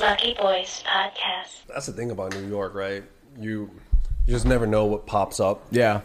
Lucky 0.00 0.34
Boys 0.34 0.82
Podcast. 0.86 1.66
That's 1.68 1.86
the 1.86 1.92
thing 1.92 2.10
about 2.10 2.34
New 2.34 2.46
York, 2.48 2.74
right? 2.74 3.04
You 3.38 3.70
you 4.26 4.34
just 4.34 4.46
never 4.46 4.66
know 4.66 4.84
what 4.86 5.06
pops 5.06 5.40
up. 5.40 5.66
Yeah. 5.70 6.02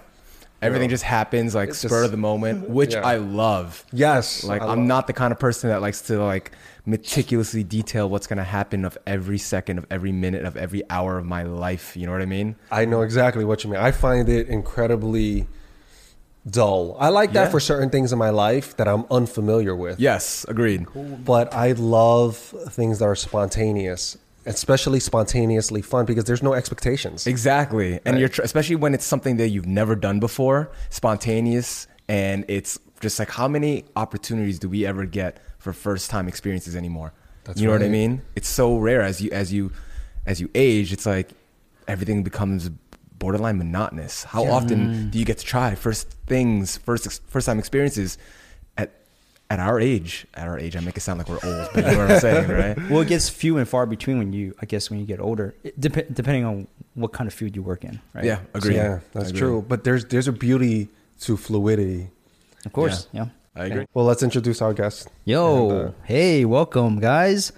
Everything 0.62 0.90
Yeah. 0.90 0.94
just 0.94 1.04
happens 1.04 1.54
like 1.54 1.70
It's 1.70 1.80
spur 1.80 1.90
just- 1.90 2.06
of 2.06 2.12
the 2.12 2.18
moment, 2.18 2.70
which 2.80 2.94
Yeah. 2.94 3.06
I 3.06 3.18
love. 3.18 3.86
Yes, 3.92 4.44
Like 4.44 4.62
I 4.62 4.66
I'm 4.66 4.80
love- 4.80 4.88
not 4.88 5.08
the 5.08 5.14
kind 5.14 5.32
of 5.32 5.40
person 5.40 5.70
that 5.70 5.82
likes 5.82 6.02
to 6.04 6.22
like 6.24 6.52
meticulously 6.86 7.64
detail 7.64 8.10
what's 8.10 8.28
gonna 8.28 8.44
happen 8.44 8.86
of 8.86 8.98
every 9.08 9.38
second 9.38 9.78
of 9.78 9.86
every 9.92 10.12
minute 10.12 10.46
of 10.46 10.56
every 10.58 10.84
hour 10.90 11.18
of 11.18 11.26
my 11.26 11.44
life. 11.44 11.96
You 11.96 12.06
know 12.06 12.12
what 12.12 12.22
I 12.22 12.26
mean? 12.26 12.56
I 12.72 12.86
know 12.86 13.02
exactly 13.02 13.46
what 13.46 13.64
you 13.64 13.70
mean. 13.70 13.80
I 13.80 13.92
find 13.92 14.28
it 14.30 14.48
incredibly 14.48 15.48
dull. 16.50 16.96
I 17.00 17.10
like 17.10 17.34
that 17.34 17.46
Yeah. 17.46 17.50
for 17.50 17.60
certain 17.60 17.90
things 17.90 18.12
in 18.14 18.20
my 18.20 18.30
life 18.30 18.78
that 18.78 18.88
I'm 18.88 19.06
unfamiliar 19.10 19.76
with. 19.76 20.00
Yes, 20.00 20.46
agreed. 20.48 20.86
But 21.26 21.54
I 21.54 21.72
love 21.72 22.38
things 22.70 23.00
that 23.00 23.06
are 23.06 23.16
spontaneous, 23.16 24.18
especially 24.46 25.00
spontaneously 25.00 25.82
fun 25.82 26.06
because 26.06 26.26
there's 26.26 26.44
no 26.44 26.54
expectations. 26.54 27.26
Exactly. 27.26 27.94
And 28.06 28.14
Right. 28.16 28.20
you're 28.20 28.30
tr- 28.30 28.44
especially 28.44 28.76
when 28.76 28.94
it's 28.94 29.06
something 29.06 29.38
that 29.38 29.50
you've 29.50 29.66
never 29.66 29.96
done 29.96 30.20
before, 30.20 30.70
spontaneous, 30.90 31.88
and 32.08 32.46
it's 32.48 32.78
just 33.02 33.18
like 33.20 33.30
how 33.32 33.48
many 33.48 33.86
opportunities 33.96 34.60
do 34.60 34.70
we 34.70 34.86
ever 34.86 35.06
get 35.06 35.38
for 35.58 35.74
first 35.74 36.10
time 36.10 36.28
experiences 36.28 36.76
anymore? 36.76 37.14
That's 37.44 37.60
you 37.60 37.68
know 37.68 37.74
what 37.74 37.84
I 37.84 37.90
mean? 37.90 38.22
It's 38.36 38.48
so 38.50 38.78
rare 38.78 39.02
as 39.02 39.22
you 39.22 39.30
as 39.32 39.52
you 39.54 39.72
as 40.26 40.42
you 40.42 40.50
age, 40.56 40.92
it's 40.94 41.06
like 41.06 41.30
everything 41.88 42.24
becomes 42.24 42.70
borderline 43.20 43.58
monotonous. 43.58 44.24
How 44.24 44.46
often 44.46 45.10
do 45.10 45.20
you 45.20 45.26
get 45.26 45.38
to 45.40 45.46
try 45.46 45.76
first 45.76 46.10
things, 46.28 46.78
first 46.78 47.22
first 47.28 47.46
time 47.46 47.60
experiences 47.60 48.18
at 48.78 48.92
at 49.50 49.60
our 49.60 49.80
age? 49.80 50.26
At 50.34 50.48
our 50.48 50.58
age, 50.60 50.76
I 50.76 50.80
make 50.82 50.98
it 50.98 51.02
sound 51.02 51.20
like 51.20 51.30
we're 51.30 51.40
old, 51.44 51.70
but 51.74 51.86
you 51.86 51.92
know 51.92 51.98
what 52.00 52.12
I'm 52.12 52.20
saying, 52.20 52.50
right? 52.64 52.90
Well, 52.90 53.02
it 53.02 53.08
gets 53.08 53.30
few 53.30 53.58
and 53.58 53.68
far 53.68 53.86
between 53.86 54.18
when 54.18 54.34
you, 54.34 54.54
I 54.62 54.66
guess, 54.66 54.90
when 54.90 55.00
you 55.00 55.06
get 55.06 55.20
older, 55.20 55.54
it 55.64 55.80
dep- 55.80 56.14
depending 56.14 56.46
on 56.46 56.68
what 56.94 57.12
kind 57.14 57.28
of 57.28 57.34
food 57.34 57.56
you 57.56 57.62
work 57.64 57.84
in, 57.84 58.00
right? 58.14 58.26
Yeah, 58.26 58.40
agree. 58.54 58.76
Yeah, 58.76 59.00
that's 59.14 59.30
Agree. 59.30 59.40
true. 59.40 59.66
But 59.68 59.84
there's 59.84 60.06
there's 60.06 60.28
a 60.28 60.34
beauty 60.34 60.90
to 61.22 61.38
fluidity. 61.38 62.10
Of 62.66 62.74
course. 62.74 63.08
Yeah. 63.14 63.28
I 63.58 63.66
agree. 63.68 63.86
Well, 63.94 64.04
let's 64.04 64.22
introduce 64.22 64.62
our 64.62 64.74
guest. 64.74 65.08
Yo, 65.24 65.70
And, 65.70 65.90
uh, 65.90 65.92
hey, 66.04 66.44
welcome, 66.44 67.00
guys, 67.00 67.54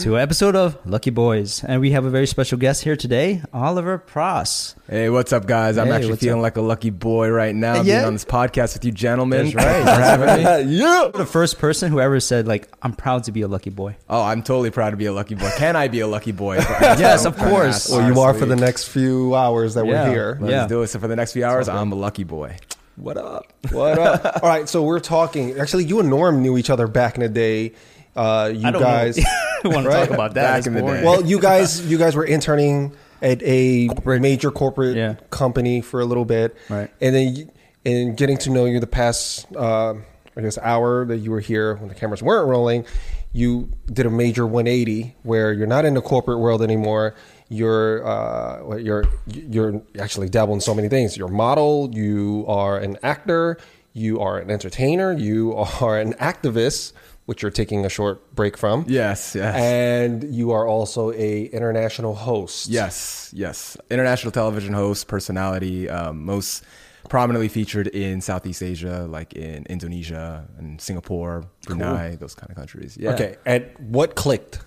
to 0.00 0.16
an 0.16 0.20
episode 0.20 0.54
of 0.54 0.76
Lucky 0.84 1.08
Boys. 1.10 1.64
And 1.64 1.80
we 1.80 1.92
have 1.92 2.04
a 2.04 2.10
very 2.10 2.26
special 2.26 2.58
guest 2.58 2.82
here 2.84 2.96
today, 2.96 3.42
Oliver 3.52 3.96
Pross. 3.98 4.74
Hey, 4.90 5.08
what's 5.08 5.32
up, 5.32 5.46
guys? 5.46 5.78
I'm 5.78 5.86
Hey, 5.86 5.92
actually 5.94 6.16
feeling 6.16 6.40
up? 6.40 6.42
like 6.42 6.56
a 6.58 6.60
lucky 6.60 6.90
boy 6.90 7.30
right 7.30 7.54
now, 7.54 7.76
Yeah. 7.76 7.82
being 8.00 8.04
on 8.04 8.12
this 8.12 8.24
podcast 8.24 8.74
with 8.74 8.84
you 8.84 8.92
gentlemen. 8.92 9.50
That's 9.50 9.54
right. 9.54 9.84
Thanks 9.84 10.64
for 10.64 10.70
yeah. 10.70 11.08
The 11.14 11.24
first 11.24 11.58
person 11.58 11.90
who 11.90 11.98
ever 12.00 12.20
said, 12.20 12.46
like, 12.46 12.68
I'm 12.82 12.92
proud 12.92 13.24
to 13.24 13.32
be 13.32 13.40
a 13.42 13.48
lucky 13.48 13.70
boy. 13.70 13.96
Oh, 14.10 14.22
I'm 14.22 14.42
totally 14.42 14.70
proud 14.70 14.90
to 14.90 14.96
be 14.96 15.06
a 15.06 15.12
lucky 15.12 15.34
boy. 15.34 15.50
Can 15.56 15.76
I 15.76 15.88
be 15.88 16.00
a 16.00 16.06
lucky 16.06 16.32
boy? 16.32 16.56
Yes, 16.96 17.24
of 17.24 17.36
course. 17.36 17.88
Well, 17.88 18.12
you 18.12 18.20
are 18.20 18.34
for 18.34 18.46
the 18.46 18.56
next 18.56 18.88
few 18.88 19.34
hours 19.34 19.74
that 19.74 19.86
Yeah. 19.86 20.04
we're 20.04 20.10
here. 20.10 20.38
Let's 20.40 20.50
Yeah. 20.50 20.66
do 20.66 20.82
it. 20.82 20.88
So 20.88 20.98
for 20.98 21.08
the 21.08 21.16
next 21.16 21.32
few 21.32 21.44
hours. 21.44 21.68
I'm 21.68 21.92
a 21.92 21.96
lucky 21.96 22.24
boy. 22.24 22.56
What 22.96 23.16
up? 23.18 23.52
What 23.72 23.98
up? 23.98 24.40
All 24.42 24.48
right, 24.48 24.66
so 24.68 24.82
we're 24.82 25.00
talking. 25.00 25.58
Actually, 25.58 25.84
you 25.84 26.00
and 26.00 26.08
Norm 26.08 26.40
knew 26.42 26.56
each 26.56 26.70
other 26.70 26.86
back 26.86 27.14
in 27.16 27.20
the 27.22 27.28
day. 27.28 27.72
Uh, 28.16 28.50
you 28.54 28.66
I 28.66 28.70
don't 28.70 28.82
guys, 28.82 29.18
want 29.64 29.84
to 29.84 29.88
Right. 29.90 30.00
talk 30.06 30.10
about 30.10 30.34
that. 30.34 30.58
Back 30.58 30.66
in 30.66 30.74
the 30.74 30.80
day. 30.82 31.04
well, 31.04 31.24
you 31.24 31.38
guys, 31.38 31.84
you 31.86 31.98
guys 31.98 32.14
were 32.16 32.24
interning 32.24 32.94
at 33.22 33.40
a 33.42 33.88
Corporate. 33.88 34.22
major 34.22 34.50
corporate 34.50 34.96
Yeah. 34.96 35.14
company 35.30 35.80
for 35.80 36.00
a 36.00 36.04
little 36.04 36.24
bit, 36.24 36.54
Right. 36.68 36.90
And 37.00 37.14
then, 37.14 37.34
you- 37.36 37.48
and 37.84 38.16
getting 38.16 38.36
to 38.38 38.50
know 38.50 38.64
you 38.64 38.80
the 38.80 38.86
past, 38.86 39.46
uh, 39.56 39.94
I 40.36 40.40
guess, 40.40 40.58
hour 40.60 41.04
that 41.06 41.18
you 41.18 41.30
were 41.30 41.40
here 41.40 41.76
when 41.76 41.88
the 41.88 41.94
cameras 41.94 42.22
weren't 42.22 42.48
rolling, 42.48 42.84
you 43.32 43.68
did 43.92 44.06
a 44.06 44.10
major 44.10 44.46
180 44.46 45.14
where 45.22 45.52
you're 45.52 45.66
not 45.66 45.84
in 45.84 45.94
the 45.94 46.00
corporate 46.02 46.38
world 46.40 46.62
anymore. 46.62 47.14
You're 47.48 48.04
uh, 48.06 48.76
you're 48.76 49.04
you're 49.26 49.80
actually 50.00 50.28
dabble 50.28 50.54
in 50.54 50.60
so 50.60 50.74
many 50.74 50.88
things. 50.88 51.16
You're 51.16 51.28
a 51.28 51.32
model. 51.32 51.90
You 51.92 52.44
are 52.48 52.76
an 52.78 52.98
actor. 53.04 53.56
You 53.92 54.18
are 54.20 54.38
an 54.38 54.50
entertainer. 54.50 55.12
You 55.12 55.54
are 55.80 55.98
an 55.98 56.14
activist, 56.14 56.92
which 57.26 57.42
you're 57.42 57.50
taking 57.50 57.84
a 57.84 57.88
short 57.88 58.34
break 58.34 58.56
from. 58.56 58.84
Yes, 58.88 59.34
yes. 59.34 59.54
And 59.56 60.34
you 60.34 60.50
are 60.52 60.66
also 60.66 61.12
a 61.12 61.44
international 61.46 62.14
host. 62.14 62.68
Yes, 62.68 63.30
yes. 63.34 63.76
International 63.90 64.32
television 64.32 64.72
host, 64.72 65.06
personality, 65.08 65.88
um, 65.90 66.24
most 66.24 66.64
prominently 67.08 67.48
featured 67.48 67.86
in 67.88 68.20
Southeast 68.20 68.62
Asia, 68.62 69.06
like 69.08 69.32
in 69.34 69.64
Indonesia 69.66 70.46
and 70.58 70.80
Singapore, 70.80 71.44
Brunei, 71.64 72.16
those 72.16 72.34
kind 72.34 72.50
of 72.50 72.56
countries. 72.56 72.96
Yeah. 72.98 73.12
Okay. 73.14 73.36
And 73.44 73.66
what 73.78 74.14
clicked 74.16 74.60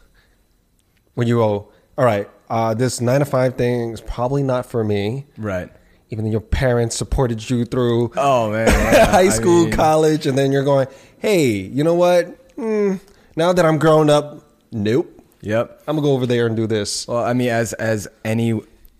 when 1.15 1.27
you 1.27 1.35
go, 1.35 1.71
all 1.97 2.05
right, 2.05 2.29
uh, 2.49 2.73
this 2.73 3.01
nine 3.01 3.19
to 3.19 3.25
five 3.25 3.55
thing 3.55 3.91
is 3.91 4.01
probably 4.01 4.43
not 4.43 4.65
for 4.65 4.83
me. 4.83 5.25
Right. 5.37 5.69
Even 6.11 6.25
though 6.25 6.31
your 6.31 6.41
parents 6.41 6.95
supported 6.95 7.47
you 7.49 7.65
through 7.65 8.11
Oh 8.17 8.51
man. 8.51 8.67
yeah. 8.67 9.05
high 9.11 9.19
I 9.21 9.29
school, 9.29 9.65
mean, 9.65 9.71
college, 9.73 10.25
and 10.25 10.37
then 10.37 10.51
you're 10.51 10.63
going, 10.63 10.87
hey, 11.19 11.49
you 11.51 11.83
know 11.83 11.93
what? 11.93 12.38
Hmm, 12.59 12.95
now 13.37 13.53
that 13.53 13.65
I'm 13.65 13.77
grown 13.77 14.09
up, 14.09 14.43
nope. 14.73 15.23
Yep. 15.39 15.83
I'm 15.87 15.95
gonna 15.95 16.05
go 16.05 16.13
over 16.13 16.25
there 16.25 16.45
and 16.45 16.57
do 16.57 16.67
this. 16.67 17.07
Well, 17.07 17.23
I 17.23 17.31
mean, 17.31 17.47
as 17.47 17.71
as 17.71 18.05
any 18.25 18.59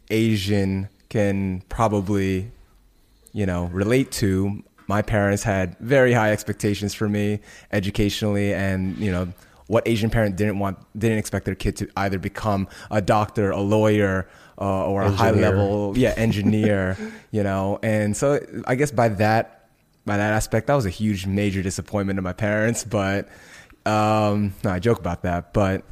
Asian 0.10 0.88
can 1.10 1.62
probably, 1.68 2.52
you 3.34 3.46
know, 3.46 3.66
relate 3.66 4.12
to, 4.14 4.64
my 4.88 5.02
parents 5.02 5.44
had 5.44 5.78
very 5.80 6.14
high 6.14 6.32
expectations 6.32 6.94
for 6.94 7.10
me 7.10 7.42
educationally, 7.74 8.54
and 8.54 8.98
you 8.98 9.12
know, 9.12 9.28
what 9.68 9.86
Asian 9.86 10.10
parent 10.10 10.38
didn't 10.38 10.60
want, 10.60 10.80
didn't 10.98 11.18
expect 11.18 11.44
their 11.44 11.54
kid 11.56 11.76
to 11.76 11.90
either 11.98 12.18
become 12.18 12.70
a 12.90 13.02
doctor, 13.02 13.52
a 13.52 13.60
lawyer, 13.60 14.30
uh, 14.58 14.86
or 14.86 15.02
a 15.02 15.12
high 15.12 15.32
level, 15.32 15.98
yeah, 15.98 16.14
engineer, 16.16 16.96
you 17.32 17.44
know, 17.44 17.78
and 17.84 18.16
so 18.16 18.40
I 18.66 18.76
guess 18.76 18.92
by 18.92 19.10
that, 19.10 19.68
by 20.06 20.16
that 20.16 20.32
aspect, 20.32 20.68
that 20.68 20.76
was 20.76 20.86
a 20.86 20.90
huge, 20.90 21.26
major 21.26 21.62
disappointment 21.62 22.16
to 22.16 22.22
my 22.22 22.32
parents, 22.32 22.86
but. 22.86 23.28
Um, 23.90 24.54
no, 24.64 24.72
I 24.72 24.80
joke 24.80 25.00
about 25.00 25.24
that, 25.24 25.54
but 25.54 25.84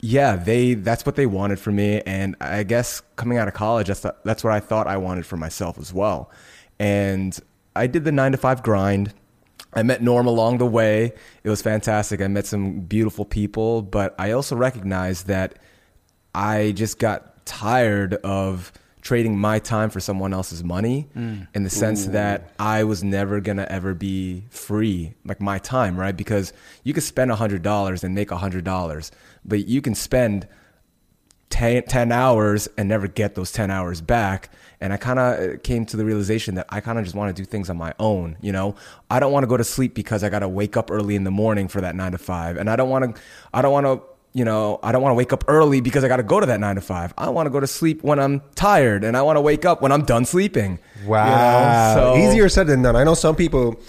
yeah, 0.00 0.36
they 0.36 0.74
that's 0.74 1.06
what 1.06 1.16
they 1.16 1.24
wanted 1.24 1.58
for 1.58 1.72
me, 1.72 2.02
and 2.02 2.36
I 2.40 2.62
guess 2.62 3.00
coming 3.16 3.38
out 3.38 3.48
of 3.48 3.54
college, 3.54 3.86
that's 3.88 4.04
that's 4.24 4.44
what 4.44 4.52
I 4.52 4.60
thought 4.60 4.86
I 4.86 4.98
wanted 4.98 5.24
for 5.24 5.38
myself 5.38 5.78
as 5.78 5.94
well. 5.94 6.30
And 6.78 7.38
I 7.74 7.86
did 7.86 8.04
the 8.04 8.12
nine 8.12 8.32
to 8.32 8.38
five 8.38 8.62
grind. 8.62 9.14
I 9.72 9.82
met 9.82 10.02
Norm 10.02 10.26
along 10.26 10.58
the 10.58 10.66
way. 10.66 11.12
It 11.42 11.48
was 11.48 11.62
fantastic. 11.62 12.20
I 12.20 12.28
met 12.28 12.46
some 12.46 12.80
beautiful 12.80 13.24
people, 13.24 13.80
but 13.82 14.14
I 14.18 14.32
also 14.32 14.54
recognized 14.54 15.26
that 15.28 15.58
I 16.34 16.72
just 16.72 16.98
got 16.98 17.46
tired 17.46 18.14
of 18.14 18.72
trading 19.04 19.38
my 19.38 19.58
time 19.58 19.90
for 19.90 20.00
someone 20.00 20.32
else's 20.32 20.64
money 20.64 21.06
mm. 21.14 21.46
in 21.54 21.62
the 21.62 21.70
sense 21.70 22.06
that 22.06 22.50
I 22.58 22.84
was 22.84 23.04
never 23.04 23.38
going 23.40 23.58
to 23.58 23.70
ever 23.70 23.92
be 23.92 24.44
free, 24.48 25.12
like 25.26 25.42
my 25.42 25.58
time, 25.58 26.00
right? 26.00 26.16
Because 26.16 26.54
you 26.84 26.94
could 26.94 27.02
spend 27.02 27.30
$100 27.30 28.04
and 28.04 28.14
make 28.14 28.30
$100, 28.30 29.10
but 29.44 29.68
you 29.68 29.82
can 29.82 29.94
spend 29.94 30.48
10, 31.50 31.82
10 31.82 32.12
hours 32.12 32.66
and 32.78 32.88
never 32.88 33.06
get 33.06 33.34
those 33.34 33.52
10 33.52 33.70
hours 33.70 34.00
back. 34.00 34.50
And 34.80 34.90
I 34.90 34.96
kind 34.96 35.18
of 35.18 35.38
uh, 35.38 35.58
came 35.58 35.84
to 35.86 35.98
the 35.98 36.04
realization 36.06 36.54
that 36.54 36.66
I 36.70 36.80
kind 36.80 36.98
of 36.98 37.04
just 37.04 37.14
want 37.14 37.36
to 37.36 37.42
do 37.42 37.46
things 37.46 37.68
on 37.68 37.76
my 37.76 37.92
own. 37.98 38.38
You 38.40 38.52
know, 38.52 38.74
I 39.10 39.20
don't 39.20 39.32
want 39.32 39.44
to 39.44 39.48
go 39.48 39.58
to 39.58 39.64
sleep 39.64 39.94
because 39.94 40.24
I 40.24 40.30
got 40.30 40.38
to 40.38 40.48
wake 40.48 40.78
up 40.78 40.90
early 40.90 41.14
in 41.14 41.24
the 41.24 41.30
morning 41.30 41.68
for 41.68 41.82
that 41.82 41.94
nine 41.94 42.12
to 42.12 42.18
five. 42.18 42.56
And 42.56 42.70
I 42.70 42.76
don't 42.76 42.88
want 42.88 43.14
to, 43.14 43.22
I 43.52 43.60
don't 43.60 43.72
want 43.72 43.86
to, 43.86 44.02
you 44.36 44.44
know, 44.44 44.80
I 44.82 44.90
don't 44.90 45.00
want 45.00 45.12
to 45.12 45.16
wake 45.16 45.32
up 45.32 45.44
early 45.46 45.80
because 45.80 46.02
I 46.02 46.08
got 46.08 46.16
to 46.16 46.24
go 46.24 46.40
to 46.40 46.46
that 46.46 46.58
nine 46.58 46.74
to 46.74 46.80
five. 46.80 47.14
I 47.16 47.30
want 47.30 47.46
to 47.46 47.50
go 47.50 47.60
to 47.60 47.68
sleep 47.68 48.02
when 48.02 48.18
I'm 48.18 48.42
tired 48.56 49.04
and 49.04 49.16
I 49.16 49.22
want 49.22 49.36
to 49.36 49.40
wake 49.40 49.64
up 49.64 49.80
when 49.80 49.92
I'm 49.92 50.04
done 50.04 50.24
sleeping. 50.24 50.80
you 50.98 51.04
know? 51.04 51.10
Wow. 51.10 51.94
So- 51.94 52.16
Easier 52.18 52.48
said 52.48 52.66
than 52.66 52.82
done. 52.82 52.96
I 52.96 53.04
know 53.04 53.14
some 53.14 53.36
people 53.36 53.80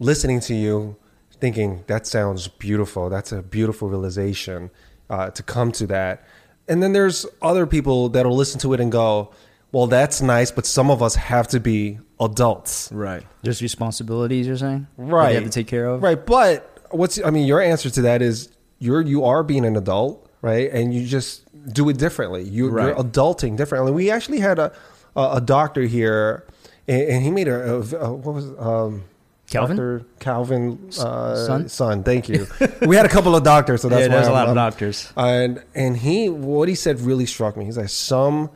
listening 0.00 0.40
to 0.40 0.54
you 0.54 0.96
thinking 1.40 1.84
that 1.86 2.06
sounds 2.06 2.48
beautiful. 2.48 3.08
That's 3.08 3.30
a 3.32 3.42
beautiful 3.42 3.88
realization 3.88 4.70
uh, 5.08 5.30
to 5.30 5.42
come 5.42 5.70
to 5.72 5.86
that. 5.86 6.26
And 6.68 6.82
then 6.82 6.92
there's 6.92 7.24
other 7.40 7.66
people 7.66 8.08
that'll 8.10 8.34
listen 8.36 8.60
to 8.60 8.72
it 8.74 8.80
and 8.80 8.90
go, 8.90 9.30
well, 9.72 9.86
that's 9.86 10.20
nice, 10.20 10.50
but 10.50 10.66
some 10.66 10.90
of 10.90 11.00
us 11.00 11.14
have 11.14 11.46
to 11.48 11.60
be 11.60 12.00
adults. 12.18 12.90
Right. 12.92 13.22
There's 13.42 13.62
responsibilities, 13.62 14.48
you're 14.48 14.56
saying? 14.56 14.88
that 14.98 15.02
Right. 15.04 15.28
You 15.30 15.34
have 15.36 15.44
to 15.44 15.50
take 15.50 15.68
care 15.68 15.86
of? 15.86 16.02
Right. 16.02 16.24
But 16.26 16.86
what's, 16.90 17.22
I 17.24 17.30
mean, 17.30 17.46
your 17.46 17.60
answer 17.60 17.88
to 17.90 18.02
that 18.02 18.20
is 18.20 18.48
you're, 18.80 19.00
you 19.00 19.24
are 19.24 19.44
being 19.44 19.64
an 19.64 19.76
adult, 19.76 20.28
right? 20.42 20.68
And 20.72 20.92
you 20.92 21.06
just 21.06 21.44
do 21.72 21.88
it 21.88 21.98
differently. 21.98 22.42
You, 22.42 22.68
Right. 22.70 22.86
You're 22.88 22.96
adulting 22.96 23.56
differently. 23.56 23.92
We 23.92 24.10
actually 24.10 24.40
had 24.40 24.58
a, 24.58 24.72
a, 25.14 25.36
a 25.36 25.40
doctor 25.40 25.82
here 25.82 26.44
and, 26.88 27.02
and 27.02 27.24
he 27.24 27.30
made 27.30 27.46
a, 27.46 27.74
a, 27.76 27.78
a 27.80 28.12
what 28.12 28.34
was, 28.34 28.46
um, 28.58 29.04
Calvin? 29.48 29.76
Dr. 29.76 30.06
Calvin 30.20 30.90
uh, 31.00 31.34
Son? 31.34 31.68
son. 31.68 32.02
Thank 32.04 32.28
you. 32.28 32.46
we 32.82 32.94
had 32.96 33.04
a 33.04 33.08
couple 33.08 33.34
of 33.34 33.42
doctors, 33.42 33.82
so 33.82 33.88
that's 33.88 34.02
yeah, 34.02 34.06
why 34.08 34.14
there's 34.14 34.26
a 34.28 34.30
I'm- 34.30 34.34
lot 34.34 34.42
of 34.48 34.56
I'm- 34.56 34.70
doctors. 34.70 35.12
And 35.16 35.62
and 35.74 35.96
he 35.96 36.28
what 36.28 36.68
he 36.68 36.76
said 36.76 37.00
really 37.00 37.26
struck 37.26 37.56
me. 37.56 37.64
He's 37.64 37.76
like 37.76 37.88
some 37.88 38.50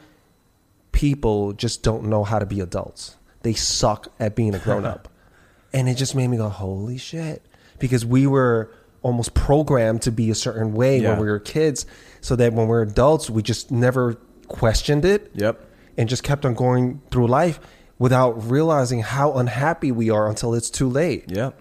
people 0.92 1.52
just 1.52 1.82
don't 1.82 2.04
know 2.04 2.24
how 2.24 2.38
to 2.38 2.46
be 2.46 2.60
adults. 2.60 3.16
They 3.42 3.54
suck 3.54 4.08
at 4.20 4.34
being 4.36 4.54
a 4.54 4.58
grown 4.58 4.84
up. 4.84 5.08
and 5.72 5.88
it 5.88 5.94
just 5.96 6.14
made 6.14 6.28
me 6.28 6.36
go, 6.36 6.48
"Holy 6.48 6.96
shit." 6.98 7.42
Because 7.80 8.06
we 8.06 8.26
were 8.26 8.70
almost 9.04 9.34
programmed 9.34 10.02
to 10.02 10.10
be 10.10 10.30
a 10.30 10.34
certain 10.34 10.72
way 10.74 10.98
Yeah. 10.98 11.10
when 11.10 11.20
we 11.20 11.26
were 11.30 11.38
kids, 11.38 11.86
so 12.20 12.34
that 12.36 12.52
when 12.54 12.66
we're 12.66 12.82
adults, 12.82 13.30
we 13.30 13.42
just 13.42 13.70
never 13.70 14.16
questioned 14.48 15.04
it 15.04 15.30
Yep. 15.34 15.60
and 15.96 16.08
just 16.08 16.22
kept 16.24 16.44
on 16.44 16.54
going 16.54 17.00
through 17.10 17.28
life 17.28 17.60
without 17.98 18.50
realizing 18.50 19.00
how 19.02 19.34
unhappy 19.34 19.92
we 19.92 20.10
are 20.10 20.28
until 20.28 20.54
it's 20.54 20.70
too 20.70 20.88
late. 20.88 21.24
Yep. 21.28 21.60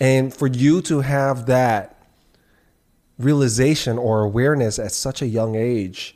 And 0.00 0.34
for 0.34 0.46
you 0.48 0.82
to 0.82 1.00
have 1.00 1.46
that 1.46 1.96
realization 3.18 3.96
or 3.96 4.22
awareness 4.22 4.78
at 4.78 4.92
such 4.92 5.22
a 5.22 5.26
young 5.26 5.54
age 5.54 6.14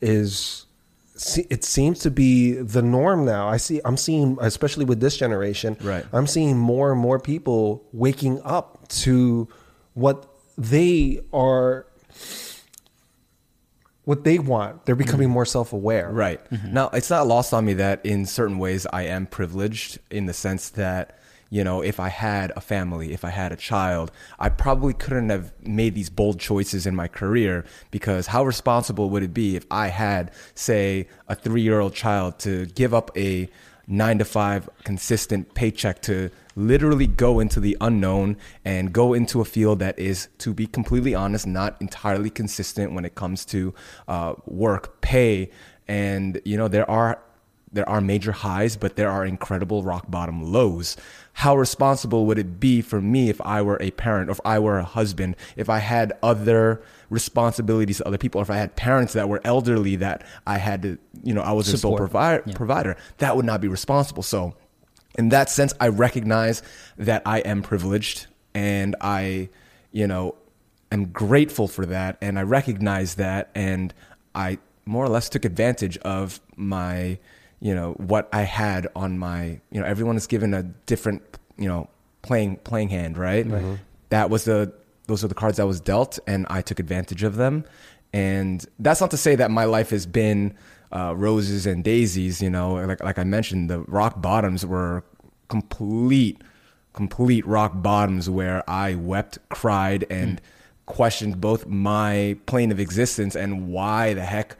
is 0.00 0.64
it 1.50 1.64
seems 1.64 1.98
to 1.98 2.10
be 2.10 2.52
the 2.52 2.80
norm 2.80 3.24
now. 3.24 3.48
I 3.48 3.56
see 3.56 3.80
I'm 3.84 3.96
seeing 3.96 4.38
especially 4.40 4.84
with 4.84 5.00
this 5.00 5.16
generation, 5.16 5.76
Right. 5.82 6.06
I'm 6.12 6.26
seeing 6.28 6.56
more 6.56 6.92
and 6.92 7.00
more 7.00 7.18
people 7.18 7.82
waking 7.92 8.40
up 8.44 8.86
to 9.04 9.48
what 9.98 10.28
they 10.56 11.20
are 11.32 11.86
what 14.04 14.24
they 14.24 14.38
want. 14.38 14.86
They're 14.86 14.96
becoming 14.96 15.26
mm-hmm. 15.26 15.34
more 15.34 15.44
self-aware. 15.44 16.08
Right. 16.08 16.42
Mm-hmm. 16.50 16.72
Now, 16.72 16.88
it's 16.94 17.10
not 17.10 17.26
lost 17.26 17.52
on 17.52 17.66
me 17.66 17.74
that 17.74 18.06
in 18.06 18.24
certain 18.24 18.58
ways 18.58 18.86
I 18.90 19.02
am 19.02 19.26
privileged 19.26 19.98
in 20.10 20.24
the 20.24 20.32
sense 20.32 20.70
that, 20.70 21.18
you 21.50 21.62
know, 21.62 21.82
if 21.82 22.00
I 22.00 22.08
had 22.08 22.50
a 22.56 22.60
family, 22.62 23.12
if 23.12 23.22
I 23.22 23.28
had 23.28 23.52
a 23.52 23.56
child, 23.56 24.10
I 24.38 24.48
probably 24.48 24.94
couldn't 24.94 25.28
have 25.28 25.52
made 25.62 25.94
these 25.94 26.08
bold 26.08 26.40
choices 26.40 26.86
in 26.86 26.96
my 26.96 27.06
career 27.06 27.66
because 27.90 28.28
how 28.28 28.44
responsible 28.44 29.10
would 29.10 29.22
it 29.22 29.34
be 29.34 29.56
if 29.56 29.66
I 29.70 29.88
had, 29.88 30.30
say, 30.54 31.06
a 31.28 31.34
three 31.34 31.60
year 31.60 31.80
old 31.80 31.92
child 31.92 32.38
to 32.38 32.64
give 32.64 32.94
up 32.94 33.10
a 33.14 33.50
nine 33.86 34.16
to 34.18 34.24
five 34.24 34.70
consistent 34.84 35.52
paycheck 35.52 36.00
to 36.02 36.30
literally 36.58 37.06
go 37.06 37.38
into 37.40 37.60
the 37.60 37.76
unknown 37.80 38.36
and 38.64 38.92
go 38.92 39.14
into 39.14 39.40
a 39.40 39.44
field 39.44 39.78
that 39.78 39.98
is, 39.98 40.28
to 40.38 40.52
be 40.52 40.66
completely 40.66 41.14
honest, 41.14 41.46
not 41.46 41.76
entirely 41.80 42.30
consistent 42.30 42.92
when 42.92 43.04
it 43.04 43.14
comes 43.14 43.44
to 43.46 43.72
uh, 44.08 44.34
work, 44.44 45.00
pay, 45.00 45.50
and 45.86 46.40
you 46.44 46.56
know 46.56 46.68
there 46.68 46.88
are 46.90 47.22
there 47.70 47.88
are 47.88 48.00
major 48.00 48.32
highs, 48.32 48.76
but 48.76 48.96
there 48.96 49.10
are 49.10 49.24
incredible 49.26 49.82
rock 49.82 50.10
bottom 50.10 50.42
lows. 50.42 50.96
How 51.34 51.54
responsible 51.54 52.26
would 52.26 52.38
it 52.38 52.58
be 52.58 52.80
for 52.80 53.00
me 53.00 53.28
if 53.28 53.40
I 53.42 53.62
were 53.62 53.76
a 53.80 53.90
parent, 53.92 54.30
or 54.30 54.32
if 54.32 54.40
I 54.44 54.58
were 54.58 54.78
a 54.78 54.84
husband, 54.84 55.36
if 55.54 55.68
I 55.68 55.78
had 55.78 56.12
other 56.22 56.82
responsibilities 57.10 57.98
to 57.98 58.06
other 58.06 58.18
people, 58.18 58.40
or 58.40 58.42
if 58.42 58.50
I 58.50 58.56
had 58.56 58.74
parents 58.74 59.12
that 59.12 59.28
were 59.28 59.40
elderly 59.44 59.96
that 59.96 60.24
I 60.46 60.58
had 60.58 60.82
to, 60.82 60.98
you 61.22 61.34
know, 61.34 61.42
I 61.42 61.52
was 61.52 61.68
a 61.68 61.76
sole 61.76 61.92
Support. 61.92 62.10
provi- 62.10 62.54
provider? 62.54 62.96
That 63.18 63.36
would 63.36 63.44
not 63.44 63.60
be 63.60 63.68
responsible. 63.68 64.22
So, 64.22 64.56
in 65.18 65.30
that 65.30 65.50
sense, 65.50 65.74
I 65.80 65.88
recognize 65.88 66.62
that 66.96 67.22
I 67.26 67.40
am 67.40 67.60
privileged 67.62 68.28
and 68.54 68.94
I, 69.00 69.50
you 69.90 70.06
know, 70.06 70.36
am 70.92 71.06
grateful 71.06 71.68
for 71.68 71.84
that. 71.86 72.16
And 72.22 72.38
I 72.38 72.42
recognize 72.42 73.16
that. 73.16 73.50
And 73.54 73.92
I 74.34 74.58
more 74.86 75.04
or 75.04 75.08
less 75.08 75.28
took 75.28 75.44
advantage 75.44 75.98
of 75.98 76.40
my, 76.56 77.18
you 77.60 77.74
know, 77.74 77.92
what 77.94 78.28
I 78.32 78.42
had 78.42 78.86
on 78.94 79.18
my, 79.18 79.60
you 79.70 79.80
know, 79.80 79.84
everyone 79.84 80.16
is 80.16 80.26
given 80.28 80.54
a 80.54 80.62
different, 80.62 81.22
you 81.58 81.68
know, 81.68 81.90
playing, 82.22 82.56
playing 82.58 82.88
hand, 82.88 83.18
right? 83.18 83.44
That 84.10 84.30
was 84.30 84.44
the, 84.44 84.72
those 85.08 85.24
are 85.24 85.28
the 85.28 85.34
cards 85.34 85.58
I 85.58 85.64
was 85.64 85.80
dealt 85.80 86.18
and 86.26 86.46
I 86.48 86.62
took 86.62 86.78
advantage 86.78 87.24
of 87.24 87.36
them. 87.36 87.64
And 88.12 88.64
that's 88.78 89.00
not 89.00 89.10
to 89.10 89.16
say 89.16 89.34
that 89.34 89.50
my 89.50 89.64
life 89.64 89.90
has 89.90 90.06
been 90.06 90.54
uh, 90.92 91.14
roses 91.16 91.66
and 91.66 91.84
daisies. 91.84 92.40
You 92.40 92.50
know, 92.50 92.74
like 92.74 93.02
like 93.04 93.18
I 93.18 93.24
mentioned, 93.24 93.68
the 93.68 93.80
rock 93.80 94.22
bottoms 94.22 94.64
were 94.64 95.04
complete, 95.48 96.42
complete 96.92 97.46
rock 97.46 97.72
bottoms 97.74 98.28
where 98.30 98.68
I 98.68 98.94
wept, 98.94 99.38
cried, 99.48 100.06
and 100.10 100.40
hmm. 100.40 100.46
questioned 100.86 101.40
both 101.40 101.66
my 101.66 102.36
plane 102.46 102.70
of 102.70 102.80
existence 102.80 103.34
and 103.34 103.68
why 103.68 104.14
the 104.14 104.24
heck 104.24 104.56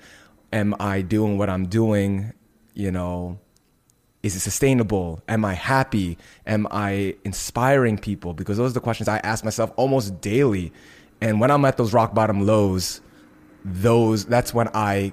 am 0.53 0.75
I 0.81 1.03
doing 1.03 1.39
what 1.39 1.51
I'm 1.51 1.67
doing? 1.67 2.33
You 2.75 2.91
know, 2.91 3.39
is 4.23 4.35
it 4.37 4.41
sustainable? 4.41 5.23
Am 5.29 5.45
I 5.45 5.55
happy? 5.55 6.19
Am 6.47 6.67
I 6.71 7.17
inspiring 7.25 7.99
people? 7.99 8.35
Because 8.35 8.57
those 8.57 8.73
are 8.73 8.75
the 8.75 8.81
questions 8.81 9.09
I 9.09 9.19
ask 9.19 9.45
myself 9.45 9.73
almost 9.77 10.21
daily. 10.21 10.73
And 11.21 11.41
when 11.41 11.51
I'm 11.51 11.65
at 11.65 11.77
those 11.77 11.93
rock 11.93 12.15
bottom 12.15 12.47
lows, 12.47 13.01
those 13.65 14.25
that's 14.25 14.55
when 14.55 14.69
I 14.75 15.13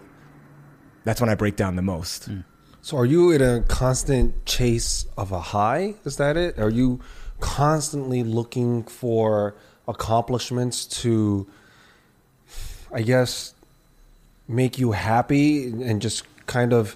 that's 1.04 1.22
when 1.22 1.30
I 1.30 1.36
break 1.36 1.56
down 1.56 1.75
the 1.75 1.81
most. 1.81 2.25
Hmm. 2.25 2.42
So 2.85 2.97
are 2.97 3.05
you 3.05 3.31
in 3.31 3.41
a 3.41 3.61
constant 3.61 4.45
chase 4.45 5.07
of 5.17 5.31
a 5.31 5.39
high? 5.39 5.95
Is 6.03 6.17
that 6.17 6.37
it? 6.37 6.59
Are 6.59 6.69
you 6.69 6.99
constantly 7.39 8.21
looking 8.21 8.83
for 8.83 9.55
accomplishments 9.87 10.85
to 11.01 11.47
I 12.93 13.01
guess 13.01 13.55
make 14.47 14.77
you 14.77 14.91
happy 14.91 15.65
and 15.65 15.99
just 15.99 16.25
kind 16.45 16.73
of 16.73 16.95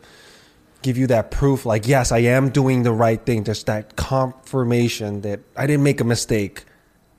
give 0.83 0.95
you 0.95 1.07
that 1.07 1.31
proof 1.31 1.65
like 1.65 1.88
yes, 1.88 2.12
I 2.12 2.19
am 2.19 2.50
doing 2.50 2.83
the 2.83 2.94
right 2.94 3.25
thing, 3.25 3.44
just 3.44 3.65
that 3.65 3.95
confirmation 3.95 5.21
that 5.21 5.39
I 5.57 5.65
didn't 5.65 5.81
make 5.81 6.01
a 6.01 6.03
mistake. 6.03 6.65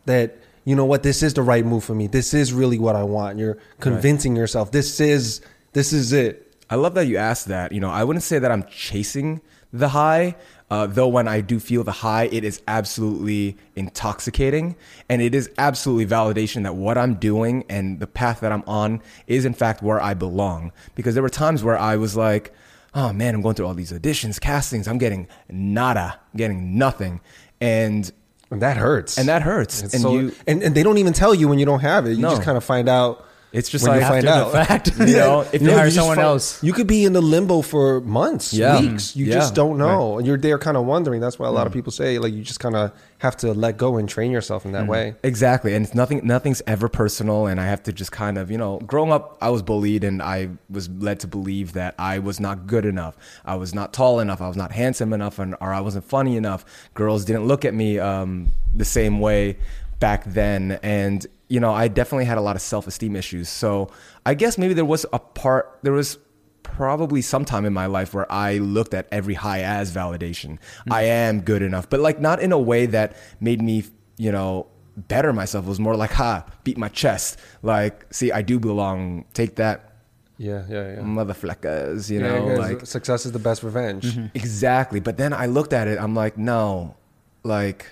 That 0.04 0.36
you 0.64 0.76
know 0.76 0.84
what, 0.84 1.02
this 1.02 1.24
is 1.24 1.34
the 1.34 1.42
right 1.42 1.66
move 1.66 1.82
for 1.82 1.96
me. 1.96 2.06
This 2.06 2.34
is 2.34 2.52
really 2.52 2.78
what 2.78 2.94
I 2.94 3.02
want. 3.02 3.40
You're 3.40 3.58
convincing 3.80 4.36
yourself 4.36 4.70
this 4.70 5.00
is 5.00 5.40
this 5.72 5.92
is 5.92 6.12
it. 6.12 6.46
I 6.70 6.76
love 6.76 6.94
that 6.94 7.06
you 7.06 7.16
asked 7.16 7.48
that. 7.48 7.72
You 7.72 7.80
know, 7.80 7.90
I 7.90 8.04
wouldn't 8.04 8.22
say 8.22 8.38
that 8.38 8.50
I'm 8.50 8.64
chasing 8.64 9.40
the 9.72 9.88
high, 9.88 10.36
uh, 10.70 10.86
though 10.86 11.08
when 11.08 11.26
I 11.28 11.40
do 11.40 11.58
feel 11.60 11.82
the 11.84 11.92
high, 11.92 12.24
it 12.30 12.44
is 12.44 12.62
absolutely 12.68 13.56
intoxicating. 13.76 14.76
And 15.08 15.20
it 15.20 15.34
is 15.34 15.50
absolutely 15.58 16.06
validation 16.06 16.62
that 16.62 16.76
what 16.76 16.96
I'm 16.96 17.14
doing 17.14 17.64
and 17.68 17.98
the 18.00 18.06
path 18.06 18.40
that 18.40 18.52
I'm 18.52 18.62
on 18.66 19.02
is, 19.26 19.44
in 19.44 19.52
fact, 19.54 19.82
where 19.82 20.00
I 20.00 20.14
belong. 20.14 20.72
Because 20.94 21.14
there 21.14 21.22
were 21.22 21.28
times 21.28 21.62
where 21.64 21.78
I 21.78 21.96
was 21.96 22.16
like, 22.16 22.54
oh 22.94 23.12
man, 23.12 23.34
I'm 23.34 23.42
going 23.42 23.54
through 23.54 23.66
all 23.66 23.74
these 23.74 23.92
auditions, 23.92 24.40
castings, 24.40 24.88
I'm 24.88 24.98
getting 24.98 25.28
nada, 25.48 26.18
getting 26.36 26.78
nothing. 26.78 27.20
And 27.60 28.10
And 28.50 28.62
that 28.62 28.76
hurts. 28.76 29.18
and 29.18 29.28
that 29.28 29.42
hurts. 29.42 29.82
It's 29.82 29.94
and 29.94 30.02
so- 30.02 30.12
you 30.18 30.32
and, 30.46 30.62
and 30.62 30.74
they 30.74 30.82
don't 30.82 30.98
even 30.98 31.12
tell 31.12 31.34
you 31.34 31.46
when 31.48 31.58
you 31.58 31.66
don't 31.66 31.80
have 31.80 32.06
it. 32.06 32.12
You 32.12 32.18
No. 32.22 32.30
just 32.30 32.42
kind 32.42 32.56
of 32.56 32.64
find 32.64 32.88
out. 32.88 33.24
It's 33.52 33.68
just 33.68 33.84
when 33.86 33.98
like 33.98 34.02
you 34.02 34.08
find 34.08 34.26
out. 34.26 34.52
fact. 34.52 34.92
You 35.00 35.16
know, 35.16 35.40
if 35.52 35.60
You 35.60 35.68
you 35.68 35.74
hire 35.74 35.86
just 35.86 35.96
someone 35.96 36.16
find- 36.16 36.26
else. 36.26 36.62
You 36.62 36.72
could 36.72 36.86
be 36.86 37.04
in 37.04 37.12
the 37.12 37.20
limbo 37.20 37.62
for 37.62 38.00
months, 38.02 38.52
Yeah. 38.52 38.80
weeks. 38.80 39.16
You 39.16 39.24
mm-hmm. 39.24 39.32
Yeah. 39.32 39.38
just 39.38 39.54
don't 39.54 39.76
know, 39.76 40.18
and 40.18 40.26
you're 40.26 40.38
there, 40.38 40.58
kind 40.58 40.76
of 40.76 40.84
wondering. 40.84 41.20
That's 41.20 41.38
why 41.38 41.48
a 41.48 41.50
lot 41.50 41.66
of 41.66 41.72
mm-hmm. 41.72 41.78
people 41.78 41.92
say, 41.92 42.18
like, 42.18 42.32
you 42.32 42.42
just 42.42 42.60
kind 42.60 42.76
of 42.76 42.92
have 43.18 43.36
to 43.38 43.52
let 43.52 43.76
go 43.76 43.96
and 43.96 44.08
train 44.08 44.30
yourself 44.30 44.64
in 44.64 44.72
that 44.72 44.82
mm-hmm. 44.82 44.90
way. 44.90 45.14
Exactly, 45.22 45.74
and 45.74 45.84
it's 45.84 45.94
nothing. 45.94 46.20
Nothing's 46.24 46.62
ever 46.66 46.88
personal, 46.88 47.46
and 47.46 47.60
I 47.60 47.66
have 47.66 47.82
to 47.84 47.92
just 47.92 48.12
kind 48.12 48.38
of, 48.38 48.50
you 48.50 48.58
know, 48.58 48.78
growing 48.80 49.10
up, 49.10 49.36
I 49.40 49.50
was 49.50 49.62
bullied, 49.62 50.04
and 50.04 50.22
I 50.22 50.50
was 50.68 50.88
led 50.88 51.20
to 51.20 51.26
believe 51.26 51.72
that 51.72 51.94
I 51.98 52.20
was 52.20 52.38
not 52.40 52.66
good 52.66 52.84
enough. 52.84 53.16
I 53.44 53.56
was 53.56 53.74
not 53.74 53.92
tall 53.92 54.20
enough. 54.20 54.40
I 54.40 54.48
was 54.48 54.56
not 54.56 54.72
handsome 54.72 55.12
enough, 55.12 55.38
and 55.38 55.56
or 55.60 55.72
I 55.72 55.80
wasn't 55.80 56.04
funny 56.04 56.36
enough. 56.36 56.64
Girls 56.94 57.24
didn't 57.24 57.46
look 57.46 57.64
at 57.64 57.74
me 57.74 57.98
um, 57.98 58.52
the 58.74 58.84
same 58.84 59.18
way 59.18 59.56
back 59.98 60.24
then, 60.24 60.78
and 60.82 61.26
you 61.50 61.60
know, 61.60 61.72
I 61.74 61.88
definitely 61.88 62.24
had 62.24 62.38
a 62.38 62.40
lot 62.40 62.56
of 62.56 62.62
self 62.62 62.86
esteem 62.86 63.14
issues. 63.16 63.48
So 63.50 63.90
I 64.24 64.32
guess 64.34 64.56
maybe 64.56 64.72
there 64.72 64.84
was 64.86 65.04
a 65.12 65.18
part. 65.18 65.78
There 65.82 65.92
was 65.92 66.16
probably 66.62 67.20
sometime 67.20 67.64
in 67.66 67.72
my 67.72 67.86
life 67.86 68.14
where 68.14 68.30
I 68.32 68.58
looked 68.58 68.94
at 68.94 69.08
every 69.10 69.34
high 69.34 69.60
as 69.62 69.92
validation. 69.92 70.52
Mm-hmm. 70.58 70.92
I 70.92 71.02
am 71.02 71.40
good 71.40 71.62
enough, 71.62 71.90
but 71.90 72.00
like 72.00 72.20
not 72.20 72.40
in 72.40 72.52
a 72.52 72.58
way 72.58 72.86
that 72.86 73.16
made 73.40 73.60
me, 73.60 73.84
you 74.16 74.30
know, 74.30 74.68
better 74.96 75.32
myself. 75.32 75.66
It 75.66 75.68
was 75.68 75.80
more 75.80 75.96
like, 75.96 76.12
ha, 76.12 76.46
beat 76.64 76.78
my 76.78 76.88
chest. 76.88 77.38
Like, 77.62 78.06
see, 78.14 78.30
I 78.30 78.42
do 78.42 78.60
belong. 78.60 79.24
Take 79.34 79.56
that, 79.56 79.94
Yeah, 80.38 80.64
yeah, 80.68 80.94
yeah. 80.94 80.98
motherfuckers. 81.00 82.10
You 82.10 82.20
Yeah, 82.20 82.28
know, 82.28 82.48
guys, 82.48 82.58
like 82.58 82.86
success 82.86 83.26
is 83.26 83.32
the 83.32 83.38
best 83.40 83.62
revenge. 83.62 84.04
Mm-hmm. 84.04 84.26
exactly. 84.34 85.00
But 85.00 85.16
then 85.16 85.32
I 85.32 85.46
looked 85.46 85.72
at 85.72 85.88
it. 85.88 85.98
I'm 85.98 86.14
like, 86.14 86.38
no, 86.38 86.96
like. 87.42 87.86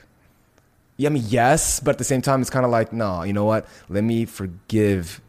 Yeah, 0.98 1.08
I 1.08 1.12
mean, 1.12 1.24
yes, 1.28 1.78
but 1.78 1.92
at 1.92 1.98
the 1.98 2.04
same 2.04 2.20
time, 2.22 2.40
it's 2.40 2.50
kind 2.50 2.66
of 2.66 2.72
like, 2.72 2.92
no, 2.92 3.22
you 3.22 3.32
know 3.32 3.44
what? 3.44 3.66
Let 3.88 4.02
me 4.02 4.24
forgive 4.24 5.22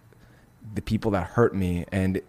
the 0.73 0.81
people 0.81 1.11
that 1.11 1.27
hurt 1.27 1.55
me, 1.55 1.85
and 1.91 2.21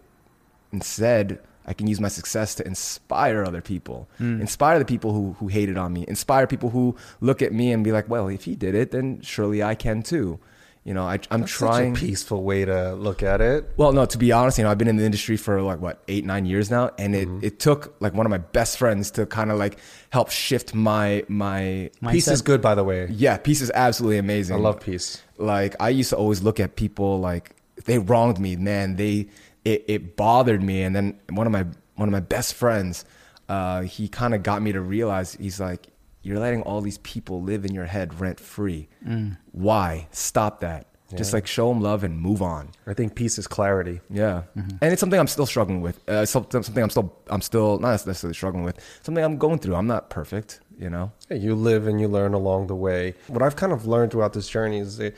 instead, 0.71 1.39
I 1.65 1.73
can 1.73 1.87
use 1.87 1.99
my 1.99 2.07
success 2.07 2.53
to 2.55 2.67
inspire 2.67 3.43
other 3.43 3.61
people, 3.61 4.07
hmm. 4.19 4.39
inspire 4.39 4.77
the 4.77 4.85
people 4.85 5.13
who 5.13 5.33
who 5.39 5.47
hated 5.47 5.75
on 5.75 5.91
me, 5.91 6.05
inspire 6.07 6.45
people 6.45 6.69
who 6.69 6.95
look 7.19 7.41
at 7.41 7.51
me 7.51 7.71
and 7.71 7.83
be 7.83 7.91
like, 7.91 8.07
well, 8.07 8.27
if 8.27 8.43
he 8.45 8.55
did 8.55 8.75
it, 8.75 8.91
then 8.91 9.21
surely 9.21 9.61
I 9.63 9.73
can 9.75 10.03
too. 10.03 10.39
You 10.83 10.95
know, 10.95 11.03
I, 11.05 11.19
I'm 11.29 11.41
That's 11.41 11.51
trying. 11.51 11.93
peaceful 11.93 12.41
way 12.43 12.65
to 12.65 12.93
look 12.95 13.21
at 13.21 13.39
it. 13.39 13.69
Well, 13.77 13.91
no, 13.93 14.05
to 14.07 14.17
be 14.17 14.31
honest, 14.31 14.57
you 14.57 14.63
know, 14.63 14.71
I've 14.71 14.79
been 14.79 14.87
in 14.87 14.97
the 14.97 15.05
industry 15.05 15.37
for 15.37 15.61
like 15.61 15.79
what 15.79 16.01
eight, 16.07 16.25
nine 16.25 16.47
years 16.47 16.71
now, 16.71 16.89
and 16.97 17.13
it, 17.13 17.27
Mm-hmm. 17.27 17.45
it 17.45 17.59
took 17.59 17.95
like 17.99 18.15
one 18.15 18.25
of 18.25 18.31
my 18.31 18.39
best 18.39 18.79
friends 18.79 19.11
to 19.11 19.27
kind 19.27 19.51
of 19.51 19.59
like 19.59 19.77
help 20.09 20.31
shift 20.31 20.73
my 20.73 21.23
my 21.27 21.91
Peace 22.09 22.27
is 22.27 22.41
good, 22.41 22.61
by 22.63 22.73
the 22.73 22.83
way. 22.83 23.07
yeah, 23.11 23.37
peace 23.37 23.61
is 23.61 23.71
absolutely 23.75 24.17
amazing. 24.17 24.55
I 24.55 24.59
love 24.59 24.79
peace. 24.79 25.21
Like 25.37 25.75
I 25.79 25.89
used 25.89 26.09
to 26.09 26.17
always 26.17 26.41
look 26.41 26.59
at 26.59 26.75
people 26.75 27.19
like 27.19 27.55
they 27.85 27.99
wronged 27.99 28.39
me, 28.39 28.55
man, 28.55 28.95
they 28.95 29.27
it, 29.63 29.85
it 29.87 30.15
bothered 30.15 30.63
me, 30.63 30.81
and 30.81 30.95
then 30.95 31.19
one 31.29 31.45
of 31.45 31.53
my 31.53 31.67
one 31.93 32.07
of 32.09 32.11
my 32.11 32.19
best 32.21 32.55
friends, 32.55 33.05
uh, 33.49 33.81
he 33.83 34.07
kind 34.07 34.33
of 34.33 34.41
got 34.41 34.63
me 34.63 34.71
to 34.71 34.81
realize 34.81 35.35
he's 35.35 35.59
like, 35.59 35.85
you're 36.23 36.39
letting 36.39 36.61
all 36.63 36.81
these 36.81 36.99
people 36.99 37.41
live 37.41 37.65
in 37.65 37.73
your 37.73 37.85
head 37.85 38.19
rent 38.19 38.39
free. 38.39 38.87
Mm. 39.07 39.37
Why? 39.51 40.07
Stop 40.11 40.59
that. 40.61 40.87
Just 41.17 41.33
like 41.33 41.45
show 41.45 41.67
them 41.67 41.81
love 41.81 42.05
and 42.05 42.17
move 42.17 42.41
on. 42.41 42.69
I 42.87 42.93
think 42.93 43.15
peace 43.15 43.37
is 43.37 43.45
clarity. 43.45 43.99
Yeah, 44.09 44.43
Mm-hmm. 44.55 44.77
and 44.81 44.93
it's 44.93 45.01
something 45.01 45.19
I'm 45.19 45.27
still 45.27 45.45
struggling 45.45 45.81
with. 45.81 45.99
Uh, 46.07 46.25
something, 46.25 46.63
something 46.63 46.81
I'm 46.81 46.89
still, 46.89 47.13
I'm 47.27 47.41
still 47.41 47.79
not 47.79 47.89
necessarily 48.07 48.33
struggling 48.33 48.63
with. 48.63 48.79
Something 49.03 49.21
I'm 49.21 49.37
going 49.37 49.59
through. 49.59 49.75
I'm 49.75 49.87
not 49.87 50.09
perfect, 50.09 50.61
you 50.79 50.89
know. 50.89 51.11
Yeah, 51.29 51.35
you 51.35 51.53
live 51.53 51.85
and 51.85 51.99
you 51.99 52.07
learn 52.07 52.33
along 52.33 52.67
the 52.67 52.77
way. 52.77 53.15
What 53.27 53.41
I've 53.41 53.57
kind 53.57 53.73
of 53.73 53.85
learned 53.85 54.11
throughout 54.13 54.31
this 54.31 54.47
journey 54.47 54.79
is 54.79 54.95
that 54.99 55.13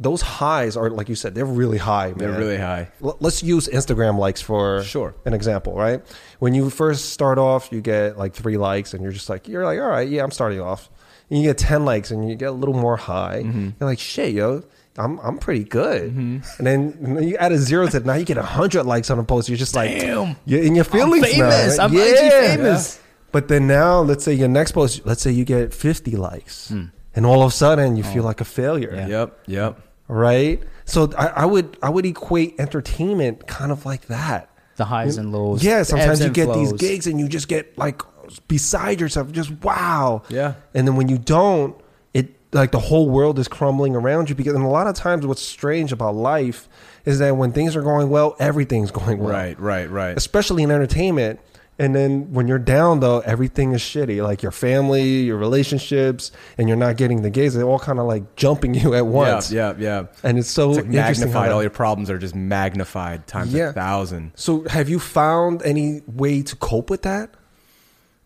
those 0.00 0.20
highs 0.22 0.76
are, 0.76 0.90
like 0.90 1.08
you 1.08 1.14
said, 1.14 1.34
they're 1.34 1.44
really 1.44 1.78
high. 1.78 2.08
Man. 2.08 2.18
They're 2.18 2.32
really 2.38 2.56
high. 2.58 2.90
L- 3.04 3.16
Let's 3.20 3.42
use 3.42 3.68
Instagram 3.68 4.18
likes 4.18 4.40
for 4.40 4.82
Sure. 4.82 5.14
an 5.24 5.32
example, 5.34 5.74
right? 5.74 6.02
When 6.40 6.54
you 6.54 6.70
first 6.70 7.10
start 7.10 7.38
off, 7.38 7.70
you 7.70 7.80
get 7.80 8.18
like 8.18 8.34
three 8.34 8.56
likes, 8.56 8.94
and 8.94 9.02
you're 9.02 9.12
just 9.12 9.28
like, 9.28 9.46
you're 9.48 9.64
like, 9.64 9.78
all 9.78 9.86
right, 9.88 10.08
yeah, 10.08 10.24
I'm 10.24 10.30
starting 10.32 10.60
off. 10.60 10.90
And 11.30 11.40
you 11.40 11.48
get 11.48 11.58
ten 11.58 11.84
likes, 11.84 12.10
and 12.10 12.28
you 12.28 12.34
get 12.34 12.48
a 12.48 12.52
little 12.52 12.74
more 12.74 12.96
high. 12.96 13.42
Mm-hmm. 13.44 13.70
You're 13.80 13.88
like, 13.88 13.98
shit, 14.00 14.34
yo, 14.34 14.64
I'm 14.98 15.18
I'm 15.20 15.38
pretty 15.38 15.64
good. 15.64 16.12
And, 16.12 16.42
then, 16.58 16.96
and 17.00 17.16
then 17.16 17.24
you 17.28 17.36
add 17.36 17.52
a 17.52 17.58
zero 17.58 17.86
to 17.86 17.96
it. 17.98 18.04
Now 18.04 18.14
you 18.14 18.24
get 18.24 18.36
hundred 18.38 18.84
likes 18.84 19.08
on 19.10 19.18
a 19.18 19.24
post. 19.24 19.48
You're 19.48 19.56
just 19.56 19.74
like, 19.74 19.90
Damn. 20.00 20.36
you're 20.46 20.62
in 20.62 20.74
your 20.74 20.84
feelings 20.84 21.22
now, 21.22 21.28
famous. 21.50 21.78
right? 21.78 21.84
I'm 21.84 21.96
actually 21.96 22.30
famous. 22.30 23.00
But 23.30 23.48
then 23.48 23.66
now, 23.66 24.00
let's 24.00 24.24
say 24.24 24.34
your 24.34 24.48
next 24.48 24.72
post, 24.72 25.06
let's 25.06 25.22
say 25.22 25.30
you 25.30 25.46
get 25.46 25.72
50 25.72 26.16
likes, 26.16 26.70
and 27.14 27.26
all 27.26 27.42
of 27.42 27.48
a 27.48 27.54
sudden 27.54 27.96
you 27.96 28.02
feel 28.02 28.22
oh. 28.22 28.26
like 28.26 28.40
a 28.40 28.44
failure 28.44 28.92
Yeah. 28.94 29.06
Yep, 29.06 29.38
yep. 29.46 29.80
right? 30.08 30.62
So 30.84 31.12
I, 31.16 31.26
I 31.28 31.46
would 31.46 31.76
I 31.82 31.90
would 31.90 32.06
equate 32.06 32.56
entertainment 32.58 33.46
kind 33.46 33.72
of 33.72 33.86
like 33.86 34.06
that. 34.06 34.48
The 34.76 34.86
highs 34.86 35.18
and 35.18 35.32
lows. 35.32 35.62
Yeah, 35.62 35.82
sometimes 35.82 36.20
you 36.20 36.30
get 36.30 36.52
these 36.54 36.72
gigs 36.72 37.06
and 37.06 37.20
you 37.20 37.28
just 37.28 37.48
get 37.48 37.76
like 37.76 38.02
beside 38.48 39.00
yourself, 39.00 39.30
just 39.32 39.50
wow. 39.62 40.22
Yeah. 40.28 40.54
And 40.74 40.86
then 40.86 40.96
when 40.96 41.08
you 41.08 41.18
don't, 41.18 41.78
it 42.14 42.34
like 42.52 42.72
the 42.72 42.78
whole 42.78 43.08
world 43.08 43.38
is 43.38 43.48
crumbling 43.48 43.94
around 43.94 44.28
you 44.28 44.34
because 44.34 44.54
and 44.54 44.64
a 44.64 44.68
lot 44.68 44.86
of 44.86 44.94
times 44.94 45.26
what's 45.26 45.42
strange 45.42 45.92
about 45.92 46.14
life 46.14 46.68
is 47.04 47.18
that 47.18 47.36
when 47.36 47.52
things 47.52 47.76
are 47.76 47.82
going 47.82 48.08
well, 48.08 48.36
everything's 48.38 48.90
going 49.02 49.18
well. 49.18 49.32
Right, 49.32 49.58
right, 49.58 49.90
right. 49.90 50.16
Especially 50.16 50.62
in 50.62 50.70
entertainment. 50.70 51.40
And 51.82 51.94
then 51.96 52.32
when 52.32 52.46
you're 52.46 52.60
down 52.60 53.00
though, 53.00 53.18
everything 53.20 53.72
is 53.72 53.80
shitty. 53.80 54.22
Like 54.22 54.40
your 54.42 54.52
family, 54.52 55.22
your 55.22 55.36
relationships, 55.36 56.30
and 56.56 56.68
you're 56.68 56.76
not 56.76 56.96
getting 56.96 57.22
the 57.22 57.30
gigs. 57.30 57.54
They're 57.54 57.64
all 57.66 57.80
kind 57.80 57.98
of 57.98 58.06
like 58.06 58.36
jumping 58.36 58.72
you 58.80 58.94
at 58.94 59.04
once. 59.04 59.50
Yeah, 59.50 59.74
yeah, 59.76 60.02
yeah. 60.02 60.06
And 60.22 60.38
it's 60.38 60.48
so 60.48 60.70
It's 60.70 60.76
like 60.78 60.86
magnified. 60.86 61.48
that- 61.48 61.52
All 61.54 61.60
your 61.62 61.70
problems 61.70 62.08
are 62.08 62.18
just 62.18 62.34
magnified 62.36 63.26
times 63.26 63.52
Yeah. 63.52 63.70
a 63.70 63.72
thousand. 63.72 64.30
So, 64.36 64.62
have 64.68 64.88
you 64.88 65.00
found 65.00 65.62
any 65.64 66.02
way 66.06 66.42
to 66.42 66.54
cope 66.56 66.88
with 66.88 67.02
that? 67.02 67.30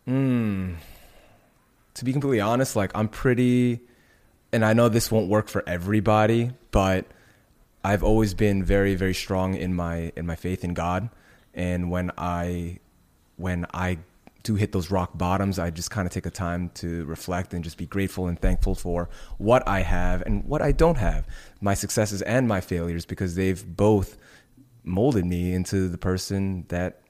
Hmm. 0.04 0.74
to 1.94 2.04
be 2.04 2.12
completely 2.12 2.40
honest, 2.40 2.76
like 2.76 2.92
I'm 2.94 3.08
pretty, 3.08 3.80
and 4.52 4.64
I 4.64 4.72
know 4.74 4.88
this 4.90 5.10
won't 5.10 5.28
work 5.28 5.48
for 5.48 5.64
everybody, 5.66 6.50
but 6.70 7.06
I've 7.82 8.04
always 8.04 8.34
been 8.34 8.62
very, 8.62 8.94
very 8.96 9.14
strong 9.14 9.54
in 9.54 9.74
my 9.74 10.12
in 10.14 10.26
my 10.26 10.36
faith 10.36 10.62
in 10.62 10.74
God, 10.74 11.08
and 11.54 11.90
when 11.90 12.10
I 12.18 12.80
when 13.36 13.66
I 13.72 13.98
do 14.42 14.54
hit 14.54 14.72
those 14.72 14.90
rock 14.90 15.18
bottoms, 15.18 15.58
I 15.58 15.70
just 15.70 15.90
kind 15.90 16.06
of 16.06 16.12
take 16.12 16.24
a 16.24 16.30
time 16.30 16.70
to 16.74 17.04
reflect 17.06 17.52
and 17.52 17.64
just 17.64 17.76
be 17.76 17.86
grateful 17.86 18.28
and 18.28 18.40
thankful 18.40 18.74
for 18.74 19.08
what 19.38 19.66
I 19.66 19.80
have 19.80 20.22
and 20.22 20.44
what 20.44 20.62
I 20.62 20.72
don't 20.72 20.98
have, 20.98 21.26
my 21.60 21.74
successes 21.74 22.22
and 22.22 22.46
my 22.46 22.60
failures, 22.60 23.04
because 23.04 23.34
they've 23.34 23.76
both 23.76 24.16
molded 24.84 25.24
me 25.24 25.52
into 25.52 25.88
the 25.88 25.98
person 25.98 26.64
that 26.68 27.00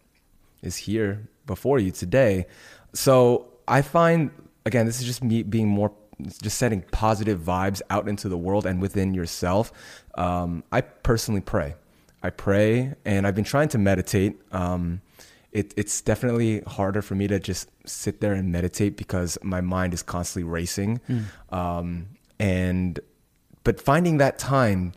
is 0.62 0.76
here 0.76 1.28
before 1.46 1.78
you 1.78 1.90
today. 1.90 2.46
So 2.94 3.48
I 3.68 3.82
find, 3.82 4.30
again, 4.64 4.86
this 4.86 4.98
is 4.98 5.06
just 5.06 5.22
me 5.22 5.42
being 5.42 5.68
more, 5.68 5.92
just 6.42 6.56
setting 6.56 6.82
positive 6.90 7.40
vibes 7.40 7.82
out 7.90 8.08
into 8.08 8.30
the 8.30 8.38
world 8.38 8.64
and 8.64 8.80
within 8.80 9.12
yourself. 9.12 9.72
Um, 10.16 10.64
I 10.72 10.80
personally 10.80 11.42
pray. 11.42 11.74
I 12.22 12.30
pray, 12.30 12.94
and 13.04 13.26
I've 13.26 13.34
been 13.34 13.44
trying 13.44 13.68
to 13.68 13.78
meditate. 13.78 14.40
Um, 14.52 15.02
it, 15.56 15.72
it's 15.74 16.02
definitely 16.02 16.60
harder 16.66 17.00
for 17.00 17.14
me 17.14 17.26
to 17.28 17.40
just 17.40 17.70
sit 17.86 18.20
there 18.20 18.34
and 18.34 18.52
meditate 18.52 18.96
because 18.96 19.38
my 19.42 19.62
mind 19.62 19.94
is 19.94 20.02
constantly 20.02 20.48
racing. 20.48 21.00
Um, 21.50 22.08
and, 22.38 23.00
but 23.64 23.80
finding 23.80 24.18
that 24.18 24.38
time 24.38 24.92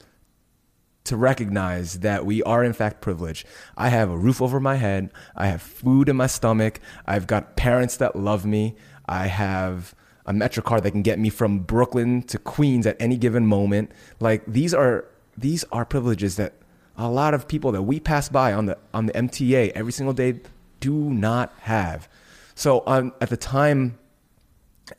to 1.06 1.16
recognize 1.16 2.00
that 2.00 2.26
we 2.26 2.44
are 2.44 2.62
in 2.62 2.74
fact 2.74 3.00
privileged. 3.00 3.48
I 3.78 3.88
have 3.88 4.10
a 4.10 4.18
roof 4.18 4.42
over 4.42 4.60
my 4.60 4.76
head. 4.76 5.12
I 5.34 5.48
have 5.48 5.62
food 5.62 6.10
in 6.10 6.18
my 6.18 6.28
stomach. 6.28 6.82
I've 7.08 7.26
got 7.26 7.56
parents 7.56 7.96
that 7.98 8.18
love 8.18 8.46
me. 8.46 8.76
I 9.08 9.28
have 9.28 9.96
a 10.26 10.34
Metro 10.34 10.62
card 10.62 10.84
that 10.84 10.92
can 10.92 11.02
get 11.02 11.18
me 11.18 11.30
from 11.30 11.60
Brooklyn 11.60 12.22
to 12.24 12.38
Queens 12.38 12.86
at 12.86 12.98
any 13.00 13.18
given 13.18 13.48
moment. 13.48 13.92
Like 14.20 14.44
these 14.46 14.74
are 14.74 15.06
these 15.38 15.64
are 15.72 15.86
privileges 15.86 16.36
that 16.36 16.54
a 17.00 17.10
lot 17.10 17.34
of 17.34 17.48
people 17.48 17.72
that 17.72 17.82
we 17.82 18.00
pass 18.00 18.30
by 18.30 18.54
on 18.54 18.66
the 18.66 18.78
on 18.94 19.06
the 19.08 19.14
MTA 19.14 19.72
every 19.72 19.94
single 19.94 20.14
day 20.14 20.42
do 20.82 20.94
not 20.94 21.54
have. 21.62 22.10
So 22.56 22.84
um, 22.86 23.14
at 23.22 23.30
the 23.30 23.38
time 23.38 23.98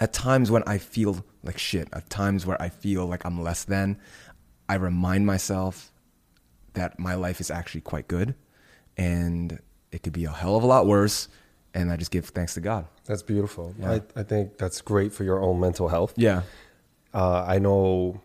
at 0.01 0.13
times 0.13 0.51
when 0.51 0.63
I 0.67 0.79
feel 0.79 1.25
like 1.45 1.59
shit, 1.59 1.89
at 1.93 2.09
times 2.09 2.47
where 2.47 2.61
I 2.61 2.71
feel 2.71 3.07
like 3.07 3.25
I'm 3.25 3.43
less 3.43 3.65
than, 3.65 3.99
I 4.69 4.75
remind 4.77 5.27
myself 5.27 5.93
that 6.73 6.99
my 6.99 7.15
life 7.15 7.41
is 7.41 7.51
actually 7.51 7.83
quite 7.83 8.09
good 8.09 8.35
and 8.97 9.59
it 9.93 10.03
could 10.03 10.13
be 10.13 10.25
a 10.25 10.31
hell 10.31 10.57
of 10.57 10.63
a 10.63 10.67
lot 10.67 10.87
worse. 10.87 11.29
And 11.75 11.93
I 11.93 11.97
just 11.97 12.11
give 12.11 12.27
thanks 12.27 12.55
to 12.55 12.61
God. 12.61 12.87
That's 13.05 13.23
beautiful. 13.23 13.75
Yeah. 13.79 13.93
I, 13.93 14.21
I 14.21 14.23
think 14.23 14.59
that's 14.59 14.81
great 14.81 15.13
for 15.13 15.25
your 15.25 15.41
own 15.41 15.61
mental 15.61 15.89
health. 15.89 16.15
Yeah. 16.17 16.43
Uh, 17.13 17.45
I 17.47 17.59
know 17.59 18.21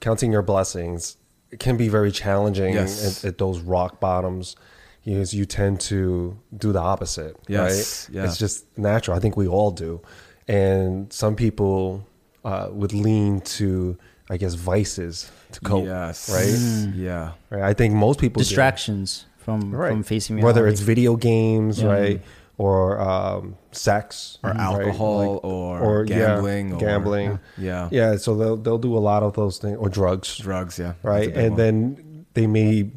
counting 0.00 0.32
your 0.32 0.42
blessings 0.42 1.16
can 1.58 1.76
be 1.76 1.88
very 1.88 2.10
challenging 2.10 2.74
Yes. 2.74 3.24
at, 3.24 3.28
at 3.28 3.38
those 3.38 3.60
rock 3.60 4.00
bottoms 4.00 4.56
because 5.04 5.34
you 5.34 5.44
tend 5.44 5.80
to 5.80 6.38
do 6.56 6.72
the 6.72 6.78
opposite. 6.80 7.36
Yes, 7.48 8.08
right? 8.08 8.16
yeah. 8.16 8.24
It's 8.24 8.38
just 8.38 8.66
natural. 8.78 9.16
I 9.16 9.20
think 9.20 9.36
we 9.36 9.48
all 9.48 9.70
do. 9.70 10.00
And 10.48 11.12
some 11.12 11.34
people 11.36 12.06
uh, 12.44 12.68
would 12.70 12.92
lean 12.92 13.40
to, 13.40 13.96
I 14.30 14.36
guess, 14.36 14.54
vices 14.54 15.30
to 15.52 15.60
cope. 15.60 15.84
Yes. 15.86 16.30
Right? 16.30 16.46
Mm. 16.46 16.92
Mm. 16.94 16.98
Yeah. 16.98 17.32
Right. 17.50 17.62
I 17.62 17.74
think 17.74 17.94
most 17.94 18.20
people 18.20 18.40
do. 18.40 18.44
distractions 18.44 19.26
from 19.38 19.74
right. 19.74 19.90
from 19.90 20.02
facing 20.04 20.36
reality. 20.36 20.46
whether 20.46 20.68
it's 20.68 20.80
video 20.80 21.16
games, 21.16 21.80
Yeah. 21.82 21.88
right, 21.88 22.18
mm. 22.18 22.22
Or 22.62 23.00
um, 23.00 23.56
sex, 23.72 24.38
Or 24.44 24.50
right? 24.50 24.60
alcohol 24.60 25.18
Like- 25.34 25.44
or, 25.44 26.04
yeah, 26.06 26.18
gambling. 26.18 26.72
or, 26.74 26.78
gambling. 26.78 27.38
Yeah. 27.58 27.88
Yeah, 27.90 28.16
so 28.18 28.36
they'll 28.36 28.56
they'll 28.56 28.78
do 28.90 28.96
a 28.96 29.02
lot 29.10 29.22
of 29.22 29.32
those 29.34 29.58
things 29.58 29.76
or 29.78 29.88
drugs, 29.88 30.38
Drugs. 30.38 30.78
Yeah. 30.78 30.92
Right? 31.02 31.28
And 31.34 31.50
one. 31.50 31.56
then 31.56 32.26
they 32.34 32.46
may 32.46 32.90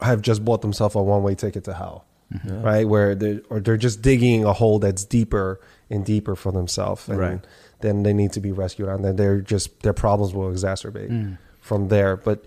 have 0.00 0.20
just 0.22 0.44
bought 0.44 0.62
themselves 0.62 0.94
a 0.94 1.02
one 1.02 1.22
way 1.22 1.34
ticket 1.34 1.64
to 1.64 1.74
hell, 1.74 2.04
right? 2.68 2.86
Where 2.88 3.14
they 3.14 3.40
or 3.50 3.60
they're 3.60 3.76
just 3.88 4.02
digging 4.02 4.44
a 4.44 4.52
hole 4.52 4.78
that's 4.78 5.04
deeper 5.04 5.60
and 5.90 6.04
deeper 6.04 6.34
for 6.36 6.52
themselves, 6.52 7.08
and 7.08 7.18
Right. 7.18 7.40
then 7.80 8.02
they 8.04 8.12
need 8.12 8.32
to 8.32 8.40
be 8.40 8.52
rescued, 8.52 8.88
and 8.88 9.04
then 9.04 9.16
they're 9.16 9.40
just 9.40 9.80
their 9.82 9.92
problems 9.92 10.32
will 10.34 10.50
exacerbate 10.50 11.10
Mm. 11.10 11.38
from 11.60 11.88
there. 11.88 12.16
But 12.16 12.44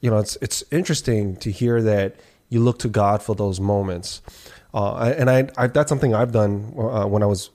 you 0.00 0.10
know, 0.10 0.18
it's 0.18 0.36
it's 0.42 0.64
interesting 0.70 1.36
to 1.36 1.50
hear 1.50 1.80
that 1.82 2.16
you 2.48 2.60
look 2.60 2.78
to 2.80 2.88
God 2.88 3.22
for 3.22 3.34
those 3.34 3.60
moments, 3.60 4.20
uh, 4.74 5.14
and 5.16 5.28
I, 5.30 5.48
I 5.56 5.66
that's 5.66 5.88
something 5.88 6.14
I've 6.14 6.32
done 6.32 6.74
uh, 6.78 7.06
when 7.06 7.22
I 7.22 7.26
was 7.26 7.50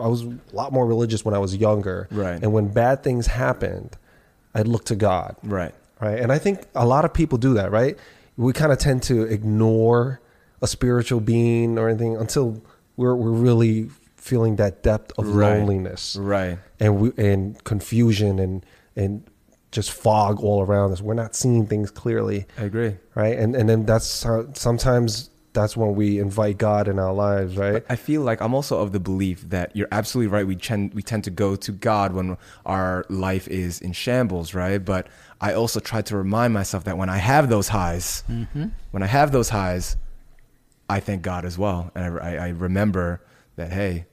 I 0.00 0.06
was 0.06 0.22
a 0.24 0.38
lot 0.52 0.72
more 0.72 0.86
religious 0.86 1.24
when 1.24 1.34
I 1.34 1.38
was 1.38 1.56
younger, 1.56 2.06
Right. 2.10 2.40
And 2.42 2.52
when 2.52 2.68
bad 2.68 3.02
things 3.02 3.26
happened, 3.26 3.96
I'd 4.54 4.68
look 4.68 4.84
to 4.86 4.96
God, 4.96 5.34
Right. 5.42 5.74
right? 6.00 6.18
And 6.20 6.30
I 6.30 6.38
think 6.38 6.60
a 6.74 6.86
lot 6.86 7.04
of 7.04 7.12
people 7.12 7.36
do 7.38 7.54
that, 7.54 7.70
right? 7.72 7.96
We 8.36 8.52
kind 8.52 8.70
of 8.72 8.78
tend 8.78 9.02
to 9.04 9.22
ignore 9.24 10.20
a 10.62 10.66
spiritual 10.68 11.20
being 11.20 11.78
or 11.78 11.88
anything 11.88 12.16
until 12.16 12.62
we're 12.96 13.14
we're 13.14 13.30
really 13.30 13.90
feeling 14.16 14.56
that 14.56 14.82
depth 14.82 15.12
of 15.18 15.26
Right. 15.34 15.58
loneliness, 15.58 16.16
Right. 16.20 16.58
and 16.78 17.00
we 17.00 17.12
and 17.18 17.62
confusion 17.64 18.38
and 18.38 18.64
and 18.94 19.22
just 19.70 19.90
fog 19.90 20.40
all 20.40 20.62
around 20.62 20.92
us. 20.92 21.00
We're 21.02 21.14
not 21.14 21.34
seeing 21.34 21.66
things 21.66 21.90
clearly, 21.90 22.46
I 22.56 22.64
agree. 22.64 22.96
right? 23.14 23.36
And 23.38 23.54
and 23.56 23.68
then 23.68 23.84
that's 23.86 24.22
how, 24.22 24.46
sometimes 24.54 25.30
that's 25.54 25.76
when 25.76 25.94
we 25.94 26.18
invite 26.18 26.58
God 26.58 26.88
in 26.88 26.98
our 26.98 27.12
lives, 27.12 27.56
right? 27.56 27.82
I 27.88 27.96
feel 27.96 28.22
like 28.22 28.40
I'm 28.40 28.54
also 28.54 28.80
of 28.80 28.92
the 28.92 29.00
belief 29.00 29.48
that 29.48 29.74
you're 29.74 29.88
absolutely 29.90 30.30
right. 30.32 30.46
We 30.46 30.56
tend 30.56 30.94
we 30.94 31.02
tend 31.02 31.24
to 31.24 31.30
go 31.30 31.56
to 31.56 31.72
God 31.72 32.12
when 32.12 32.36
our 32.66 33.04
life 33.08 33.48
is 33.48 33.80
in 33.80 33.92
shambles, 33.92 34.54
right? 34.54 34.78
But 34.84 35.06
I 35.40 35.54
also 35.54 35.80
try 35.80 36.02
to 36.02 36.16
remind 36.16 36.52
myself 36.54 36.84
that 36.84 36.96
when 36.98 37.08
I 37.08 37.16
have 37.18 37.48
those 37.48 37.68
highs, 37.68 38.24
mm-hmm. 38.30 38.66
when 38.90 39.02
I 39.02 39.06
have 39.06 39.32
those 39.32 39.48
highs, 39.48 39.96
I 40.88 41.00
thank 41.00 41.22
God 41.22 41.44
as 41.44 41.56
well, 41.58 41.90
and 41.94 42.18
I, 42.20 42.34
I, 42.34 42.34
I 42.46 42.48
remember 42.50 43.20
that 43.56 43.72
hey, 43.72 44.06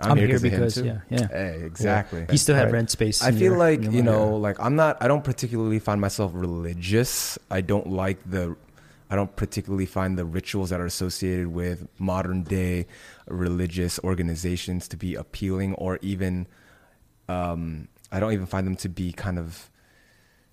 I'm, 0.00 0.12
I'm 0.12 0.16
here, 0.18 0.26
here 0.26 0.36
'cause 0.36 0.44
of 0.44 0.50
because- 0.50 0.76
him 0.78 0.84
too. 0.84 1.00
yeah, 1.10 1.18
yeah. 1.20 1.28
Hey, 1.28 1.62
exactly. 1.64 2.26
you 2.30 2.38
still 2.38 2.54
have 2.56 2.66
Right. 2.66 2.74
rent 2.74 2.90
space. 2.90 3.22
I 3.22 3.30
feel 3.30 3.40
your- 3.52 3.56
like 3.58 3.82
you 3.82 3.90
mind. 3.90 4.04
know, 4.06 4.36
like 4.36 4.56
I'm 4.60 4.74
not. 4.76 4.96
I 5.00 5.06
don't 5.08 5.22
particularly 5.24 5.78
find 5.78 6.00
myself 6.00 6.32
religious. 6.34 7.38
I 7.50 7.60
don't 7.60 7.88
like 7.88 8.18
the. 8.28 8.56
I 9.12 9.14
don't 9.14 9.36
particularly 9.36 9.84
find 9.84 10.16
the 10.16 10.24
rituals 10.24 10.70
that 10.70 10.80
are 10.80 10.86
associated 10.86 11.48
with 11.48 11.86
modern 11.98 12.44
day 12.44 12.86
religious 13.26 14.00
organizations 14.02 14.88
to 14.88 14.96
be 14.96 15.14
appealing, 15.14 15.74
or 15.74 15.98
even 16.00 16.46
um, 17.28 17.88
I 18.10 18.20
don't 18.20 18.32
even 18.32 18.46
find 18.46 18.66
them 18.66 18.76
to 18.76 18.88
be 18.88 19.12
kind 19.12 19.38
of 19.38 19.70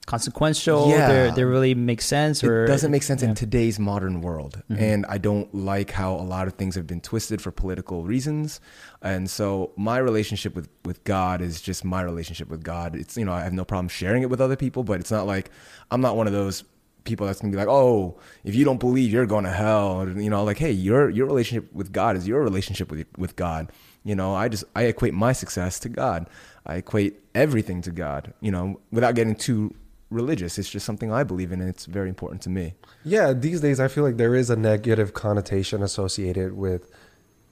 Consequential. 0.10 0.90
Yeah. 0.90 1.30
They're, 1.30 1.46
really 1.46 1.76
make 1.76 2.02
sense. 2.02 2.44
Or 2.44 2.64
it 2.64 2.68
doesn't 2.68 2.90
make 2.90 3.04
sense 3.04 3.22
yeah. 3.22 3.30
in 3.30 3.36
today's 3.36 3.78
modern 3.78 4.22
world 4.22 4.62
Mm-hmm. 4.70 4.84
and 4.84 5.06
i 5.08 5.18
don't 5.18 5.54
like 5.54 5.92
how 5.92 6.14
a 6.14 6.26
lot 6.26 6.48
of 6.48 6.54
things 6.54 6.76
have 6.76 6.88
been 6.88 7.02
twisted 7.02 7.42
for 7.42 7.52
political 7.52 8.04
reasons 8.04 8.60
and 9.02 9.30
so 9.30 9.72
my 9.78 9.98
relationship 9.98 10.56
with 10.56 10.68
with 10.86 11.04
god 11.04 11.42
is 11.42 11.62
just 11.62 11.86
my 11.86 12.02
relationship 12.02 12.50
with 12.50 12.64
god 12.64 12.96
it's 12.96 13.18
you 13.18 13.26
know 13.26 13.32
i 13.34 13.42
have 13.42 13.54
no 13.54 13.66
problem 13.66 13.88
sharing 13.88 14.24
it 14.24 14.30
with 14.30 14.42
other 14.42 14.56
people 14.56 14.84
but 14.84 15.00
it's 15.00 15.12
not 15.12 15.26
like 15.28 15.50
i'm 15.92 16.02
not 16.02 16.16
one 16.16 16.28
of 16.28 16.34
those 16.34 16.64
people 17.04 17.26
that's 17.26 17.40
gonna 17.42 17.52
be 17.52 17.58
like 17.58 17.68
oh 17.68 18.18
if 18.44 18.54
you 18.56 18.64
don't 18.66 18.80
believe 18.80 19.12
you're 19.12 19.26
going 19.26 19.44
to 19.46 19.52
hell 19.52 20.08
you 20.18 20.30
know 20.30 20.44
like 20.44 20.58
hey 20.58 20.72
your 20.72 21.10
your 21.10 21.26
relationship 21.26 21.72
with 21.74 21.92
god 21.92 22.16
is 22.18 22.28
your 22.28 22.42
relationship 22.44 22.92
with 22.92 23.06
with 23.18 23.36
god 23.36 23.72
you 24.04 24.16
know 24.16 24.36
i 24.36 24.48
just 24.48 24.64
i 24.76 24.84
equate 24.84 25.14
my 25.14 25.32
success 25.32 25.80
to 25.80 25.90
god 25.90 26.28
i 26.66 26.76
equate 26.76 27.20
everything 27.34 27.82
to 27.82 27.92
god 27.92 28.34
you 28.42 28.52
know 28.52 28.80
without 28.92 29.16
getting 29.16 29.36
too 29.36 29.74
religious 30.12 30.58
it's 30.60 30.70
just 30.70 30.86
something 30.86 31.12
i 31.12 31.24
believe 31.24 31.52
in 31.52 31.62
and 31.62 31.70
it's 31.70 31.86
very 31.86 32.10
important 32.10 32.42
to 32.42 32.50
me 32.50 32.74
Yeah, 33.04 33.32
these 33.34 33.62
days 33.62 33.80
I 33.80 33.88
feel 33.88 34.04
like 34.04 34.18
there 34.18 34.36
is 34.36 34.50
a 34.50 34.56
negative 34.56 35.14
connotation 35.14 35.82
associated 35.82 36.54
with 36.54 36.92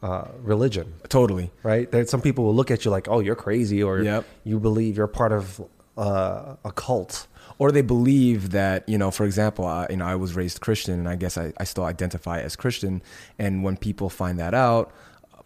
uh, 0.04 0.27
religion, 0.42 0.94
Totally. 1.10 1.51
right? 1.63 1.89
That 1.92 2.10
some 2.10 2.22
people 2.22 2.44
will 2.46 2.54
look 2.54 2.70
at 2.70 2.84
you 2.86 2.92
like, 2.92 3.08
"Oh, 3.08 3.20
you're 3.20 3.36
crazy," 3.48 3.82
or 3.82 4.01
Yep. 4.01 4.25
you 4.44 4.60
believe 4.60 4.98
you're 4.98 5.08
part 5.08 5.32
of 5.32 5.62
uh, 5.98 6.56
a 6.66 6.72
cult. 6.72 7.27
Or 7.60 7.72
they 7.72 7.82
believe 7.82 8.52
that, 8.52 8.88
you 8.88 8.98
know, 8.98 9.10
for 9.10 9.26
example, 9.26 9.66
I, 9.66 9.88
you 9.90 9.98
know, 9.98 10.06
I 10.06 10.16
was 10.16 10.36
raised 10.36 10.62
Christian 10.62 11.00
and 11.00 11.10
I 11.10 11.16
guess 11.16 11.38
I, 11.38 11.54
I 11.58 11.64
still 11.64 11.86
identify 11.86 12.40
as 12.40 12.56
Christian. 12.56 13.02
And 13.40 13.64
when 13.64 13.78
people 13.78 14.10
find 14.10 14.38
that 14.40 14.54
out, 14.54 14.92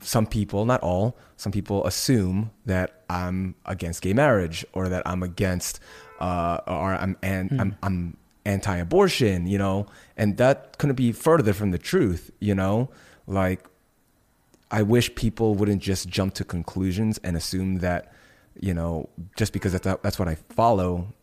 some 0.01 0.25
people, 0.25 0.65
not 0.65 0.81
all, 0.81 1.15
some 1.37 1.51
people 1.51 1.85
assume 1.85 2.51
that 2.65 3.03
I'm 3.09 3.55
against 3.65 4.01
gay 4.01 4.13
marriage 4.13 4.65
or 4.73 4.89
that 4.89 5.03
I'm 5.05 5.23
against, 5.23 5.79
uh, 6.19 6.59
or 6.67 6.93
I'm, 6.93 7.15
an, 7.21 7.57
I'm, 7.59 7.75
I'm 7.81 8.17
anti-abortion, 8.45 9.47
you 9.47 9.57
know, 9.57 9.85
and 10.17 10.37
that 10.37 10.77
couldn't 10.79 10.95
be 10.95 11.11
further 11.11 11.53
from 11.53 11.71
the 11.71 11.77
truth, 11.77 12.31
you 12.39 12.55
know, 12.55 12.89
like 13.27 13.63
I 14.71 14.81
wish 14.81 15.13
people 15.15 15.55
wouldn't 15.55 15.81
just 15.81 16.09
jump 16.09 16.33
to 16.35 16.43
conclusions 16.43 17.19
and 17.23 17.37
assume 17.37 17.79
that, 17.79 18.11
you 18.59 18.73
know, 18.73 19.09
just 19.37 19.53
because 19.53 19.73
that's 19.73 20.01
that's 20.01 20.17
what 20.17 20.27
I 20.27 20.35
follow, 20.35 21.13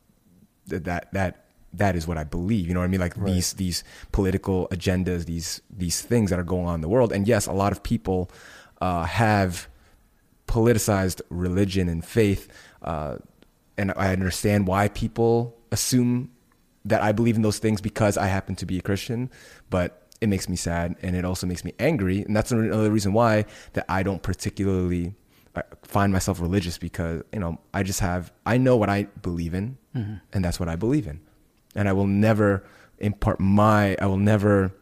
that 0.68 1.12
that 1.12 1.48
that 1.75 1.96
is 1.96 2.06
what 2.06 2.16
I 2.16 2.25
believe. 2.25 2.68
You 2.68 2.75
know 2.75 2.80
what 2.80 2.87
I 2.87 2.88
mean? 2.88 3.00
Like 3.00 3.14
these 3.14 3.52
these 3.54 3.84
political 4.12 4.68
agendas, 4.68 5.26
these 5.26 5.60
these 5.70 6.00
things 6.00 6.30
that 6.30 6.38
are 6.38 6.44
going 6.44 6.66
on 6.66 6.76
in 6.76 6.80
the 6.80 6.88
world. 6.88 7.12
And 7.12 7.26
yes, 7.26 7.46
a 7.46 7.52
lot 7.52 7.72
of 7.72 7.82
people 7.82 8.30
uh, 8.80 9.04
have 9.04 9.68
politicized 10.46 11.20
religion 11.28 11.88
and 11.88 12.04
faith, 12.04 12.48
uh, 12.82 13.16
and 13.76 13.92
I 13.96 14.12
understand 14.12 14.66
why 14.66 14.88
people 14.88 15.56
assume 15.70 16.30
that 16.84 17.02
I 17.02 17.12
believe 17.12 17.37
in 17.37 17.42
those 17.42 17.58
things 17.58 17.80
because 17.80 18.16
I 18.16 18.26
happen 18.26 18.56
to 18.56 18.66
be 18.66 18.78
a 18.78 18.82
Christian, 18.82 19.30
but 19.68 20.06
it 20.20 20.28
makes 20.28 20.48
me 20.48 20.56
sad 20.56 20.96
and 21.02 21.14
it 21.14 21.25
also 21.25 21.46
makes 21.46 21.64
me 21.64 21.75
angry, 21.78 22.22
and 22.22 22.34
that's 22.34 22.50
another 22.50 22.90
reason 22.90 23.12
why 23.12 23.44
that 23.75 23.84
I 23.88 24.02
don't 24.02 24.22
particularly 24.22 25.14
find 25.83 26.12
myself 26.12 26.41
religious 26.41 26.79
because 26.79 27.23
you 27.33 27.41
know 27.41 27.59
I 27.73 27.83
just 27.83 28.00
have 28.00 28.33
I 28.47 28.59
know 28.59 28.77
what 28.77 28.88
I 28.88 29.05
believe 29.23 29.55
in, 29.55 29.77
and 30.33 30.45
that's 30.45 30.61
what 30.61 30.69
I 30.69 30.77
believe 30.77 31.07
in, 31.07 31.21
and 31.75 31.88
I 31.88 31.93
will 31.93 32.07
never 32.07 32.65
impart 32.99 33.41
my 33.41 33.97
I 34.00 34.07
will 34.07 34.17
never 34.17 34.73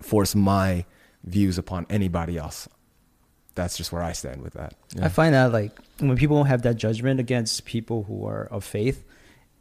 force 0.00 0.34
my 0.34 0.84
views 1.24 1.58
upon 1.58 1.86
anybody 1.90 2.36
else. 2.38 2.68
That's 3.54 3.76
just 3.76 3.92
where 3.92 4.02
I 4.02 4.12
stand 4.12 4.42
with 4.42 4.54
that. 4.54 4.74
I 5.02 5.08
find 5.08 5.34
that 5.34 5.52
like 5.52 5.72
when 5.98 6.16
people 6.16 6.44
have 6.44 6.62
that 6.62 6.76
judgment 6.76 7.20
against 7.20 7.64
people 7.64 8.04
who 8.04 8.26
are 8.26 8.44
of 8.50 8.64
faith, 8.64 9.04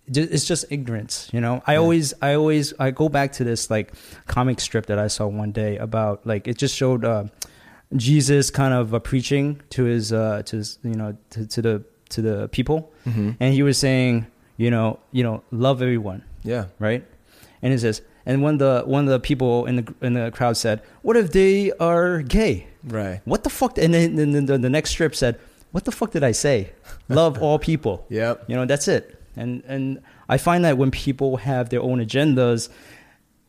it's 0.07 0.45
just 0.45 0.65
ignorance, 0.71 1.29
you 1.33 1.41
know. 1.41 1.61
I 1.67 1.75
always, 1.75 2.13
I 2.21 2.33
always, 2.33 2.73
I 2.79 2.91
go 2.91 3.09
back 3.09 3.33
to 3.33 3.43
this 3.43 3.69
like 3.69 3.93
comic 4.27 4.59
strip 4.59 4.87
that 4.87 4.97
I 4.97 5.07
saw 5.07 5.27
one 5.27 5.51
day 5.51 5.77
about 5.77 6.25
like 6.25 6.47
it 6.47 6.57
just 6.57 6.75
showed 6.75 7.03
uh, 7.05 7.25
Jesus 7.95 8.51
kind 8.51 8.73
of 8.73 8.93
uh, 8.93 8.99
preaching 8.99 9.61
to 9.71 9.83
his, 9.85 10.13
uh, 10.13 10.43
to 10.45 10.57
his, 10.57 10.77
you 10.83 10.95
know, 10.95 11.17
to, 11.31 11.47
to 11.47 11.61
the 11.61 11.83
to 12.09 12.21
the 12.21 12.47
people, 12.49 12.91
Mm-hmm. 13.05 13.31
and 13.39 13.53
he 13.53 13.61
was 13.63 13.77
saying, 13.77 14.25
you 14.57 14.69
know, 14.71 14.99
you 15.11 15.23
know, 15.23 15.43
love 15.51 15.81
everyone, 15.81 16.23
yeah, 16.43 16.65
right? 16.79 17.03
And 17.61 17.73
it 17.73 17.79
says, 17.79 18.01
and 18.25 18.41
when 18.43 18.57
the 18.57 18.83
one 18.85 19.05
of 19.05 19.09
the 19.11 19.19
people 19.19 19.65
in 19.65 19.77
the 19.77 19.93
in 20.01 20.13
the 20.13 20.31
crowd 20.31 20.57
said, 20.57 20.81
"What 21.01 21.17
if 21.17 21.31
they 21.31 21.71
are 21.79 22.21
gay?" 22.21 22.67
right. 22.83 23.21
What 23.25 23.43
the 23.43 23.49
fuck? 23.49 23.77
And 23.77 23.93
then, 23.93 24.15
then 24.15 24.45
the, 24.45 24.57
the 24.57 24.69
next 24.69 24.91
strip 24.91 25.15
said, 25.15 25.39
"What 25.71 25.85
the 25.85 25.91
fuck 25.91 26.11
did 26.11 26.23
I 26.23 26.31
say? 26.31 26.71
Love 27.09 27.41
all 27.41 27.57
people." 27.59 28.05
Yep. 28.09 28.45
You 28.47 28.55
know, 28.55 28.65
that's 28.65 28.87
it. 28.87 29.19
And 29.35 29.63
and 29.67 30.01
I 30.27 30.37
find 30.37 30.63
that 30.65 30.77
when 30.77 30.91
people 30.91 31.37
have 31.37 31.69
their 31.69 31.81
own 31.81 31.99
agendas, 31.99 32.69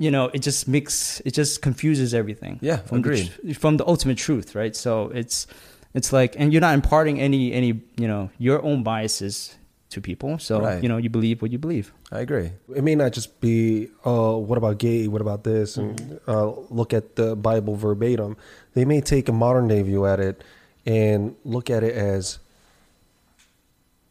you 0.01 0.11
know, 0.11 0.25
it 0.37 0.41
just 0.49 0.67
makes 0.67 1.21
it 1.29 1.33
just 1.41 1.61
confuses 1.63 2.15
everything. 2.15 2.59
Yeah, 2.63 2.79
from 2.89 3.03
the, 3.03 3.09
agreed. 3.09 3.31
tr- 3.55 3.61
from 3.61 3.77
the 3.77 3.87
ultimate 3.87 4.19
truth, 4.19 4.55
right? 4.55 4.75
So 4.75 5.11
it's 5.21 5.47
it's 5.95 6.11
like, 6.13 6.35
and 6.41 6.53
you're 6.53 6.61
not 6.69 6.75
imparting 6.75 7.21
any 7.21 7.53
any 7.53 7.71
you 8.03 8.09
know 8.09 8.31
your 8.39 8.59
own 8.65 8.83
biases 8.83 9.57
to 9.91 10.01
people. 10.01 10.39
So 10.39 10.61
Right. 10.61 10.83
you 10.83 10.89
know, 10.89 10.97
you 11.05 11.11
believe 11.11 11.43
what 11.43 11.51
you 11.53 11.59
believe. 11.59 11.93
I 12.13 12.21
agree. 12.21 12.53
It 12.75 12.83
may 12.85 12.95
not 12.95 13.13
just 13.13 13.41
be, 13.41 13.89
oh, 14.05 14.39
what 14.39 14.57
about 14.57 14.79
gay? 14.79 15.09
What 15.09 15.21
about 15.21 15.43
this? 15.45 15.77
And 15.77 16.21
uh, 16.29 16.47
look 16.71 16.95
at 16.95 17.17
the 17.17 17.35
Bible 17.37 17.75
verbatim. 17.77 18.37
They 18.75 18.85
may 18.85 19.01
take 19.01 19.29
a 19.29 19.33
modern 19.33 19.67
day 19.69 19.83
view 19.83 20.07
at 20.07 20.21
it 20.21 20.43
and 20.87 21.35
look 21.45 21.71
at 21.71 21.83
it 21.83 21.95
as 21.95 22.39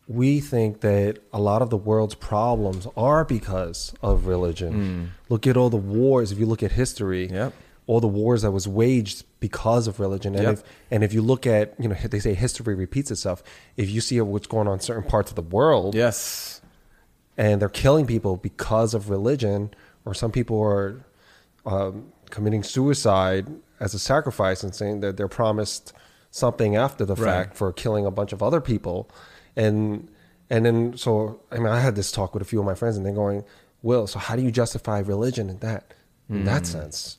we 0.10 0.39
think 0.39 0.82
that 0.82 1.19
a 1.32 1.39
lot 1.39 1.62
of 1.62 1.69
the 1.69 1.78
world's 1.78 2.15
problems 2.15 2.88
are 2.98 3.24
because 3.24 3.93
of 4.02 4.26
religion. 4.26 5.12
Look 5.30 5.45
at 5.45 5.56
all 5.56 5.69
the 5.69 5.78
wars. 5.78 6.32
If 6.32 6.39
you 6.39 6.48
look 6.48 6.63
at 6.63 6.72
history, 6.72 7.30
Yep. 7.30 7.54
all 7.86 8.00
the 8.02 8.08
wars 8.08 8.41
that 8.41 8.50
was 8.52 8.67
waged 8.67 9.24
because 9.39 9.86
of 9.88 10.00
religion. 10.00 10.34
And 10.34 10.43
Yep. 10.43 10.54
if 10.54 10.63
and 10.89 11.04
if 11.04 11.13
you 11.13 11.22
look 11.22 11.45
at, 11.45 11.76
you 11.80 11.88
know, 11.88 11.95
they 12.10 12.19
say 12.19 12.34
history 12.34 12.74
repeats 12.74 13.12
itself. 13.12 13.43
If 13.78 13.89
you 13.91 14.02
see 14.02 14.19
what's 14.19 14.48
going 14.48 14.67
on 14.67 14.74
in 14.76 14.80
certain 14.80 15.04
parts 15.04 15.30
of 15.32 15.36
the 15.36 15.43
world, 15.43 15.93
Yes. 15.93 16.62
and 17.38 17.62
they're 17.62 17.69
killing 17.69 18.06
people 18.08 18.36
because 18.36 18.95
of 18.95 19.10
religion, 19.12 19.69
or 20.06 20.13
some 20.15 20.32
people 20.32 20.60
are 20.62 21.06
um, 21.65 22.06
committing 22.32 22.63
suicide 22.63 23.45
as 23.80 23.93
a 23.93 24.00
sacrifice 24.00 24.63
and 24.63 24.74
saying 24.74 25.02
that 25.02 25.17
they're 25.17 25.28
promised 25.28 25.93
something 26.32 26.76
after 26.76 27.06
the 27.06 27.15
Right. 27.15 27.30
fact 27.45 27.56
for 27.58 27.72
killing 27.74 28.06
a 28.08 28.12
bunch 28.12 28.34
of 28.34 28.41
other 28.41 28.62
people, 28.62 29.08
and 29.65 30.10
and 30.50 30.65
then 30.65 30.98
so 30.98 31.41
I 31.52 31.58
mean 31.58 31.67
I 31.67 31.80
had 31.80 31.95
this 31.95 32.12
talk 32.12 32.34
with 32.34 32.41
a 32.41 32.45
few 32.52 32.60
of 32.60 32.65
my 32.65 32.76
friends 32.76 32.95
and 32.98 33.06
they're 33.06 33.13
going, 33.26 33.43
Will, 33.82 34.08
so 34.08 34.17
how 34.19 34.36
do 34.36 34.41
you 34.41 34.52
justify 34.52 35.00
religion 35.00 35.50
in 35.50 35.60
that 35.60 35.93
in 36.30 36.45
that 36.45 36.65
sense? 36.65 37.17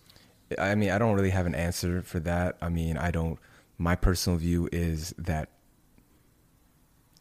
I 0.59 0.75
mean, 0.75 0.91
I 0.91 0.99
don't 0.99 1.15
really 1.15 1.31
have 1.31 1.47
an 1.47 1.55
answer 1.55 2.03
for 2.03 2.19
that. 2.21 2.57
I 2.61 2.69
mean, 2.69 2.97
I 2.97 3.11
don't. 3.13 3.39
My 3.79 3.95
personal 3.97 4.37
view 4.39 4.69
is 4.73 5.15
that, 5.17 5.49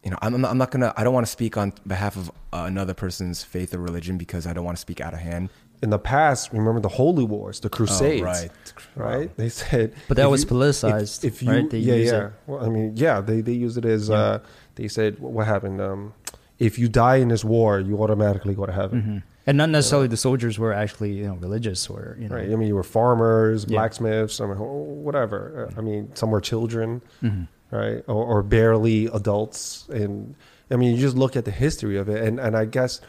you 0.03 0.10
know, 0.12 0.17
I'm, 0.21 0.34
I'm 0.36 0.41
not, 0.41 0.51
I'm 0.51 0.58
not 0.58 0.71
gonna. 0.71 0.93
I 0.97 1.03
don't 1.03 1.13
want 1.13 1.25
to 1.25 1.32
speak 1.32 1.58
on 1.58 1.73
behalf 1.86 2.15
of 2.15 2.29
uh, 2.53 2.63
another 2.67 2.93
person's 2.93 3.43
faith 3.43 3.73
or 3.73 3.79
religion 3.79 4.17
because 4.17 4.47
I 4.47 4.53
don't 4.53 4.63
want 4.65 4.77
to 4.77 4.82
speak 4.82 5.01
out 5.01 5.13
of 5.13 5.19
hand. 5.19 5.49
In 5.82 5.89
the 5.91 5.99
past, 5.99 6.51
remember 6.51 6.82
the 6.82 6.89
Holy 6.89 7.23
Wars, 7.23 7.60
the 7.62 7.69
Crusades, 7.69 8.21
Oh, 8.21 8.25
right. 8.25 8.49
right? 8.95 9.38
They 9.38 9.47
said, 9.49 9.93
But 10.10 10.17
that 10.17 10.29
was 10.29 10.43
you- 10.43 10.49
politicized, 10.49 11.23
If, 11.23 11.36
if 11.36 11.43
you, 11.43 11.51
right? 11.51 11.69
They 11.69 11.77
yeah, 11.79 11.95
use 11.95 12.12
yeah. 12.12 12.25
it. 12.27 12.34
Well, 12.47 12.65
I 12.65 12.69
mean, 12.69 12.93
yeah, 12.97 13.21
they 13.21 13.41
they 13.41 13.53
use 13.53 13.77
it 13.77 13.86
as 13.86 14.10
uh, 14.10 14.39
they 14.80 14.88
said 14.88 15.20
what 15.20 15.46
happened. 15.46 15.82
Um, 15.82 16.13
if 16.58 16.80
you 16.80 16.88
die 16.89 17.18
in 17.18 17.28
this 17.30 17.44
war, 17.46 17.80
you 17.80 18.02
automatically 18.04 18.54
go 18.56 18.65
to 18.65 18.72
heaven. 18.72 19.02
Mhm. 19.02 19.24
And 19.48 19.58
not 19.58 19.70
necessarily 19.70 20.08
the 20.08 20.18
soldiers 20.18 20.60
were 20.60 20.74
actually 20.74 21.12
you 21.20 21.28
know 21.28 21.36
religious 21.36 21.89
or 21.89 22.18
you 22.20 22.28
know. 22.30 22.36
Right. 22.36 22.52
I 22.52 22.56
mean, 22.56 22.68
you 22.68 22.76
were 22.76 22.84
farmers, 23.00 23.65
Yeah. 23.68 23.78
blacksmiths, 23.78 24.39
I 24.42 24.46
mean, 24.48 24.58
whatever. 24.58 25.42
Uh, 25.76 25.80
I 25.80 25.82
mean, 25.82 26.10
some 26.13 26.30
were 26.32 26.42
children, 26.42 27.02
Mhm. 27.24 27.48
right, 27.72 28.04
or, 28.08 28.24
or 28.32 28.44
barely 28.44 29.08
adults. 29.08 29.88
And 29.89 30.36
I 30.72 30.76
mean, 30.76 30.96
you 30.96 31.02
just 31.02 31.18
look 31.18 31.36
at 31.36 31.46
the 31.46 31.52
history 31.65 31.98
of 31.98 32.08
it, 32.10 32.20
and 32.28 32.39
and 32.39 32.56
I 32.56 32.65
guess, 32.65 33.02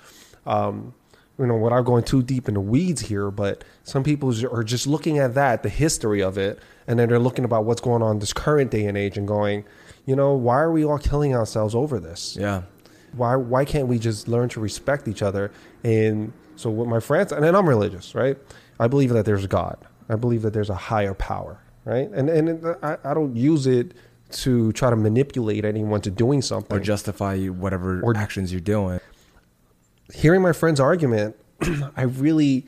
um, 0.46 0.94
you 1.40 1.46
know, 1.46 1.56
without 1.56 1.82
going 1.86 2.04
too 2.04 2.22
deep 2.22 2.46
in 2.48 2.54
the 2.54 2.60
weeds 2.60 3.00
here, 3.00 3.30
but 3.30 3.64
some 3.82 4.02
people 4.04 4.32
are 4.52 4.62
just 4.62 4.86
looking 4.86 5.18
at 5.18 5.34
that, 5.34 5.62
the 5.62 5.68
history 5.68 6.22
of 6.22 6.36
it, 6.38 6.58
and 6.86 6.98
then 6.98 7.08
they're 7.08 7.18
looking 7.18 7.44
about 7.44 7.64
what's 7.64 7.80
going 7.80 8.02
on 8.02 8.18
this 8.20 8.32
current 8.32 8.70
day 8.70 8.84
and 8.86 8.96
age, 8.96 9.16
and 9.18 9.26
going, 9.26 9.64
you 10.06 10.14
know, 10.14 10.34
why 10.34 10.60
are 10.60 10.70
we 10.70 10.84
all 10.84 10.98
killing 10.98 11.34
ourselves 11.34 11.74
over 11.74 11.98
this? 11.98 12.36
Yeah. 12.38 12.62
why 13.16 13.34
why 13.36 13.64
can't 13.64 13.88
we 13.88 13.98
just 13.98 14.28
learn 14.28 14.48
to 14.50 14.60
respect 14.60 15.08
each 15.08 15.20
other 15.22 15.50
and 15.82 16.32
so 16.54 16.70
with 16.70 16.86
my 16.88 17.00
friends 17.00 17.32
and 17.32 17.44
i'm 17.44 17.68
religious 17.68 18.14
right 18.14 18.38
i 18.78 18.86
believe 18.86 19.10
that 19.10 19.24
there's 19.24 19.44
god 19.48 19.76
i 20.08 20.14
believe 20.14 20.42
that 20.42 20.52
there's 20.52 20.70
a 20.70 20.76
higher 20.90 21.12
power 21.14 21.58
right 21.84 22.08
and 22.12 22.30
and 22.30 22.64
uh, 22.64 22.74
i, 22.84 23.10
I 23.10 23.14
don't 23.14 23.34
use 23.34 23.66
it 23.66 23.94
to 24.44 24.70
try 24.74 24.90
to 24.90 24.94
manipulate 24.96 25.64
anyone 25.64 26.00
to 26.02 26.10
doing 26.12 26.40
something 26.40 26.76
Or 26.76 26.80
justify 26.80 27.36
whatever 27.48 28.00
Or- 28.00 28.16
actions 28.16 28.52
you're 28.52 28.60
doing. 28.60 29.00
Hearing 30.14 30.42
my 30.42 30.52
friend's 30.52 30.80
argument 30.80 31.36
i 31.96 32.02
really 32.02 32.66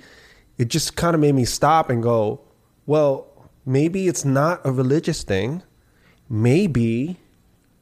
it 0.59 0.69
just 0.69 0.97
kind 0.97 1.15
of 1.15 1.21
made 1.21 1.35
me 1.35 1.45
stop 1.47 1.89
and 1.91 2.03
go, 2.03 2.41
well, 2.87 3.27
maybe 3.65 4.07
it's 4.07 4.23
not 4.25 4.61
a 4.65 4.71
religious 4.71 5.23
thing. 5.25 5.63
Maybe 6.29 7.17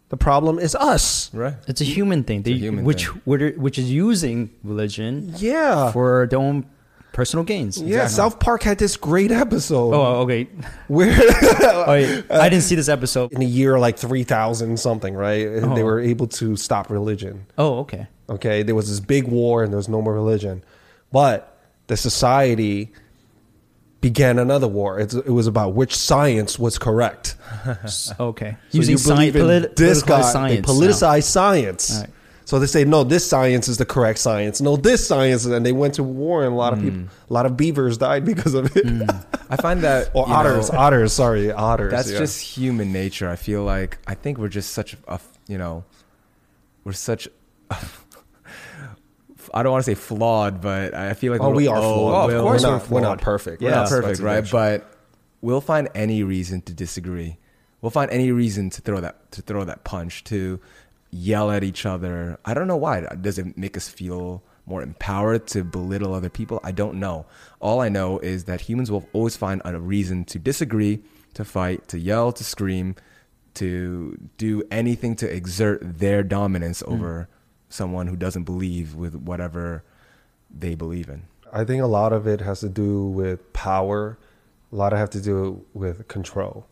the 0.08 0.16
problem 0.16 0.58
is 0.58 0.74
us. 0.76 1.32
Right. 1.34 1.54
It's 1.66 1.80
a 1.80 1.84
human 1.84 2.22
thing, 2.24 2.42
they, 2.42 2.52
human 2.52 2.84
which 2.84 3.08
thing. 3.08 3.20
which 3.24 3.56
which 3.56 3.78
is 3.78 3.90
using 3.90 4.50
religion 4.62 5.32
Yeah. 5.36 5.90
for 5.92 6.26
their 6.30 6.38
own 6.38 6.64
personal 7.12 7.44
gains. 7.44 7.82
yeah, 7.82 8.06
South 8.06 8.38
Park 8.38 8.62
had 8.62 8.78
this 8.78 8.96
great 8.96 9.32
episode 9.32 9.92
Oh, 9.92 10.00
oh 10.00 10.20
okay. 10.22 10.48
where 10.88 11.10
Oh, 11.60 11.84
wait. 11.88 12.24
I 12.30 12.48
didn't 12.48 12.62
see 12.62 12.76
this 12.76 12.88
episode. 12.88 13.32
in 13.32 13.42
a 13.42 13.44
year 13.44 13.78
like 13.80 13.98
3000 13.98 14.78
something, 14.78 15.14
right? 15.14 15.46
and 15.46 15.76
They 15.76 15.82
Oh. 15.82 15.86
were 15.86 16.00
able 16.00 16.28
to 16.28 16.56
stop 16.56 16.88
religion. 16.88 17.46
Oh, 17.58 17.80
okay. 17.80 18.06
Okay, 18.30 18.62
there 18.62 18.74
was 18.74 18.88
this 18.88 19.00
big 19.00 19.26
war 19.26 19.62
and 19.62 19.72
there 19.72 19.76
was 19.76 19.88
no 19.88 20.00
more 20.00 20.14
religion, 20.14 20.62
but 21.12 21.58
the 21.88 21.96
society 21.96 22.92
began 24.00 24.38
another 24.38 24.68
war. 24.68 24.98
It's, 24.98 25.14
it 25.14 25.28
was 25.28 25.46
about 25.46 25.74
which 25.74 25.94
science 25.94 26.58
was 26.58 26.78
correct. 26.78 27.36
Okay. 28.18 28.56
So 28.70 28.78
Using 28.78 28.96
you 28.96 29.02
believe 29.02 29.34
science, 29.34 29.36
in 29.36 29.42
polit- 29.42 29.76
this 29.76 30.02
guy, 30.02 30.20
politicized 30.20 30.32
science. 30.32 30.66
they 30.66 30.72
politicize 30.72 31.22
science. 31.24 31.94
All 31.94 32.00
right. 32.00 32.10
So 32.44 32.58
they 32.58 32.66
say 32.66 32.84
no, 32.84 33.04
this 33.04 33.24
science 33.24 33.68
is 33.68 33.76
the 33.76 33.84
correct 33.84 34.18
science. 34.18 34.60
No, 34.60 34.76
this 34.76 35.06
science, 35.06 35.44
and 35.44 35.64
they 35.64 35.72
went 35.72 35.94
to 35.94 36.02
war, 36.02 36.42
and 36.44 36.52
a 36.52 36.56
lot 36.56 36.72
of 36.72 36.80
people, 36.80 37.00
hmm. 37.00 37.06
a 37.28 37.32
lot 37.32 37.46
of 37.46 37.56
beavers 37.56 37.96
died 37.96 38.24
because 38.24 38.54
of 38.54 38.76
it, 38.76 38.88
hmm. 38.88 39.02
I 39.50 39.56
find 39.56 39.82
that 39.82 40.10
or 40.14 40.28
otters, 40.28 40.72
know, 40.72 40.78
otters. 40.78 41.12
Sorry, 41.12 41.52
otters. 41.52 41.92
That's 41.92 42.10
yeah. 42.10 42.18
just 42.18 42.40
human 42.40 42.92
nature. 42.92 43.28
I 43.28 43.36
feel 43.36 43.62
like 43.62 43.98
I 44.06 44.14
think 44.14 44.38
we're 44.38 44.48
just 44.48 44.72
such 44.72 44.96
a 45.06 45.20
you 45.46 45.58
know, 45.58 45.84
we're 46.82 46.92
such. 46.92 47.28
I 49.52 49.62
don't 49.62 49.72
want 49.72 49.84
to 49.84 49.90
say 49.90 49.94
flawed, 49.94 50.60
but 50.60 50.94
I 50.94 51.14
feel 51.14 51.32
like 51.32 51.40
Oh, 51.40 51.48
we're- 51.48 51.56
we 51.56 51.68
are 51.68 51.80
flawed. 51.80 52.28
we'll- 52.28 52.38
of 52.38 52.44
course 52.44 52.62
we're 52.62 52.70
not- 52.70 52.90
we're 52.90 53.00
not 53.00 53.20
perfect. 53.20 53.62
We're 53.62 53.70
Yeah, 53.70 53.76
not 53.76 53.88
perfect, 53.88 54.20
right? 54.20 54.48
But 54.50 54.90
we'll 55.40 55.60
find 55.60 55.88
any 55.94 56.22
reason 56.22 56.62
to 56.62 56.72
disagree. 56.72 57.38
We'll 57.80 57.90
find 57.90 58.10
any 58.10 58.30
reason 58.30 58.70
to 58.70 58.82
throw 58.82 59.00
that 59.00 59.32
to 59.32 59.42
throw 59.42 59.64
that 59.64 59.84
punch 59.84 60.24
to 60.24 60.60
yell 61.10 61.50
at 61.50 61.64
each 61.64 61.86
other. 61.86 62.38
I 62.44 62.54
don't 62.54 62.68
know 62.68 62.76
why. 62.76 63.00
Does 63.20 63.38
it 63.38 63.56
make 63.56 63.76
us 63.76 63.88
feel 63.88 64.42
more 64.66 64.82
empowered 64.82 65.46
to 65.48 65.64
belittle 65.64 66.14
other 66.14 66.28
people? 66.28 66.60
I 66.62 66.72
don't 66.72 66.96
know. 66.96 67.26
All 67.58 67.80
I 67.80 67.88
know 67.88 68.18
is 68.18 68.44
that 68.44 68.62
humans 68.62 68.90
will 68.90 69.08
always 69.12 69.36
find 69.36 69.62
a 69.64 69.80
reason 69.80 70.24
to 70.26 70.38
disagree, 70.38 71.02
to 71.34 71.44
fight, 71.44 71.88
to 71.88 71.98
yell, 71.98 72.32
to 72.32 72.44
scream, 72.44 72.94
to 73.54 74.16
do 74.38 74.62
anything 74.70 75.16
to 75.16 75.26
exert 75.34 75.80
their 75.98 76.22
dominance 76.22 76.80
hmm. 76.80 76.92
over 76.92 77.28
someone 77.70 78.08
who 78.08 78.16
doesn't 78.16 78.44
believe 78.44 78.94
with 78.94 79.14
whatever 79.14 79.82
they 80.50 80.74
believe 80.74 81.08
in. 81.08 81.22
I 81.52 81.64
think 81.64 81.82
a 81.82 81.86
lot 81.86 82.12
of 82.12 82.26
it 82.26 82.40
has 82.42 82.60
to 82.60 82.68
do 82.68 83.06
with 83.06 83.52
power. 83.52 84.18
A 84.72 84.76
lot 84.76 84.92
of 84.92 84.98
have 84.98 85.10
to 85.10 85.20
do 85.20 85.64
with 85.72 86.06
control. 86.08 86.66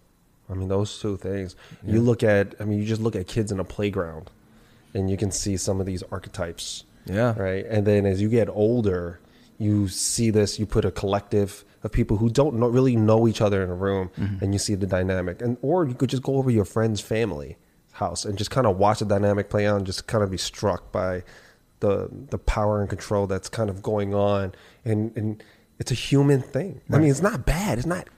I 0.50 0.54
mean, 0.54 0.68
those 0.68 0.98
two 0.98 1.16
things. 1.16 1.56
You 1.84 2.00
look 2.00 2.22
at, 2.22 2.54
I 2.60 2.64
mean, 2.64 2.78
you 2.78 2.84
just 2.84 3.00
look 3.00 3.16
at 3.16 3.26
kids 3.26 3.52
in 3.52 3.60
a 3.60 3.64
playground, 3.64 4.30
and 4.94 5.10
you 5.10 5.16
can 5.16 5.30
see 5.30 5.56
some 5.56 5.80
of 5.80 5.86
these 5.86 6.02
archetypes, 6.10 6.84
Yeah. 7.06 7.38
right? 7.38 7.66
And 7.66 7.86
then 7.86 8.06
as 8.06 8.20
you 8.20 8.28
get 8.28 8.48
older, 8.48 9.20
you 9.58 9.88
see 9.88 10.30
this. 10.30 10.58
You 10.58 10.66
put 10.66 10.84
a 10.84 10.90
collective 10.90 11.64
of 11.82 11.92
people 11.92 12.16
who 12.16 12.30
don't 12.30 12.54
know, 12.54 12.68
really 12.68 12.96
know 12.96 13.28
each 13.28 13.40
other 13.40 13.62
in 13.62 13.68
a 13.70 13.74
room, 13.74 14.10
mm-hmm. 14.18 14.42
and 14.42 14.52
you 14.54 14.58
see 14.58 14.74
the 14.74 14.86
dynamic. 14.86 15.42
And 15.42 15.58
or 15.60 15.84
you 15.86 15.94
could 15.94 16.10
just 16.10 16.22
go 16.22 16.36
over 16.36 16.50
your 16.50 16.64
friend's 16.64 17.00
family 17.00 17.56
house 17.98 18.24
and 18.24 18.38
just 18.38 18.50
kind 18.50 18.66
of 18.66 18.76
watch 18.76 19.00
the 19.00 19.04
dynamic 19.04 19.50
play 19.50 19.66
out, 19.66 19.76
and 19.76 19.86
just 19.86 20.06
kind 20.06 20.24
of 20.24 20.30
be 20.30 20.38
struck 20.38 20.90
by 20.92 21.22
the 21.80 22.08
the 22.30 22.38
power 22.38 22.80
and 22.80 22.88
control 22.88 23.26
that's 23.26 23.48
kind 23.48 23.70
of 23.70 23.82
going 23.82 24.14
on. 24.14 24.54
And 24.84 25.16
and 25.16 25.42
it's 25.78 25.90
a 25.90 25.94
human 25.94 26.42
thing. 26.42 26.80
I 26.90 26.98
mean 26.98 27.10
it's 27.10 27.22
not 27.22 27.46
bad. 27.46 27.78
It's 27.78 27.86
not 27.86 28.08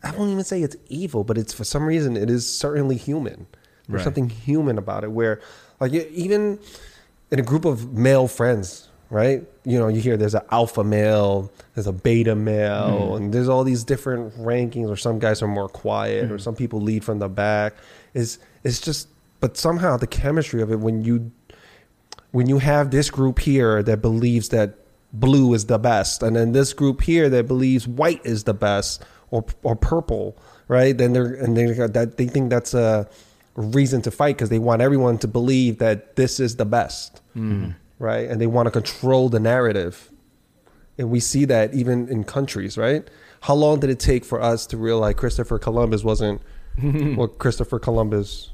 i 0.00 0.12
won't 0.12 0.30
even 0.30 0.44
say 0.44 0.62
it's 0.62 0.76
evil 0.86 1.24
but 1.24 1.36
it's 1.36 1.52
for 1.52 1.64
some 1.64 1.84
reason 1.84 2.16
it 2.16 2.30
is 2.30 2.46
certainly 2.46 2.96
human. 2.96 3.46
There's 3.88 4.00
Right. 4.00 4.04
something 4.04 4.28
human 4.28 4.76
about 4.78 5.02
it 5.04 5.10
where 5.10 5.40
like 5.80 5.92
even 5.92 6.58
in 7.30 7.38
a 7.38 7.42
group 7.42 7.64
of 7.64 7.92
male 7.94 8.28
friends 8.28 8.88
right? 9.10 9.44
You 9.64 9.78
know 9.78 9.88
you 9.88 10.00
hear 10.00 10.16
there's 10.16 10.34
an 10.34 10.42
alpha 10.50 10.84
male 10.84 11.50
there's 11.74 11.86
a 11.86 11.92
beta 11.92 12.34
male 12.34 13.08
hmm. 13.08 13.14
and 13.16 13.34
there's 13.34 13.48
all 13.48 13.64
these 13.64 13.84
different 13.84 14.34
rankings 14.36 14.88
or 14.90 14.96
some 14.96 15.18
guys 15.18 15.42
are 15.42 15.48
more 15.48 15.68
quiet 15.68 16.24
or 16.30 16.36
hmm. 16.36 16.38
some 16.38 16.54
people 16.54 16.80
lead 16.80 17.04
from 17.04 17.18
the 17.18 17.28
back. 17.28 17.74
Is 18.14 18.38
it's 18.64 18.80
just 18.80 19.08
but 19.40 19.56
somehow 19.56 19.96
the 19.96 20.06
chemistry 20.06 20.62
of 20.62 20.70
it 20.70 20.80
when 20.80 21.02
you 21.04 21.30
when 22.30 22.48
you 22.48 22.58
have 22.58 22.90
this 22.90 23.10
group 23.10 23.38
here 23.38 23.82
that 23.82 24.02
believes 24.02 24.50
that 24.50 24.74
blue 25.12 25.54
is 25.54 25.66
the 25.66 25.78
best, 25.78 26.22
and 26.22 26.36
then 26.36 26.52
this 26.52 26.72
group 26.72 27.02
here 27.02 27.28
that 27.30 27.48
believes 27.48 27.88
white 27.88 28.20
is 28.24 28.44
the 28.44 28.54
best, 28.54 29.04
or 29.30 29.44
or 29.62 29.76
purple, 29.76 30.36
right? 30.68 30.96
Then 30.96 31.12
they're 31.12 31.34
and 31.34 31.56
they 31.56 31.66
that 31.66 32.16
they 32.16 32.26
think 32.26 32.50
that's 32.50 32.74
a 32.74 33.08
reason 33.56 34.02
to 34.02 34.10
fight 34.10 34.36
because 34.36 34.50
they 34.50 34.58
want 34.58 34.82
everyone 34.82 35.18
to 35.18 35.28
believe 35.28 35.78
that 35.78 36.16
this 36.16 36.38
is 36.38 36.56
the 36.56 36.64
best, 36.64 37.20
mm-hmm. 37.36 37.70
right? 37.98 38.28
And 38.28 38.40
they 38.40 38.46
want 38.46 38.66
to 38.66 38.70
control 38.70 39.28
the 39.28 39.40
narrative, 39.40 40.10
and 40.96 41.10
we 41.10 41.20
see 41.20 41.44
that 41.46 41.74
even 41.74 42.08
in 42.08 42.24
countries, 42.24 42.76
right? 42.76 43.08
How 43.42 43.54
long 43.54 43.80
did 43.80 43.90
it 43.90 44.00
take 44.00 44.24
for 44.24 44.42
us 44.42 44.66
to 44.66 44.76
realize 44.76 45.14
Christopher 45.14 45.58
Columbus 45.58 46.02
wasn't 46.04 46.42
what 46.80 47.38
Christopher 47.38 47.78
Columbus, 47.78 48.50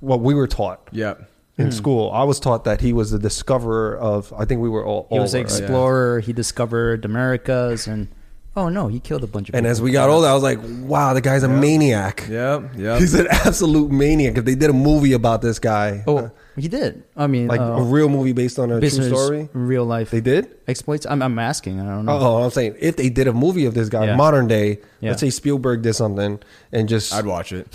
what 0.00 0.20
we 0.20 0.34
were 0.34 0.46
taught? 0.46 0.88
Yeah. 0.92 1.14
in 1.56 1.66
hmm. 1.66 1.70
school. 1.72 2.10
I 2.12 2.22
was 2.24 2.38
taught 2.38 2.64
that 2.64 2.80
he 2.80 2.92
was 2.92 3.10
the 3.10 3.18
discoverer 3.18 3.98
of. 3.98 4.32
I 4.32 4.44
think 4.44 4.60
we 4.60 4.68
were 4.68 4.84
all. 4.84 5.06
He 5.10 5.18
was 5.18 5.34
all 5.34 5.40
an 5.40 5.46
right? 5.46 5.60
explorer. 5.60 6.20
He 6.20 6.32
discovered 6.32 7.04
Americas, 7.04 7.86
and 7.86 8.08
oh 8.56 8.68
no, 8.68 8.88
he 8.88 9.00
killed 9.00 9.24
a 9.24 9.26
bunch 9.26 9.48
of 9.48 9.54
And 9.54 9.64
people. 9.64 9.70
as 9.72 9.82
we 9.82 9.90
got 9.90 10.08
older, 10.08 10.28
I 10.28 10.34
was 10.34 10.42
like, 10.42 10.60
"Wow, 10.62 11.14
the 11.14 11.20
guy's 11.20 11.42
a 11.42 11.48
maniac. 11.48 12.26
Yep. 12.28 12.76
Yep. 12.76 13.00
He's 13.00 13.14
an 13.14 13.26
absolute 13.30 13.90
maniac." 13.90 14.36
If 14.38 14.44
they 14.44 14.54
did 14.54 14.70
a 14.70 14.74
movie 14.74 15.12
about 15.12 15.42
this 15.42 15.58
guy, 15.58 16.04
oh, 16.06 16.30
he 16.58 16.68
did. 16.68 17.02
I 17.16 17.26
mean, 17.26 17.46
like 17.48 17.60
uh, 17.60 17.64
a 17.64 17.82
real 17.82 18.08
movie 18.08 18.32
based 18.32 18.58
on 18.58 18.70
a 18.70 18.74
true 18.74 18.80
business, 18.80 19.08
story, 19.08 19.48
real 19.52 19.84
life 19.84 20.10
they 20.10 20.20
did. 20.20 20.48
exploits. 20.66 21.06
I'm, 21.08 21.22
I'm 21.22 21.38
asking. 21.38 21.80
I 21.80 21.86
don't 21.86 22.04
know. 22.04 22.18
Oh, 22.18 22.42
I'm 22.42 22.50
saying 22.50 22.76
if 22.80 22.96
they 22.96 23.08
did 23.10 23.26
a 23.28 23.32
movie 23.32 23.64
of 23.66 23.74
this 23.74 23.88
guy, 23.88 24.06
Yeah. 24.06 24.16
modern 24.16 24.46
day, 24.48 24.78
Yeah. 25.00 25.10
let's 25.10 25.20
say 25.20 25.30
Spielberg 25.30 25.82
did 25.82 25.94
something 25.94 26.38
and 26.72 26.88
just 26.88 27.12
I'd 27.18 27.26
watch 27.26 27.52
it. 27.52 27.66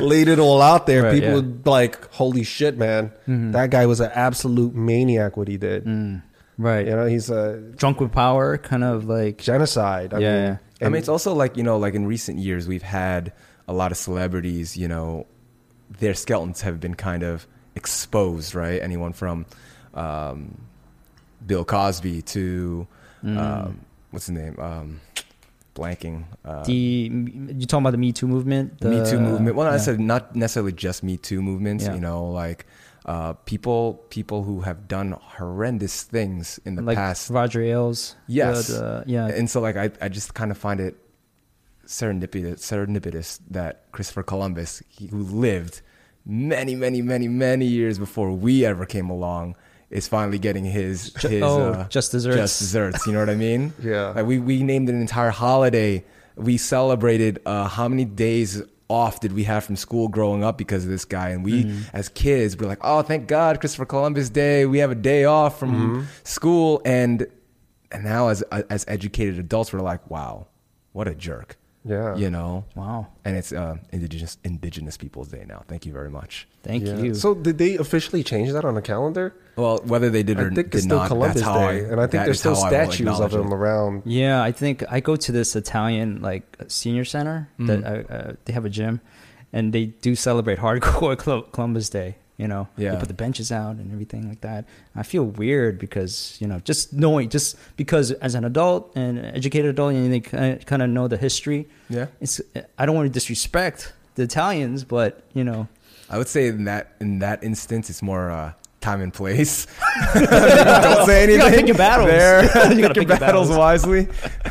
laid 0.00 0.28
it 0.28 0.38
all 0.38 0.60
out 0.62 0.86
there, 0.86 1.04
Right, 1.04 1.14
people 1.14 1.28
yeah. 1.30 1.34
would 1.36 1.64
be 1.64 1.70
like, 1.70 2.12
"Holy 2.12 2.42
shit, 2.44 2.76
man! 2.76 3.12
That 3.26 3.70
guy 3.70 3.86
was 3.86 4.00
an 4.00 4.10
absolute 4.14 4.74
maniac. 4.74 5.36
What 5.36 5.48
he 5.48 5.56
did, 5.56 5.86
right. 6.58 6.86
you 6.86 6.92
know, 6.92 7.06
he's 7.06 7.30
a 7.30 7.58
Drunk 7.76 8.00
with 8.00 8.12
power, 8.12 8.58
kind 8.58 8.84
of 8.84 9.04
like 9.06 9.38
genocide. 9.38 10.14
I 10.14 10.18
Yeah, 10.18 10.32
mean, 10.32 10.58
yeah. 10.80 10.86
I 10.86 10.90
mean, 10.90 10.98
it's 10.98 11.08
also 11.08 11.34
like 11.34 11.56
you 11.56 11.62
know, 11.62 11.78
like 11.78 11.94
in 11.94 12.06
recent 12.06 12.38
years, 12.38 12.68
we've 12.68 12.82
had 12.82 13.32
a 13.68 13.72
lot 13.72 13.90
of 13.92 13.96
celebrities. 13.98 14.76
You 14.76 14.88
know, 14.88 15.26
their 15.98 16.14
skeletons 16.14 16.60
have 16.62 16.80
been 16.80 16.94
kind 16.94 17.22
of 17.22 17.46
exposed, 17.74 18.54
right? 18.54 18.80
Anyone 18.82 19.12
from 19.12 19.46
um, 19.94 20.60
Bill 21.46 21.64
Cosby 21.64 22.22
to 22.22 22.86
um, 23.24 23.80
what's 24.10 24.26
his 24.26 24.36
name? 24.36 24.56
Um, 24.58 25.00
blanking. 25.74 26.24
Uh, 26.44 26.62
the 26.64 26.72
you 26.74 27.66
talking 27.66 27.82
about 27.82 27.90
the 27.92 27.98
Me 27.98 28.12
Too 28.12 28.28
movement? 28.28 28.80
The, 28.80 28.88
Me 28.90 29.10
Too 29.10 29.18
movement. 29.18 29.56
Well, 29.56 29.64
not 29.64 29.70
yeah. 29.70 29.76
necessarily, 29.76 30.04
not 30.04 30.36
necessarily 30.36 30.72
just 30.72 31.02
Me 31.02 31.16
Too 31.16 31.42
movements. 31.42 31.84
Yeah. 31.84 31.94
You 31.94 32.00
know, 32.00 32.26
like 32.26 32.66
uh, 33.06 33.32
people 33.44 34.04
people 34.10 34.44
who 34.44 34.60
have 34.62 34.88
done 34.88 35.12
horrendous 35.12 36.02
things 36.02 36.60
in 36.64 36.76
the 36.76 36.82
like 36.82 36.96
past. 36.96 37.30
Roger 37.30 37.62
Ailes. 37.62 38.16
Yes. 38.26 38.68
the- 38.68 38.74
the- 38.74 39.04
yeah. 39.06 39.26
And 39.26 39.48
so, 39.50 39.60
like, 39.60 39.76
I, 39.76 39.90
I 40.00 40.08
just 40.08 40.34
kind 40.34 40.50
of 40.50 40.58
find 40.58 40.80
it 40.80 40.96
serendipitous, 41.86 42.58
serendipitous 42.60 43.40
that 43.50 43.90
Christopher 43.92 44.22
Columbus, 44.22 44.82
he, 44.88 45.06
who 45.08 45.22
lived 45.22 45.80
many, 46.26 46.74
many, 46.74 47.02
many, 47.02 47.28
many 47.28 47.66
years 47.66 47.98
before 47.98 48.32
we 48.32 48.64
ever 48.64 48.86
came 48.86 49.10
along, 49.10 49.56
is 49.90 50.08
finally 50.08 50.38
getting 50.38 50.64
his 50.64 51.14
his 51.22 51.42
oh, 51.42 51.72
uh, 51.72 51.88
just 51.88 52.10
desserts. 52.12 52.36
just 52.36 52.58
desserts. 52.58 53.06
You 53.06 53.12
know 53.12 53.20
what 53.20 53.30
I 53.30 53.34
mean? 53.36 53.72
Yeah. 53.82 54.08
Like 54.10 54.26
we 54.26 54.38
we 54.38 54.62
named 54.62 54.88
an 54.88 55.00
entire 55.00 55.30
holiday. 55.30 56.04
We 56.36 56.56
celebrated 56.56 57.40
uh, 57.46 57.68
how 57.68 57.86
many 57.88 58.04
days 58.04 58.60
off 58.88 59.20
did 59.20 59.32
we 59.32 59.44
have 59.44 59.64
from 59.64 59.76
school 59.76 60.08
growing 60.08 60.42
up 60.42 60.58
because 60.58 60.84
of 60.84 60.90
this 60.90 61.04
guy? 61.04 61.28
And 61.30 61.44
we, 61.44 61.64
Mm-hmm. 61.64 61.96
as 61.96 62.08
kids, 62.08 62.56
we're 62.56 62.66
like, 62.66 62.80
oh, 62.82 63.02
thank 63.02 63.28
God, 63.28 63.60
Christopher 63.60 63.86
Columbus 63.86 64.30
Day. 64.30 64.66
We 64.66 64.78
have 64.78 64.90
a 64.90 64.94
day 64.96 65.24
off 65.24 65.58
from 65.58 65.72
Mm-hmm. 65.72 66.02
school. 66.24 66.82
And 66.84 67.26
and 67.92 68.02
now 68.04 68.28
as 68.28 68.42
as 68.42 68.84
educated 68.88 69.38
adults, 69.38 69.72
we're 69.72 69.80
like, 69.80 70.10
wow, 70.10 70.48
what 70.92 71.06
a 71.06 71.14
jerk. 71.14 71.56
Yeah. 71.84 72.16
You 72.16 72.30
know. 72.30 72.64
Wow. 72.74 73.08
And 73.26 73.36
it's 73.36 73.52
uh, 73.52 73.76
indigenous 73.92 74.38
Indigenous 74.42 74.96
Peoples 74.96 75.28
Day 75.28 75.44
now. 75.46 75.64
Thank 75.68 75.84
you 75.84 75.92
very 75.92 76.08
much. 76.10 76.48
Thank 76.62 76.86
Yeah. 76.86 76.96
you. 76.96 77.14
So 77.14 77.34
did 77.34 77.58
they 77.58 77.76
officially 77.76 78.22
change 78.22 78.52
that 78.52 78.64
on 78.64 78.74
the 78.74 78.80
calendar? 78.82 79.34
Well, 79.56 79.78
whether 79.84 80.08
they 80.08 80.22
did 80.22 80.38
or 80.40 80.46
I 80.50 80.54
think 80.54 80.70
did 80.70 80.74
it's 80.76 80.84
still 80.84 80.96
not, 80.98 81.08
Columbus 81.08 81.34
that's 81.42 81.46
how 81.46 81.58
Day, 81.58 81.66
I, 81.66 81.72
and 81.92 82.00
I 82.00 82.06
think 82.06 82.24
there's 82.24 82.38
still 82.40 82.54
how 82.54 82.62
I 82.62 82.70
will 82.70 82.90
statues 82.90 83.20
of 83.20 83.32
acknowledge 83.32 83.46
him 83.46 83.52
around. 83.54 84.02
Yeah, 84.06 84.42
I 84.42 84.50
think 84.52 84.82
I 84.90 85.00
go 85.00 85.14
to 85.16 85.30
this 85.32 85.54
Italian 85.54 86.20
like 86.22 86.44
senior 86.68 87.04
center 87.04 87.48
that 87.58 87.80
Mm-hmm. 87.84 88.12
uh, 88.12 88.16
uh, 88.16 88.32
they 88.46 88.52
have 88.54 88.64
a 88.64 88.70
gym, 88.70 89.00
and 89.52 89.72
they 89.72 89.86
do 89.86 90.14
celebrate 90.16 90.58
hardcore 90.58 91.16
Columbus 91.52 91.90
Day. 91.90 92.16
You 92.36 92.48
know, 92.48 92.66
Yeah. 92.76 92.92
they 92.94 92.98
put 92.98 93.06
the 93.08 93.14
benches 93.14 93.52
out 93.52 93.76
and 93.76 93.92
everything 93.92 94.28
like 94.28 94.40
that. 94.40 94.64
I 94.96 95.04
feel 95.04 95.22
weird 95.24 95.78
because 95.78 96.36
you 96.40 96.48
know, 96.48 96.58
just 96.60 96.92
knowing, 96.92 97.28
just 97.28 97.56
because 97.76 98.10
as 98.10 98.34
an 98.34 98.44
adult 98.44 98.92
and 98.96 99.18
an 99.18 99.26
educated 99.36 99.70
adult, 99.70 99.94
and 99.94 100.12
they 100.12 100.20
kind 100.20 100.82
of 100.82 100.90
know 100.90 101.06
the 101.06 101.16
history. 101.16 101.68
Yeah. 101.88 102.06
It's 102.20 102.40
I 102.76 102.86
don't 102.86 102.96
want 102.96 103.06
to 103.06 103.12
disrespect 103.12 103.92
the 104.16 104.24
Italians, 104.24 104.82
but 104.84 105.22
you 105.32 105.44
know, 105.44 105.68
I 106.10 106.18
would 106.18 106.28
say 106.28 106.48
in 106.48 106.64
that 106.64 106.94
in 107.00 107.20
that 107.20 107.44
instance, 107.44 107.88
it's 107.88 108.02
more 108.02 108.30
uh, 108.30 108.52
time 108.80 109.00
and 109.00 109.14
place. 109.14 109.66
Don't 110.14 111.06
say 111.06 111.22
anything. 111.22 111.30
You 111.32 111.38
gotta 111.38 111.56
pick 111.56 111.66
your 111.68 111.76
battles. 111.76 112.08
There, 112.10 112.42
You 112.74 112.80
gotta 112.82 112.94
pick 112.94 112.94
your 112.94 112.94
pick 112.94 113.08
your 113.10 113.18
battles 113.18 113.48
battles. 113.48 113.56
wisely. 113.56 114.08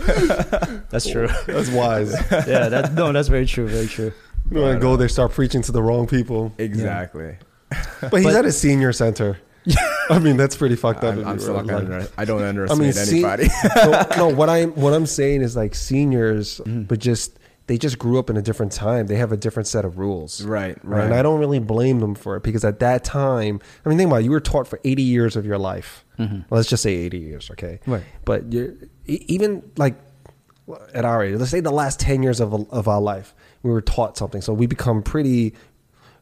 that's 0.90 1.10
true. 1.10 1.28
That's 1.48 1.70
wise. 1.70 2.14
yeah, 2.48 2.70
that 2.70 2.94
no, 2.94 3.12
that's 3.12 3.28
very 3.28 3.46
true, 3.46 3.68
very 3.68 3.88
true. 3.88 4.12
You 4.50 4.56
don't 4.56 4.64
want 4.64 4.76
to 4.76 4.80
go 4.80 4.96
there, 4.98 5.10
start 5.10 5.32
preaching 5.32 5.62
to 5.64 5.72
the 5.72 5.82
wrong 5.84 6.08
people. 6.08 6.54
Exactly. 6.58 7.36
But 8.02 8.22
he's 8.22 8.36
at 8.36 8.46
a 8.46 8.52
senior 8.52 8.92
center. 8.94 9.38
I 10.10 10.20
mean, 10.20 10.36
that's 10.36 10.58
pretty 10.58 10.76
fucked 10.76 11.04
up. 11.06 11.16
I'm, 11.16 11.26
I'm 11.26 11.40
still 11.40 11.54
not 11.56 11.68
gonna 11.68 11.78
under, 11.96 12.08
I 12.18 12.26
don't 12.26 12.42
I 12.44 12.50
underestimate 12.50 12.96
mean, 12.96 13.06
see, 13.06 13.24
anybody. 13.24 13.48
no, 13.76 14.06
no, 14.18 14.28
what 14.36 14.50
I'm 14.56 14.72
what 14.72 14.94
I'm 14.94 15.06
saying 15.06 15.42
is 15.42 15.56
like 15.56 15.74
seniors, 15.76 16.60
Mm-hmm. 16.60 16.84
but 16.84 17.00
just 17.00 17.40
they 17.68 17.78
just 17.78 17.98
grew 17.98 18.20
up 18.20 18.30
in 18.30 18.36
a 18.36 18.42
different 18.42 18.74
time. 18.74 19.08
They 19.08 19.16
have 19.16 19.32
a 19.32 19.38
different 19.38 19.68
set 19.68 19.86
of 19.86 19.98
rules. 19.98 20.44
right, 20.44 20.78
Right. 20.84 21.06
And 21.06 21.14
I 21.14 21.22
don't 21.22 21.40
really 21.40 21.60
blame 21.60 22.02
them 22.02 22.14
for 22.14 22.36
it 22.36 22.44
because 22.44 22.66
at 22.66 22.80
that 22.80 23.06
time, 23.06 23.62
I 23.86 23.90
mean, 23.90 23.98
think 23.98 24.10
about 24.10 24.18
it, 24.18 24.26
you 24.26 24.32
were 24.32 24.42
taught 24.42 24.68
for 24.68 24.82
80 24.84 25.02
years 25.02 25.38
of 25.38 25.46
your 25.46 25.58
life. 25.58 26.04
Let's 26.50 26.68
just 26.68 26.84
say 26.84 26.94
80 26.94 27.18
years, 27.20 27.50
okay? 27.52 27.80
Right. 27.88 28.04
But 28.26 28.52
you're, 28.52 28.74
even 29.06 29.64
like 29.78 29.96
at 30.94 31.06
our 31.06 31.24
age, 31.24 31.38
let's 31.40 31.52
say 31.52 31.62
the 31.62 31.72
last 31.72 32.02
10 32.02 32.22
years 32.22 32.42
of, 32.42 32.54
of 32.72 32.88
our 32.90 33.00
life, 33.02 33.34
we 33.64 33.72
were 33.72 33.82
taught 33.82 34.18
something. 34.18 34.42
So 34.42 34.52
we 34.54 34.66
become 34.68 35.02
pretty 35.02 35.54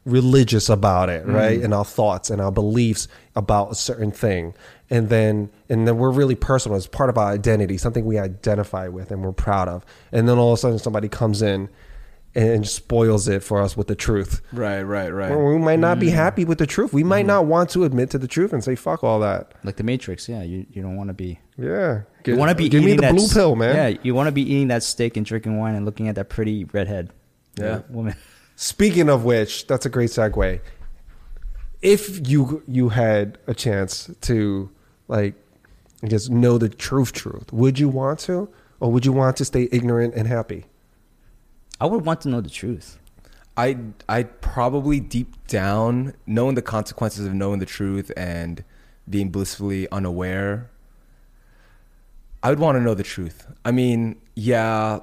religious 0.04 0.68
about 0.68 1.08
it, 1.08 1.26
right? 1.26 1.56
Mm-hmm. 1.56 1.64
And 1.64 1.74
our 1.74 1.84
thoughts 1.84 2.30
and 2.30 2.40
our 2.40 2.52
beliefs 2.52 3.08
about 3.36 3.72
a 3.72 3.74
certain 3.74 4.10
thing. 4.10 4.54
And 4.90 5.08
then 5.08 5.50
and 5.68 5.86
then 5.86 5.96
we're 5.96 6.10
really 6.10 6.34
personal. 6.34 6.76
It's 6.76 6.86
part 6.86 7.08
of 7.08 7.16
our 7.16 7.30
identity, 7.30 7.78
something 7.78 8.04
we 8.04 8.18
identify 8.18 8.88
with 8.88 9.10
and 9.10 9.22
we're 9.22 9.32
proud 9.32 9.68
of. 9.68 9.84
And 10.10 10.28
then 10.28 10.38
all 10.38 10.52
of 10.52 10.58
a 10.58 10.60
sudden 10.60 10.78
somebody 10.78 11.08
comes 11.08 11.40
in 11.40 11.68
and 12.34 12.66
spoils 12.66 13.28
it 13.28 13.42
for 13.42 13.60
us 13.60 13.76
with 13.76 13.88
the 13.88 13.94
truth. 13.94 14.40
right, 14.52 14.82
right, 14.82 15.10
right. 15.10 15.30
Or 15.30 15.52
we 15.52 15.58
might 15.58 15.78
not 15.78 15.98
be 15.98 16.08
mm. 16.08 16.14
happy 16.14 16.46
with 16.46 16.58
the 16.58 16.66
truth. 16.66 16.92
We 16.92 17.04
might 17.04 17.20
mm-hmm. 17.20 17.26
not 17.28 17.44
want 17.46 17.70
to 17.70 17.84
admit 17.84 18.10
to 18.10 18.18
the 18.18 18.28
truth 18.28 18.54
and 18.54 18.64
say 18.64 18.74
fuck 18.74 19.04
all 19.04 19.20
that. 19.20 19.52
Like 19.64 19.76
the 19.76 19.84
Matrix, 19.84 20.28
yeah. 20.28 20.42
You 20.42 20.66
you 20.70 20.82
don't 20.82 20.96
want 20.96 21.08
to 21.08 21.14
be. 21.14 21.38
Yeah. 21.56 22.02
You 22.24 22.36
want 22.36 22.50
to 22.50 22.54
be 22.54 22.68
give 22.68 22.82
me 22.82 22.96
the 22.96 23.12
blue 23.12 23.28
pill, 23.28 23.54
man. 23.56 23.76
Yeah, 23.76 23.98
you 24.02 24.14
want 24.14 24.28
to 24.28 24.32
be 24.32 24.42
eating 24.42 24.68
that 24.68 24.82
steak 24.82 25.16
and 25.16 25.26
drinking 25.26 25.58
wine 25.58 25.74
and 25.74 25.84
looking 25.84 26.08
at 26.08 26.14
that 26.16 26.28
pretty 26.28 26.64
redhead. 26.64 27.10
Yeah. 27.56 27.66
Uh, 27.66 27.82
woman. 27.88 28.16
Speaking 28.62 29.08
of 29.08 29.24
which, 29.24 29.66
that's 29.66 29.86
a 29.86 29.88
great 29.88 30.10
segue. 30.10 30.60
If 31.82 32.28
you 32.28 32.62
you 32.68 32.90
had 32.90 33.38
a 33.48 33.54
chance 33.54 34.08
to 34.20 34.70
like 35.08 35.34
I 36.00 36.06
guess 36.06 36.28
know 36.28 36.58
the 36.58 36.68
truth 36.68 37.12
truth, 37.12 37.52
would 37.52 37.80
you 37.80 37.88
want 37.88 38.20
to? 38.20 38.48
Or 38.78 38.92
would 38.92 39.04
you 39.04 39.10
want 39.10 39.36
to 39.38 39.44
stay 39.44 39.68
ignorant 39.72 40.14
and 40.14 40.28
happy? 40.28 40.66
I 41.80 41.86
would 41.86 42.06
want 42.06 42.20
to 42.20 42.28
know 42.28 42.40
the 42.40 42.50
truth. 42.50 43.00
I 43.56 43.78
I 44.08 44.22
probably 44.22 45.00
deep 45.00 45.48
down 45.48 46.14
knowing 46.24 46.54
the 46.54 46.62
consequences 46.62 47.26
of 47.26 47.34
knowing 47.34 47.58
the 47.58 47.66
truth 47.66 48.12
and 48.16 48.62
being 49.10 49.30
blissfully 49.30 49.90
unaware. 49.90 50.70
I 52.44 52.50
would 52.50 52.60
want 52.60 52.76
to 52.76 52.80
know 52.80 52.94
the 52.94 53.02
truth. 53.02 53.44
I 53.64 53.72
mean, 53.72 54.20
yeah, 54.36 55.00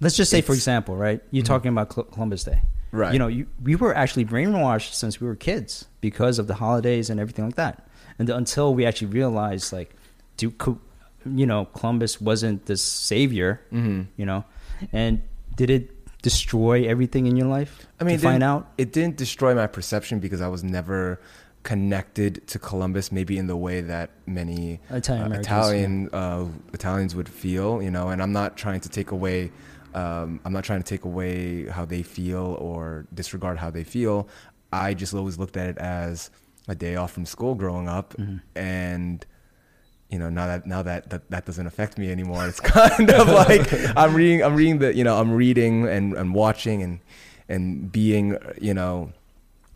Let's 0.00 0.16
just 0.16 0.30
say, 0.30 0.42
for 0.42 0.52
example, 0.52 0.96
right? 0.96 1.20
You're 1.30 1.42
mm-hmm. 1.42 1.52
talking 1.52 1.70
about 1.70 1.88
Columbus 1.88 2.44
Day, 2.44 2.60
Right. 2.92 3.12
You 3.12 3.18
know, 3.18 3.26
you, 3.26 3.46
we 3.62 3.76
were 3.76 3.94
actually 3.94 4.24
brainwashed 4.24 4.92
since 4.94 5.20
we 5.20 5.26
were 5.26 5.34
kids 5.36 5.86
because 6.00 6.38
of 6.38 6.46
the 6.46 6.54
holidays 6.54 7.10
and 7.10 7.20
everything 7.20 7.44
like 7.44 7.56
that, 7.56 7.86
and 8.18 8.30
until 8.30 8.74
we 8.74 8.86
actually 8.86 9.08
realized, 9.08 9.72
like, 9.72 9.94
do 10.36 10.54
you 11.24 11.46
know, 11.46 11.64
Columbus 11.66 12.20
wasn't 12.20 12.66
the 12.66 12.76
savior, 12.76 13.60
Mm-hmm. 13.72 14.02
you 14.16 14.24
know, 14.26 14.44
and 14.92 15.20
did 15.56 15.70
it 15.70 15.90
destroy 16.22 16.86
everything 16.86 17.26
in 17.26 17.36
your 17.36 17.48
life? 17.48 17.86
I 18.00 18.04
mean, 18.04 18.18
to 18.18 18.22
find 18.22 18.42
out. 18.42 18.70
It 18.78 18.92
didn't 18.92 19.16
destroy 19.16 19.54
my 19.54 19.66
perception 19.66 20.20
because 20.20 20.40
I 20.40 20.48
was 20.48 20.62
never 20.62 21.20
connected 21.62 22.46
to 22.46 22.58
Columbus, 22.60 23.10
maybe 23.10 23.36
in 23.38 23.48
the 23.48 23.56
way 23.56 23.80
that 23.80 24.10
many 24.26 24.78
Italian 24.90 25.32
uh, 25.32 25.40
Italian 25.40 26.08
uh, 26.12 26.46
Italians 26.72 27.14
would 27.16 27.28
feel. 27.28 27.82
You 27.82 27.90
know, 27.90 28.08
and 28.08 28.22
I'm 28.22 28.32
not 28.32 28.56
trying 28.56 28.80
to 28.80 28.88
take 28.88 29.10
away. 29.10 29.50
Um, 29.96 30.40
I'm 30.44 30.52
not 30.52 30.62
trying 30.64 30.82
to 30.82 30.88
take 30.88 31.04
away 31.04 31.66
how 31.66 31.84
they 31.86 32.02
feel 32.02 32.56
or 32.60 33.06
disregard 33.14 33.56
how 33.58 33.70
they 33.70 33.82
feel. 33.84 34.28
I 34.72 34.94
just 34.94 35.14
always 35.14 35.38
looked 35.38 35.56
at 35.56 35.68
it 35.70 35.78
as 35.78 36.30
a 36.68 36.74
day 36.74 36.96
off 36.96 37.12
from 37.12 37.24
school 37.26 37.54
growing 37.54 37.88
up, 37.88 38.14
Mm-hmm. 38.14 38.36
and 38.58 39.24
you 40.10 40.18
know 40.20 40.28
now 40.30 40.46
that 40.46 40.66
now 40.66 40.82
that, 40.82 41.10
that 41.10 41.28
that 41.30 41.46
doesn't 41.46 41.66
affect 41.66 41.98
me 41.98 42.12
anymore 42.12 42.46
it's 42.46 42.60
kind 42.78 43.10
of 43.10 43.26
like 43.26 43.66
i'm 43.96 44.14
reading 44.14 44.40
i'm 44.44 44.54
reading 44.54 44.78
the 44.78 44.94
you 44.94 45.02
know 45.02 45.18
i'm 45.18 45.32
reading 45.32 45.84
and 45.88 46.14
and 46.14 46.32
watching 46.32 46.80
and 46.80 47.00
and 47.48 47.90
being 47.90 48.36
you 48.60 48.72
know 48.72 49.10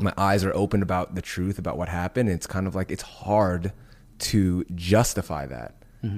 my 0.01 0.13
eyes 0.17 0.45
are 0.45 0.55
open 0.55 0.83
about 0.83 1.17
the 1.17 1.21
truth 1.23 1.59
about 1.59 1.77
what 1.77 1.89
happened 1.89 2.29
it's 2.29 2.47
kind 2.47 2.69
of 2.69 2.77
like 2.77 2.93
it's 2.93 3.03
hard 3.03 3.73
to 4.21 4.65
justify 4.77 5.47
that 5.47 5.75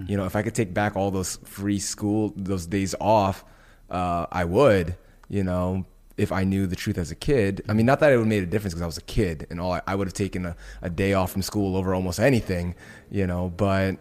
you 0.06 0.14
know 0.16 0.26
if 0.26 0.36
i 0.36 0.42
could 0.42 0.54
take 0.54 0.74
back 0.74 0.94
all 0.94 1.10
those 1.10 1.36
free 1.44 1.78
school 1.78 2.34
those 2.36 2.66
days 2.66 2.94
off 3.00 3.44
uh, 3.92 4.26
i 4.32 4.44
would 4.44 4.96
you 5.28 5.44
know 5.44 5.84
if 6.16 6.30
I 6.32 6.44
knew 6.44 6.66
the 6.66 6.76
truth 6.76 6.98
as 6.98 7.10
a 7.10 7.14
kid, 7.14 7.62
I 7.68 7.72
mean, 7.72 7.86
not 7.86 8.00
that 8.00 8.12
it 8.12 8.16
would 8.16 8.24
have 8.24 8.28
made 8.28 8.42
a 8.42 8.46
difference 8.46 8.74
because 8.74 8.82
I 8.82 8.86
was 8.86 8.98
a 8.98 9.02
kid 9.02 9.46
and 9.50 9.60
all. 9.60 9.72
I, 9.72 9.82
I 9.86 9.94
would 9.94 10.06
have 10.06 10.14
taken 10.14 10.44
a, 10.46 10.56
a 10.82 10.90
day 10.90 11.14
off 11.14 11.32
from 11.32 11.42
school 11.42 11.76
over 11.76 11.94
almost 11.94 12.20
anything, 12.20 12.74
you 13.10 13.26
know. 13.26 13.52
But 13.56 13.96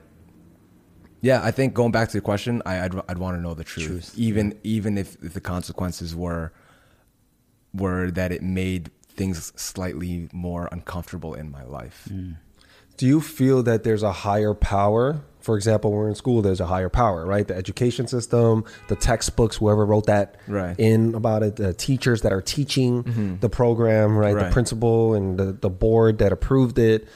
yeah, 1.22 1.42
I 1.44 1.52
think 1.52 1.74
going 1.74 1.92
back 1.92 2.10
to 2.10 2.18
the 2.18 2.22
question, 2.22 2.62
I, 2.66 2.86
I'd 2.86 2.96
I'd 3.08 3.18
want 3.18 3.38
to 3.38 3.42
know 3.42 3.54
the 3.54 3.64
truth, 3.64 3.88
Truth, 3.88 4.14
even 4.18 4.60
even 4.64 4.98
if, 4.98 5.18
if 5.24 5.34
the 5.34 5.42
consequences 5.42 6.16
were 6.16 6.52
were 7.74 8.12
that 8.12 8.32
it 8.32 8.44
made 8.44 8.92
things 9.08 9.54
slightly 9.56 10.30
more 10.34 10.68
uncomfortable 10.72 11.34
in 11.34 11.50
my 11.52 11.64
life. 11.64 12.08
Do 13.02 13.08
you 13.08 13.20
feel 13.20 13.64
that 13.64 13.84
there's 13.84 14.04
a 14.04 14.12
higher 14.12 14.54
power? 14.54 15.24
For 15.40 15.56
example, 15.56 15.92
we're 15.92 16.08
in 16.08 16.14
school, 16.14 16.44
there's 16.44 16.60
a 16.60 16.68
higher 16.68 16.88
power, 16.88 17.26
right? 17.26 17.48
The 17.48 17.56
education 17.56 18.06
system, 18.06 18.64
the 18.90 18.96
textbooks, 18.96 19.56
whoever 19.56 19.88
wrote 19.88 20.06
that 20.06 20.36
Right. 20.48 20.76
in 20.80 21.16
about 21.16 21.42
it, 21.42 21.56
the 21.56 21.74
teachers 21.74 22.22
that 22.22 22.32
are 22.32 22.44
teaching 22.44 23.40
the 23.42 23.50
program, 23.50 24.16
right? 24.16 24.36
The 24.46 24.52
principal 24.52 25.16
and 25.16 25.36
the, 25.40 25.52
the 25.52 25.70
board 25.72 26.20
that 26.20 26.32
approved 26.32 26.78
it. 26.78 27.08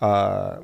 Uh, 0.00 0.60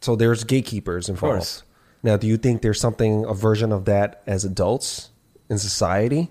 so 0.00 0.16
there's 0.16 0.42
gatekeepers 0.42 1.08
involved. 1.08 1.62
Now, 2.02 2.16
do 2.16 2.26
you 2.26 2.36
think 2.38 2.62
there's 2.62 2.80
something, 2.80 3.24
a 3.24 3.34
version 3.34 3.70
of 3.70 3.84
that 3.84 4.20
as 4.26 4.44
adults 4.44 5.10
in 5.48 5.58
society 5.58 6.28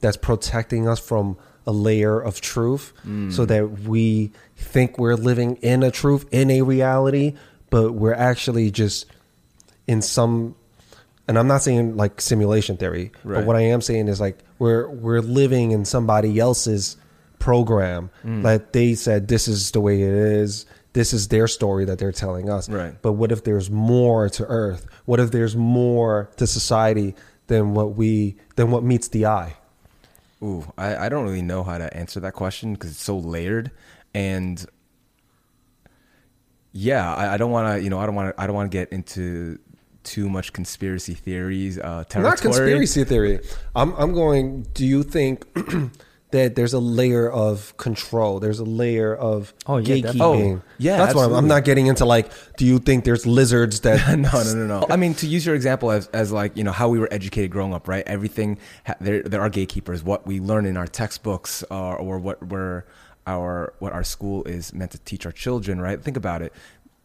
that's 0.00 0.16
protecting 0.16 0.88
us 0.88 0.98
from 0.98 1.36
a 1.68 1.70
layer 1.72 2.18
of 2.18 2.40
truth 2.40 2.92
so 3.30 3.44
that 3.44 3.82
we 3.82 4.32
think 4.60 4.98
we're 4.98 5.16
living 5.16 5.56
in 5.56 5.82
a 5.82 5.90
truth, 5.90 6.26
in 6.30 6.50
a 6.50 6.62
reality, 6.62 7.34
but 7.70 7.92
we're 7.92 8.14
actually 8.14 8.70
just 8.70 9.06
in 9.86 10.02
some 10.02 10.54
and 11.30 11.38
I'm 11.38 11.46
not 11.46 11.62
saying 11.62 11.96
like 11.96 12.20
simulation 12.20 12.76
theory, 12.76 13.12
but 13.24 13.44
what 13.44 13.54
I 13.54 13.60
am 13.60 13.80
saying 13.80 14.08
is 14.08 14.20
like 14.20 14.38
we're 14.58 14.88
we're 14.88 15.20
living 15.20 15.70
in 15.70 15.84
somebody 15.84 16.40
else's 16.40 16.96
program 17.38 18.10
mm. 18.24 18.42
that 18.42 18.72
they 18.72 18.94
said 18.94 19.28
this 19.28 19.46
is 19.46 19.70
the 19.70 19.80
way 19.80 20.02
it 20.02 20.12
is. 20.12 20.66
This 20.92 21.12
is 21.12 21.28
their 21.28 21.46
story 21.46 21.84
that 21.84 22.00
they're 22.00 22.10
telling 22.10 22.50
us. 22.50 22.68
Right. 22.68 23.00
But 23.00 23.12
what 23.12 23.30
if 23.30 23.44
there's 23.44 23.70
more 23.70 24.28
to 24.30 24.44
Earth? 24.44 24.86
What 25.04 25.20
if 25.20 25.30
there's 25.30 25.54
more 25.54 26.30
to 26.36 26.48
society 26.48 27.14
than 27.46 27.74
what 27.74 27.94
we 27.94 28.36
than 28.56 28.72
what 28.72 28.82
meets 28.82 29.06
the 29.06 29.26
eye? 29.26 29.54
Ooh, 30.42 30.66
I, 30.76 30.96
I 30.96 31.08
don't 31.08 31.24
really 31.24 31.42
know 31.42 31.62
how 31.62 31.78
to 31.78 31.94
answer 31.96 32.18
that 32.20 32.32
question 32.32 32.72
because 32.72 32.90
it's 32.90 33.02
so 33.02 33.18
layered, 33.18 33.70
and 34.14 34.64
yeah, 36.72 37.12
I, 37.14 37.34
I 37.34 37.36
don't 37.36 37.50
want 37.50 37.76
to, 37.76 37.82
you 37.82 37.90
know, 37.90 37.98
I 37.98 38.06
don't 38.06 38.14
want 38.14 38.34
to, 38.36 38.40
I 38.42 38.46
don't 38.46 38.54
want 38.54 38.70
to 38.70 38.76
get 38.76 38.90
into 38.92 39.58
too 40.04 40.28
much 40.28 40.52
conspiracy 40.52 41.14
theories. 41.14 41.78
Uh, 41.78 42.04
territory. 42.08 42.22
Not 42.22 42.40
conspiracy 42.40 43.04
theory. 43.04 43.40
I'm 43.74 43.92
I'm 43.94 44.12
going. 44.14 44.62
Do 44.74 44.86
you 44.86 45.02
think 45.02 45.44
that 46.30 46.54
there's 46.54 46.72
a 46.72 46.78
layer 46.78 47.28
of 47.30 47.76
control? 47.76 48.38
There's 48.38 48.60
a 48.60 48.64
layer 48.64 49.14
of 49.16 49.52
Oh, 49.66 49.78
yeah, 49.78 49.96
gatekeeping. 49.96 50.02
definitely. 50.02 50.52
Oh, 50.52 50.62
yeah, 50.78 50.96
that's 50.98 51.14
why 51.14 51.24
I'm, 51.24 51.32
I'm 51.34 51.48
not 51.48 51.64
getting 51.64 51.88
into. 51.88 52.04
Like, 52.04 52.30
do 52.56 52.64
you 52.64 52.78
think 52.78 53.04
there's 53.04 53.26
lizards 53.26 53.80
that? 53.80 54.08
no, 54.16 54.30
no, 54.30 54.54
no, 54.54 54.66
no. 54.80 54.86
I 54.88 54.96
mean, 54.96 55.14
to 55.14 55.26
use 55.26 55.44
your 55.44 55.56
example 55.56 55.90
as, 55.90 56.06
as 56.08 56.30
like 56.30 56.56
you 56.56 56.62
know 56.62 56.72
how 56.72 56.88
we 56.88 57.00
were 57.00 57.08
educated 57.12 57.50
growing 57.50 57.74
up, 57.74 57.88
right? 57.88 58.04
Everything 58.06 58.58
ha- 58.86 58.94
there 59.00 59.22
there 59.24 59.40
are 59.40 59.50
gatekeepers. 59.50 60.04
What 60.04 60.24
we 60.24 60.38
learn 60.38 60.66
in 60.66 60.76
our 60.76 60.86
textbooks, 60.86 61.64
uh, 61.68 61.94
or 61.94 62.18
what 62.20 62.40
we're 62.46 62.84
our 63.26 63.74
what 63.78 63.92
our 63.92 64.04
school 64.04 64.44
is 64.44 64.72
meant 64.72 64.90
to 64.92 64.98
teach 64.98 65.26
our 65.26 65.32
children, 65.32 65.80
right? 65.80 66.02
Think 66.02 66.16
about 66.16 66.42
it. 66.42 66.52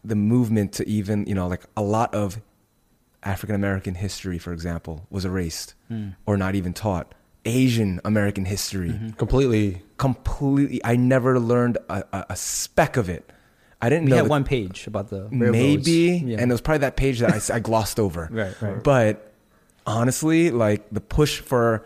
The 0.04 0.16
movement 0.16 0.72
to 0.74 0.88
even 0.88 1.26
you 1.26 1.34
know 1.34 1.46
like 1.48 1.64
a 1.76 1.82
lot 1.82 2.14
of 2.14 2.40
African 3.22 3.54
American 3.56 3.94
history, 3.96 4.38
for 4.38 4.52
example, 4.52 5.06
was 5.10 5.24
erased 5.24 5.74
or 6.26 6.36
not 6.36 6.54
even 6.54 6.72
taught. 6.72 7.14
Asian 7.44 8.00
American 8.04 8.44
history. 8.44 8.90
Mm-hmm. 8.90 9.10
Completely. 9.10 9.82
Completely, 9.98 10.80
I 10.84 10.96
never 10.96 11.38
learned 11.38 11.78
a, 11.88 12.02
a, 12.12 12.26
a 12.30 12.36
speck 12.36 12.96
of 12.96 13.08
it. 13.08 13.30
I 13.80 13.88
didn't 13.88 14.06
We 14.06 14.10
know 14.10 14.16
had 14.16 14.24
that- 14.26 14.30
one 14.30 14.44
page 14.44 14.86
about 14.88 15.10
the 15.10 15.28
railroads. 15.30 15.52
maybe, 15.52 16.22
Yeah. 16.26 16.38
and 16.40 16.50
it 16.50 16.54
was 16.54 16.60
probably 16.60 16.80
that 16.80 16.96
page 16.96 17.20
that 17.20 17.50
I 17.50 17.60
glossed 17.60 18.00
over. 18.00 18.28
Right, 18.32 18.60
right. 18.60 18.82
But 18.82 19.32
honestly, 19.86 20.50
like 20.50 20.86
the 20.90 21.00
push 21.00 21.38
for 21.40 21.84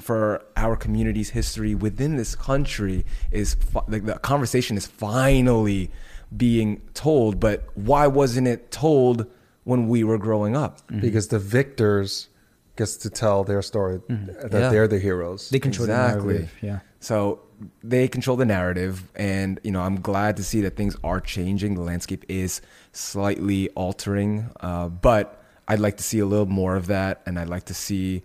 for 0.00 0.44
our 0.56 0.76
community's 0.76 1.30
history 1.30 1.74
within 1.74 2.16
this 2.16 2.34
country 2.34 3.04
is 3.30 3.56
like 3.86 4.04
the 4.04 4.14
conversation 4.18 4.76
is 4.76 4.86
finally 4.86 5.90
being 6.36 6.80
told. 6.94 7.38
But 7.38 7.64
why 7.74 8.06
wasn't 8.06 8.48
it 8.48 8.70
told 8.70 9.26
when 9.64 9.88
we 9.88 10.02
were 10.02 10.18
growing 10.18 10.56
up? 10.56 10.80
Because 11.00 11.28
the 11.28 11.38
victors 11.38 12.28
gets 12.76 12.96
to 12.96 13.10
tell 13.10 13.44
their 13.44 13.62
story 13.62 14.00
that 14.08 14.50
Yeah. 14.50 14.70
they're 14.70 14.88
the 14.88 14.98
heroes. 14.98 15.50
they 15.50 15.60
control 15.60 15.84
Exactly. 15.88 16.22
the 16.22 16.32
narrative. 16.32 16.54
Yeah. 16.62 16.78
So 17.00 17.40
they 17.84 18.08
control 18.08 18.36
the 18.36 18.46
narrative, 18.46 19.04
and 19.14 19.60
you 19.62 19.70
know 19.70 19.82
I'm 19.82 20.00
glad 20.00 20.36
to 20.38 20.42
see 20.42 20.62
that 20.62 20.74
things 20.76 20.96
are 21.04 21.20
changing. 21.20 21.74
The 21.76 21.82
landscape 21.82 22.24
is 22.28 22.60
slightly 22.92 23.68
altering, 23.70 24.50
uh, 24.60 24.88
but 24.88 25.40
I'd 25.68 25.78
like 25.78 25.96
to 25.98 26.02
see 26.02 26.18
a 26.18 26.26
little 26.26 26.46
more 26.46 26.74
of 26.76 26.86
that, 26.88 27.22
and 27.26 27.38
I'd 27.38 27.48
like 27.48 27.64
to 27.66 27.74
see. 27.74 28.22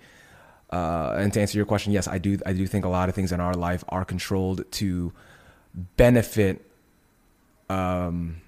Uh, 0.69 1.15
and 1.17 1.31
to 1.33 1.39
answer 1.39 1.57
your 1.57 1.65
question, 1.65 1.93
yes, 1.93 2.07
I 2.07 2.17
do. 2.17 2.37
I 2.45 2.53
do 2.53 2.67
think 2.67 2.85
a 2.85 2.89
lot 2.89 3.09
of 3.09 3.15
things 3.15 3.31
in 3.31 3.39
our 3.39 3.53
life 3.53 3.83
are 3.89 4.03
controlled 4.03 4.69
to 4.73 5.13
benefit 5.95 6.65
um, 7.69 8.41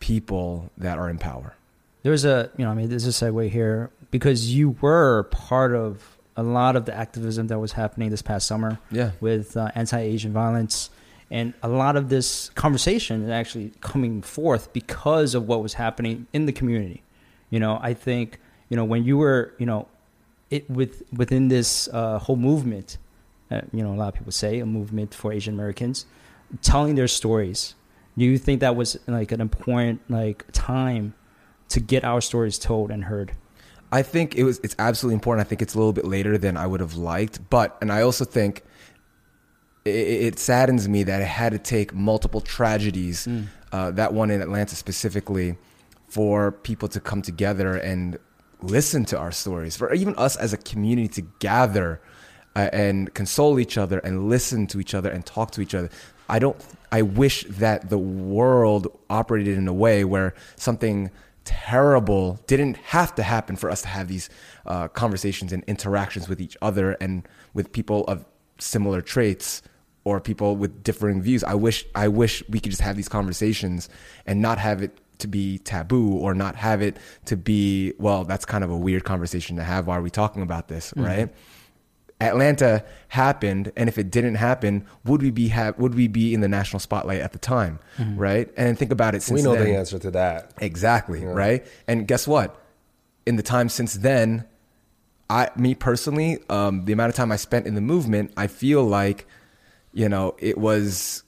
people 0.00 0.70
that 0.78 0.98
are 0.98 1.10
in 1.10 1.18
power. 1.18 1.54
There's 2.02 2.24
a, 2.24 2.50
you 2.56 2.64
know, 2.64 2.70
I 2.70 2.74
mean, 2.74 2.88
there's 2.88 3.06
a 3.06 3.10
segue 3.10 3.50
here 3.50 3.90
because 4.10 4.54
you 4.54 4.76
were 4.80 5.24
part 5.24 5.74
of 5.74 6.16
a 6.36 6.42
lot 6.42 6.76
of 6.76 6.84
the 6.84 6.94
activism 6.94 7.48
that 7.48 7.58
was 7.58 7.72
happening 7.72 8.10
this 8.10 8.22
past 8.22 8.46
summer 8.46 8.78
Yeah, 8.90 9.12
with 9.20 9.56
uh, 9.56 9.70
anti-Asian 9.74 10.32
violence, 10.32 10.90
and 11.30 11.54
a 11.62 11.68
lot 11.68 11.96
of 11.96 12.08
this 12.08 12.50
conversation 12.50 13.24
is 13.24 13.30
actually 13.30 13.72
coming 13.80 14.22
forth 14.22 14.72
because 14.72 15.34
of 15.34 15.48
what 15.48 15.62
was 15.62 15.74
happening 15.74 16.26
in 16.32 16.46
the 16.46 16.52
community. 16.52 17.02
You 17.50 17.58
know, 17.58 17.78
I 17.82 17.94
think 17.94 18.38
you 18.68 18.76
know 18.76 18.84
when 18.84 19.04
you 19.04 19.16
were, 19.18 19.54
you 19.58 19.66
know, 19.66 19.88
it 20.50 20.68
with 20.70 21.02
within 21.12 21.48
this 21.48 21.88
uh, 21.92 22.18
whole 22.18 22.36
movement, 22.36 22.98
uh, 23.50 23.62
you 23.72 23.82
know, 23.82 23.92
a 23.92 23.96
lot 23.96 24.08
of 24.08 24.14
people 24.14 24.32
say 24.32 24.60
a 24.60 24.66
movement 24.66 25.14
for 25.14 25.32
Asian 25.32 25.54
Americans, 25.54 26.06
telling 26.62 26.94
their 26.94 27.08
stories. 27.08 27.74
Do 28.18 28.24
you 28.24 28.38
think 28.38 28.60
that 28.60 28.76
was 28.76 28.98
like 29.06 29.32
an 29.32 29.40
important 29.40 30.00
like 30.08 30.44
time 30.52 31.14
to 31.68 31.80
get 31.80 32.04
our 32.04 32.20
stories 32.20 32.58
told 32.58 32.90
and 32.90 33.04
heard? 33.04 33.32
I 33.92 34.02
think 34.02 34.34
it 34.36 34.44
was. 34.44 34.58
It's 34.60 34.76
absolutely 34.78 35.14
important. 35.14 35.46
I 35.46 35.48
think 35.48 35.62
it's 35.62 35.74
a 35.74 35.78
little 35.78 35.92
bit 35.92 36.06
later 36.06 36.38
than 36.38 36.56
I 36.56 36.66
would 36.66 36.80
have 36.80 36.96
liked, 36.96 37.48
but 37.50 37.76
and 37.80 37.92
I 37.92 38.02
also 38.02 38.24
think 38.24 38.62
it, 39.84 39.90
it 39.90 40.38
saddens 40.38 40.88
me 40.88 41.02
that 41.04 41.22
it 41.22 41.28
had 41.28 41.52
to 41.52 41.58
take 41.58 41.94
multiple 41.94 42.40
tragedies, 42.40 43.28
uh, 43.72 43.90
that 43.92 44.12
one 44.12 44.30
in 44.30 44.40
Atlanta 44.40 44.74
specifically, 44.74 45.56
for 46.08 46.52
people 46.52 46.88
to 46.88 47.00
come 47.00 47.22
together 47.22 47.76
and 47.76 48.18
listen 48.62 49.04
to 49.06 49.18
our 49.18 49.32
stories. 49.32 49.76
For 49.76 49.92
even 49.92 50.14
us 50.16 50.36
as 50.36 50.52
a 50.52 50.56
community 50.56 51.08
to 51.08 51.22
gather 51.38 52.00
uh, 52.54 52.70
and 52.72 53.12
console 53.14 53.58
each 53.60 53.76
other 53.76 53.98
and 53.98 54.28
listen 54.28 54.66
to 54.68 54.80
each 54.80 54.94
other 54.94 55.10
and 55.10 55.24
talk 55.26 55.50
to 55.52 55.60
each 55.60 55.74
other. 55.74 55.90
I 56.28 56.38
don't. 56.38 56.56
I 56.90 57.02
wish 57.02 57.44
that 57.44 57.90
the 57.90 57.98
world 57.98 58.88
operated 59.10 59.58
in 59.58 59.68
a 59.68 59.74
way 59.74 60.04
where 60.04 60.34
something 60.56 61.10
terrible 61.44 62.40
didn't 62.46 62.76
have 62.78 63.14
to 63.14 63.22
happen 63.22 63.56
for 63.56 63.70
us 63.70 63.82
to 63.82 63.88
have 63.88 64.08
these 64.08 64.28
uh, 64.66 64.88
conversations 64.88 65.52
and 65.52 65.62
interactions 65.64 66.28
with 66.28 66.40
each 66.40 66.56
other 66.60 66.92
and 67.00 67.28
with 67.54 67.72
people 67.72 68.04
of 68.04 68.24
similar 68.58 69.00
traits 69.00 69.62
or 70.04 70.20
people 70.20 70.56
with 70.56 70.82
differing 70.82 71.20
views. 71.20 71.44
I 71.44 71.54
wish 71.54 71.84
I 71.94 72.08
wish 72.08 72.42
we 72.48 72.60
could 72.60 72.70
just 72.70 72.82
have 72.82 72.96
these 72.96 73.08
conversations 73.08 73.88
and 74.24 74.40
not 74.40 74.58
have 74.58 74.82
it 74.82 74.98
to 75.18 75.28
be 75.28 75.58
taboo 75.58 76.12
or 76.12 76.34
not 76.34 76.56
have 76.56 76.82
it 76.82 76.96
to 77.24 77.36
be 77.36 77.92
well 77.98 78.24
that's 78.24 78.44
kind 78.44 78.64
of 78.64 78.70
a 78.70 78.76
weird 78.76 79.04
conversation 79.04 79.56
to 79.56 79.62
have 79.62 79.86
why 79.86 79.96
are 79.96 80.02
we 80.02 80.10
talking 80.10 80.42
about 80.42 80.68
this 80.68 80.92
right 80.96 81.32
Atlanta 82.20 82.82
happened, 83.08 83.72
and 83.76 83.88
if 83.88 83.98
it 83.98 84.10
didn't 84.10 84.36
happen, 84.36 84.86
would 85.04 85.20
we 85.20 85.30
be 85.30 85.48
ha- 85.48 85.74
would 85.76 85.94
we 85.94 86.08
be 86.08 86.32
in 86.32 86.40
the 86.40 86.48
national 86.48 86.80
spotlight 86.80 87.20
at 87.20 87.32
the 87.32 87.38
time, 87.38 87.78
right? 88.14 88.50
And 88.56 88.78
think 88.78 88.90
about 88.90 89.14
it. 89.14 89.22
Since 89.22 89.40
we 89.40 89.44
know 89.44 89.54
then, 89.54 89.64
the 89.66 89.76
answer 89.76 89.98
to 89.98 90.10
that. 90.12 90.52
Exactly, 90.58 91.24
right? 91.24 91.66
And 91.86 92.08
guess 92.08 92.26
what? 92.26 92.58
In 93.26 93.36
the 93.36 93.42
time 93.42 93.68
since 93.68 93.94
then, 93.94 94.46
I 95.28 95.50
me 95.56 95.74
personally, 95.74 96.38
um, 96.48 96.86
the 96.86 96.92
amount 96.92 97.10
of 97.10 97.16
time 97.16 97.30
I 97.32 97.36
spent 97.36 97.66
in 97.66 97.74
the 97.74 97.82
movement, 97.82 98.32
I 98.36 98.46
feel 98.46 98.82
like, 98.82 99.26
you 99.92 100.08
know, 100.08 100.36
it 100.38 100.56
was 100.56 101.22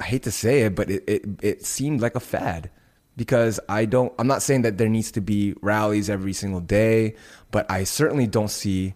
I 0.00 0.04
hate 0.04 0.24
to 0.24 0.32
say 0.32 0.62
it, 0.62 0.74
but 0.74 0.90
it, 0.90 1.04
it 1.06 1.24
it 1.40 1.64
seemed 1.64 2.00
like 2.00 2.16
a 2.16 2.20
fad 2.20 2.70
because 3.16 3.58
I 3.68 3.86
don't 3.86 4.12
I'm 4.18 4.26
not 4.26 4.42
saying 4.42 4.62
that 4.62 4.78
there 4.78 4.88
needs 4.88 5.10
to 5.12 5.20
be 5.20 5.54
rallies 5.60 6.10
every 6.10 6.32
single 6.32 6.60
day, 6.60 7.14
but 7.50 7.70
I 7.70 7.84
certainly 7.84 8.26
don't 8.26 8.50
see 8.50 8.94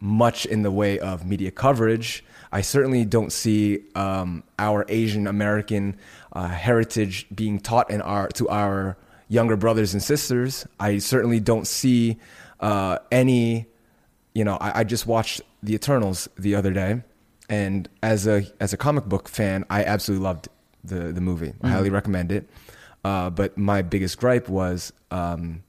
much 0.00 0.44
in 0.44 0.62
the 0.62 0.70
way 0.70 0.98
of 0.98 1.24
media 1.24 1.50
coverage. 1.50 2.24
I 2.52 2.60
certainly 2.60 3.04
don't 3.04 3.32
see 3.32 3.80
um, 3.94 4.44
our 4.58 4.84
Asian 4.88 5.26
American 5.26 5.96
uh, 6.32 6.48
heritage 6.48 7.26
being 7.34 7.58
taught 7.58 7.90
in 7.90 8.00
our 8.02 8.28
to 8.28 8.48
our 8.48 8.96
younger 9.28 9.56
brothers 9.56 9.94
and 9.94 10.02
sisters. 10.02 10.66
I 10.78 10.98
certainly 10.98 11.40
don't 11.40 11.66
see 11.66 12.18
uh, 12.60 12.98
any. 13.10 13.66
You 14.34 14.44
know, 14.44 14.56
I, 14.56 14.80
I 14.80 14.84
just 14.84 15.06
watched 15.06 15.42
The 15.62 15.74
Eternals 15.74 16.28
the 16.36 16.54
other 16.54 16.72
day, 16.72 17.02
and 17.48 17.88
as 18.02 18.26
a 18.26 18.44
as 18.60 18.72
a 18.72 18.76
comic 18.76 19.06
book 19.06 19.28
fan, 19.28 19.64
I 19.70 19.84
absolutely 19.84 20.24
loved 20.24 20.48
the 20.84 21.12
the 21.12 21.20
movie. 21.20 21.54
I 21.62 21.70
highly 21.70 21.90
recommend 21.90 22.30
it. 22.30 22.48
Uh, 23.04 23.30
but 23.30 23.56
my 23.58 23.82
biggest 23.82 24.18
gripe 24.18 24.48
was. 24.48 24.92
Um, 25.10 25.62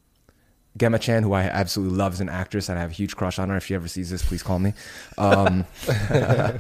Gemma 0.78 1.00
Chan, 1.00 1.24
who 1.24 1.32
I 1.32 1.44
absolutely 1.44 1.96
love 1.98 2.12
as 2.12 2.20
an 2.20 2.28
actress, 2.28 2.68
and 2.68 2.78
I 2.78 2.82
have 2.82 2.90
a 2.92 2.94
huge 2.94 3.16
crush 3.16 3.40
on 3.40 3.48
her. 3.48 3.56
If 3.56 3.66
she 3.66 3.76
ever 3.76 3.88
sees 3.88 4.10
this, 4.10 4.22
please 4.26 4.44
call 4.44 4.60
me. 4.60 4.74
Um, 5.18 5.64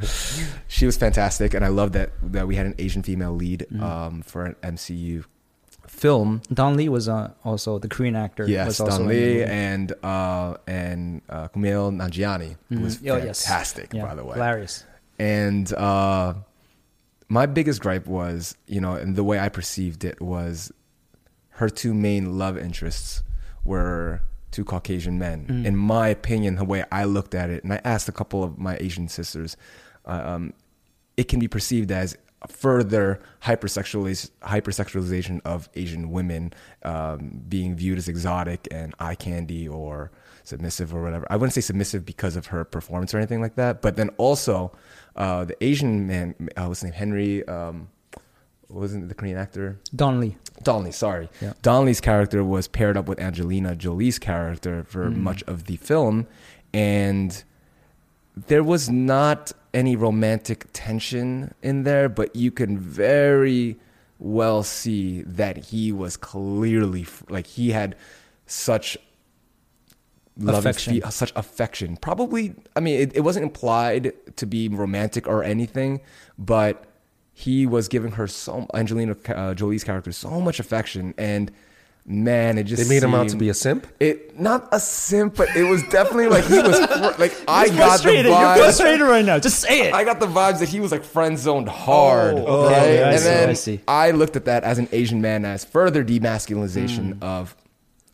she 0.70 0.86
was 0.86 0.96
fantastic, 0.98 1.54
and 1.54 1.66
I 1.66 1.68
love 1.68 1.92
that 1.94 2.12
that 2.32 2.48
we 2.48 2.56
had 2.56 2.66
an 2.66 2.76
Asian 2.78 3.04
female 3.04 3.34
lead 3.34 3.66
um, 3.82 4.22
for 4.22 4.46
an 4.46 4.56
MCU 4.64 5.26
film. 5.88 6.42
Don 6.54 6.78
Lee 6.78 6.88
was 6.88 7.10
uh, 7.10 7.32
also 7.44 7.78
the 7.80 7.90
Korean 7.90 8.16
actor. 8.16 8.46
Yes, 8.48 8.68
was 8.68 8.80
also 8.80 9.00
Don 9.00 9.08
Lee 9.08 9.44
and 9.44 9.92
uh, 10.04 10.56
and 10.66 11.22
uh, 11.30 11.50
Kumail 11.50 11.92
Nanjiani 11.94 12.56
who 12.70 12.80
was 12.82 13.00
Oh, 13.06 13.18
yes. 13.18 13.44
fantastic, 13.46 13.94
Yeah, 13.94 14.06
by 14.06 14.16
the 14.16 14.24
way. 14.24 14.34
hilarious. 14.36 14.86
And 15.20 15.72
uh, 15.74 16.36
my 17.28 17.46
biggest 17.46 17.82
gripe 17.82 18.08
was, 18.08 18.56
you 18.68 18.80
know, 18.80 18.94
and 18.94 19.16
the 19.16 19.24
way 19.24 19.40
I 19.40 19.50
perceived 19.50 20.04
it 20.04 20.22
was 20.22 20.72
her 21.50 21.70
two 21.70 21.94
main 21.94 22.38
love 22.38 22.58
interests 22.58 23.24
were 23.64 24.22
two 24.52 24.64
Caucasian 24.64 25.18
men. 25.18 25.46
In 25.66 25.76
my 25.76 26.08
opinion, 26.10 26.56
the 26.56 26.66
way 26.66 26.86
I 26.92 27.06
looked 27.06 27.34
at 27.36 27.50
it, 27.50 27.64
and 27.64 27.74
I 27.74 27.82
asked 27.84 28.08
a 28.08 28.12
couple 28.12 28.44
of 28.44 28.58
my 28.58 28.78
Asian 28.80 29.08
sisters, 29.08 29.58
uh, 30.06 30.22
um, 30.26 30.54
it 31.18 31.28
can 31.28 31.40
be 31.40 31.48
perceived 31.48 31.92
as 31.92 32.18
further 32.48 33.20
hypersexualiz- 33.42 34.30
hypersexualization 34.44 35.42
of 35.46 35.68
Asian 35.74 36.12
women 36.12 36.54
um, 36.84 37.42
being 37.50 37.76
viewed 37.76 37.98
as 37.98 38.08
exotic 38.08 38.68
and 38.72 38.94
eye 39.00 39.16
candy 39.16 39.68
or 39.68 40.12
submissive 40.44 40.94
or 40.94 41.02
whatever. 41.02 41.26
I 41.30 41.38
wouldn't 41.38 41.54
say 41.54 41.62
submissive 41.62 42.06
because 42.06 42.36
of 42.36 42.48
her 42.48 42.64
performance 42.64 43.14
or 43.14 43.18
anything 43.18 43.42
like 43.42 43.56
that, 43.56 43.82
but 43.82 43.96
then 43.96 44.10
also 44.18 44.72
uh, 45.15 45.45
the 45.45 45.63
Asian 45.63 46.08
man, 46.08 46.36
uh, 46.58 46.65
what's 46.65 46.82
his 46.82 46.91
name, 46.91 46.93
Henry, 46.93 47.47
um, 47.47 47.88
wasn't 48.69 49.04
it, 49.06 49.08
the 49.08 49.15
Korean 49.15 49.38
actor? 49.38 49.80
Don 49.95 50.19
Lee. 50.19 50.38
Don 50.63 50.84
Lee, 50.84 50.91
sorry. 50.91 51.30
Yeah. 51.41 51.54
Don 51.62 51.86
Lee's 51.86 52.01
character 52.01 52.43
was 52.43 52.67
paired 52.67 52.97
up 52.97 53.08
with 53.08 53.19
Angelina 53.19 53.75
Jolie's 53.75 54.19
character 54.19 54.84
for 54.84 55.10
much 55.10 55.43
of 55.43 55.65
the 55.65 55.78
film, 55.78 56.28
and 56.73 57.43
there 58.36 58.63
was 58.63 58.89
not 58.89 59.51
any 59.73 59.95
romantic 59.95 60.67
tension 60.73 61.54
in 61.62 61.84
there, 61.84 62.10
but 62.10 62.36
you 62.36 62.51
can 62.51 62.78
very 62.78 63.78
well 64.17 64.63
see 64.63 65.21
that 65.23 65.58
he 65.58 65.91
was 65.91 66.15
clearly 66.17 67.06
like 67.30 67.47
he 67.47 67.71
had 67.71 67.95
such 68.45 68.97
love 70.38 70.56
and 70.56 70.65
Affection. 70.65 71.02
fe- 71.02 71.10
such 71.12 71.32
affection. 71.36 71.98
Probably, 71.98 72.54
I 72.76 72.80
mean, 72.80 73.00
it, 73.00 73.15
it 73.15 73.21
wasn't 73.21 73.43
implied 73.43 74.13
to 74.36 74.45
be 74.45 74.67
romantic 74.67 75.28
or 75.28 75.43
anything, 75.43 76.02
but 76.38 76.86
he 77.34 77.65
was 77.65 77.88
giving 77.88 78.13
her 78.13 78.28
so 78.28 78.66
Angelina 78.74 79.16
uh, 79.30 79.53
Jolie's 79.53 79.84
character 79.84 80.12
so 80.12 80.39
much 80.41 80.60
affection, 80.60 81.14
and 81.18 81.51
man, 82.05 82.57
it 82.57 82.64
just 82.66 82.82
They 82.84 82.88
made 82.88 83.01
him 83.03 83.16
out 83.16 83.30
to 83.30 83.36
be 83.36 83.49
a 83.49 83.53
simp. 83.53 83.88
it 83.99 84.39
not 84.39 84.70
a 84.72 84.80
simp, 84.80 85.36
but 85.36 85.53
it 85.55 85.64
was 85.64 85.82
definitely 85.89 86.28
like 86.28 86.43
he 86.45 86.60
was 86.60 86.80
like 87.20 87.34
I 87.47 87.68
got 87.68 87.72
the 87.72 87.76
frustrated. 87.78 88.26
You're 88.28 88.55
frustrated 88.55 89.01
right 89.01 89.26
now. 89.26 89.39
Just 89.39 89.60
say 89.60 89.88
it. 89.88 89.93
I 89.93 90.03
got 90.03 90.20
the 90.20 90.28
vibes 90.28 90.60
that 90.60 90.70
he 90.70 90.80
was 90.80 90.91
like 90.91 91.03
friend 91.03 91.38
zoned 91.39 91.68
hard, 91.68 92.36
Oh, 92.38 92.66
right? 92.68 92.74
okay, 92.78 93.03
I 93.03 93.12
and 93.12 93.20
see, 93.20 93.26
then 93.26 93.49
I 93.49 93.53
see. 93.53 93.80
I 93.88 94.12
looked 94.12 94.36
at 94.36 94.45
that 94.45 94.64
as 94.64 94.78
an 94.80 94.88
Asian 94.91 95.20
man 95.22 95.43
as 95.45 95.66
further 95.66 96.03
demasculinization 96.05 97.22
of 97.24 97.55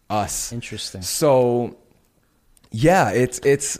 us. 0.10 0.52
Interesting. 0.52 1.02
So, 1.02 1.76
yeah, 2.72 3.12
it's 3.12 3.40
it's. 3.40 3.80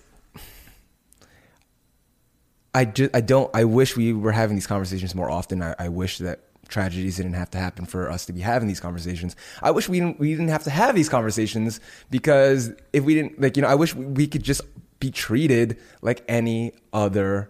I 2.74 2.86
just 2.86 3.16
I 3.16 3.22
don't 3.22 3.54
I 3.54 3.66
wish 3.66 3.98
we 3.98 4.14
were 4.14 4.32
having 4.32 4.56
these 4.56 4.68
conversations 4.68 5.14
more 5.14 5.30
often. 5.30 5.62
I, 5.62 5.76
I 5.78 5.90
wish 5.90 6.20
that 6.20 6.40
tragedies 6.70 7.18
didn't 7.18 7.34
have 7.34 7.50
to 7.52 7.58
happen 7.58 7.86
for 7.86 8.10
us 8.10 8.26
to 8.28 8.34
be 8.34 8.40
having 8.40 8.68
these 8.70 8.80
conversations. 8.80 9.36
I 9.62 9.72
wish 9.72 9.90
we 9.90 10.00
didn't 10.00 10.20
we 10.20 10.32
didn't 10.32 10.48
have 10.48 10.64
to 10.64 10.70
have 10.70 10.96
these 10.96 11.10
conversations 11.10 11.82
because 12.10 12.72
if 12.94 13.04
we 13.04 13.14
didn't 13.14 13.42
like 13.42 13.58
you 13.58 13.62
know 13.62 13.68
I 13.68 13.76
wish 13.76 13.94
we 13.94 14.26
could 14.26 14.44
just 14.44 14.62
be 15.00 15.12
treated 15.12 15.78
like 16.02 16.24
any 16.30 16.72
other 16.94 17.50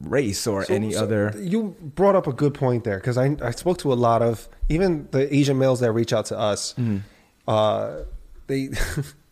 race 0.00 0.46
or 0.46 0.64
So- 0.64 0.74
any 0.74 0.92
so 0.92 1.04
other 1.04 1.32
You 1.40 1.74
brought 1.80 2.14
up 2.14 2.26
a 2.26 2.32
good 2.34 2.52
point 2.52 2.84
there 2.84 2.98
because 2.98 3.16
I 3.16 3.36
I 3.40 3.52
spoke 3.52 3.78
to 3.78 3.92
a 3.92 3.94
lot 3.94 4.20
of 4.20 4.48
even 4.68 5.08
the 5.12 5.34
Asian 5.34 5.56
males 5.58 5.80
that 5.80 5.92
reach 5.92 6.12
out 6.12 6.26
to 6.26 6.38
us. 6.38 6.74
Mm-hmm. 6.74 6.98
Uh, 7.48 8.00
they 8.48 8.68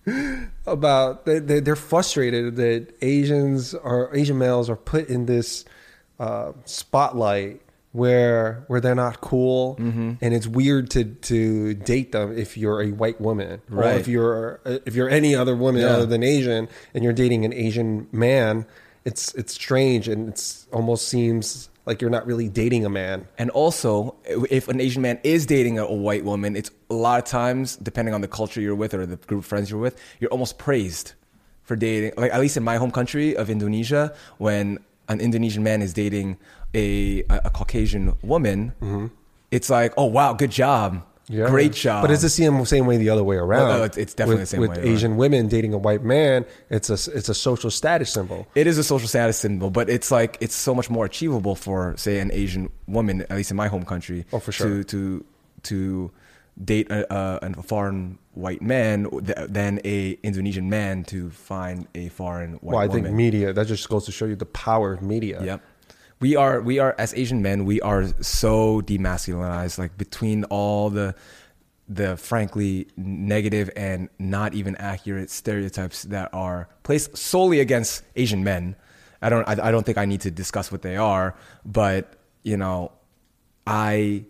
about 0.66 1.24
they, 1.26 1.38
they 1.38 1.60
they're 1.60 1.76
frustrated 1.76 2.56
that 2.56 2.94
Asians 3.02 3.74
or 3.74 4.14
Asian 4.14 4.38
males 4.38 4.68
are 4.70 4.76
put 4.76 5.08
in 5.08 5.26
this 5.26 5.64
uh, 6.18 6.52
spotlight 6.64 7.60
where 7.92 8.64
where 8.68 8.80
they're 8.80 8.94
not 8.94 9.20
cool 9.20 9.76
Mm-hmm. 9.76 10.12
and 10.20 10.34
it's 10.34 10.46
weird 10.46 10.90
to 10.90 11.04
to 11.04 11.74
date 11.74 12.12
them 12.12 12.36
if 12.36 12.56
you're 12.56 12.82
a 12.82 12.88
white 12.90 13.20
woman 13.20 13.60
or 13.70 13.76
Right. 13.78 14.00
if 14.00 14.08
you're 14.08 14.60
if 14.64 14.94
you're 14.94 15.10
any 15.10 15.34
other 15.34 15.54
woman 15.54 15.82
Yeah. 15.82 15.88
other 15.88 16.06
than 16.06 16.22
Asian 16.22 16.68
and 16.94 17.04
you're 17.04 17.12
dating 17.12 17.44
an 17.44 17.52
Asian 17.52 18.08
man 18.12 18.66
it's 19.04 19.34
it's 19.34 19.52
strange 19.52 20.08
and 20.08 20.28
it's 20.28 20.66
almost 20.72 21.06
seems 21.08 21.68
like 21.86 22.00
you're 22.00 22.10
not 22.10 22.26
really 22.26 22.48
dating 22.48 22.84
a 22.84 22.88
man 22.88 23.26
And 23.38 23.50
also, 23.50 24.14
if 24.50 24.68
an 24.68 24.80
Asian 24.80 25.02
man 25.02 25.18
is 25.24 25.46
dating 25.46 25.78
a, 25.78 25.92
white 25.92 26.24
woman, 26.24 26.56
it's 26.56 26.70
a 26.90 26.94
lot 26.94 27.18
of 27.18 27.24
times, 27.24 27.76
depending 27.76 28.14
on 28.14 28.20
the 28.20 28.28
culture 28.28 28.60
you're 28.60 28.74
with 28.74 28.94
or 28.94 29.06
the 29.06 29.16
group 29.16 29.40
of 29.40 29.46
friends 29.46 29.70
you're 29.70 29.80
with, 29.80 30.00
you're 30.20 30.30
almost 30.30 30.58
praised 30.58 31.12
for 31.62 31.76
dating. 31.76 32.12
Like, 32.16 32.32
at 32.32 32.40
least 32.40 32.56
in 32.56 32.62
my 32.62 32.76
home 32.76 32.90
country 32.90 33.36
of 33.36 33.50
Indonesia, 33.50 34.14
when 34.38 34.78
an 35.08 35.20
Indonesian 35.20 35.62
man 35.62 35.82
is 35.82 35.92
dating 35.92 36.38
a, 36.74 37.22
a, 37.28 37.42
a 37.44 37.50
Caucasian 37.50 38.16
woman, 38.22 38.72
mm-hmm. 38.80 39.06
it's 39.50 39.68
like, 39.70 39.92
oh, 39.96 40.06
wow, 40.06 40.32
good 40.32 40.50
job. 40.50 41.04
Great 41.30 41.72
job. 41.72 42.02
But 42.02 42.10
it's 42.10 42.22
the 42.22 42.28
same 42.28 42.64
same 42.64 42.86
way 42.86 42.96
the 42.96 43.08
other 43.10 43.22
way 43.24 43.36
around. 43.36 43.68
Well, 43.68 43.82
it's- 43.84 43.96
it's 43.96 44.14
definitely 44.14 44.40
with, 44.42 44.42
the 44.42 44.46
same 44.46 44.60
with 44.60 44.70
way 44.70 44.76
around. 44.76 44.88
Asian 44.88 45.16
women 45.16 45.48
dating 45.48 45.72
a 45.72 45.78
white 45.78 46.02
man. 46.02 46.44
It's 46.70 46.90
a 46.90 46.94
it's 47.16 47.28
a 47.28 47.34
social 47.34 47.70
status 47.70 48.10
symbol. 48.12 48.46
It 48.54 48.66
is 48.66 48.76
a 48.78 48.84
social 48.84 49.08
status 49.08 49.36
symbol, 49.38 49.70
but 49.70 49.88
it's 49.88 50.10
like 50.10 50.36
it's 50.40 50.54
so 50.54 50.74
much 50.74 50.90
more 50.90 51.04
achievable 51.04 51.54
for, 51.54 51.94
say, 51.96 52.18
an 52.18 52.30
Asian 52.32 52.70
woman, 52.86 53.22
at 53.22 53.36
least 53.36 53.50
in 53.50 53.56
my 53.56 53.68
home 53.68 53.84
country, 53.84 54.24
Oh, 54.32 54.38
for 54.40 54.52
sure. 54.52 54.68
to 54.68 54.84
to 54.84 55.24
to 55.64 56.10
date 56.62 56.90
a, 56.90 57.10
a, 57.14 57.38
a 57.58 57.62
foreign 57.62 58.18
white 58.34 58.60
man 58.60 59.06
than 59.48 59.80
a 59.84 60.18
Indonesian 60.22 60.68
man 60.68 61.02
to 61.04 61.30
find 61.30 61.86
a 61.94 62.08
foreign 62.08 62.54
white 62.54 62.62
well, 62.62 62.78
I 62.78 62.86
woman. 62.88 63.04
think 63.04 63.14
media 63.16 63.52
that 63.52 63.66
just 63.68 63.88
goes 63.88 64.04
to 64.06 64.12
show 64.12 64.26
you 64.26 64.36
the 64.36 64.44
power 64.46 64.92
of 64.92 65.02
media. 65.02 65.42
Yep. 65.42 65.62
We 66.22 66.36
are 66.36 66.60
we 66.60 66.78
are 66.78 66.94
as 66.98 67.12
Asian 67.14 67.42
men, 67.42 67.64
we 67.64 67.80
are 67.80 68.04
so 68.22 68.80
demasculinized, 68.80 69.76
like 69.76 69.98
between 69.98 70.44
all 70.44 70.88
the 70.88 71.16
the 71.88 72.16
frankly 72.16 72.86
negative 72.96 73.68
and 73.74 74.08
not 74.20 74.54
even 74.54 74.76
accurate 74.76 75.30
stereotypes 75.30 76.04
that 76.04 76.32
are 76.32 76.68
placed 76.84 77.16
solely 77.16 77.58
against 77.58 78.04
Asian 78.14 78.44
men. 78.44 78.76
I 79.20 79.30
don't 79.30 79.48
I, 79.48 79.68
I 79.68 79.70
don't 79.72 79.84
think 79.84 79.98
I 79.98 80.04
need 80.04 80.20
to 80.20 80.30
discuss 80.30 80.70
what 80.70 80.82
they 80.82 80.96
are, 80.96 81.34
but 81.64 82.14
you 82.44 82.56
know, 82.56 82.92
I 83.66 84.24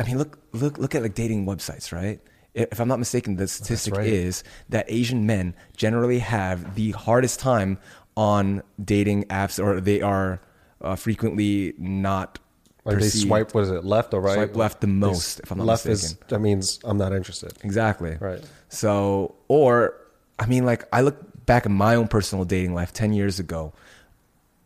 I 0.00 0.02
mean 0.02 0.18
look 0.18 0.36
look 0.50 0.78
look 0.78 0.96
at 0.96 1.02
like 1.02 1.14
dating 1.14 1.46
websites, 1.46 1.92
right? 1.92 2.20
If 2.54 2.80
I'm 2.80 2.88
not 2.88 2.98
mistaken, 2.98 3.36
the 3.36 3.46
statistic 3.46 3.94
right. 3.94 4.04
is 4.08 4.42
that 4.70 4.86
Asian 4.88 5.26
men 5.26 5.54
generally 5.76 6.18
have 6.18 6.74
the 6.74 6.90
hardest 6.90 7.38
time 7.38 7.78
on 8.16 8.64
dating 8.82 9.26
apps, 9.26 9.62
or 9.62 9.80
they 9.80 10.02
are 10.02 10.40
uh, 10.80 10.96
frequently 10.96 11.74
not. 11.78 12.38
Like 12.84 12.98
they 12.98 13.08
swipe, 13.08 13.52
what 13.52 13.64
is 13.64 13.70
it, 13.70 13.84
left 13.84 14.14
or 14.14 14.20
right? 14.20 14.34
Swipe 14.34 14.54
left 14.54 14.80
the 14.80 14.86
most, 14.86 15.40
if 15.40 15.50
I'm 15.50 15.58
not 15.58 15.66
left 15.66 15.86
mistaken. 15.86 16.18
is 16.22 16.28
that 16.28 16.38
means 16.38 16.78
I'm 16.84 16.98
not 16.98 17.12
interested. 17.12 17.52
Exactly. 17.64 18.16
Right. 18.20 18.40
So, 18.68 19.34
or 19.48 19.94
I 20.38 20.46
mean, 20.46 20.64
like 20.64 20.84
I 20.92 21.00
look 21.00 21.16
back 21.46 21.66
at 21.66 21.72
my 21.72 21.96
own 21.96 22.06
personal 22.06 22.44
dating 22.44 22.74
life 22.74 22.92
ten 22.92 23.12
years 23.12 23.40
ago, 23.40 23.72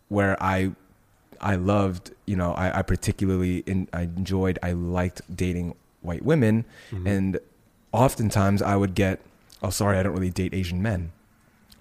where 0.08 0.36
I, 0.42 0.72
I 1.40 1.54
loved, 1.56 2.10
you 2.26 2.36
know, 2.36 2.52
I, 2.52 2.80
I 2.80 2.82
particularly 2.82 3.58
in, 3.60 3.88
I 3.94 4.02
enjoyed, 4.02 4.58
I 4.62 4.72
liked 4.72 5.22
dating 5.34 5.74
white 6.02 6.22
women, 6.22 6.66
and 7.06 7.38
oftentimes 7.92 8.60
I 8.60 8.76
would 8.76 8.94
get, 8.94 9.20
oh, 9.62 9.70
sorry, 9.70 9.96
I 9.96 10.02
don't 10.02 10.12
really 10.12 10.30
date 10.30 10.52
Asian 10.52 10.82
men. 10.82 11.12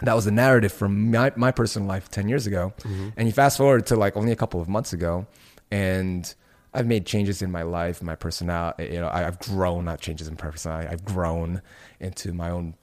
That 0.02 0.16
was 0.16 0.26
the 0.26 0.32
narrative 0.32 0.72
from 0.72 1.12
my, 1.12 1.32
my 1.36 1.52
personal 1.52 1.88
life 1.88 2.10
10 2.10 2.30
years 2.30 2.48
ago. 2.48 2.74
And 3.18 3.28
you 3.28 3.34
fast 3.34 3.58
forward 3.58 3.86
to 3.88 3.96
like 3.96 4.16
only 4.16 4.32
a 4.32 4.36
couple 4.36 4.62
of 4.62 4.70
months 4.70 4.94
ago, 4.94 5.28
and 5.72 6.34
I've 6.74 6.88
made 6.88 7.06
changes 7.06 7.42
in 7.42 7.52
my 7.52 7.64
life, 7.64 8.02
my 8.02 8.16
personality. 8.16 8.94
You 8.94 9.02
know, 9.02 9.08
I- 9.08 9.28
I've 9.28 9.40
grown, 9.40 9.86
not 9.86 10.00
changes 10.00 10.28
in 10.28 10.36
personality. 10.38 10.88
I've 10.88 11.04
grown 11.04 11.62
into 12.00 12.32
my 12.32 12.50
own, 12.50 12.76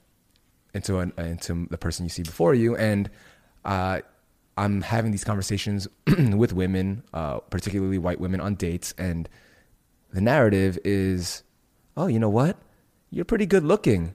into 0.73 0.99
an, 0.99 1.11
into 1.17 1.67
the 1.71 1.77
person 1.77 2.05
you 2.05 2.09
see 2.09 2.21
before 2.23 2.53
you, 2.53 2.75
and 2.75 3.09
uh, 3.65 4.01
I'm 4.57 4.81
having 4.81 5.11
these 5.11 5.23
conversations 5.23 5.87
with 6.35 6.53
women, 6.53 7.03
uh, 7.13 7.39
particularly 7.39 7.97
white 7.97 8.19
women, 8.19 8.41
on 8.41 8.55
dates, 8.55 8.93
and 8.97 9.27
the 10.13 10.21
narrative 10.21 10.77
is, 10.85 11.43
oh, 11.95 12.07
you 12.07 12.19
know 12.19 12.29
what? 12.29 12.57
You're 13.09 13.25
pretty 13.25 13.45
good 13.45 13.63
looking 13.63 14.13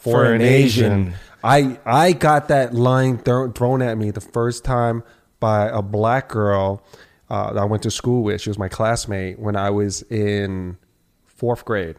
For 0.00 0.32
an 0.32 0.42
Asian, 0.42 1.14
I 1.42 1.78
I 1.84 2.12
got 2.12 2.48
that 2.48 2.74
line 2.74 3.18
thro- 3.18 3.50
thrown 3.52 3.82
at 3.82 3.98
me 3.98 4.10
the 4.10 4.20
first 4.20 4.64
time 4.64 5.02
by 5.40 5.68
a 5.68 5.82
black 5.82 6.28
girl 6.28 6.82
uh, 7.30 7.52
that 7.52 7.60
I 7.60 7.64
went 7.64 7.82
to 7.84 7.90
school 7.90 8.22
with. 8.22 8.40
She 8.40 8.50
was 8.50 8.58
my 8.58 8.68
classmate 8.68 9.38
when 9.38 9.56
I 9.56 9.70
was 9.70 10.02
in 10.02 10.78
fourth 11.24 11.64
grade. 11.64 11.96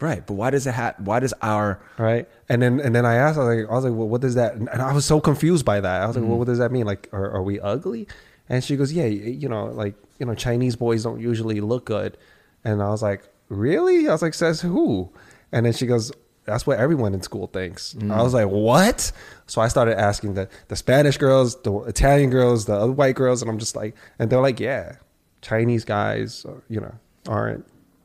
Right, 0.00 0.26
but 0.26 0.34
why 0.34 0.50
does 0.50 0.66
it 0.66 0.72
have? 0.74 0.96
Why 0.98 1.20
does 1.20 1.32
our 1.42 1.80
right? 1.96 2.28
And 2.48 2.60
then 2.60 2.80
and 2.80 2.94
then 2.94 3.06
I 3.06 3.14
asked, 3.14 3.38
I 3.38 3.44
was 3.44 3.56
like, 3.56 3.70
I 3.70 3.74
was 3.74 3.84
like, 3.84 3.94
well, 3.94 4.08
what 4.08 4.20
does 4.20 4.34
that? 4.34 4.54
And 4.54 4.68
I 4.68 4.92
was 4.92 5.04
so 5.04 5.20
confused 5.20 5.64
by 5.64 5.80
that. 5.80 6.02
I 6.02 6.06
was 6.06 6.16
like, 6.16 6.24
well, 6.26 6.38
what 6.38 6.48
does 6.48 6.58
that 6.58 6.72
mean? 6.72 6.86
Like, 6.86 7.08
are, 7.12 7.30
are 7.30 7.42
we 7.42 7.60
ugly? 7.60 8.08
And 8.48 8.64
she 8.64 8.76
goes, 8.76 8.92
yeah, 8.92 9.04
you 9.04 9.48
know, 9.48 9.66
like 9.66 9.94
you 10.18 10.26
know, 10.26 10.34
Chinese 10.34 10.74
boys 10.74 11.04
don't 11.04 11.20
usually 11.20 11.60
look 11.60 11.84
good. 11.84 12.18
And 12.64 12.82
I 12.82 12.88
was 12.88 13.00
like, 13.00 13.22
really? 13.48 14.08
I 14.08 14.12
was 14.12 14.22
like, 14.22 14.34
says 14.34 14.60
who? 14.60 15.12
And 15.52 15.66
then 15.66 15.72
she 15.72 15.86
goes, 15.86 16.10
that's 16.44 16.66
what 16.66 16.78
everyone 16.78 17.14
in 17.14 17.22
school 17.22 17.46
thinks. 17.46 17.94
I 18.10 18.22
was 18.22 18.34
like, 18.34 18.48
what? 18.48 19.12
So 19.46 19.60
I 19.60 19.68
started 19.68 19.98
asking 19.98 20.34
the 20.34 20.48
the 20.68 20.76
Spanish 20.76 21.16
girls, 21.18 21.60
the 21.62 21.72
Italian 21.80 22.30
girls, 22.30 22.64
the 22.66 22.74
other 22.74 22.92
white 22.92 23.14
girls, 23.14 23.42
and 23.42 23.50
I'm 23.50 23.58
just 23.58 23.76
like, 23.76 23.94
and 24.18 24.30
they're 24.30 24.40
like, 24.40 24.58
yeah, 24.60 24.96
Chinese 25.40 25.84
guys, 25.84 26.44
uh, 26.44 26.60
you 26.68 26.80
know, 26.80 26.94
aren't. 27.28 27.64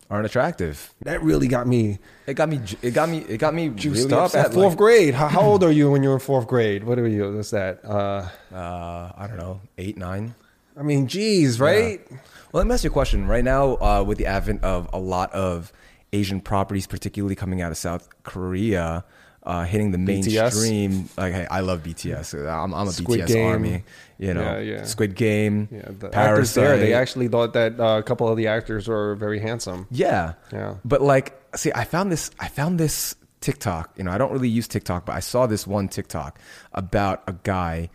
aren't 0.09 0.25
attractive? 0.25 0.93
That 1.01 1.21
really 1.21 1.47
got 1.49 1.67
me 1.67 1.99
It 2.27 2.35
got 2.35 2.47
me. 2.49 2.61
It 2.81 2.91
got 2.93 3.09
me. 3.09 3.19
It 3.27 3.37
got 3.39 3.53
me 3.53 3.69
juiced 3.69 4.09
really 4.09 4.13
up 4.13 4.35
at 4.35 4.53
fourth 4.53 4.69
like, 4.69 4.77
grade. 4.77 5.13
How, 5.13 5.27
how 5.27 5.41
old 5.41 5.63
are 5.63 5.71
you 5.71 5.91
when 5.91 6.01
you're 6.03 6.13
in 6.13 6.19
fourth 6.19 6.47
grade? 6.47 6.83
What 6.83 6.97
are 6.97 7.07
you? 7.07 7.35
What's 7.35 7.51
that? 7.51 7.83
Uh, 7.83 8.29
Uh, 8.53 9.11
I 9.17 9.27
don't 9.27 9.37
know, 9.37 9.59
eight, 9.77 9.97
nine. 9.97 10.33
I 10.79 10.83
mean, 10.83 11.07
geez, 11.07 11.59
right? 11.59 11.99
Well, 12.09 12.61
let 12.61 12.67
me 12.67 12.73
ask 12.73 12.83
you 12.83 12.89
a 12.89 12.93
question. 12.93 13.27
Right 13.27 13.43
now, 13.43 13.75
uh, 13.77 14.03
with 14.07 14.17
the 14.17 14.27
advent 14.27 14.63
of 14.63 14.87
a 14.93 14.99
lot 14.99 15.31
of 15.33 15.73
Asian 16.13 16.39
properties, 16.41 16.87
particularly 16.87 17.35
coming 17.35 17.61
out 17.61 17.71
of 17.71 17.77
South 17.77 18.07
Korea, 18.23 19.03
uh, 19.43 19.63
hitting 19.63 19.91
the 19.91 19.97
mainstream. 19.97 21.09
Like, 21.17 21.33
hey, 21.33 21.47
I 21.49 21.61
love 21.61 21.83
BTS. 21.83 22.47
I'm, 22.49 22.73
I'm 22.73 22.87
a 22.87 22.91
Squid 22.91 23.21
BTS 23.21 23.27
Game. 23.27 23.45
army. 23.51 23.83
You 24.17 24.33
know, 24.33 24.41
Yeah, 24.41 24.59
yeah. 24.59 24.83
Squid 24.83 25.15
Game. 25.15 25.67
Yeah, 25.71 25.81
the 25.83 26.07
actors 26.07 26.11
Parasite. 26.53 26.63
there, 26.63 26.77
they 26.77 26.93
actually 26.93 27.27
thought 27.27 27.53
that 27.53 27.79
uh, 27.79 27.97
a 27.99 28.03
couple 28.03 28.27
of 28.27 28.35
the 28.37 28.47
actors 28.47 28.87
were 28.87 29.15
very 29.15 29.39
handsome. 29.39 29.87
Yeah. 29.91 30.33
Yeah. 30.51 30.75
But 30.83 31.01
like, 31.01 31.39
see, 31.55 31.71
I 31.75 31.83
found 31.85 32.11
this. 32.11 32.31
I 32.39 32.47
found 32.47 32.79
this 32.79 33.15
TikTok. 33.41 33.93
You 33.97 34.03
know, 34.03 34.11
I 34.11 34.17
don't 34.17 34.31
really 34.31 34.49
use 34.49 34.67
TikTok, 34.67 35.05
but 35.05 35.15
I 35.15 35.19
saw 35.19 35.45
this 35.45 35.67
one 35.67 35.87
TikTok 35.87 36.39
about 36.73 37.23
a 37.27 37.33
guy 37.43 37.89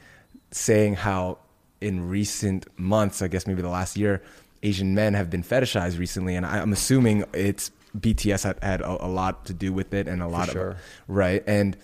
saying 0.52 0.94
how 0.94 1.38
in 1.80 2.08
recent 2.08 2.66
months, 2.78 3.20
I 3.20 3.28
guess 3.28 3.46
maybe 3.46 3.60
the 3.62 3.68
last 3.68 3.96
year, 3.96 4.22
Asian 4.62 4.94
men 4.94 5.14
have 5.14 5.28
been 5.28 5.42
fetishized 5.42 5.98
recently, 5.98 6.36
and 6.36 6.46
I'm 6.46 6.72
assuming 6.72 7.24
it's 7.34 7.72
BTS 7.98 8.44
had, 8.44 8.62
had 8.62 8.80
a, 8.80 9.04
a 9.04 9.08
lot 9.08 9.46
to 9.46 9.54
do 9.54 9.72
with 9.72 9.94
it, 9.94 10.08
and 10.08 10.22
a 10.22 10.28
lot 10.28 10.50
sure. 10.50 10.70
of 10.70 10.76
right 11.08 11.42
and. 11.46 11.76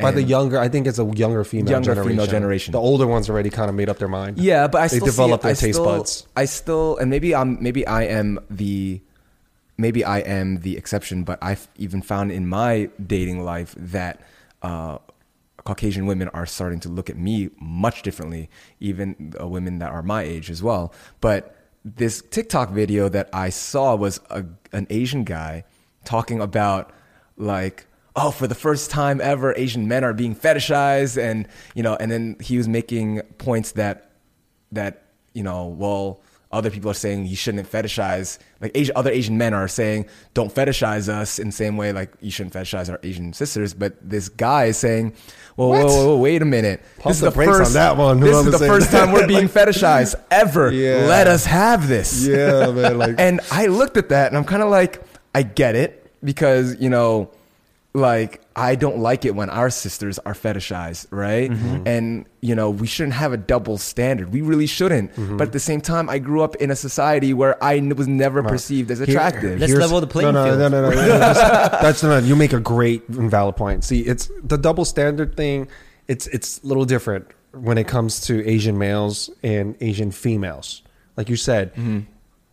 By 0.00 0.12
the 0.12 0.22
younger, 0.22 0.60
I 0.60 0.68
think 0.68 0.86
it's 0.86 1.00
a 1.00 1.04
younger 1.04 1.42
female 1.42 1.72
Younger 1.72 1.86
generation. 1.86 2.10
female 2.12 2.26
generation. 2.28 2.70
The 2.72 2.78
older 2.78 3.04
ones 3.04 3.28
already 3.28 3.50
kind 3.50 3.68
of 3.68 3.74
made 3.74 3.88
up 3.88 3.98
their 3.98 4.06
mind. 4.06 4.38
Yeah, 4.38 4.68
but 4.68 4.80
I 4.80 4.86
they 4.86 4.98
still 4.98 5.06
develop 5.06 5.42
their 5.42 5.50
I 5.50 5.54
taste 5.54 5.74
still, 5.74 5.84
buds. 5.84 6.24
I 6.36 6.44
still, 6.44 6.96
and 6.98 7.10
maybe 7.10 7.34
I'm, 7.34 7.60
maybe 7.60 7.84
I 7.84 8.04
am 8.04 8.38
the, 8.48 9.00
maybe 9.76 10.04
I 10.04 10.20
am 10.20 10.60
the 10.60 10.76
exception. 10.76 11.24
But 11.24 11.40
I've 11.42 11.66
even 11.78 12.00
found 12.00 12.30
in 12.30 12.46
my 12.46 12.90
dating 13.04 13.42
life 13.44 13.74
that 13.76 14.20
uh, 14.62 14.98
Caucasian 15.64 16.06
women 16.06 16.28
are 16.28 16.46
starting 16.46 16.78
to 16.80 16.88
look 16.88 17.10
at 17.10 17.16
me 17.18 17.50
much 17.60 18.02
differently, 18.02 18.48
even 18.78 19.34
uh, 19.40 19.48
women 19.48 19.80
that 19.80 19.90
are 19.90 20.02
my 20.02 20.22
age 20.22 20.48
as 20.48 20.62
well. 20.62 20.94
But 21.20 21.57
this 21.84 22.22
TikTok 22.30 22.70
video 22.70 23.08
that 23.08 23.28
I 23.32 23.50
saw 23.50 23.94
was 23.94 24.20
a, 24.30 24.44
an 24.72 24.86
Asian 24.90 25.24
guy 25.24 25.64
talking 26.04 26.40
about 26.40 26.92
like 27.36 27.86
oh 28.16 28.30
for 28.30 28.46
the 28.46 28.54
first 28.54 28.90
time 28.90 29.20
ever 29.20 29.54
asian 29.56 29.86
men 29.86 30.02
are 30.02 30.14
being 30.14 30.34
fetishized 30.34 31.22
and 31.22 31.46
you 31.74 31.82
know 31.82 31.94
and 32.00 32.10
then 32.10 32.34
he 32.40 32.56
was 32.56 32.66
making 32.66 33.20
points 33.36 33.72
that 33.72 34.10
that 34.72 35.08
you 35.38 35.44
know, 35.44 35.66
well, 35.66 36.20
other 36.50 36.70
people 36.70 36.90
are 36.90 36.94
saying 36.94 37.26
you 37.26 37.36
shouldn't 37.36 37.70
fetishize. 37.70 38.38
Like 38.60 38.72
Asian, 38.74 38.96
other 38.96 39.10
Asian 39.10 39.36
men 39.36 39.52
are 39.52 39.68
saying, 39.68 40.06
don't 40.32 40.52
fetishize 40.52 41.08
us 41.08 41.38
in 41.38 41.48
the 41.48 41.52
same 41.52 41.76
way 41.76 41.92
like 41.92 42.12
you 42.20 42.30
shouldn't 42.30 42.54
fetishize 42.54 42.90
our 42.90 42.98
Asian 43.02 43.34
sisters. 43.34 43.74
But 43.74 43.96
this 44.00 44.30
guy 44.30 44.66
is 44.66 44.78
saying, 44.78 45.12
well, 45.56 45.68
whoa, 45.68 45.86
whoa, 45.86 46.06
whoa, 46.06 46.16
wait 46.16 46.40
a 46.40 46.46
minute. 46.46 46.80
Pump 46.98 47.08
this 47.08 47.16
is 47.16 47.20
the 47.20 47.30
brakes 47.32 47.52
on 47.52 47.58
first. 47.58 47.72
that 47.74 47.96
one. 47.98 48.20
This 48.20 48.46
is 48.46 48.58
the 48.58 48.66
first 48.66 48.90
time 48.90 49.12
we're 49.12 49.26
being 49.26 49.48
fetishized 49.48 50.14
ever. 50.30 50.72
Yeah. 50.72 51.04
Let 51.06 51.26
us 51.26 51.44
have 51.44 51.86
this. 51.86 52.26
Yeah, 52.26 52.70
man. 52.70 52.96
Like, 52.96 53.14
And 53.18 53.40
I 53.52 53.66
looked 53.66 53.98
at 53.98 54.08
that 54.08 54.28
and 54.28 54.36
I'm 54.36 54.44
kind 54.44 54.62
of 54.62 54.70
like, 54.70 55.02
I 55.34 55.42
get 55.42 55.74
it 55.74 56.10
because, 56.24 56.80
you 56.80 56.88
know, 56.88 57.30
like 57.92 58.40
I 58.58 58.74
don't 58.74 58.98
like 58.98 59.24
it 59.24 59.34
when 59.36 59.48
our 59.50 59.70
sisters 59.70 60.18
are 60.20 60.34
fetishized, 60.34 61.06
right? 61.10 61.48
Mm-hmm. 61.50 61.86
And, 61.86 62.26
you 62.40 62.54
know, 62.54 62.70
we 62.70 62.86
shouldn't 62.88 63.14
have 63.14 63.32
a 63.32 63.36
double 63.36 63.78
standard. 63.78 64.32
We 64.32 64.40
really 64.42 64.66
shouldn't. 64.66 65.12
Mm-hmm. 65.12 65.36
But 65.36 65.48
at 65.48 65.52
the 65.52 65.60
same 65.60 65.80
time, 65.80 66.10
I 66.10 66.18
grew 66.18 66.42
up 66.42 66.56
in 66.56 66.70
a 66.70 66.76
society 66.76 67.32
where 67.32 67.62
I 67.62 67.78
was 67.80 68.08
never 68.08 68.42
perceived 68.42 68.90
as 68.90 68.98
Here- 68.98 69.08
attractive. 69.08 69.60
Let's 69.60 69.72
level 69.72 70.00
the 70.00 70.08
playing 70.08 70.34
no, 70.34 70.44
no, 70.44 70.50
field. 70.50 70.58
No, 70.58 70.68
no, 70.68 70.90
no, 70.90 70.96
no. 70.96 71.18
That's, 71.18 71.38
that's 71.82 72.02
not. 72.02 72.24
You 72.24 72.34
make 72.34 72.52
a 72.52 72.60
great 72.60 73.08
and 73.08 73.30
valid 73.30 73.54
point. 73.56 73.84
See, 73.84 74.00
it's 74.00 74.28
the 74.42 74.58
double 74.58 74.84
standard 74.84 75.36
thing. 75.36 75.68
It's 76.08 76.26
it's 76.28 76.62
a 76.62 76.66
little 76.66 76.84
different 76.84 77.26
when 77.52 77.78
it 77.78 77.86
comes 77.86 78.20
to 78.22 78.44
Asian 78.48 78.76
males 78.78 79.30
and 79.42 79.76
Asian 79.80 80.10
females. 80.10 80.82
Like 81.16 81.28
you 81.28 81.36
said, 81.36 81.74
Mm-hmm. 81.74 82.00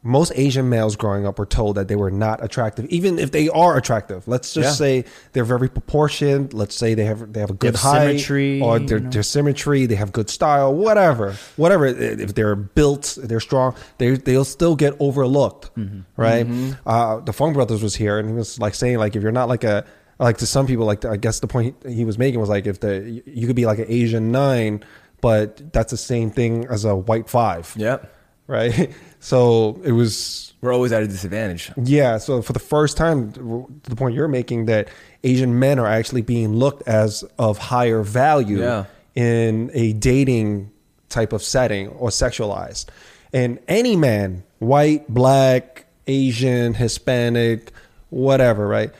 Most 0.05 0.31
Asian 0.35 0.69
males 0.69 0.95
growing 0.95 1.25
up 1.25 1.39
were 1.39 1.45
told 1.45 1.75
that 1.77 1.87
they 1.87 1.95
were 1.95 2.11
not 2.11 2.43
attractive, 2.43 2.85
even 2.85 3.17
if 3.19 3.31
they 3.31 3.49
are 3.49 3.75
attractive. 3.75 4.27
Let's 4.27 4.53
just 4.53 4.79
Yeah. 4.79 4.85
say 5.01 5.05
they're 5.33 5.43
very 5.43 5.67
proportioned. 5.67 6.53
Let's 6.53 6.75
say 6.75 6.93
they 6.93 7.05
have 7.05 7.33
they 7.33 7.39
have 7.39 7.49
a 7.49 7.53
good 7.55 7.75
height, 7.75 8.19
symmetry, 8.19 8.61
or 8.61 8.77
you 8.79 8.87
their, 8.87 8.99
know. 8.99 9.09
their 9.09 9.23
symmetry. 9.23 9.85
They 9.87 9.95
have 9.95 10.11
good 10.11 10.29
style, 10.29 10.73
whatever, 10.73 11.35
whatever. 11.57 11.85
If 11.87 12.35
they're 12.35 12.55
built, 12.55 13.17
they're 13.21 13.39
strong. 13.39 13.75
They 13.97 14.11
they'll 14.15 14.45
still 14.45 14.75
get 14.75 14.93
overlooked, 14.99 15.75
Mm-hmm. 15.75 15.99
right? 16.15 16.47
Uh, 16.85 17.19
the 17.21 17.33
Fong 17.33 17.53
Brothers 17.53 17.81
was 17.83 17.95
here, 17.95 18.19
and 18.19 18.29
he 18.29 18.35
was 18.35 18.59
like 18.59 18.75
saying 18.75 18.97
like 18.99 19.15
if 19.15 19.23
you're 19.23 19.31
not 19.31 19.49
like 19.49 19.63
a 19.63 19.83
like 20.19 20.37
to 20.37 20.45
some 20.45 20.67
people 20.67 20.85
like 20.85 21.03
I 21.03 21.17
guess 21.17 21.39
the 21.41 21.47
point 21.47 21.75
he 21.87 22.05
was 22.05 22.17
making 22.17 22.39
was 22.39 22.47
like 22.49 22.67
if 22.67 22.79
the 22.79 23.21
you 23.25 23.47
could 23.47 23.55
be 23.55 23.65
like 23.65 23.79
an 23.79 23.87
Asian 23.89 24.31
nine, 24.31 24.83
but 25.19 25.73
that's 25.73 25.91
the 25.91 25.97
same 25.97 26.29
thing 26.31 26.67
as 26.69 26.85
a 26.85 26.95
white 26.95 27.27
five, 27.29 27.73
Yep. 27.75 28.11
Right? 28.47 28.91
So 29.21 29.81
it 29.83 29.91
was 29.91 30.53
We're 30.61 30.71
always 30.71 30.91
at 30.91 31.01
a 31.01 31.07
disadvantage. 31.07 31.71
yeah, 31.81 32.19
so 32.19 32.43
for 32.43 32.53
the 32.53 32.59
first 32.59 32.95
time, 32.95 33.31
to 33.31 33.67
the 33.89 33.95
point 33.95 34.13
you're 34.13 34.27
making, 34.27 34.65
that 34.65 34.87
Asian 35.23 35.57
men 35.57 35.79
are 35.79 35.87
actually 35.87 36.21
being 36.21 36.53
looked 36.55 36.87
as 36.87 37.23
of 37.39 37.57
higher 37.57 38.03
value 38.03 38.59
Yeah. 38.59 38.85
in 39.15 39.71
a 39.73 39.93
dating 39.93 40.69
type 41.09 41.33
of 41.33 41.41
setting 41.41 41.87
or 41.87 42.09
sexualized. 42.09 42.85
And 43.33 43.57
any 43.67 43.95
man, 43.95 44.43
white, 44.59 45.09
black, 45.11 45.87
Asian, 46.05 46.75
Hispanic, 46.75 47.71
whatever, 48.11 48.67
right? 48.67 48.91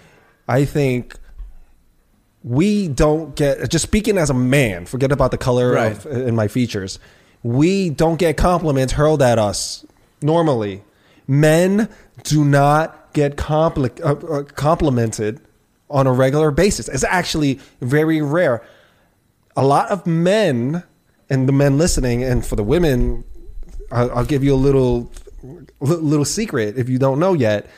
I 0.47 0.65
think 0.65 1.15
we 2.43 2.87
don't 2.87 3.35
get 3.35 3.69
just 3.69 3.83
speaking 3.83 4.17
as 4.17 4.31
a 4.31 4.33
man 4.33 4.85
forget 4.85 5.11
about 5.11 5.29
the 5.31 5.37
color 5.37 5.71
Right. 5.73 5.91
of 5.91 6.05
in 6.07 6.35
my 6.35 6.47
features 6.47 6.97
we 7.45 7.91
don't 7.91 8.17
get 8.17 8.37
compliments 8.37 8.93
hurled 8.93 9.21
at 9.21 9.37
us 9.37 9.85
normally. 10.19 10.81
Men 11.27 11.89
do 12.23 12.43
not 12.43 13.13
get 13.13 13.35
compli- 13.35 14.03
uh, 14.03 14.13
uh, 14.27 14.43
complimented 14.43 15.39
on 15.87 16.07
a 16.07 16.11
regular 16.11 16.49
basis. 16.49 16.87
It's 16.87 17.03
actually 17.03 17.59
very 17.81 18.19
rare. 18.19 18.63
A 19.55 19.63
lot 19.63 19.91
of 19.91 20.07
men 20.07 20.81
and 21.29 21.47
the 21.47 21.51
men 21.51 21.77
listening 21.77 22.23
and 22.23 22.43
for 22.43 22.55
the 22.55 22.63
women 22.63 23.23
i'll, 23.91 24.11
I'll 24.17 24.25
give 24.25 24.43
you 24.43 24.55
a 24.55 24.57
little 24.57 25.11
little 25.79 26.25
secret 26.25 26.79
if 26.79 26.89
you 26.89 26.97
don't 26.97 27.19
know 27.19 27.33
yet. 27.33 27.69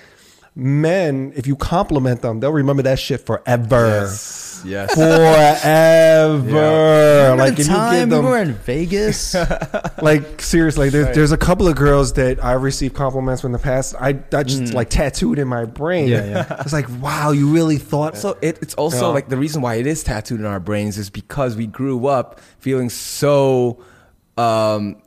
Men 0.56 1.34
if 1.36 1.46
you 1.46 1.58
compliment 1.58 2.22
them 2.22 2.40
they'll 2.40 2.54
remember 2.54 2.84
that 2.84 3.00
shit 3.00 3.26
forever. 3.26 4.06
Yes. 4.06 4.57
Yes. 4.68 4.94
forever. 4.94 6.38
Remember 6.46 7.36
Like 7.44 7.56
the 7.56 7.62
if 7.62 7.68
you 7.68 7.74
time 7.74 7.94
give 8.00 8.10
them, 8.10 8.26
we 8.26 8.32
were 8.32 8.38
in 8.38 8.54
Vegas. 8.54 9.34
like 10.02 10.42
seriously, 10.42 10.90
there, 10.90 11.14
there's 11.14 11.32
a 11.32 11.38
couple 11.38 11.68
of 11.68 11.76
girls 11.76 12.14
that 12.14 12.44
I 12.44 12.54
received 12.54 12.96
compliments 12.96 13.42
from 13.42 13.50
in 13.50 13.52
the 13.54 13.60
past. 13.60 13.96
I 14.00 14.14
that 14.14 14.48
just 14.48 14.74
like 14.74 14.90
tattooed 14.90 15.40
in 15.40 15.48
my 15.48 15.66
brain. 15.66 16.08
Yeah, 16.10 16.26
yeah. 16.26 16.62
It's 16.62 16.74
like 16.74 16.88
wow, 17.02 17.32
you 17.32 17.50
really 17.54 17.78
thought. 17.78 18.18
So 18.18 18.38
it, 18.42 18.60
it's 18.62 18.74
also 18.76 19.08
Yeah. 19.08 19.14
like 19.14 19.30
the 19.30 19.38
reason 19.38 19.62
why 19.62 19.76
it 19.76 19.88
is 19.88 20.04
tattooed 20.04 20.40
in 20.40 20.46
our 20.46 20.60
brains 20.60 20.98
is 20.98 21.10
because 21.10 21.56
we 21.56 21.68
grew 21.68 22.08
up 22.08 22.40
feeling 22.60 22.90
so 22.90 23.84
um, 24.38 25.02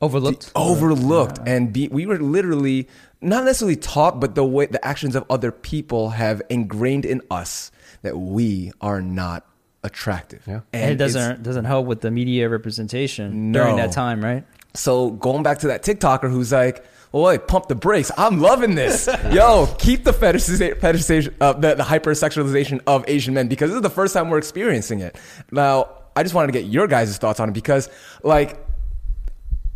Overlooked. 0.00 0.50
overlooked, 0.56 1.38
and 1.46 1.72
be, 1.72 1.88
we 1.88 2.04
were 2.06 2.18
literally 2.18 2.88
not 3.20 3.44
necessarily 3.44 3.76
taught, 3.76 4.20
but 4.20 4.34
the 4.34 4.44
way 4.44 4.66
the 4.66 4.84
actions 4.84 5.14
of 5.16 5.24
other 5.30 5.50
people 5.50 6.10
have 6.10 6.42
ingrained 6.50 7.04
in 7.06 7.22
us 7.30 7.70
that 8.04 8.16
we 8.16 8.70
are 8.80 9.02
not 9.02 9.44
attractive. 9.82 10.42
Yeah. 10.46 10.60
and 10.72 10.92
it 10.92 10.96
doesn't 10.96 11.42
doesn't 11.42 11.64
help 11.64 11.86
with 11.86 12.00
the 12.00 12.10
media 12.10 12.48
representation 12.48 13.52
during 13.52 13.76
that 13.76 13.92
time, 13.92 14.22
right? 14.24 14.44
So 14.74 15.10
going 15.10 15.42
back 15.42 15.58
to 15.60 15.68
that 15.68 15.82
TikToker 15.82 16.30
who's 16.30 16.52
like, 16.52 16.84
"Well, 17.12 17.24
wait, 17.24 17.46
pump 17.48 17.68
the 17.68 17.74
brakes. 17.74 18.10
I'm 18.16 18.40
loving 18.40 18.74
this. 18.74 19.08
Yo, 19.30 19.66
keep 19.78 20.04
the 20.04 20.12
fetishiza- 20.12 20.80
fetishization, 20.80 21.34
uh, 21.40 21.52
the, 21.52 21.74
the 21.74 21.82
hypersexualization 21.84 22.80
of 22.86 23.04
Asian 23.08 23.34
men 23.34 23.48
because 23.48 23.70
this 23.70 23.76
is 23.76 23.82
the 23.82 23.90
first 23.90 24.14
time 24.14 24.30
we're 24.30 24.38
experiencing 24.38 25.00
it." 25.00 25.16
Now, 25.52 25.88
I 26.16 26.22
just 26.22 26.34
wanted 26.34 26.52
to 26.52 26.58
get 26.60 26.68
your 26.70 26.86
guys' 26.86 27.16
thoughts 27.18 27.38
on 27.40 27.48
it 27.48 27.52
because, 27.52 27.88
like, 28.22 28.58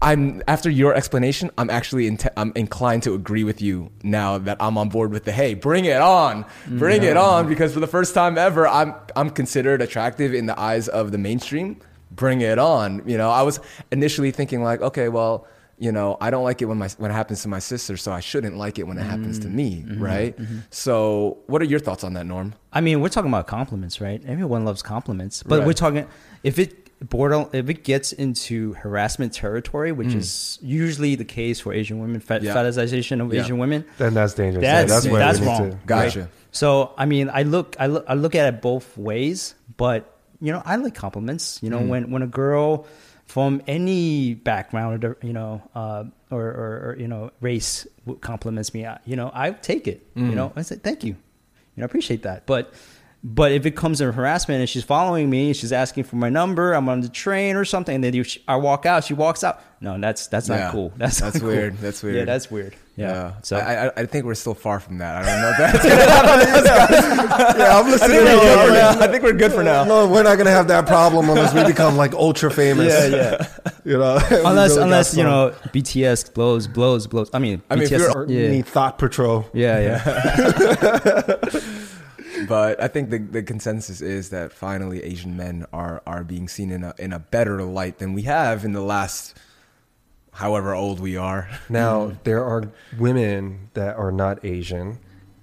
I'm 0.00 0.42
after 0.46 0.70
your 0.70 0.94
explanation, 0.94 1.50
I'm 1.58 1.70
actually 1.70 2.06
in 2.06 2.18
I'm 2.36 2.52
inclined 2.54 3.02
to 3.04 3.14
agree 3.14 3.42
with 3.42 3.60
you 3.60 3.90
now 4.02 4.38
that 4.38 4.56
I'm 4.60 4.78
on 4.78 4.88
board 4.90 5.10
with 5.10 5.24
the 5.24 5.32
hey, 5.32 5.54
bring 5.54 5.86
it 5.86 6.00
on, 6.00 6.44
bring 6.68 7.02
it 7.02 7.16
on 7.16 7.48
because 7.48 7.74
for 7.74 7.80
the 7.80 7.88
first 7.88 8.14
time 8.14 8.38
ever, 8.38 8.68
I'm 8.68 8.94
I'm 9.16 9.30
considered 9.30 9.82
attractive 9.82 10.34
in 10.34 10.46
the 10.46 10.58
eyes 10.58 10.88
of 10.88 11.10
the 11.10 11.18
mainstream. 11.18 11.80
Bring 12.12 12.40
it 12.40 12.58
on, 12.58 13.02
you 13.06 13.18
know. 13.18 13.30
I 13.30 13.42
was 13.42 13.60
initially 13.90 14.30
thinking 14.30 14.62
like, 14.62 14.80
okay, 14.80 15.08
well, 15.08 15.46
you 15.78 15.92
know, 15.92 16.16
I 16.20 16.30
don't 16.30 16.44
like 16.44 16.62
it 16.62 16.66
when 16.66 16.78
my 16.78 16.88
when 16.98 17.10
it 17.10 17.14
happens 17.14 17.42
to 17.42 17.48
my 17.48 17.58
sister, 17.58 17.96
so 17.96 18.12
I 18.12 18.20
shouldn't 18.20 18.56
like 18.56 18.78
it 18.78 18.84
when 18.84 18.98
it 18.98 19.04
happens 19.04 19.38
to 19.40 19.46
mm-hmm. 19.48 19.56
me, 19.56 19.84
mm-hmm. 19.86 20.02
right? 20.02 20.36
Mm-hmm. 20.36 20.58
So, 20.70 21.38
what 21.46 21.60
are 21.60 21.66
your 21.66 21.80
thoughts 21.80 22.04
on 22.04 22.14
that, 22.14 22.24
Norm? 22.26 22.54
I 22.72 22.80
mean, 22.80 23.00
we're 23.00 23.08
talking 23.08 23.30
about 23.30 23.46
compliments, 23.46 24.00
right? 24.00 24.22
Everyone 24.26 24.64
loves 24.64 24.82
compliments, 24.82 25.42
but 25.42 25.58
Right. 25.58 25.66
we're 25.66 25.72
talking 25.74 26.06
if 26.42 26.58
it 26.58 26.87
border 27.00 27.46
if 27.52 27.68
it 27.68 27.84
gets 27.84 28.12
into 28.12 28.72
harassment 28.74 29.32
territory, 29.32 29.92
which 29.92 30.14
is 30.14 30.58
usually 30.62 31.14
the 31.14 31.24
case 31.24 31.60
for 31.60 31.72
Asian 31.72 32.00
women, 32.00 32.20
fet- 32.20 32.42
Mm. 32.42 32.46
Yeah. 32.46 32.54
fetishization 32.56 33.20
of 33.24 33.32
Yeah. 33.32 33.42
Asian 33.42 33.58
women. 33.58 33.84
then 33.98 34.14
that's 34.14 34.34
dangerous. 34.34 34.62
That's 34.62 34.90
that's 34.92 35.06
where 35.08 35.20
that's 35.20 35.40
we 35.40 35.46
wrong. 35.46 35.70
to- 35.70 35.78
Gotcha. 35.86 36.20
right? 36.20 36.28
So 36.50 36.92
I 36.98 37.06
mean, 37.06 37.30
I 37.32 37.42
look, 37.42 37.76
I 37.78 37.86
look, 37.86 38.04
I 38.08 38.14
look 38.14 38.34
at 38.34 38.52
it 38.52 38.60
both 38.62 38.96
ways, 38.98 39.54
but 39.76 40.16
you 40.40 40.52
know, 40.52 40.62
I 40.64 40.76
like 40.76 40.94
compliments. 40.94 41.58
You 41.62 41.70
know, 41.70 41.78
Mm. 41.80 41.88
when 41.88 42.10
when 42.10 42.22
a 42.22 42.26
girl 42.26 42.86
from 43.26 43.60
any 43.66 44.34
background, 44.34 45.04
or 45.04 45.16
you 45.22 45.32
know, 45.34 45.62
uh, 45.74 46.04
or, 46.30 46.40
or, 46.42 46.82
or 46.90 46.96
you 46.98 47.06
know, 47.06 47.30
race 47.40 47.86
compliments 48.22 48.72
me, 48.74 48.86
I- 48.86 48.98
you 49.04 49.16
know, 49.16 49.30
I 49.34 49.50
take 49.52 49.86
it. 49.86 50.14
Mm. 50.16 50.30
You 50.30 50.34
know, 50.34 50.52
I 50.56 50.62
say 50.62 50.76
thank 50.76 51.04
you. 51.04 51.10
You 51.12 51.82
know, 51.82 51.84
I 51.84 51.86
appreciate 51.86 52.22
that. 52.24 52.46
But 52.46 52.72
but 53.34 53.52
if 53.52 53.66
it 53.66 53.72
comes 53.76 53.98
to 53.98 54.10
harassment 54.10 54.60
and 54.60 54.68
she's 54.68 54.84
following 54.84 55.28
me, 55.28 55.52
she's 55.52 55.72
asking 55.72 56.04
for 56.04 56.16
my 56.16 56.30
number, 56.30 56.72
I'm 56.72 56.88
on 56.88 57.02
the 57.02 57.08
train 57.10 57.56
or 57.56 57.64
something, 57.66 57.94
and 57.96 58.02
then 58.02 58.14
you, 58.14 58.24
I 58.46 58.56
walk 58.56 58.86
out, 58.86 59.04
she 59.04 59.12
walks 59.12 59.44
out. 59.44 59.60
No, 59.80 59.96
that's 60.00 60.26
that's 60.28 60.48
not 60.48 60.58
Yeah. 60.58 60.70
cool. 60.72 60.92
That's 60.96 61.20
That's 61.20 61.34
not 61.36 61.40
cool. 61.42 61.50
weird. 61.50 61.76
That's 61.78 62.02
weird. 62.02 62.16
Yeah, 62.16 62.24
that's 62.24 62.50
weird. 62.50 62.74
Yeah. 62.96 63.34
So 63.42 63.56
So 63.56 63.56
I, 63.64 63.86
I, 63.86 63.92
I 63.98 64.06
think 64.06 64.24
we're 64.24 64.34
still 64.34 64.54
far 64.54 64.80
from 64.80 64.98
that. 64.98 65.22
I 65.22 65.26
don't 65.26 65.40
know 65.40 65.50
if 65.50 65.56
that's 65.72 65.84
Yeah, 67.58 67.78
I'm 67.78 67.86
I 67.86 67.90
listening. 67.90 68.18
think, 68.26 68.28
to 68.28 68.34
we're 68.34 68.42
good 68.42 68.66
for 68.66 68.72
now. 68.72 68.90
I 69.00 69.06
think 69.12 69.22
we're 69.22 69.32
good 69.34 69.52
for 69.52 69.62
now. 69.62 69.84
No, 69.84 70.08
we're 70.08 70.24
not 70.24 70.36
gonna 70.36 70.50
have 70.50 70.66
that 70.68 70.86
problem 70.88 71.28
unless 71.28 71.54
we 71.54 71.62
become 71.64 71.96
like 71.96 72.12
ultra 72.14 72.50
famous. 72.50 72.92
yeah, 72.92 73.06
yeah. 73.38 73.46
You 73.84 73.98
know, 73.98 74.18
unless 74.44 74.70
really 74.70 74.82
unless 74.82 75.16
you 75.16 75.22
know 75.22 75.54
BTS 75.66 76.34
blows 76.34 76.66
blows 76.66 77.06
blows. 77.06 77.30
I 77.32 77.38
mean, 77.38 77.62
I 77.70 77.76
mean, 77.76 77.86
BTS. 77.86 77.98
you're- 78.00 78.12
or 78.14 78.26
yeah. 78.26 78.62
thought 78.62 78.98
patrol. 78.98 79.46
yeah, 79.52 80.00
yeah. 80.02 81.68
But 82.46 82.82
I 82.82 82.88
think 82.88 83.10
the, 83.10 83.18
the 83.18 83.42
consensus 83.42 84.00
is 84.00 84.30
that 84.30 84.52
finally 84.52 85.02
Asian 85.02 85.36
men 85.36 85.66
are 85.72 86.02
are 86.06 86.24
being 86.24 86.48
seen 86.48 86.70
in 86.70 86.84
a 86.84 86.94
in 86.98 87.12
a 87.12 87.18
better 87.18 87.62
light 87.62 87.98
than 87.98 88.12
we 88.12 88.22
have 88.22 88.64
in 88.64 88.72
the 88.72 88.82
last 88.82 89.36
however 90.32 90.74
old 90.74 91.00
we 91.00 91.16
are. 91.16 91.48
Now 91.68 92.12
there 92.24 92.44
are 92.44 92.70
women 92.98 93.70
that 93.74 93.96
are 93.96 94.12
not 94.12 94.44
Asian 94.44 94.98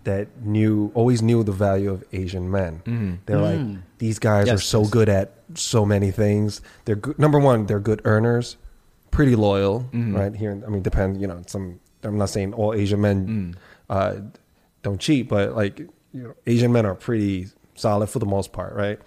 that 0.06 0.28
knew 0.42 0.92
always 0.94 1.22
knew 1.22 1.44
the 1.44 1.52
value 1.52 1.92
of 1.92 2.04
Asian 2.14 2.50
men. 2.50 2.82
Mm-hmm. 2.86 3.14
They're 3.26 3.42
like 3.42 3.60
mm. 3.60 3.82
these 3.98 4.20
guys 4.20 4.48
are 4.50 4.58
so 4.58 4.82
yes. 4.82 4.90
good 4.90 5.10
at 5.10 5.34
so 5.56 5.86
many 5.86 6.12
things. 6.12 6.62
They're 6.86 6.96
good, 6.96 7.20
number 7.20 7.40
one. 7.40 7.66
They're 7.66 7.80
good 7.80 8.02
earners, 8.06 8.58
pretty 9.12 9.36
loyal. 9.36 9.82
Mm-hmm. 9.92 10.16
Right 10.16 10.36
here, 10.36 10.52
I 10.66 10.70
mean, 10.70 10.82
depend. 10.82 11.20
You 11.20 11.28
know, 11.28 11.42
some. 11.48 11.80
I'm 12.04 12.18
not 12.18 12.30
saying 12.30 12.54
all 12.54 12.74
Asian 12.74 13.02
men 13.02 13.28
mm. 13.28 13.56
uh, 13.90 14.22
don't 14.84 15.02
cheat, 15.02 15.28
but 15.28 15.56
like 15.56 15.82
you 16.16 16.24
know, 16.24 16.36
Asian 16.48 16.72
men 16.72 16.86
are 16.86 16.96
pretty 16.96 17.48
solid 17.76 18.08
for 18.08 18.20
the 18.20 18.26
most 18.26 18.54
part, 18.54 18.74
right? 18.74 19.00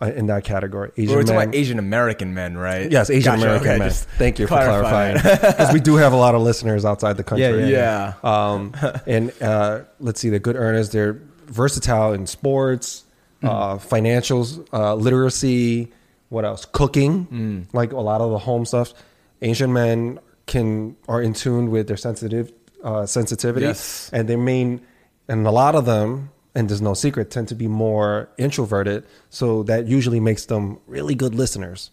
uh, 0.00 0.06
in 0.06 0.26
that 0.26 0.44
category. 0.44 0.90
Asian 0.96 1.14
We're 1.14 1.22
talking 1.22 1.36
men. 1.36 1.42
about 1.48 1.54
Asian 1.54 1.78
American 1.78 2.34
men, 2.34 2.56
right? 2.56 2.90
Yes, 2.90 3.08
Asian 3.10 3.32
Gotcha, 3.32 3.42
American 3.44 3.68
okay, 3.68 3.78
men. 3.78 3.90
Thank 3.90 4.38
you 4.38 4.46
for 4.46 4.54
clarifying. 4.54 5.16
Because 5.22 5.72
we 5.72 5.80
do 5.80 5.96
have 5.96 6.12
a 6.12 6.16
lot 6.16 6.34
of 6.34 6.42
listeners 6.42 6.84
outside 6.84 7.16
the 7.16 7.24
country. 7.24 7.70
Yeah. 7.70 8.14
Um, 8.22 8.74
and 9.06 9.32
uh, 9.42 9.82
let's 10.00 10.20
see, 10.20 10.28
they're 10.28 10.38
good 10.38 10.56
earners. 10.56 10.90
They're 10.90 11.18
versatile 11.46 12.12
in 12.12 12.26
sports, 12.26 13.04
uh, 13.42 13.76
financials, 13.76 14.66
uh, 14.72 14.94
literacy. 14.94 15.92
What 16.28 16.44
else? 16.44 16.64
Cooking, 16.66 17.66
like 17.72 17.92
a 17.92 18.00
lot 18.00 18.20
of 18.20 18.30
the 18.32 18.38
home 18.38 18.66
stuff. 18.66 18.92
Asian 19.40 19.72
men 19.72 20.18
can 20.46 20.96
are 21.08 21.22
in 21.22 21.32
tune 21.34 21.70
with 21.70 21.86
their 21.88 21.96
sensitive 21.96 22.52
uh, 22.84 23.06
sensitivity, 23.06 23.66
Yes. 23.66 24.10
and 24.12 24.28
their 24.28 24.38
main, 24.38 24.80
and 25.28 25.46
a 25.46 25.50
lot 25.50 25.74
of 25.74 25.86
them, 25.86 26.30
and 26.56 26.68
there's 26.68 26.82
no 26.82 26.94
secret, 26.94 27.30
tend 27.30 27.48
to 27.48 27.54
be 27.54 27.68
more 27.68 28.28
introverted. 28.38 29.06
So 29.30 29.62
that 29.64 29.86
usually 29.86 30.18
makes 30.18 30.46
them 30.46 30.78
really 30.86 31.14
good 31.14 31.34
listeners 31.34 31.90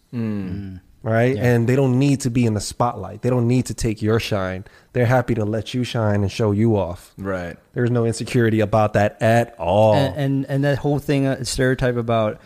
right? 1.04 1.36
And 1.36 1.68
they 1.68 1.76
don't 1.76 1.98
need 1.98 2.20
to 2.22 2.30
be 2.30 2.46
in 2.46 2.54
the 2.54 2.60
spotlight. 2.60 3.22
They 3.22 3.30
don't 3.30 3.46
need 3.46 3.66
to 3.66 3.74
take 3.74 4.02
your 4.02 4.18
shine. 4.18 4.64
They're 4.94 5.06
happy 5.06 5.34
to 5.34 5.44
let 5.44 5.74
you 5.74 5.84
shine 5.84 6.22
and 6.22 6.32
show 6.32 6.50
you 6.50 6.76
off. 6.76 7.12
Right. 7.18 7.56
There's 7.74 7.90
no 7.90 8.06
insecurity 8.06 8.60
about 8.60 8.94
that 8.94 9.20
at 9.22 9.54
all. 9.58 9.94
and, 9.94 10.16
and 10.16 10.46
and 10.48 10.64
that 10.64 10.78
whole 10.78 10.98
thing 10.98 11.26
uh, 11.26 11.44
stereotype 11.44 11.96
about 11.96 12.40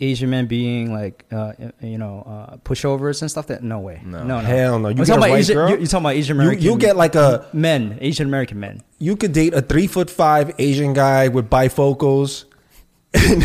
Asian 0.00 0.30
men 0.30 0.46
being 0.46 0.92
like 0.92 1.24
uh, 1.30 1.52
you 1.80 1.98
know 1.98 2.22
uh, 2.26 2.56
pushovers 2.58 3.22
and 3.22 3.30
stuff. 3.30 3.46
That 3.46 3.62
no 3.62 3.78
way, 3.78 4.00
No. 4.04 4.24
no, 4.24 4.40
no, 4.40 4.46
Hell 4.46 4.78
no. 4.78 4.88
You 4.88 4.96
I'm 5.00 5.04
talking 5.04 5.14
about 5.14 5.30
white 5.30 5.38
Asian, 5.38 5.54
girl, 5.54 5.68
You're, 5.70 5.78
you're 5.78 5.86
talking 5.86 6.04
about 6.04 6.14
Asian 6.16 6.36
you, 6.36 6.42
American. 6.42 6.64
you 6.64 6.78
get 6.78 6.96
like 6.96 7.14
a 7.14 7.46
men, 7.52 7.98
Asian 8.00 8.26
American 8.26 8.58
men. 8.60 8.82
you 8.98 9.16
could 9.16 9.32
date 9.32 9.54
a 9.54 9.62
three 9.62 9.86
foot 9.86 10.10
five 10.10 10.52
Asian 10.58 10.92
guy 10.94 11.28
with 11.28 11.48
bifocals 11.48 12.44
and 13.14 13.42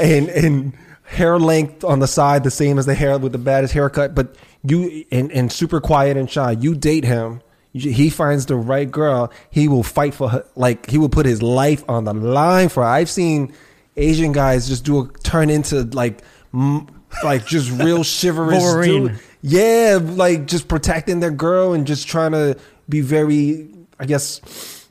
and, 0.00 0.28
and 0.28 0.72
hair 1.04 1.38
length 1.38 1.84
on 1.84 1.98
the 1.98 2.06
side 2.06 2.44
the 2.44 2.50
same 2.50 2.78
as 2.78 2.86
the 2.86 2.94
hair 2.94 3.18
with 3.18 3.32
the 3.32 3.38
baddest 3.38 3.74
haircut, 3.74 4.14
but 4.14 4.36
you 4.62 5.04
and, 5.10 5.30
and 5.32 5.52
super 5.52 5.80
quiet 5.80 6.16
and 6.16 6.30
shy. 6.30 6.52
You 6.52 6.74
date 6.74 7.04
him. 7.04 7.42
He 7.72 8.08
finds 8.08 8.46
the 8.46 8.54
right 8.54 8.88
girl. 8.88 9.32
He 9.50 9.66
will 9.66 9.82
fight 9.82 10.14
for 10.14 10.28
her. 10.28 10.46
Like 10.54 10.88
he 10.88 10.96
will 10.96 11.08
put 11.08 11.26
his 11.26 11.42
life 11.42 11.82
on 11.88 12.04
the 12.04 12.14
line 12.14 12.68
for 12.68 12.84
her. 12.84 12.88
I've 12.88 13.10
seen 13.10 13.52
Asian 13.96 14.32
guys 14.32 14.68
just 14.68 14.84
do 14.84 15.00
a 15.00 15.08
turn 15.24 15.50
into 15.50 15.82
like, 15.84 16.22
m- 16.52 16.86
like 17.22 17.46
just 17.46 17.70
real 17.70 18.02
chivalrous 18.04 18.62
Wolverine. 18.62 19.08
dude. 19.08 19.20
Yeah, 19.42 19.98
like 20.02 20.46
just 20.46 20.68
protecting 20.68 21.20
their 21.20 21.30
girl 21.30 21.74
and 21.74 21.86
just 21.86 22.08
trying 22.08 22.32
to 22.32 22.56
be 22.88 23.00
very, 23.02 23.68
I 24.00 24.06
guess, 24.06 24.40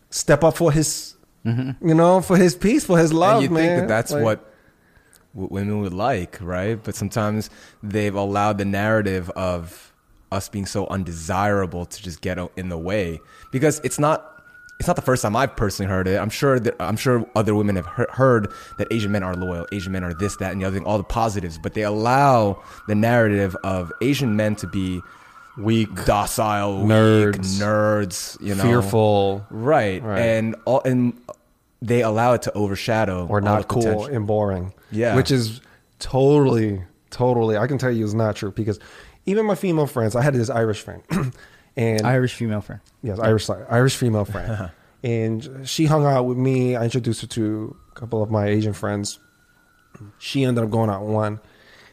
step 0.09 0.43
up 0.43 0.57
for 0.57 0.71
his, 0.71 1.15
mm-hmm. 1.45 1.87
you 1.87 1.95
know, 1.95 2.21
for 2.21 2.37
his 2.37 2.55
peace, 2.55 2.85
for 2.85 2.97
his 2.97 3.11
love, 3.11 3.37
and 3.37 3.43
you 3.43 3.49
man. 3.49 3.67
think 3.67 3.81
that 3.81 3.87
that's 3.87 4.11
Like, 4.11 4.23
what 4.23 4.53
women 5.33 5.81
would 5.81 5.93
like, 5.93 6.37
right? 6.39 6.81
But 6.81 6.95
sometimes 6.95 7.49
they've 7.81 8.13
allowed 8.13 8.59
the 8.59 8.65
narrative 8.65 9.29
of 9.31 9.91
us 10.31 10.49
being 10.49 10.65
so 10.65 10.87
undesirable 10.87 11.85
to 11.85 12.03
just 12.03 12.21
get 12.21 12.37
in 12.55 12.69
the 12.69 12.77
way 12.77 13.19
because 13.51 13.79
it's 13.83 13.97
not. 13.99 14.32
It's 14.83 14.87
not 14.89 14.97
the 14.97 15.01
first 15.01 15.21
time 15.21 15.33
I've 15.33 15.55
personally 15.55 15.89
heard 15.89 16.09
it. 16.09 16.19
I'm 16.19 16.29
sure 16.29 16.59
that 16.59 16.75
I'm 16.77 16.97
sure 16.97 17.25
other 17.37 17.55
women 17.55 17.77
have 17.77 17.85
heard 17.85 18.51
that 18.77 18.91
Asian 18.91 19.13
men 19.13 19.23
are 19.23 19.33
loyal, 19.33 19.65
Asian 19.71 19.93
men 19.93 20.03
are 20.03 20.13
this, 20.13 20.35
that, 20.35 20.51
and 20.51 20.59
the 20.61 20.65
other 20.65 20.75
thing, 20.75 20.85
all 20.85 20.97
the 20.97 21.05
positives. 21.05 21.57
But 21.57 21.73
they 21.73 21.83
allow 21.83 22.61
the 22.89 22.93
narrative 22.93 23.55
of 23.63 23.93
Asian 24.01 24.35
men 24.35 24.57
to 24.57 24.67
be 24.67 24.99
weak, 25.57 25.87
docile, 26.03 26.79
weak, 26.79 26.87
Nerds. 26.87 27.61
nerds, 27.61 28.41
you 28.45 28.55
know, 28.55 28.63
fearful, 28.63 29.47
right? 29.49 30.03
Right. 30.03 30.19
And 30.19 30.57
all 30.65 30.81
and 30.83 31.17
they 31.81 32.01
allow 32.01 32.33
it 32.33 32.41
to 32.41 32.51
overshadow 32.51 33.25
or 33.27 33.39
not 33.39 33.69
cool 33.69 33.83
potential. 33.83 34.07
and 34.07 34.27
boring. 34.27 34.73
Yeah. 34.91 35.15
which 35.15 35.31
is 35.31 35.61
totally, 35.99 36.83
totally. 37.09 37.55
I 37.55 37.67
can 37.67 37.77
tell 37.77 37.89
you 37.89 38.03
is 38.03 38.13
not 38.13 38.35
true 38.35 38.51
because 38.51 38.81
even 39.25 39.45
my 39.45 39.55
female 39.55 39.87
friends, 39.87 40.13
I 40.13 40.21
had 40.23 40.33
this 40.33 40.49
Irish 40.49 40.81
friend, 40.81 41.03
and 41.75 42.05
Irish 42.05 42.33
female 42.33 42.61
friend. 42.61 42.81
Yes, 43.01 43.19
Irish 43.19 43.49
Irish 43.49 43.95
female 43.95 44.25
friend, 44.25 44.71
and 45.03 45.67
she 45.67 45.85
hung 45.85 46.05
out 46.05 46.23
with 46.23 46.37
me. 46.37 46.75
I 46.75 46.85
introduced 46.85 47.21
her 47.21 47.27
to 47.27 47.75
a 47.91 47.99
couple 47.99 48.21
of 48.21 48.31
my 48.31 48.47
Asian 48.47 48.73
friends. 48.73 49.19
She 50.17 50.43
ended 50.43 50.63
up 50.63 50.69
going 50.71 50.89
out 50.89 51.03
one, 51.03 51.39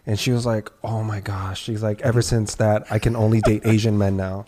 and 0.06 0.18
she 0.18 0.32
was 0.32 0.46
like, 0.46 0.70
"Oh 0.82 1.02
my 1.02 1.20
gosh!" 1.20 1.62
She's 1.62 1.82
like, 1.82 2.00
"Ever 2.02 2.22
since 2.22 2.54
that, 2.56 2.86
I 2.90 2.98
can 2.98 3.16
only 3.16 3.40
date 3.40 3.62
Asian 3.64 3.98
men 3.98 4.16
now." 4.16 4.46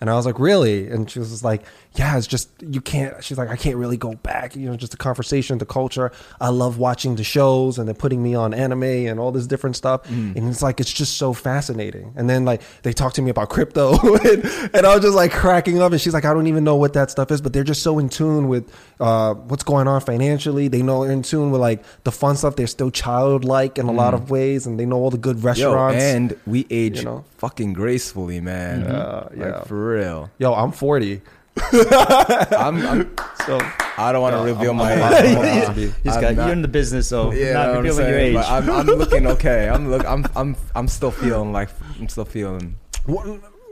And 0.00 0.10
I 0.10 0.14
was 0.14 0.26
like, 0.26 0.38
"Really?" 0.38 0.88
And 0.88 1.08
she 1.10 1.18
was 1.18 1.44
like, 1.44 1.62
"Yeah, 1.94 2.18
it's 2.18 2.26
just 2.26 2.50
you 2.60 2.80
can't." 2.80 3.22
She's 3.22 3.38
like, 3.38 3.48
"I 3.48 3.56
can't 3.56 3.76
really 3.76 3.96
go 3.96 4.14
back." 4.14 4.56
You 4.56 4.68
know, 4.68 4.76
just 4.76 4.90
the 4.90 4.98
conversation, 4.98 5.58
the 5.58 5.66
culture. 5.66 6.10
I 6.40 6.48
love 6.48 6.78
watching 6.78 7.16
the 7.16 7.24
shows, 7.24 7.78
and 7.78 7.86
they're 7.86 7.94
putting 7.94 8.22
me 8.22 8.34
on 8.34 8.52
anime 8.52 8.82
and 8.82 9.20
all 9.20 9.30
this 9.30 9.46
different 9.46 9.76
stuff. 9.76 10.02
Mm. 10.08 10.36
And 10.36 10.48
it's 10.48 10.62
like 10.62 10.80
it's 10.80 10.92
just 10.92 11.16
so 11.16 11.32
fascinating. 11.32 12.12
And 12.16 12.28
then 12.28 12.44
like 12.44 12.62
they 12.82 12.92
talk 12.92 13.14
to 13.14 13.22
me 13.22 13.30
about 13.30 13.50
crypto, 13.50 13.92
and, 14.24 14.44
and 14.74 14.84
I 14.84 14.94
was 14.94 15.04
just 15.04 15.14
like 15.14 15.32
cracking 15.32 15.80
up. 15.80 15.92
And 15.92 16.00
she's 16.00 16.12
like, 16.12 16.24
"I 16.24 16.34
don't 16.34 16.48
even 16.48 16.64
know 16.64 16.76
what 16.76 16.92
that 16.94 17.10
stuff 17.10 17.30
is," 17.30 17.40
but 17.40 17.52
they're 17.52 17.64
just 17.64 17.82
so 17.82 17.98
in 18.00 18.08
tune 18.08 18.48
with 18.48 18.70
uh, 18.98 19.34
what's 19.34 19.64
going 19.64 19.86
on 19.86 20.00
financially. 20.00 20.66
They 20.68 20.82
know 20.82 21.04
they're 21.04 21.12
in 21.12 21.22
tune 21.22 21.52
with 21.52 21.60
like 21.60 21.84
the 22.02 22.12
fun 22.12 22.36
stuff. 22.36 22.56
They're 22.56 22.66
still 22.66 22.90
childlike 22.90 23.78
in 23.78 23.86
a 23.86 23.92
lot 23.92 24.12
mm. 24.12 24.18
of 24.18 24.30
ways, 24.30 24.66
and 24.66 24.78
they 24.78 24.86
know 24.86 24.96
all 24.96 25.10
the 25.10 25.18
good 25.18 25.36
Yo, 25.36 25.42
restaurants. 25.42 26.02
and 26.02 26.36
we 26.46 26.66
age 26.68 26.98
you 26.98 27.04
know? 27.04 27.24
fucking 27.38 27.72
gracefully, 27.74 28.40
man. 28.40 28.82
Mm-hmm. 28.82 28.94
Uh, 28.94 29.28
yeah, 29.36 29.48
yeah. 29.48 29.56
Like 29.56 29.66
for 29.84 29.96
real. 29.96 30.30
Yo, 30.38 30.54
I'm 30.54 30.72
40, 30.72 31.20
I'm, 31.72 32.86
I'm 32.86 33.10
so 33.46 33.60
I 33.98 34.10
don't 34.12 34.22
want 34.22 34.34
to 34.34 34.40
reveal 34.42 34.70
I'm- 34.70 34.76
my 34.76 34.92
I'm 34.94 35.24
age. 35.24 35.34
a 35.36 35.38
lot 35.38 35.44
older 35.46 35.66
to 35.66 35.72
be. 35.72 35.82
He's 36.02 36.16
got, 36.16 36.34
not- 36.34 36.44
you're 36.46 36.52
in 36.52 36.62
the 36.62 36.68
business, 36.68 37.06
so 37.08 37.32
Yeah, 37.32 37.52
not 37.52 37.66
know 37.66 37.68
what 37.68 37.76
I'm 37.78 37.84
revealing 37.84 38.08
your 38.08 38.18
age. 38.18 38.34
But 38.34 38.50
I'm, 38.50 38.70
I'm 38.70 38.86
looking 38.86 39.26
okay. 39.36 39.68
I'm 39.68 39.90
look. 39.90 40.04
I'm 40.06 40.26
I'm 40.34 40.56
I'm 40.74 40.88
still 40.88 41.10
feeling 41.10 41.52
like 41.52 41.68
I'm 42.00 42.08
still 42.08 42.24
feeling 42.24 42.76
What- 43.04 43.26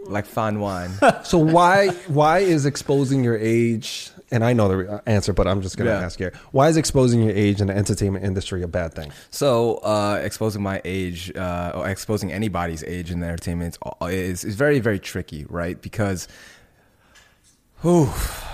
like 0.06 0.26
fine 0.26 0.60
wine. 0.60 0.90
So 1.24 1.38
why 1.38 1.88
why 2.08 2.40
is 2.40 2.66
exposing 2.66 3.24
your 3.24 3.38
age? 3.38 4.10
And 4.32 4.42
I 4.42 4.54
know 4.54 4.66
the 4.68 5.02
answer, 5.06 5.32
but 5.34 5.46
I'm 5.46 5.60
just 5.62 5.76
gonna 5.76 5.90
Yeah. 5.90 6.00
ask 6.06 6.18
here. 6.18 6.32
Why 6.52 6.68
is 6.68 6.76
exposing 6.78 7.22
your 7.22 7.32
age 7.36 7.60
in 7.60 7.66
the 7.68 7.76
entertainment 7.76 8.24
industry 8.24 8.62
a 8.62 8.66
bad 8.68 8.94
thing? 8.94 9.12
So 9.30 9.74
uh, 9.84 10.18
exposing 10.24 10.62
my 10.62 10.80
age, 10.84 11.30
uh, 11.36 11.72
or 11.74 11.86
exposing 11.88 12.32
anybody's 12.32 12.82
age 12.84 13.10
in 13.10 13.20
the 13.20 13.26
entertainment 13.26 13.76
is 14.08 14.42
is 14.42 14.54
very 14.56 14.80
very 14.80 14.98
tricky, 14.98 15.44
right? 15.50 15.80
Because, 15.80 16.26
whew, 17.82 18.08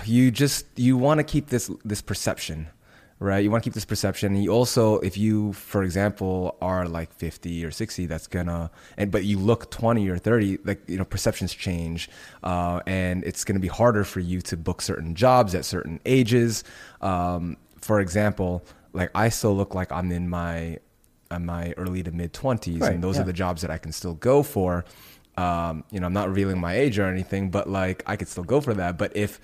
you 0.05 0.31
just 0.31 0.65
you 0.75 0.97
want 0.97 1.19
to 1.19 1.23
keep 1.23 1.47
this 1.47 1.71
this 1.85 2.01
perception, 2.01 2.67
right? 3.19 3.43
You 3.43 3.51
want 3.51 3.63
to 3.63 3.69
keep 3.69 3.73
this 3.73 3.85
perception. 3.85 4.33
And 4.33 4.43
you 4.43 4.51
also, 4.51 4.99
if 4.99 5.17
you, 5.17 5.53
for 5.53 5.83
example, 5.83 6.57
are 6.61 6.87
like 6.87 7.13
fifty 7.13 7.63
or 7.65 7.71
sixty, 7.71 8.05
that's 8.05 8.27
gonna, 8.27 8.71
and 8.97 9.11
but 9.11 9.25
you 9.25 9.37
look 9.37 9.69
twenty 9.71 10.07
or 10.09 10.17
thirty, 10.17 10.57
like 10.63 10.81
you 10.87 10.97
know, 10.97 11.05
perceptions 11.05 11.53
change, 11.53 12.09
uh, 12.43 12.79
and 12.85 13.23
it's 13.23 13.43
gonna 13.43 13.59
be 13.59 13.67
harder 13.67 14.03
for 14.03 14.19
you 14.19 14.41
to 14.41 14.57
book 14.57 14.81
certain 14.81 15.15
jobs 15.15 15.53
at 15.53 15.65
certain 15.65 15.99
ages. 16.05 16.63
Um, 17.01 17.57
for 17.81 17.99
example, 17.99 18.63
like 18.93 19.11
I 19.13 19.29
still 19.29 19.55
look 19.55 19.75
like 19.75 19.91
I'm 19.91 20.11
in 20.11 20.29
my 20.29 20.79
in 21.31 21.45
my 21.45 21.73
early 21.77 22.03
to 22.03 22.11
mid 22.11 22.33
twenties, 22.33 22.81
Right, 22.81 22.93
and 22.93 23.03
those 23.03 23.17
yeah. 23.17 23.23
are 23.23 23.25
the 23.25 23.33
jobs 23.33 23.61
that 23.61 23.71
I 23.71 23.77
can 23.77 23.91
still 23.91 24.15
go 24.15 24.43
for. 24.43 24.85
Um, 25.37 25.85
you 25.91 25.99
know, 25.99 26.07
I'm 26.07 26.13
not 26.13 26.27
revealing 26.27 26.59
my 26.59 26.75
age 26.75 26.99
or 26.99 27.05
anything, 27.05 27.49
but 27.49 27.69
like 27.69 28.03
I 28.05 28.15
could 28.15 28.27
still 28.27 28.43
go 28.43 28.59
for 28.59 28.73
that. 28.73 28.97
But 28.97 29.15
if, 29.15 29.39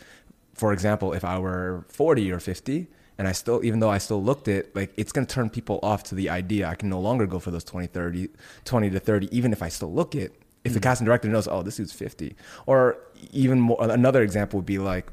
for 0.54 0.74
example, 0.74 1.14
if 1.14 1.24
I 1.24 1.40
were 1.40 1.86
40 1.88 2.32
or 2.34 2.40
50 2.40 2.88
and 3.18 3.28
I 3.28 3.32
still, 3.32 3.64
even 3.64 3.80
though 3.80 3.90
I 3.90 3.98
still 3.98 4.22
looked 4.22 4.48
it, 4.48 4.76
like 4.76 4.94
it's 4.98 5.12
going 5.12 5.26
to 5.26 5.34
turn 5.34 5.50
people 5.50 5.80
off 5.82 6.04
to 6.06 6.16
the 6.16 6.30
idea 6.30 6.68
I 6.68 6.76
can 6.76 6.90
no 6.90 7.00
longer 7.00 7.26
go 7.26 7.40
for 7.40 7.52
those 7.52 7.64
20, 7.64 7.88
30, 7.88 8.30
20 8.66 8.90
to 8.90 9.00
30, 9.00 9.36
even 9.36 9.54
if 9.54 9.62
I 9.62 9.70
still 9.70 9.94
look 9.94 10.16
it. 10.16 10.34
If 10.64 10.74
the 10.74 10.80
casting 10.80 11.06
director 11.06 11.28
knows, 11.28 11.48
oh, 11.48 11.62
this 11.62 11.78
dude's 11.78 11.94
50. 11.94 12.36
Or 12.66 12.98
even 13.32 13.60
more, 13.60 13.78
another 13.80 14.24
example 14.24 14.58
would 14.58 14.66
be 14.66 14.80
like, 14.80 15.08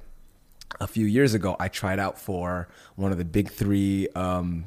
a 0.80 0.86
few 0.86 1.04
years 1.06 1.34
ago, 1.34 1.54
I 1.60 1.68
tried 1.68 1.98
out 1.98 2.18
for 2.18 2.68
one 2.96 3.12
of 3.12 3.18
the 3.18 3.24
big 3.24 3.50
three, 3.50 4.08
um, 4.14 4.64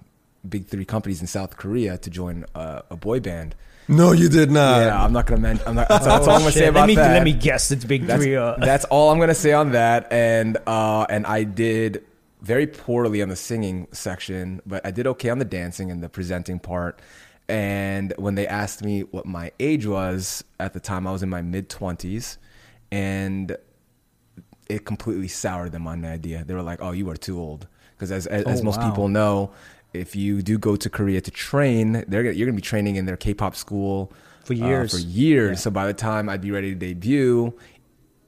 big 0.47 0.67
three 0.67 0.85
companies 0.85 1.21
in 1.21 1.27
South 1.27 1.57
Korea 1.57 1.97
to 1.97 2.09
join 2.09 2.45
a, 2.53 2.83
a 2.91 2.95
boy 2.95 3.19
band. 3.19 3.55
No, 3.87 4.11
you 4.11 4.29
did 4.29 4.49
not. 4.51 4.79
yeah, 4.81 5.03
I'm 5.03 5.13
not 5.13 5.25
gonna 5.27 5.41
mention. 5.41 5.67
I'm 5.67 5.75
not. 5.75 5.87
That's, 5.89 6.05
that's 6.05 6.27
all 6.27 6.35
I'm 6.35 6.41
gonna 6.41 6.51
say 6.51 6.67
about 6.67 6.81
let 6.81 6.87
me 6.87 6.95
that. 6.95 7.13
let 7.13 7.23
me 7.23 7.33
guess. 7.33 7.71
It's 7.71 7.85
big 7.85 8.07
That's, 8.07 8.23
three. 8.23 8.35
Uh, 8.35 8.55
that's 8.57 8.85
all 8.85 9.11
I'm 9.11 9.19
gonna 9.19 9.35
say 9.35 9.53
on 9.53 9.73
that. 9.73 10.11
And 10.11 10.57
uh, 10.65 11.05
and 11.07 11.25
I 11.27 11.43
did 11.43 12.03
very 12.45 12.67
poorly 12.67 13.21
on 13.23 13.29
the 13.29 13.35
singing 13.35 13.87
section, 13.91 14.61
but 14.65 14.85
I 14.85 14.91
did 14.91 15.07
okay 15.07 15.29
on 15.29 15.39
the 15.39 15.45
dancing 15.45 15.89
and 15.91 16.03
the 16.03 16.09
presenting 16.09 16.59
part. 16.59 17.01
And 17.49 18.13
when 18.17 18.35
they 18.35 18.47
asked 18.47 18.83
me 18.83 19.01
what 19.01 19.25
my 19.25 19.51
age 19.59 19.85
was 19.87 20.43
at 20.59 20.73
the 20.73 20.79
time, 20.79 21.07
I 21.07 21.11
was 21.11 21.23
in 21.23 21.29
my 21.29 21.41
mid 21.41 21.69
twenties, 21.69 22.37
and 22.91 23.55
it 24.69 24.85
completely 24.85 25.27
soured 25.27 25.71
them 25.71 25.85
on 25.87 26.01
the 26.01 26.07
idea. 26.07 26.43
They 26.43 26.53
were 26.53 26.61
like, 26.63 26.79
"Oh, 26.81 26.91
you 26.91 27.09
are 27.09 27.17
too 27.17 27.39
old." 27.39 27.67
Because 27.95 28.11
as 28.11 28.27
as, 28.27 28.43
as 28.45 28.61
Oh, 28.61 28.63
most 28.63 28.79
wow. 28.79 28.89
people 28.89 29.07
know, 29.09 29.51
if 29.93 30.15
you 30.15 30.41
do 30.41 30.57
go 30.57 30.75
to 30.75 30.89
Korea 30.89 31.21
to 31.21 31.31
train, 31.31 32.03
they're 32.07 32.23
gonna, 32.23 32.35
you're 32.35 32.45
gonna 32.47 32.55
be 32.55 32.61
training 32.61 32.95
in 32.95 33.05
their 33.05 33.17
K-pop 33.17 33.55
school 33.55 34.11
For 34.43 34.53
uh, 34.53 34.57
years. 34.57 34.91
for 34.91 34.99
years. 34.99 35.57
Yeah. 35.59 35.61
So 35.63 35.71
by 35.71 35.85
the 35.87 35.93
time 35.93 36.29
I'd 36.29 36.41
be 36.41 36.51
ready 36.51 36.69
to 36.73 36.75
debut, 36.75 37.53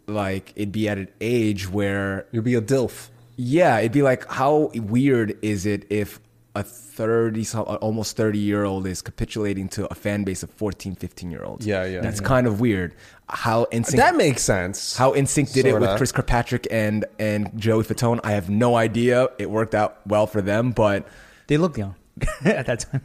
like 0.07 0.53
it'd 0.55 0.72
be 0.72 0.88
at 0.89 0.97
an 0.97 1.09
age 1.22 1.70
where 1.70 2.28
You'd 2.32 2.43
be 2.45 2.55
a 2.55 2.61
dilf. 2.61 3.09
Yeah, 3.38 3.78
it'd 3.80 3.92
be 3.92 4.02
like 4.02 4.28
how 4.30 4.72
weird 4.74 5.38
is 5.42 5.66
it 5.66 5.86
if 5.90 6.20
a 6.56 6.64
30 6.64 7.44
some- 7.44 7.66
almost 7.82 8.18
30 8.18 8.40
year 8.40 8.64
old 8.64 8.88
is 8.88 9.04
capitulating 9.04 9.70
to 9.70 9.86
a 9.92 9.96
fan 9.96 10.24
base 10.24 10.42
of 10.42 10.50
14 10.50 10.96
15 10.96 11.30
year 11.30 11.44
olds 11.44 11.66
Yeah, 11.68 11.86
yeah. 11.86 12.02
that's 12.02 12.20
kind 12.20 12.48
of 12.48 12.60
weird 12.60 12.96
how 13.30 13.66
NSYNC 13.66 13.96
That 13.98 14.16
makes 14.16 14.42
sense. 14.42 14.98
how 14.98 15.14
NSYNC 15.14 15.54
did 15.54 15.66
it 15.68 15.74
with 15.74 15.84
Sorta. 15.84 15.98
chris 15.98 16.12
kirkpatrick 16.12 16.66
and 16.72 17.06
and 17.20 17.52
joey 17.60 17.84
fatone 17.84 18.20
i 18.24 18.32
have 18.32 18.50
no 18.50 18.76
idea 18.76 19.28
it 19.38 19.52
worked 19.52 19.76
out 19.76 20.00
well 20.08 20.26
for 20.26 20.42
them 20.42 20.72
but 20.72 21.08
They 21.46 21.58
looked 21.58 21.78
young 21.78 21.94
at 22.46 22.66
that 22.66 22.80
time. 22.80 23.02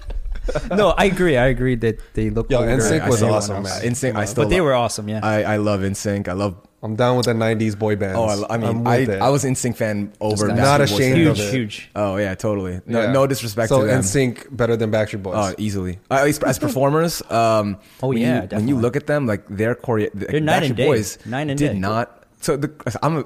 no, 0.70 0.90
I 0.96 1.04
agree. 1.06 1.36
I 1.36 1.46
agree 1.46 1.74
that 1.76 1.98
they 2.14 2.30
look. 2.30 2.50
Yo, 2.50 2.58
older 2.58 2.76
NSYNC 2.76 3.08
was 3.08 3.22
awesome, 3.22 3.66
else. 3.66 3.82
man. 3.82 3.92
NSYNC 3.92 4.16
i 4.16 4.24
still 4.24 4.44
But 4.44 4.50
they 4.50 4.60
love- 4.60 4.64
were 4.66 4.74
awesome. 4.74 5.08
Yeah. 5.08 5.20
I, 5.22 5.42
I 5.42 5.56
love 5.56 5.80
NSYNC 5.80 6.28
i 6.28 6.32
love 6.32 6.56
I'm 6.80 6.94
down 6.94 7.16
with 7.16 7.26
the 7.26 7.32
'90s 7.32 7.76
boy 7.76 7.96
bands. 7.96 8.16
oh 8.16 8.46
i, 8.48 8.54
I 8.54 8.56
mean 8.58 8.86
I, 8.86 8.96
it. 8.98 9.10
I 9.20 9.30
was 9.30 9.42
NSYNC 9.44 9.76
fan 9.76 10.12
over 10.20 10.46
Just 10.46 10.56
not 10.60 10.80
Backstreet 10.80 10.90
Boys 10.90 10.92
ashamed 10.92 11.16
fan. 11.18 11.26
of 11.26 11.36
huge, 11.36 11.48
it. 11.48 11.52
huge. 11.54 11.90
oh 11.96 12.16
yeah 12.18 12.34
totally 12.36 12.80
no, 12.86 13.02
Yeah. 13.02 13.12
no 13.12 13.26
disrespect 13.26 13.68
so 13.68 13.80
to 13.80 13.86
them 13.88 14.00
NSYNC 14.02 14.56
better 14.56 14.76
than 14.76 14.92
Backstreet 14.92 15.22
Boys. 15.22 15.34
Oh, 15.36 15.54
easily. 15.58 15.98
Uh, 16.10 16.14
at 16.14 16.24
least 16.24 16.44
as 16.44 16.58
performers, 16.66 17.20
um, 17.30 17.78
Oh, 18.02 18.08
when 18.08 18.18
yeah, 18.18 18.42
you, 18.42 18.48
when 18.56 18.68
you 18.68 18.76
look 18.78 18.94
at 18.94 19.06
them, 19.08 19.26
like 19.26 19.44
their 19.48 19.74
choreo, 19.74 20.08
the 20.14 20.26
They're 20.26 20.40
night 20.40 20.62
and 20.62 20.74
Backstreet 20.74 20.76
day. 20.76 20.86
Boys 20.86 21.18
Night 21.26 21.48
and 21.50 21.58
did 21.58 21.72
day. 21.72 21.78
not. 21.78 22.22
So 22.40 22.56
the, 22.56 22.70
I'm 23.02 23.16
a, 23.18 23.24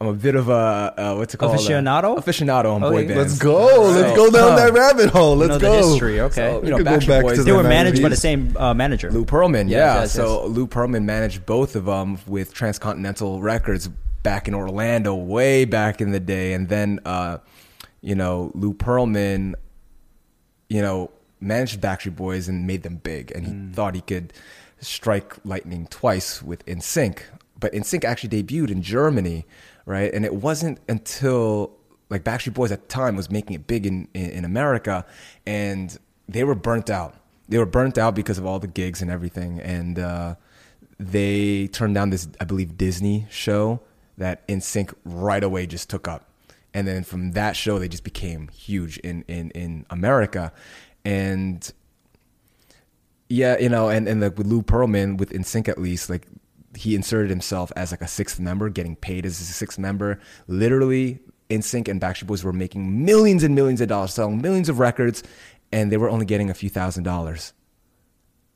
I'm 0.00 0.06
a 0.06 0.12
bit 0.12 0.36
of 0.36 0.48
a 0.48 0.94
uh, 0.96 1.14
what's 1.16 1.34
it 1.34 1.38
called? 1.38 1.56
Aficionado? 1.58 2.16
Uh, 2.16 2.20
aficionado 2.20 2.72
on 2.72 2.80
boy 2.82 2.98
Okay. 3.04 3.08
bands. 3.08 3.32
Let's 3.32 3.38
go. 3.38 3.90
Let's 3.90 4.16
go 4.16 4.30
down 4.30 4.50
huh. 4.50 4.56
that 4.56 4.72
rabbit 4.72 5.10
hole. 5.10 5.34
Let's 5.36 5.50
know 5.54 5.58
go. 5.58 5.72
the 5.82 5.88
history. 5.88 6.20
Okay. 6.20 6.34
So, 6.34 6.62
you 6.62 6.70
know, 6.70 6.76
We 6.76 6.84
Backstreet 6.84 7.08
back 7.08 7.22
Boys. 7.22 7.44
they 7.44 7.52
were 7.52 7.64
managed 7.64 8.00
by 8.00 8.08
the 8.08 8.16
same 8.16 8.56
uh, 8.56 8.74
manager. 8.74 9.10
Lou 9.10 9.24
Pearlman, 9.24 9.68
Yes, 9.68 9.70
yeah. 9.70 10.00
yes, 10.02 10.12
so 10.12 10.46
Lou 10.46 10.68
Pearlman 10.68 11.02
managed 11.04 11.44
both 11.46 11.74
of 11.74 11.86
them 11.86 12.18
with 12.28 12.54
Transcontinental 12.54 13.40
Records 13.42 13.88
back 14.22 14.46
in 14.46 14.54
Orlando, 14.54 15.14
way 15.16 15.64
back 15.64 16.00
in 16.00 16.12
the 16.12 16.20
day, 16.20 16.52
and 16.52 16.68
then 16.68 17.00
uh, 17.04 17.38
you 18.00 18.14
know 18.14 18.52
Lou 18.54 18.74
Pearlman, 18.74 19.54
you 20.68 20.80
know, 20.80 21.10
managed 21.40 21.80
Backstreet 21.80 22.14
Boys 22.14 22.48
and 22.48 22.66
made 22.68 22.84
them 22.84 22.96
big, 23.02 23.32
and 23.32 23.46
he 23.46 23.52
Mm. 23.52 23.74
thought 23.74 23.94
he 23.96 24.00
could 24.02 24.32
strike 24.80 25.34
lightning 25.44 25.88
twice 25.90 26.40
with 26.40 26.64
NSYNC. 26.66 27.18
But 27.58 27.72
NSYNC 27.72 28.04
actually 28.04 28.42
debuted 28.42 28.70
in 28.70 28.82
Germany, 28.82 29.44
right? 29.88 30.12
And 30.12 30.26
it 30.26 30.34
wasn't 30.34 30.78
until 30.86 31.72
like 32.10 32.22
Backstreet 32.22 32.52
Boys 32.52 32.70
at 32.70 32.82
the 32.82 32.88
time 32.88 33.16
was 33.16 33.30
making 33.30 33.54
it 33.54 33.66
big 33.66 33.86
in, 33.86 34.06
in, 34.12 34.30
in 34.30 34.44
America, 34.44 35.04
and 35.46 35.98
they 36.28 36.44
were 36.44 36.54
burnt 36.54 36.90
out. 36.90 37.14
They 37.48 37.56
were 37.56 37.66
burnt 37.66 37.96
out 37.96 38.14
because 38.14 38.36
of 38.36 38.44
all 38.44 38.58
the 38.58 38.66
gigs 38.66 39.00
and 39.00 39.10
everything, 39.10 39.60
and 39.60 39.98
uh, 39.98 40.34
they 41.00 41.68
turned 41.68 41.94
down 41.94 42.10
this, 42.10 42.28
I 42.38 42.44
believe, 42.44 42.76
Disney 42.76 43.26
show 43.30 43.80
that 44.18 44.46
NSYNC 44.46 44.92
right 45.04 45.42
away 45.42 45.66
just 45.66 45.88
took 45.88 46.06
up, 46.06 46.28
and 46.74 46.86
then 46.86 47.02
from 47.02 47.32
that 47.32 47.56
show 47.56 47.78
they 47.78 47.88
just 47.88 48.04
became 48.04 48.48
huge 48.48 48.98
in 48.98 49.24
in 49.26 49.50
in 49.52 49.86
America, 49.88 50.52
and 51.02 51.72
yeah, 53.30 53.58
you 53.58 53.70
know, 53.70 53.88
and 53.88 54.06
and 54.06 54.20
like 54.20 54.36
with 54.36 54.46
Lou 54.46 54.60
Pearlman 54.62 55.16
with 55.16 55.30
NSYNC 55.30 55.66
at 55.68 55.78
least, 55.78 56.10
like 56.10 56.26
he 56.76 56.94
inserted 56.94 57.30
himself 57.30 57.72
as 57.76 57.90
like 57.90 58.02
a 58.02 58.08
sixth 58.08 58.38
member, 58.38 58.68
getting 58.68 58.96
paid 58.96 59.24
as 59.24 59.40
a 59.40 59.44
sixth 59.44 59.78
member. 59.78 60.20
Literally, 60.46 61.20
NSYNC 61.50 61.88
and 61.88 62.00
Backstreet 62.00 62.26
Boys 62.26 62.44
were 62.44 62.52
making 62.52 63.04
millions 63.04 63.42
and 63.42 63.54
millions 63.54 63.80
of 63.80 63.88
dollars, 63.88 64.12
selling 64.12 64.40
millions 64.40 64.68
of 64.68 64.78
records, 64.78 65.22
and 65.72 65.90
they 65.90 65.96
were 65.96 66.10
only 66.10 66.26
getting 66.26 66.50
a 66.50 66.54
few 66.54 66.68
thousand 66.68 67.04
dollars. 67.04 67.52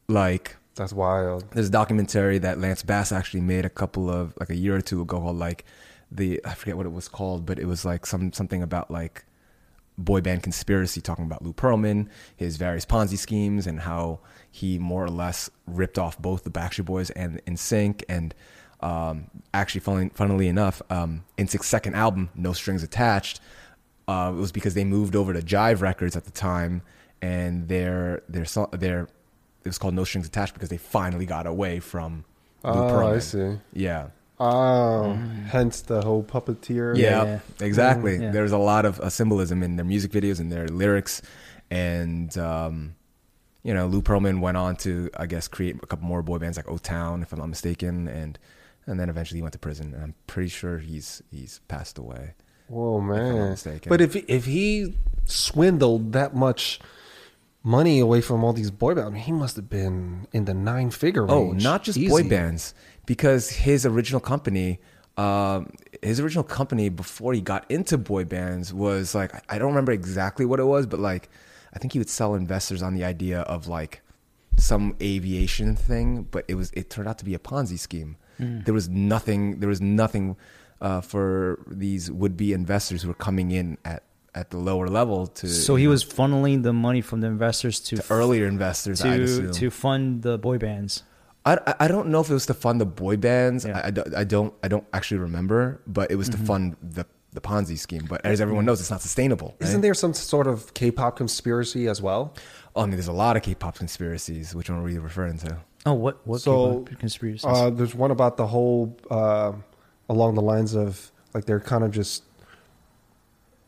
Like 0.09 0.57
That's 0.75 0.93
wild. 0.93 1.51
there's 1.53 1.69
a 1.69 1.73
documentary 1.73 2.39
that 2.39 2.59
Lance 2.59 2.83
Bass 2.83 3.13
actually 3.13 3.41
made 3.41 3.65
a 3.65 3.71
couple 3.71 4.11
of 4.11 4.35
like 4.39 4.51
a 4.51 4.57
year 4.57 4.77
or 4.77 4.81
two 4.81 5.01
ago 5.01 5.19
called 5.21 5.39
like 5.39 5.65
the 6.11 6.41
I 6.45 6.55
forget 6.55 6.77
what 6.77 6.87
it 6.87 6.93
was 6.93 7.09
called, 7.09 7.47
but 7.47 7.59
it 7.59 7.67
was 7.67 7.85
like 7.85 8.05
some 8.05 8.33
something 8.33 8.63
about 8.63 8.91
like 8.91 9.25
boy 9.99 10.21
band 10.21 10.43
conspiracy 10.43 11.01
talking 11.01 11.25
about 11.25 11.43
Lou 11.43 11.53
Pearlman, 11.53 12.09
his 12.37 12.57
various 12.57 12.85
Ponzi 12.85 13.19
schemes, 13.19 13.67
and 13.67 13.81
how 13.81 14.21
he 14.51 14.79
more 14.79 15.05
or 15.05 15.11
less 15.11 15.51
ripped 15.67 15.99
off 15.99 16.19
both 16.19 16.45
the 16.45 16.51
Backstreet 16.51 16.85
Boys 16.87 17.11
and 17.11 17.45
NSYNC. 17.47 18.03
And 18.09 18.35
um, 18.81 19.27
actually, 19.55 19.81
funnily, 19.81 20.11
funnily 20.15 20.49
enough, 20.49 20.83
um, 20.91 21.25
Sync's 21.39 21.67
second 21.67 21.95
album, 21.95 22.31
No 22.35 22.53
Strings 22.53 22.83
Attached, 22.83 23.41
uh, 24.09 24.33
it 24.35 24.39
was 24.39 24.51
because 24.53 24.75
they 24.75 24.85
moved 24.85 25.15
over 25.15 25.33
to 25.33 25.41
Jive 25.41 25.81
Records 25.81 26.17
at 26.17 26.25
the 26.25 26.31
time, 26.33 26.83
and 27.21 27.69
their 27.69 28.23
their 28.29 28.45
their 28.73 29.03
it 29.65 29.69
was 29.69 29.79
called 29.79 29.95
No 29.95 30.05
Strings 30.05 30.27
Attached 30.27 30.55
because 30.55 30.71
they 30.71 30.77
finally 30.79 31.25
got 31.27 31.47
away 31.47 31.79
from 31.79 32.25
Lou 32.65 32.71
Oh, 32.73 32.91
Pearlman. 32.91 33.15
I 33.15 33.19
see. 33.21 33.59
Yeah. 33.73 34.09
Oh, 34.41 35.13
hence 35.49 35.83
the 35.83 36.03
whole 36.03 36.25
puppeteer. 36.25 36.97
Yeah, 36.97 37.25
yeah. 37.25 37.39
exactly. 37.61 38.19
Mhm, 38.19 38.23
yeah. 38.23 38.31
There's 38.33 38.53
a 38.53 38.59
lot 38.59 38.85
of 38.85 38.99
uh, 39.01 39.09
symbolism 39.09 39.63
in 39.63 39.77
their 39.77 39.85
music 39.85 40.11
videos 40.11 40.41
and 40.41 40.51
their 40.51 40.67
lyrics, 40.67 41.23
and 41.71 42.37
um, 42.39 42.95
you 43.63 43.73
know, 43.73 43.87
Lou 43.87 44.03
Pearlman 44.03 44.41
went 44.41 44.57
on 44.57 44.75
to, 44.77 45.11
I 45.17 45.27
guess, 45.27 45.47
create 45.49 45.77
a 45.83 45.87
couple 45.87 46.07
more 46.07 46.23
boy 46.23 46.39
bands 46.39 46.57
like 46.57 46.69
O 46.69 46.79
Town, 46.79 47.23
if 47.23 47.33
I'm 47.33 47.39
not 47.39 47.49
mistaken, 47.49 48.09
and 48.09 48.39
and 48.87 48.99
then 48.99 49.09
eventually 49.09 49.39
he 49.39 49.43
went 49.43 49.53
to 49.53 49.59
prison, 49.61 49.95
and 49.95 50.03
I'm 50.03 50.15
pretty 50.27 50.49
sure 50.49 50.79
he's 50.79 51.23
he's 51.31 51.61
passed 51.69 51.99
away. 51.99 52.35
Whoa, 52.69 52.97
I'm 52.99 53.07
not 53.09 53.17
man. 53.17 53.51
mistaken. 53.51 53.91
But 53.91 54.01
if 54.01 54.17
if 54.17 54.47
he 54.47 54.95
swindled 55.25 56.13
that 56.15 56.35
much 56.35 56.81
money 57.65 58.01
away 58.01 58.21
from 58.21 58.43
all 58.43 58.53
these 58.53 58.73
boy 58.73 58.95
bands, 58.95 59.07
I 59.09 59.13
mean, 59.13 59.23
he 59.23 59.31
must 59.31 59.55
have 59.55 59.71
been 59.71 60.27
in 60.33 60.47
the 60.47 60.55
nine 60.55 60.91
figure 60.91 61.25
Oh, 61.31 61.51
range. 61.51 61.63
not 61.63 61.85
just 61.85 61.97
boy 62.09 62.29
bands, 62.29 62.75
because 63.07 63.51
his 63.51 63.85
original 63.87 64.21
company, 64.21 64.81
um, 65.17 65.73
his 66.03 66.21
original 66.21 66.45
company 66.45 66.89
before 66.89 67.35
he 67.35 67.41
got 67.41 67.71
into 67.71 67.99
boy 67.99 68.25
bands 68.25 68.73
was 68.73 69.15
like 69.15 69.33
I 69.51 69.59
don't 69.59 69.69
remember 69.69 69.93
exactly 69.93 70.45
what 70.45 70.61
it 70.61 70.65
was, 70.65 70.87
but 70.87 71.01
like 71.01 71.29
I 71.75 71.79
think 71.79 71.93
he 71.93 71.99
would 71.99 72.11
sell 72.11 72.35
investors 72.35 72.83
on 72.83 72.95
the 72.95 73.05
idea 73.05 73.41
of 73.41 73.67
like 73.67 74.03
some 74.57 74.97
aviation 75.01 75.77
thing, 75.77 76.29
but 76.31 76.45
it 76.49 76.55
was 76.55 76.71
it 76.73 76.91
turned 76.91 77.09
out 77.09 77.19
to 77.19 77.25
be 77.25 77.35
a 77.35 77.39
Ponzi 77.39 77.79
scheme. 77.79 78.17
Mm. 78.39 78.65
There 78.65 78.75
was 78.75 78.89
nothing. 78.89 79.61
There 79.61 79.69
was 79.69 79.81
nothing 79.81 80.37
uh, 80.81 81.01
for 81.01 81.61
these 81.67 82.11
would 82.11 82.37
be 82.37 82.53
investors 82.53 83.03
who 83.03 83.09
were 83.09 83.15
coming 83.15 83.51
in 83.51 83.79
at 83.85 84.05
at 84.35 84.51
the 84.51 84.57
lower 84.57 84.89
level 84.89 85.27
to 85.27 85.49
So 85.49 85.77
he 85.77 85.87
was 85.87 86.05
funneling 86.05 86.63
the 86.63 86.73
money 86.73 87.03
from 87.03 87.21
the 87.21 87.27
investors 87.27 87.81
to, 87.81 87.97
to 87.97 88.05
earlier 88.11 88.47
investors. 88.47 89.01
To 89.01 89.53
to 89.53 89.71
fund 89.71 90.23
the 90.23 90.39
boy 90.39 90.59
bands. 90.59 91.03
I, 91.45 91.59
I- 91.67 91.75
I 91.81 91.89
don't 91.89 92.09
know 92.09 92.21
if 92.21 92.31
it 92.31 92.35
was 92.35 92.47
to 92.47 92.55
fund 92.55 92.81
the 92.81 92.87
boy 92.87 93.17
bands. 93.17 93.65
Yeah. 93.65 93.79
I, 93.79 93.89
I 93.89 93.91
don't- 93.91 94.15
I 94.15 94.25
don't 94.25 94.55
I 94.63 94.69
don't 94.69 94.87
actually 94.93 95.19
remember, 95.19 95.81
but 95.87 96.11
it 96.11 96.17
was 96.17 96.29
to 96.31 96.37
fund 96.37 96.77
the 96.83 97.05
the 97.35 97.41
Ponzi 97.41 97.79
scheme. 97.79 98.05
But 98.09 98.25
as 98.27 98.41
everyone 98.43 98.65
knows, 98.67 98.81
it's 98.81 98.91
not 98.91 99.01
sustainable. 99.01 99.57
Isn't 99.61 99.81
there 99.81 99.95
some 99.95 100.13
sort 100.13 100.47
of 100.47 100.75
K-pop 100.75 101.17
conspiracy 101.17 101.89
as 101.89 102.03
well? 102.03 102.35
Oh, 102.77 102.83
I 102.83 102.85
mean, 102.85 102.93
there's 102.93 103.09
a 103.09 103.13
lot 103.13 103.37
of 103.39 103.43
K-pop 103.43 103.77
conspiracies. 103.79 104.55
Which 104.55 104.69
one 104.69 104.79
are 104.81 104.83
we 104.83 104.99
referring 104.99 105.39
to? 105.39 105.59
Oh, 105.87 105.95
what 105.95 106.25
what 106.27 106.43
So, 106.43 106.81
K-pop 106.85 106.99
conspiracies? 107.01 107.45
Uh, 107.47 107.71
there's 107.71 107.95
one 107.95 108.11
about 108.11 108.37
the 108.37 108.47
whole 108.47 108.97
uh, 109.11 109.53
along 110.11 110.35
the 110.35 110.43
lines 110.43 110.75
of 110.75 111.11
like 111.35 111.47
they're 111.47 111.59
kind 111.61 111.83
of 111.85 111.91
just 111.91 112.25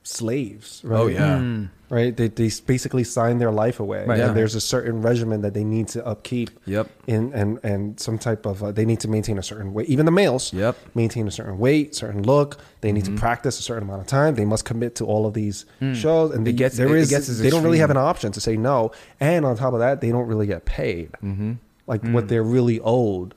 slaves, 0.06 0.82
right? 0.84 1.00
Oh 1.00 1.06
yeah, 1.06 1.38
Mm. 1.38 1.70
right. 1.88 2.14
They 2.16 2.28
they 2.28 2.50
basically 2.66 3.04
sign 3.04 3.38
their 3.38 3.50
life 3.50 3.80
away, 3.80 4.04
Right, 4.06 4.20
and 4.20 4.36
there's 4.36 4.54
a 4.54 4.60
certain 4.60 5.00
regimen 5.00 5.40
that 5.40 5.54
they 5.54 5.64
need 5.64 5.88
to 5.88 6.06
upkeep. 6.06 6.50
Yep. 6.66 6.88
In 7.06 7.32
and 7.32 7.58
and 7.64 7.98
some 7.98 8.18
type 8.18 8.44
of 8.46 8.62
uh, 8.62 8.70
they 8.70 8.84
need 8.84 9.00
to 9.00 9.08
maintain 9.08 9.38
a 9.38 9.42
certain 9.42 9.72
weight. 9.72 9.88
Even 9.88 10.04
the 10.04 10.12
males, 10.12 10.52
Yep. 10.52 10.76
maintain 10.94 11.26
a 11.26 11.30
certain 11.30 11.58
weight, 11.58 11.94
certain 11.94 12.22
look. 12.22 12.58
They 12.82 12.92
need 12.92 13.04
Mm-hmm. 13.04 13.14
to 13.16 13.20
practice 13.20 13.58
a 13.58 13.62
certain 13.62 13.82
amount 13.84 14.02
of 14.02 14.06
time. 14.06 14.34
They 14.34 14.44
must 14.44 14.64
commit 14.66 14.94
to 14.96 15.06
all 15.06 15.26
of 15.26 15.32
these 15.34 15.64
shows, 15.94 16.32
and 16.34 16.46
It 16.46 16.52
the, 16.52 16.56
gets- 16.56 16.76
there 16.76 16.88
it 16.94 17.00
is 17.00 17.10
gets 17.10 17.28
as 17.30 17.38
they 17.40 17.50
don't 17.50 17.62
really 17.64 17.78
have 17.78 17.90
an 17.90 17.96
option 17.96 18.30
to 18.32 18.40
say 18.40 18.56
no. 18.58 18.92
And 19.20 19.44
on 19.46 19.56
top 19.56 19.72
of 19.72 19.80
that, 19.80 20.00
they 20.02 20.10
don't 20.12 20.26
really 20.26 20.46
get 20.46 20.66
paid 20.66 21.12
mm-hmm. 21.24 21.52
like 21.86 22.02
what 22.06 22.28
they're 22.28 22.42
really 22.44 22.78
owed. 22.84 23.34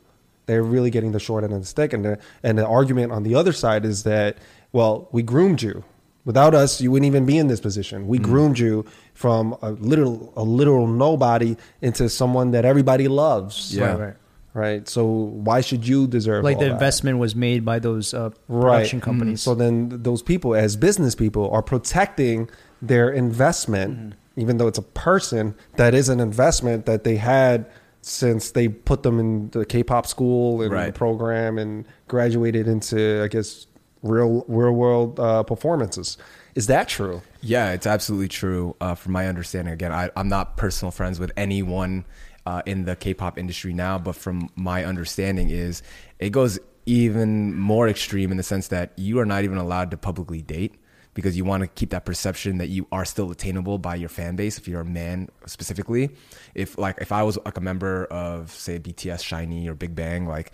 They're 0.48 0.64
really 0.64 0.90
getting 0.90 1.12
the 1.14 1.20
short 1.20 1.44
end 1.44 1.54
of 1.54 1.60
the 1.62 1.66
stick, 1.66 1.92
and 1.94 2.04
the 2.06 2.20
and 2.44 2.58
the 2.58 2.66
argument 2.68 3.12
on 3.14 3.24
the 3.24 3.36
other 3.36 3.54
side 3.54 3.86
is 3.86 4.04
that 4.04 4.38
well, 4.74 5.08
we 5.14 5.22
groomed 5.24 5.62
you. 5.62 5.84
Without 6.28 6.54
us, 6.54 6.82
you 6.82 6.92
wouldn't 6.92 7.08
even 7.08 7.26
be 7.26 7.38
in 7.38 7.48
this 7.48 7.62
position. 7.62 7.98
We 8.14 8.18
groomed 8.20 8.60
you 8.60 8.86
from 9.14 9.44
a 9.62 9.72
literal 9.72 10.34
a 10.36 10.44
literal 10.44 10.86
nobody 10.86 11.56
into 11.82 12.10
someone 12.10 12.52
that 12.52 12.66
everybody 12.66 13.08
loves. 13.08 13.74
Yeah. 13.74 13.86
Right, 13.86 14.00
right. 14.06 14.16
Right. 14.54 14.88
So 14.90 15.06
why 15.48 15.62
should 15.62 15.88
you 15.88 16.08
deserve 16.08 16.44
Like 16.44 16.58
the 16.60 16.66
that? 16.66 16.72
investment 16.74 17.20
was 17.20 17.34
made 17.36 17.64
by 17.64 17.78
those 17.80 18.14
uh, 18.14 18.32
right. 18.48 18.62
production 18.72 19.00
companies. 19.02 19.40
So 19.42 19.54
then 19.56 20.02
those 20.04 20.22
people, 20.24 20.56
as 20.56 20.76
business 20.76 21.14
people, 21.16 21.50
are 21.52 21.62
protecting 21.62 22.50
their 22.82 23.10
investment, 23.10 23.92
Mm-hmm. 23.98 24.42
even 24.42 24.58
though 24.58 24.68
it's 24.68 24.80
a 24.80 24.90
person 25.10 25.56
that 25.76 25.94
is 25.94 26.10
an 26.10 26.20
investment 26.20 26.86
that 26.88 27.04
they 27.04 27.16
had 27.18 27.68
since 28.02 28.52
they 28.52 28.68
put 28.68 29.04
them 29.04 29.20
in 29.20 29.50
the 29.52 29.64
K-pop 29.66 30.06
school 30.08 30.62
and 30.64 30.72
Right. 30.72 30.88
the 30.88 30.92
program 30.94 31.58
and 31.58 31.86
graduated 32.08 32.68
into, 32.68 33.22
I 33.24 33.28
guess, 33.28 33.68
real 34.08 34.46
real 34.48 34.72
world 34.72 35.20
uh, 35.20 35.44
performances. 35.44 36.18
Is 36.56 36.68
that 36.68 36.88
true? 36.88 37.22
Yeah, 37.42 37.72
it's 37.72 37.86
absolutely 37.86 38.30
true. 38.30 38.76
Uh, 38.82 38.96
from 38.96 39.12
my 39.12 39.28
understanding, 39.28 39.74
again, 39.74 39.92
I, 39.92 40.10
I'm 40.16 40.28
not 40.28 40.58
personal 40.58 40.92
friends 40.92 41.20
with 41.20 41.32
anyone 41.38 42.06
uh, 42.48 42.64
in 42.66 42.86
the 42.86 42.96
K-pop 42.96 43.38
industry 43.38 43.74
now, 43.74 44.00
but 44.00 44.16
from 44.16 44.50
my 44.56 44.84
understanding, 44.84 45.50
is 45.50 45.84
it 46.18 46.32
goes 46.32 46.58
even 46.88 47.54
more 47.56 47.88
extreme 47.88 48.32
in 48.32 48.38
the 48.38 48.44
sense 48.44 48.70
that 48.70 48.94
you 48.96 49.20
are 49.20 49.26
not 49.26 49.44
even 49.44 49.58
allowed 49.58 49.92
to 49.92 49.98
publicly 49.98 50.42
date 50.42 50.74
because 51.14 51.36
you 51.36 51.44
want 51.44 51.62
to 51.62 51.68
keep 51.68 51.90
that 51.90 52.06
perception 52.06 52.60
that 52.60 52.70
you 52.70 52.88
are 52.92 53.04
still 53.04 53.32
attainable 53.32 53.80
by 53.80 53.96
your 53.96 54.08
fan 54.08 54.36
base 54.36 54.60
if 54.60 54.68
you're 54.68 54.82
a 54.82 54.86
man 54.86 55.28
specifically. 55.48 56.12
If 56.54 56.78
like 56.78 57.00
if 57.02 57.12
I 57.12 57.24
was 57.24 57.38
like 57.44 57.58
a 57.58 57.62
member 57.62 58.06
of 58.06 58.52
say 58.52 58.80
BTS, 58.80 59.24
SHINee, 59.24 59.68
or 59.68 59.74
Big 59.74 59.96
Bang, 59.96 60.28
like 60.28 60.52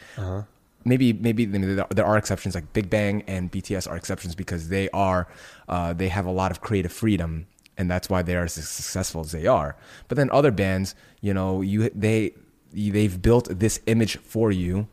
maybe 0.86 1.14
maybe 1.14 1.46
there 1.46 2.06
are 2.06 2.18
exceptions 2.18 2.56
like 2.56 2.72
Big 2.74 2.90
Bang 2.90 3.24
and 3.28 3.52
BTS 3.52 3.90
are 3.90 3.96
exceptions 3.96 4.36
because 4.36 4.70
they 4.70 4.90
are 4.90 5.28
uh, 5.68 5.94
they 5.94 6.10
have 6.10 6.26
a 6.26 6.32
lot 6.32 6.52
of 6.52 6.62
creative 6.62 6.92
freedom 6.92 7.48
and 7.78 7.90
that's 7.90 8.10
why 8.10 8.22
they 8.22 8.36
are 8.36 8.44
as 8.44 8.54
successful 8.54 9.22
as 9.22 9.32
they 9.32 9.48
are. 9.48 9.76
But 10.08 10.18
then 10.18 10.30
other 10.32 10.52
bands, 10.52 10.96
you 11.22 11.34
know, 11.34 11.62
you 11.62 11.90
they 11.96 12.34
they've 12.74 13.22
built 13.22 13.48
this 13.60 13.80
image 13.88 14.18
for 14.18 14.52
you. 14.52 14.88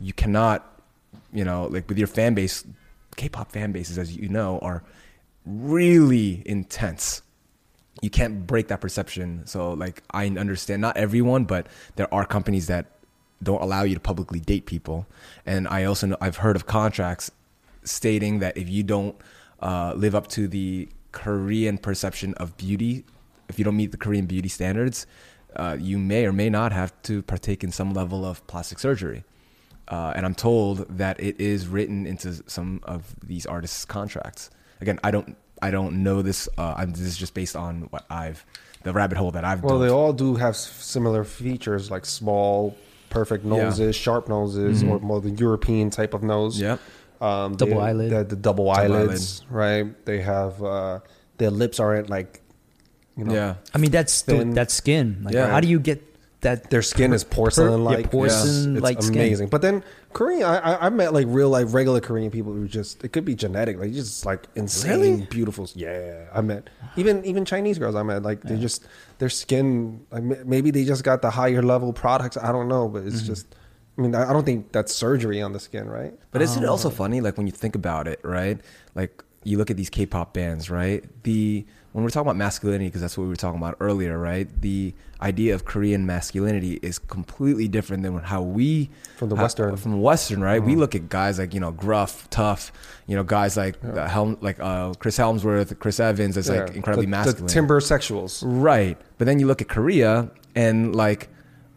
You 0.00 0.12
cannot, 0.12 0.82
you 1.32 1.44
know, 1.44 1.66
like 1.66 1.88
with 1.88 1.98
your 1.98 2.06
fan 2.06 2.34
base, 2.34 2.64
K-pop 3.16 3.52
fan 3.52 3.72
bases, 3.72 3.98
as 3.98 4.16
you 4.16 4.28
know, 4.28 4.58
are 4.60 4.82
really 5.44 6.42
intense 6.46 7.22
you 8.00 8.10
can't 8.10 8.46
break 8.46 8.68
that 8.68 8.80
perception. 8.80 9.46
So 9.46 9.72
like 9.72 10.02
I 10.10 10.26
understand 10.26 10.82
not 10.82 10.96
everyone, 10.96 11.44
but 11.44 11.66
there 11.96 12.12
are 12.12 12.24
companies 12.24 12.66
that 12.68 12.86
don't 13.42 13.62
allow 13.62 13.82
you 13.82 13.94
to 13.94 14.00
publicly 14.00 14.40
date 14.40 14.66
people. 14.66 15.06
And 15.46 15.66
I 15.68 15.84
also 15.84 16.06
know 16.08 16.16
I've 16.20 16.38
heard 16.38 16.56
of 16.56 16.66
contracts 16.66 17.30
stating 17.84 18.40
that 18.40 18.56
if 18.56 18.68
you 18.68 18.82
don't 18.82 19.16
uh, 19.60 19.94
live 19.96 20.14
up 20.14 20.28
to 20.28 20.46
the 20.48 20.88
Korean 21.12 21.78
perception 21.78 22.34
of 22.34 22.56
beauty, 22.56 23.04
if 23.48 23.58
you 23.58 23.64
don't 23.64 23.76
meet 23.76 23.90
the 23.90 23.96
Korean 23.96 24.26
beauty 24.26 24.48
standards, 24.48 25.06
uh, 25.56 25.76
you 25.80 25.98
may 25.98 26.26
or 26.26 26.32
may 26.32 26.50
not 26.50 26.72
have 26.72 26.92
to 27.02 27.22
partake 27.22 27.64
in 27.64 27.72
some 27.72 27.92
level 27.92 28.24
of 28.24 28.46
plastic 28.46 28.78
surgery. 28.78 29.24
Uh, 29.88 30.12
and 30.14 30.24
I'm 30.24 30.36
told 30.36 30.86
that 30.98 31.18
it 31.18 31.40
is 31.40 31.66
written 31.66 32.06
into 32.06 32.42
some 32.46 32.80
of 32.84 33.16
these 33.26 33.44
artists' 33.44 33.84
contracts. 33.84 34.50
Again, 34.80 35.00
I 35.02 35.10
don't, 35.10 35.36
I 35.60 35.72
don't 35.72 36.04
know 36.04 36.22
this. 36.22 36.48
Uh, 36.56 36.74
I'm, 36.76 36.92
this 36.92 37.00
is 37.00 37.16
just 37.16 37.34
based 37.34 37.56
on 37.56 37.88
what 37.90 38.04
I've, 38.08 38.46
the 38.84 38.92
rabbit 38.92 39.18
hole 39.18 39.32
that 39.32 39.44
I've. 39.44 39.64
Well, 39.64 39.80
they 39.80 39.90
all 39.90 40.12
do 40.12 40.36
have 40.36 40.56
similar 40.56 41.24
features, 41.24 41.90
like 41.90 42.06
small, 42.06 42.76
perfect 43.10 43.44
Yeah. 43.44 43.50
Mm-hmm. 43.50 43.62
noses, 43.64 43.96
sharp 43.96 44.28
noses, 44.28 44.82
or 44.82 44.98
more 45.00 45.20
the 45.20 45.30
European 45.30 45.90
type 45.90 46.14
of 46.14 46.22
nose. 46.22 46.58
Yep. 46.60 46.80
Um, 47.20 47.54
Double 47.56 47.74
they- 47.74 47.80
eyelid. 47.80 48.10
The, 48.10 48.24
the 48.24 48.36
double, 48.36 48.64
Double 48.66 48.70
eyelids, 48.70 49.44
right? 49.50 49.84
They 50.06 50.22
have 50.22 50.62
uh, 50.62 51.00
their 51.36 51.50
lips 51.50 51.78
aren't 51.78 52.08
like, 52.08 52.40
you 53.16 53.24
know, 53.24 53.34
yeah. 53.34 53.54
I 53.74 53.78
mean, 53.78 53.90
that's 53.90 54.22
the, 54.22 54.38
Thin. 54.38 54.54
that 54.54 54.70
skin. 54.70 55.20
Like, 55.24 55.34
Yeah. 55.34 55.48
how 55.50 55.60
do 55.60 55.68
you 55.68 55.78
get 55.80 56.02
that? 56.42 56.70
their 56.70 56.82
skin 56.82 57.12
is 57.12 57.24
porcelain 57.24 57.84
like. 57.84 58.06
yeah, 58.06 58.10
porcelain-like 58.10 58.96
it's 58.98 59.06
skin. 59.06 59.18
amazing. 59.20 59.48
But 59.48 59.62
then 59.62 59.82
Korean, 60.12 60.42
I, 60.44 60.58
I 60.58 60.86
I 60.86 60.88
met 60.90 61.12
like 61.12 61.26
real 61.28 61.50
like 61.50 61.66
regular 61.70 62.00
Korean 62.00 62.30
people 62.30 62.52
who 62.52 62.66
just 62.68 63.02
it 63.04 63.12
could 63.12 63.24
be 63.24 63.34
genetic, 63.34 63.78
like 63.78 63.92
just 63.92 64.24
like 64.26 64.46
insane, 64.56 64.90
Really? 65.00 65.26
beautiful. 65.26 65.68
Yeah, 65.74 66.26
I 66.34 66.40
met 66.40 66.68
even 66.96 67.24
even 67.24 67.44
Chinese 67.44 67.78
girls 67.78 67.94
I 67.94 68.02
met 68.02 68.22
like 68.22 68.42
they 68.42 68.56
just 68.56 68.86
their 69.18 69.28
skin 69.30 70.04
like, 70.10 70.22
maybe 70.46 70.70
they 70.70 70.84
just 70.84 71.04
got 71.04 71.22
the 71.22 71.30
higher 71.30 71.62
level 71.62 71.92
products. 71.92 72.36
I 72.36 72.52
don't 72.52 72.68
know, 72.68 72.88
but 72.88 73.00
Mm-hmm. 73.00 73.08
it's 73.08 73.22
just. 73.22 73.46
I 73.98 74.02
mean, 74.02 74.14
I 74.14 74.30
I 74.30 74.32
don't 74.32 74.46
think 74.46 74.72
that's 74.72 74.94
surgery 74.94 75.42
on 75.42 75.52
the 75.52 75.60
skin, 75.60 75.86
right? 75.88 76.14
But 76.30 76.40
isn't 76.42 76.62
it 76.62 76.66
also 76.66 76.88
funny, 76.88 77.20
like 77.20 77.36
when 77.36 77.46
you 77.46 77.52
think 77.52 77.74
about 77.74 78.08
it, 78.08 78.20
right? 78.24 78.58
Like 78.94 79.22
you 79.44 79.58
look 79.58 79.70
at 79.70 79.76
these 79.76 79.90
K-pop 79.90 80.32
bands, 80.32 80.70
right? 80.70 81.04
The 81.24 81.66
when 81.92 82.04
we're 82.04 82.10
talking 82.10 82.28
about 82.28 82.36
masculinity, 82.36 82.86
because 82.86 83.00
that's 83.00 83.18
what 83.18 83.24
we 83.24 83.30
were 83.30 83.36
talking 83.36 83.58
about 83.58 83.76
earlier, 83.80 84.16
right? 84.16 84.48
The 84.60 84.94
idea 85.20 85.54
of 85.54 85.64
Korean 85.64 86.06
masculinity 86.06 86.78
is 86.82 86.98
completely 86.98 87.66
different 87.66 88.04
than 88.04 88.16
how 88.18 88.42
we 88.42 88.90
From 89.16 89.28
the 89.28 89.36
how- 89.36 89.42
Western. 89.42 89.76
from 89.76 90.00
Western, 90.00 90.40
right? 90.40 90.62
We 90.62 90.76
look 90.76 90.94
at 90.94 91.08
guys 91.08 91.38
like 91.38 91.52
you 91.52 91.60
know 91.60 91.72
gruff, 91.72 92.30
tough, 92.30 92.72
you 93.06 93.16
know 93.16 93.24
guys 93.24 93.56
like 93.56 93.76
uh, 93.84 94.06
Helm, 94.06 94.38
like 94.40 94.60
uh, 94.60 94.94
Chris 94.94 95.18
Hemsworth, 95.18 95.76
Chris 95.80 95.98
Evans, 95.98 96.36
as 96.36 96.48
like 96.48 96.74
incredibly 96.76 97.06
the, 97.06 97.10
masculine. 97.10 97.46
The 97.46 97.52
timber 97.52 97.80
sexuals. 97.80 98.42
Right. 98.46 98.96
But 99.18 99.24
then 99.24 99.40
you 99.40 99.46
look 99.46 99.60
at 99.60 99.68
Korea 99.68 100.30
and 100.54 100.94
like 100.94 101.28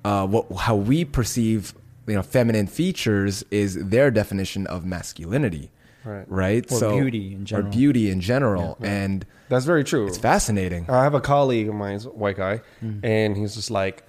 uh, 0.05 0.27
what 0.27 0.51
how 0.57 0.75
we 0.75 1.05
perceive 1.05 1.73
you 2.05 2.13
know 2.15 2.21
feminine 2.21 2.67
features 2.67 3.43
is 3.49 3.83
their 3.87 4.11
definition 4.11 4.67
of 4.67 4.85
masculinity. 4.85 5.71
Right. 6.05 6.25
Right. 6.27 6.71
Or 6.71 6.93
beauty 6.93 7.33
in 7.33 7.45
general. 7.45 7.67
Or 7.67 7.71
beauty 7.71 8.09
in 8.09 8.19
general, 8.21 8.77
and 8.81 9.25
That's 9.49 9.65
very 9.65 9.83
true. 9.83 10.07
it's 10.07 10.17
fascinating. 10.17 10.89
I 10.89 11.03
have 11.03 11.13
a 11.13 11.21
colleague 11.21 11.69
of 11.69 11.75
mine, 11.75 11.93
he's 11.93 12.05
a 12.05 12.09
white 12.09 12.37
guy, 12.37 12.61
Mm. 12.83 12.99
and 13.03 13.37
he's 13.37 13.55
just 13.55 13.71
like, 13.71 14.03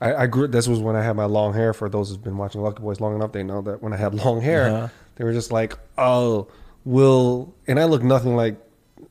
I, 0.00 0.14
I 0.14 0.26
grew. 0.26 0.46
This 0.48 0.66
was 0.68 0.80
when 0.80 0.96
I 0.96 1.02
had 1.02 1.16
my 1.16 1.24
long 1.26 1.52
hair. 1.54 1.72
For 1.72 1.88
those 1.88 2.10
who've 2.10 2.22
been 2.22 2.36
watching 2.36 2.60
Lucky 2.62 2.82
Boys 2.82 3.00
long 3.00 3.14
enough, 3.14 3.32
they 3.32 3.42
know 3.42 3.62
that 3.62 3.82
when 3.82 3.92
I 3.92 3.96
had 3.96 4.14
long 4.24 4.40
hair, 4.40 4.68
Uh-huh. 4.68 4.88
they 5.16 5.24
were 5.24 5.32
just 5.32 5.52
like, 5.52 5.78
"Oh, 5.96 6.48
will," 6.84 7.54
and 7.66 7.78
I 7.78 7.84
look 7.84 8.02
nothing 8.02 8.36
like 8.36 8.56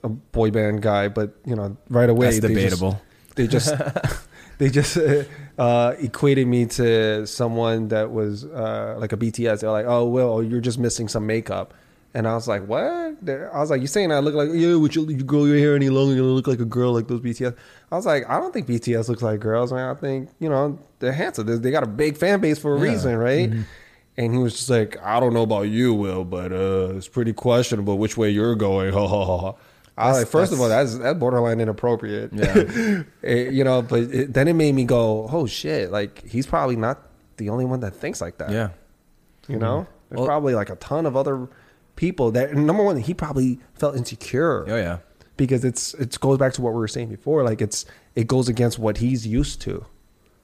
a 0.03 0.09
boy 0.09 0.51
band 0.51 0.81
guy, 0.81 1.07
but 1.07 1.35
you 1.45 1.55
know, 1.55 1.77
right 1.89 2.09
away 2.09 2.27
That's 2.27 2.39
they 2.39 2.47
just- 2.47 2.55
debatable. 2.81 3.01
They 3.35 3.47
just, 3.47 3.73
they 4.59 4.69
just 4.69 4.97
uh, 5.57 5.93
equated 5.99 6.47
me 6.47 6.65
to 6.67 7.25
someone 7.25 7.87
that 7.87 8.11
was 8.11 8.43
uh, 8.45 8.95
like 8.99 9.13
a 9.13 9.17
BTS. 9.17 9.61
They're 9.61 9.71
like, 9.71 9.85
"Oh, 9.87 10.05
well, 10.05 10.43
you're 10.43 10.61
just 10.61 10.77
missing 10.79 11.07
some 11.07 11.25
makeup." 11.25 11.73
And 12.15 12.27
I 12.27 12.35
was 12.35 12.47
like, 12.47 12.67
"What?" 12.67 12.81
I 12.83 13.59
was 13.59 13.71
like, 13.71 13.81
"You 13.81 13.87
saying 13.87 14.11
I 14.11 14.19
look 14.19 14.35
like 14.35 14.49
yeah? 14.53 14.75
Would 14.75 14.95
you, 14.95 15.07
you 15.09 15.23
grow 15.23 15.45
your 15.45 15.57
hair 15.57 15.75
any 15.75 15.89
longer? 15.89 16.13
You 16.13 16.23
look 16.25 16.45
like 16.47 16.59
a 16.59 16.65
girl 16.65 16.93
like 16.93 17.07
those 17.07 17.21
BTS?" 17.21 17.55
I 17.91 17.95
was 17.95 18.05
like, 18.05 18.29
"I 18.29 18.39
don't 18.39 18.53
think 18.53 18.67
BTS 18.67 19.09
looks 19.09 19.23
like 19.23 19.39
girls. 19.39 19.73
Man, 19.73 19.89
I 19.89 19.95
think 19.99 20.29
you 20.39 20.47
know 20.49 20.77
they're 20.99 21.11
handsome. 21.11 21.47
They, 21.47 21.55
they 21.57 21.71
got 21.71 21.81
a 21.83 21.87
big 21.87 22.17
fan 22.17 22.39
base 22.39 22.59
for 22.59 22.75
a 22.75 22.79
Yeah. 22.79 22.91
reason, 22.91 23.17
right?" 23.17 23.51
And 24.15 24.31
he 24.33 24.37
was 24.37 24.53
just 24.53 24.69
like, 24.69 24.95
"I 25.01 25.19
don't 25.19 25.33
know 25.33 25.41
about 25.41 25.63
you, 25.69 25.91
Will, 25.95 26.23
but 26.23 26.51
uh, 26.51 26.93
it's 26.95 27.07
pretty 27.07 27.33
questionable 27.33 27.97
which 27.97 28.15
way 28.15 28.29
you're 28.29 28.55
going." 28.55 28.93
Ha 28.97 29.07
ha 29.07 29.25
ha. 29.37 29.53
I 29.97 30.09
was 30.09 30.19
like, 30.19 30.27
first 30.27 30.51
of 30.53 30.59
all, 30.61 30.69
that's 30.69 30.97
that's 30.99 31.17
borderline 31.19 31.59
inappropriate. 31.59 32.31
Yeah. 32.33 33.03
Eh, 33.23 33.49
you 33.49 33.63
know, 33.63 33.81
but 33.81 34.01
it, 34.01 34.33
then 34.33 34.47
it 34.47 34.53
made 34.53 34.75
me 34.75 34.83
go, 34.85 35.27
"Oh 35.31 35.47
shit!" 35.47 35.91
Like 35.91 36.23
he's 36.27 36.45
probably 36.45 36.75
not 36.75 36.99
the 37.37 37.49
only 37.49 37.65
one 37.65 37.79
that 37.79 37.95
thinks 37.95 38.21
like 38.21 38.37
that. 38.37 38.51
Yeah. 38.51 38.69
You 39.47 39.57
know, 39.57 39.87
there's 40.09 40.19
Well- 40.19 40.27
probably 40.27 40.53
like 40.53 40.69
a 40.69 40.75
ton 40.75 41.07
of 41.07 41.15
other 41.17 41.47
people 41.95 42.31
that 42.31 42.53
number 42.53 42.83
one, 42.83 42.97
he 42.97 43.13
probably 43.13 43.59
felt 43.73 43.95
insecure 43.95 44.65
Oh 44.67 44.75
yeah. 44.75 44.97
because 45.37 45.63
it's 45.63 45.93
it 45.95 46.19
goes 46.19 46.37
back 46.37 46.53
to 46.53 46.61
what 46.61 46.73
we 46.73 46.79
were 46.79 46.87
saying 46.87 47.09
before. 47.09 47.43
Like 47.43 47.61
it's 47.61 47.85
it 48.15 48.27
goes 48.27 48.49
against 48.49 48.79
what 48.79 48.97
he's 48.97 49.25
used 49.25 49.61
to, 49.61 49.85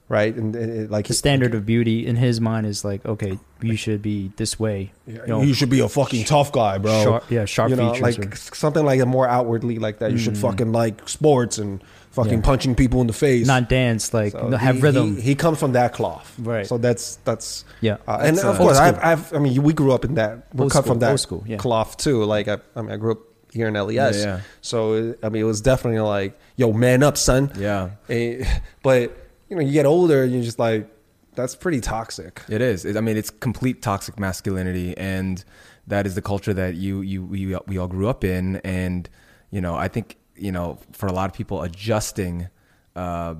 right? 0.08 0.34
And, 0.34 0.54
and 0.56 0.72
it, 0.72 0.90
like 0.90 1.06
the 1.06 1.14
standard 1.14 1.54
of 1.54 1.64
beauty 1.66 2.06
in 2.06 2.16
his 2.16 2.40
mind 2.40 2.66
is 2.66 2.84
like, 2.84 3.04
okay, 3.06 3.38
you 3.62 3.76
should 3.76 4.02
be 4.02 4.32
this 4.36 4.58
way. 4.58 4.92
you, 5.06 5.42
You 5.42 5.54
should 5.54 5.70
be 5.70 5.80
a 5.80 5.88
fucking 5.88 6.24
tough 6.24 6.50
guy, 6.52 6.78
bro. 6.78 7.02
Sharp- 7.04 7.30
yeah, 7.30 7.44
sharp 7.44 7.70
you 7.70 7.76
know, 7.76 7.92
features 7.92 8.18
like 8.18 8.32
or- 8.32 8.36
something 8.36 8.84
like 8.84 9.00
a 9.00 9.06
more 9.06 9.28
outwardly 9.28 9.78
like 9.78 9.98
that. 10.00 10.10
You 10.12 10.18
should 10.18 10.34
mm. 10.34 10.40
fucking 10.40 10.72
like 10.72 11.08
sports 11.08 11.58
and 11.58 11.82
fucking 12.10 12.32
Yeah. 12.34 12.40
punching 12.40 12.74
people 12.74 13.00
in 13.00 13.06
the 13.06 13.12
face. 13.12 13.46
not 13.46 13.68
dance, 13.68 14.12
like 14.12 14.32
So 14.32 14.50
have 14.50 14.76
he- 14.76 14.80
rhythm. 14.82 15.16
He, 15.16 15.22
he 15.22 15.34
comes 15.34 15.58
from 15.58 15.72
that 15.72 15.92
cloth, 15.92 16.34
Right. 16.38 16.66
So 16.66 16.78
that's 16.78 17.16
that's 17.24 17.64
Yeah. 17.80 17.96
Uh, 18.06 18.18
and 18.22 18.36
That's, 18.36 18.44
of 18.46 18.54
uh, 18.56 18.58
course, 18.58 18.78
I've. 18.78 18.98
I've 19.02 19.34
I 19.34 19.38
mean, 19.38 19.62
we 19.62 19.72
grew 19.72 19.92
up 19.92 20.04
in 20.04 20.14
that. 20.14 20.46
We're 20.54 20.64
Old 20.64 20.72
cut 20.72 20.86
from 20.86 20.98
that 21.00 21.18
school, 21.20 21.44
yeah. 21.46 21.56
cloth 21.56 21.96
too. 21.96 22.24
Like 22.24 22.48
I, 22.48 22.58
I 22.76 22.82
mean, 22.82 22.92
I 22.92 22.96
grew 22.96 23.12
up 23.12 23.18
here 23.52 23.66
in 23.68 23.74
LES, 23.74 23.94
Yeah, 23.96 24.10
yeah. 24.24 24.40
so 24.60 25.14
I 25.22 25.28
mean, 25.28 25.42
it 25.42 25.46
was 25.46 25.60
definitely 25.60 26.00
like, 26.00 26.38
yo, 26.56 26.72
man 26.72 27.02
up, 27.02 27.16
son. 27.16 27.50
Yeah. 27.58 27.90
Eh, 28.08 28.44
but 28.82 29.16
you 29.48 29.56
know, 29.56 29.62
you 29.62 29.72
get 29.72 29.86
older, 29.86 30.22
and 30.22 30.32
you're 30.32 30.42
just 30.44 30.58
like, 30.60 30.88
that's 31.34 31.54
pretty 31.56 31.80
toxic. 31.80 32.42
It 32.48 32.60
is. 32.60 32.84
It, 32.84 32.96
I 32.96 33.00
mean, 33.00 33.16
it's 33.16 33.30
complete 33.30 33.82
toxic 33.82 34.18
masculinity, 34.20 34.96
and 34.96 35.42
that 35.86 36.06
is 36.06 36.14
the 36.14 36.22
culture 36.22 36.54
that 36.54 36.74
you 36.74 37.00
you 37.00 37.24
we 37.24 37.56
we 37.66 37.78
all 37.78 37.88
grew 37.88 38.08
up 38.08 38.22
in. 38.24 38.56
And 38.62 39.08
you 39.50 39.60
know, 39.60 39.74
I 39.74 39.88
think 39.88 40.16
you 40.40 40.52
know, 40.52 40.78
for 40.92 41.06
a 41.06 41.12
lot 41.12 41.28
of 41.30 41.36
people, 41.36 41.62
adjusting, 41.62 42.48
uh, 42.96 43.34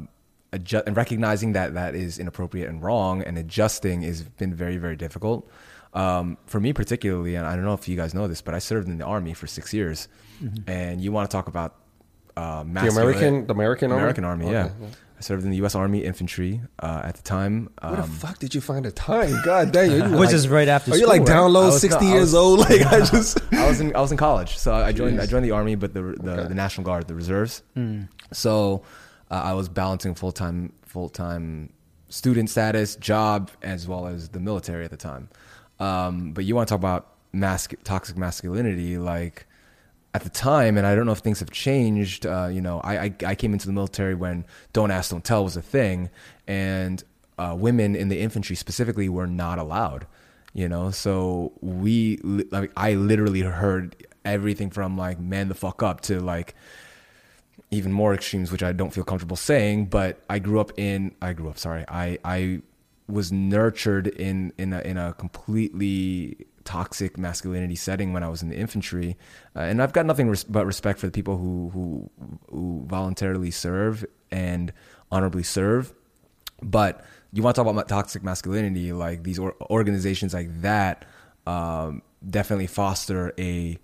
adjust, 0.53 0.87
and 0.87 0.97
recognizing 0.97 1.53
that 1.53 1.75
that 1.75 1.95
is 1.95 2.19
inappropriate 2.19 2.69
and 2.69 2.83
wrong, 2.83 3.23
and 3.23 3.39
adjusting 3.39 4.03
has 4.03 4.23
been 4.23 4.55
very 4.55 4.77
very 4.77 4.97
difficult. 4.97 5.49
Um, 5.93 6.39
for 6.47 6.61
me 6.61 6.73
particularly, 6.73 7.35
and 7.35 7.45
I 7.47 7.57
don't 7.57 7.65
know 7.65 7.75
if 7.75 7.89
you 7.89 7.97
guys 7.97 8.15
know 8.15 8.29
this, 8.29 8.43
but 8.43 8.55
I 8.55 8.61
served 8.61 8.87
in 8.87 8.99
the 8.99 9.05
army 9.05 9.35
for 9.35 9.47
six 9.49 9.75
years, 9.75 10.07
and 10.67 11.01
you 11.01 11.11
want 11.11 11.29
to 11.29 11.37
talk 11.37 11.49
about 11.49 11.75
uh, 12.37 12.63
The 12.63 12.89
American, 12.89 13.47
the 13.47 13.53
American, 13.53 13.91
army? 13.91 14.01
American 14.03 14.25
Army, 14.25 14.51
yeah. 14.51 14.67
Okay, 14.67 14.75
I 15.21 15.23
served 15.23 15.45
in 15.45 15.51
the 15.51 15.59
U.S. 15.59 15.75
Army 15.75 16.03
infantry 16.03 16.63
uh, 16.79 17.03
at 17.05 17.15
the 17.15 17.23
time. 17.23 17.69
Where 17.83 17.97
the 17.97 18.03
Um, 18.05 18.09
fuck 18.11 18.39
did 18.39 18.55
you 18.55 18.63
find 18.63 18.87
the 18.87 18.91
time? 18.91 19.35
God 19.45 19.71
damn, 19.71 19.91
you 20.13 20.19
Which 20.19 20.29
like- 20.29 20.35
is 20.35 20.49
right 20.49 20.67
after 20.67 20.93
Are 20.93 20.95
you 20.95 21.01
school, 21.03 21.11
like 21.11 21.21
right? 21.21 21.29
down 21.29 21.53
low, 21.53 21.67
was- 21.67 21.81
sixty 21.83 22.07
no, 22.07 22.13
years 22.15 22.33
was- 22.33 22.35
old? 22.35 22.59
Like 22.71 22.81
I 22.87 23.01
just. 23.05 23.39
I 23.53 23.69
was 23.69 23.81
in 23.83 23.95
I 23.95 24.01
was 24.01 24.11
in 24.13 24.17
college, 24.17 24.57
so 24.57 24.73
I 24.73 24.93
joined 24.93 25.21
I 25.21 25.27
joined 25.27 25.45
the 25.45 25.51
army, 25.51 25.75
but 25.75 25.93
the 25.93 26.03
the, 26.03 26.47
the 26.49 26.55
National 26.55 26.85
Guard, 26.87 27.07
the 27.07 27.15
reserves. 27.15 27.63
So 28.33 28.83
uh, 29.31 29.35
I 29.35 29.53
was 29.53 29.69
balancing 29.69 30.15
full 30.15 30.33
time 30.33 30.73
full 30.87 31.09
time 31.11 31.73
student 32.09 32.49
status, 32.51 32.97
job, 32.97 33.51
as 33.63 33.87
well 33.87 34.07
as 34.07 34.31
the 34.31 34.41
military 34.41 34.85
at 34.87 34.91
the 34.91 34.97
time. 34.97 35.29
Um, 35.79 36.33
but 36.33 36.45
you 36.47 36.55
want 36.57 36.67
to 36.69 36.73
talk 36.73 36.81
about 36.81 37.09
mask 37.33 37.75
toxic 37.85 38.17
masculinity, 38.17 38.97
like 38.99 39.47
at 40.13 40.25
the 40.25 40.31
time, 40.31 40.77
and 40.77 40.87
I 40.87 40.95
don't 40.95 41.07
know 41.07 41.13
if 41.13 41.19
things 41.19 41.41
have 41.41 41.51
changed. 41.51 42.27
Uh, 42.27 42.49
you 42.51 42.61
know, 42.61 42.81
I, 42.81 42.99
I 42.99 43.15
I 43.27 43.35
came 43.35 43.53
into 43.53 43.67
the 43.67 43.73
military 43.73 44.15
when 44.15 44.45
"Don't 44.73 44.91
Ask, 44.91 45.11
Don't 45.11 45.25
Tell" 45.25 45.45
was 45.45 45.57
a 45.57 45.63
thing, 45.63 46.11
and 46.47 47.03
uh, 47.39 47.55
women 47.59 47.95
in 47.95 48.09
the 48.09 48.21
infantry 48.21 48.57
specifically 48.57 49.09
were 49.09 49.27
not 49.27 49.59
allowed. 49.59 50.07
You 50.53 50.69
know, 50.69 50.91
so 50.91 51.53
we 51.61 52.17
like 52.19 52.73
I 52.77 52.95
literally 52.95 53.41
heard 53.43 53.95
everything 54.25 54.71
from 54.71 54.99
like 54.99 55.21
man 55.21 55.49
the 55.49 55.55
fuck 55.55 55.83
up 55.83 56.01
to 56.03 56.21
like 56.21 56.55
even 57.71 57.93
more 57.93 58.13
extremes, 58.13 58.51
which 58.51 58.65
I 58.65 58.73
don't 58.73 58.93
feel 58.93 59.05
comfortable 59.05 59.37
saying. 59.37 59.87
But 59.87 60.21
I 60.29 60.41
grew 60.41 60.59
up 60.59 60.73
in 60.77 61.15
I 61.23 61.35
grew 61.35 61.49
up 61.49 61.59
sorry 61.59 61.85
I 61.89 62.19
I 62.25 62.63
was 63.07 63.31
nurtured 63.31 64.09
in 64.09 64.53
in 64.59 64.73
a, 64.73 64.81
in 64.81 64.97
a 64.97 65.15
completely 65.15 66.47
toxic 66.71 67.19
masculinity 67.19 67.75
setting 67.77 68.13
when 68.15 68.23
I 68.23 68.29
was 68.35 68.41
in 68.43 68.49
the 68.53 68.57
infantry, 68.65 69.17
uh, 69.57 69.61
and 69.71 69.83
I've 69.83 69.93
got 69.93 70.05
nothing 70.07 70.29
res- 70.31 70.45
but 70.57 70.65
respect 70.67 70.99
for 71.01 71.07
the 71.07 71.13
people 71.13 71.37
who 71.43 71.55
who 71.75 72.11
who 72.51 72.85
voluntarily 72.87 73.51
serve 73.51 74.05
and 74.31 74.73
honorably 75.11 75.43
serve. 75.43 75.93
But 76.63 76.93
you 77.33 77.43
want 77.43 77.55
to 77.57 77.63
talk 77.63 77.71
about 77.73 77.89
toxic 77.89 78.23
masculinity, 78.23 78.93
like 78.93 79.23
these 79.25 79.39
or- 79.39 79.57
organizations 79.71 80.33
like 80.35 80.51
that 80.63 81.05
um, 81.47 82.03
definitely 82.39 82.67
foster 82.69 83.33
a 83.39 83.79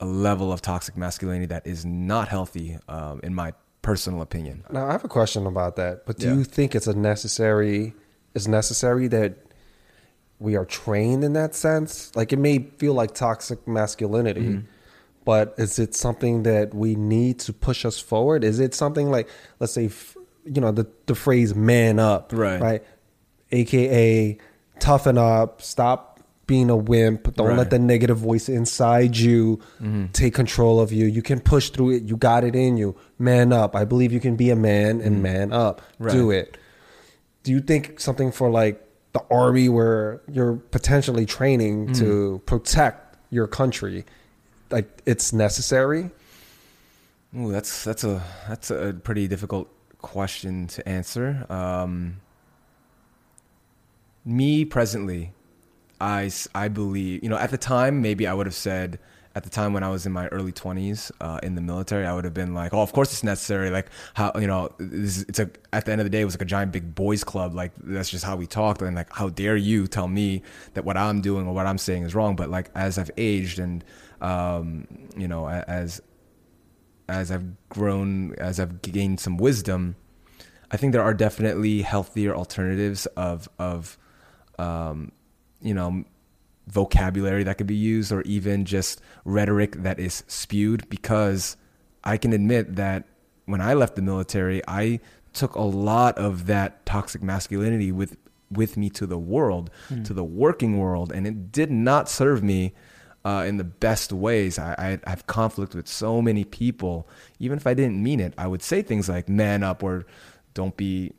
a 0.00 0.06
level 0.06 0.52
of 0.52 0.60
toxic 0.60 0.96
masculinity 0.96 1.46
that 1.46 1.66
is 1.66 1.84
not 1.84 2.28
healthy, 2.28 2.78
um, 2.88 3.20
in 3.22 3.34
my 3.34 3.52
personal 3.82 4.20
opinion. 4.22 4.64
Now 4.70 4.86
I 4.88 4.92
have 4.92 5.04
a 5.04 5.08
question 5.08 5.46
about 5.46 5.76
that. 5.76 6.04
But 6.06 6.18
do 6.18 6.26
Yeah. 6.26 6.34
you 6.34 6.44
think 6.44 6.74
it's 6.74 6.86
a 6.86 6.94
necessary? 6.94 7.94
Is 8.34 8.46
necessary 8.48 9.06
that 9.08 9.32
we 10.44 10.54
are 10.56 10.64
trained 10.64 11.24
in 11.24 11.32
that 11.32 11.54
sense? 11.56 12.14
Like 12.14 12.32
it 12.32 12.38
may 12.38 12.58
feel 12.78 12.94
like 12.94 13.14
toxic 13.14 13.66
masculinity, 13.66 14.40
Mm-hmm. 14.42 14.66
but 15.24 15.54
is 15.58 15.78
it 15.78 15.94
something 15.94 16.42
that 16.44 16.72
we 16.74 16.94
need 16.94 17.40
to 17.40 17.52
push 17.52 17.84
us 17.84 17.98
forward? 17.98 18.44
Is 18.44 18.60
it 18.60 18.74
something 18.74 19.10
like, 19.10 19.28
let's 19.58 19.72
say, 19.72 19.90
you 20.44 20.60
know, 20.60 20.70
the 20.70 20.86
the 21.06 21.14
phrase 21.14 21.54
"man 21.54 21.98
up," 21.98 22.32
Right. 22.32 22.60
Right, 22.60 22.82
aka 23.50 24.38
toughen 24.78 25.18
up, 25.18 25.62
stop 25.62 26.20
being 26.46 26.68
a 26.68 26.76
wimp. 26.76 27.34
Don't 27.36 27.48
Right. 27.48 27.56
let 27.58 27.70
the 27.70 27.78
negative 27.78 28.18
voice 28.18 28.50
inside 28.50 29.16
you 29.16 29.60
take 30.12 30.34
control 30.34 30.78
of 30.78 30.92
you. 30.92 31.06
You 31.06 31.22
can 31.22 31.40
push 31.40 31.70
through 31.70 31.92
it. 31.92 32.02
You 32.02 32.16
got 32.18 32.44
it 32.44 32.54
in 32.54 32.76
you. 32.76 32.94
Man 33.18 33.50
up. 33.52 33.74
I 33.74 33.86
believe 33.86 34.12
you 34.12 34.20
can 34.20 34.36
be 34.36 34.50
a 34.50 34.56
man 34.56 35.00
and 35.00 35.22
man 35.22 35.52
up. 35.54 35.80
Do 36.10 36.30
it. 36.30 36.58
Do 37.44 37.50
you 37.52 37.60
think 37.60 37.98
something 37.98 38.30
for 38.30 38.50
like 38.50 38.83
the 39.14 39.24
army 39.30 39.68
where 39.68 40.20
you're 40.30 40.56
potentially 40.56 41.24
training 41.24 41.92
to 41.94 42.42
protect 42.46 43.16
your 43.30 43.46
country, 43.46 44.04
like 44.70 45.00
it's 45.06 45.32
necessary? 45.32 46.10
Ooh, 47.36 47.50
that's 47.50 47.82
that's 47.84 48.04
a 48.04 48.22
that's 48.48 48.70
a 48.70 48.94
pretty 49.02 49.26
difficult 49.26 49.68
question 49.98 50.66
to 50.68 50.86
answer. 50.88 51.46
Um, 51.48 52.20
me 54.24 54.64
presently, 54.64 55.32
i 56.00 56.30
i 56.54 56.66
believe 56.68 57.22
you 57.22 57.28
know 57.28 57.38
at 57.38 57.50
the 57.50 57.58
time 57.58 58.02
maybe 58.02 58.26
I 58.26 58.34
would 58.34 58.46
have 58.46 58.54
said 58.54 58.98
at 59.34 59.42
the 59.44 59.50
time 59.50 59.72
when 59.72 59.82
I 59.82 59.88
was 59.88 60.06
in 60.06 60.12
my 60.12 60.28
early 60.28 60.52
twenties 60.52 61.10
uh, 61.20 61.40
in 61.42 61.54
the 61.54 61.60
military 61.60 62.06
I 62.06 62.14
would 62.14 62.24
have 62.24 62.34
been 62.34 62.54
like 62.54 62.72
oh 62.72 62.80
of 62.80 62.92
course 62.92 63.12
it's 63.12 63.24
necessary 63.24 63.70
like 63.70 63.88
how 64.14 64.32
you 64.36 64.46
know 64.46 64.70
this 64.78 65.22
it's 65.22 65.38
a 65.38 65.50
at 65.72 65.84
the 65.84 65.92
end 65.92 66.00
of 66.00 66.04
the 66.04 66.10
day 66.10 66.20
it 66.20 66.24
was 66.24 66.34
like 66.34 66.42
a 66.42 66.46
giant 66.46 66.72
big 66.72 66.94
boys 66.94 67.24
club 67.24 67.54
like 67.54 67.72
that's 67.82 68.10
just 68.10 68.24
how 68.24 68.36
we 68.36 68.46
talked 68.46 68.82
and 68.82 68.94
like 68.94 69.12
how 69.12 69.28
dare 69.28 69.56
you 69.56 69.86
tell 69.86 70.08
me 70.08 70.42
that 70.74 70.84
what 70.84 70.96
I'm 70.96 71.20
doing 71.20 71.46
or 71.46 71.54
what 71.54 71.66
I'm 71.66 71.78
saying 71.78 72.04
is 72.04 72.14
wrong? 72.14 72.36
But 72.36 72.50
like 72.50 72.70
as 72.74 72.98
I've 72.98 73.10
aged 73.16 73.58
and 73.58 73.84
um, 74.20 74.86
you 75.16 75.28
know 75.28 75.48
as 75.48 76.00
as 77.08 77.30
I've 77.30 77.68
grown, 77.68 78.34
as 78.36 78.58
I've 78.58 78.80
gained 78.80 79.20
some 79.20 79.36
wisdom, 79.36 79.96
I 80.70 80.76
think 80.76 80.92
there 80.92 81.02
are 81.02 81.14
definitely 81.14 81.82
healthier 81.82 82.34
alternatives 82.34 83.06
of 83.16 83.48
of 83.58 83.98
um, 84.58 85.12
you 85.60 85.74
know 85.74 86.04
vocabulary 86.66 87.44
that 87.44 87.58
could 87.58 87.66
be 87.66 87.74
used, 87.74 88.12
or 88.12 88.22
even 88.22 88.64
just 88.64 89.00
rhetoric 89.24 89.82
that 89.82 89.98
is 89.98 90.24
spewed. 90.26 90.88
Because 90.88 91.56
I 92.02 92.16
can 92.16 92.32
admit 92.32 92.76
that 92.76 93.04
when 93.46 93.60
I 93.60 93.74
left 93.74 93.96
the 93.96 94.02
military, 94.02 94.62
I 94.66 95.00
took 95.32 95.54
a 95.54 95.62
lot 95.62 96.16
of 96.18 96.46
that 96.46 96.86
toxic 96.86 97.22
masculinity 97.22 97.92
with 97.92 98.16
with 98.50 98.76
me 98.76 98.88
to 98.90 99.06
the 99.06 99.18
world, 99.18 99.70
to 100.04 100.14
the 100.14 100.24
working 100.24 100.78
world, 100.78 101.10
and 101.12 101.26
it 101.26 101.50
did 101.50 101.70
not 101.70 102.08
serve 102.08 102.42
me 102.42 102.72
uh, 103.24 103.44
in 103.46 103.56
the 103.56 103.64
best 103.64 104.12
ways. 104.12 104.58
I, 104.58 104.74
I, 104.78 105.00
I 105.06 105.10
have 105.10 105.26
conflict 105.26 105.74
with 105.74 105.88
so 105.88 106.22
many 106.22 106.44
people. 106.44 107.08
Even 107.40 107.56
if 107.58 107.66
I 107.66 107.74
didn't 107.74 108.00
mean 108.02 108.20
it, 108.20 108.34
I 108.38 108.46
would 108.46 108.62
say 108.62 108.82
things 108.82 109.08
like 109.08 109.28
"man 109.28 109.62
up" 109.62 109.82
or 109.82 110.06
"don't 110.54 110.76
be." 110.76 111.12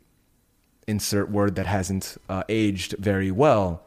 Insert 0.87 1.31
word 1.31 1.55
that 1.55 1.65
hasn't 1.65 2.15
uh, 2.29 2.43
aged 2.47 2.93
very 2.99 3.31
well, 3.31 3.81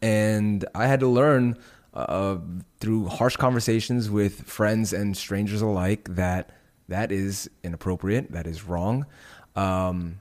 and 0.00 0.64
I 0.74 0.86
had 0.86 1.00
to 1.00 1.08
learn 1.08 1.56
uh, 1.94 2.38
through 2.80 3.08
harsh 3.08 3.36
conversations 3.36 4.10
with 4.10 4.42
friends 4.42 4.92
and 4.92 5.16
strangers 5.16 5.62
alike 5.62 6.08
that 6.14 6.50
that 6.88 7.12
is 7.12 7.50
inappropriate. 7.62 8.32
That 8.32 8.46
is 8.46 8.64
wrong. 8.64 9.06
Um, 9.56 10.20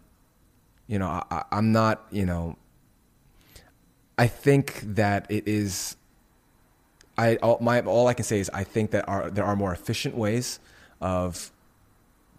you 0.87 0.99
know, 0.99 1.07
I, 1.07 1.43
I'm 1.51 1.71
not. 1.71 2.05
You 2.11 2.25
know, 2.25 2.57
I 4.17 4.27
think 4.27 4.81
that 4.81 5.27
it 5.29 5.47
is 5.47 5.97
I 7.17 7.35
all, 7.37 7.57
my 7.61 7.81
all 7.81 8.07
I 8.07 8.13
can 8.13 8.25
say 8.25 8.39
is 8.39 8.49
I 8.53 8.63
think 8.63 8.91
that 8.91 9.07
are 9.07 9.29
there 9.29 9.45
are 9.45 9.55
more 9.55 9.73
efficient 9.73 10.15
ways 10.15 10.59
of 11.01 11.51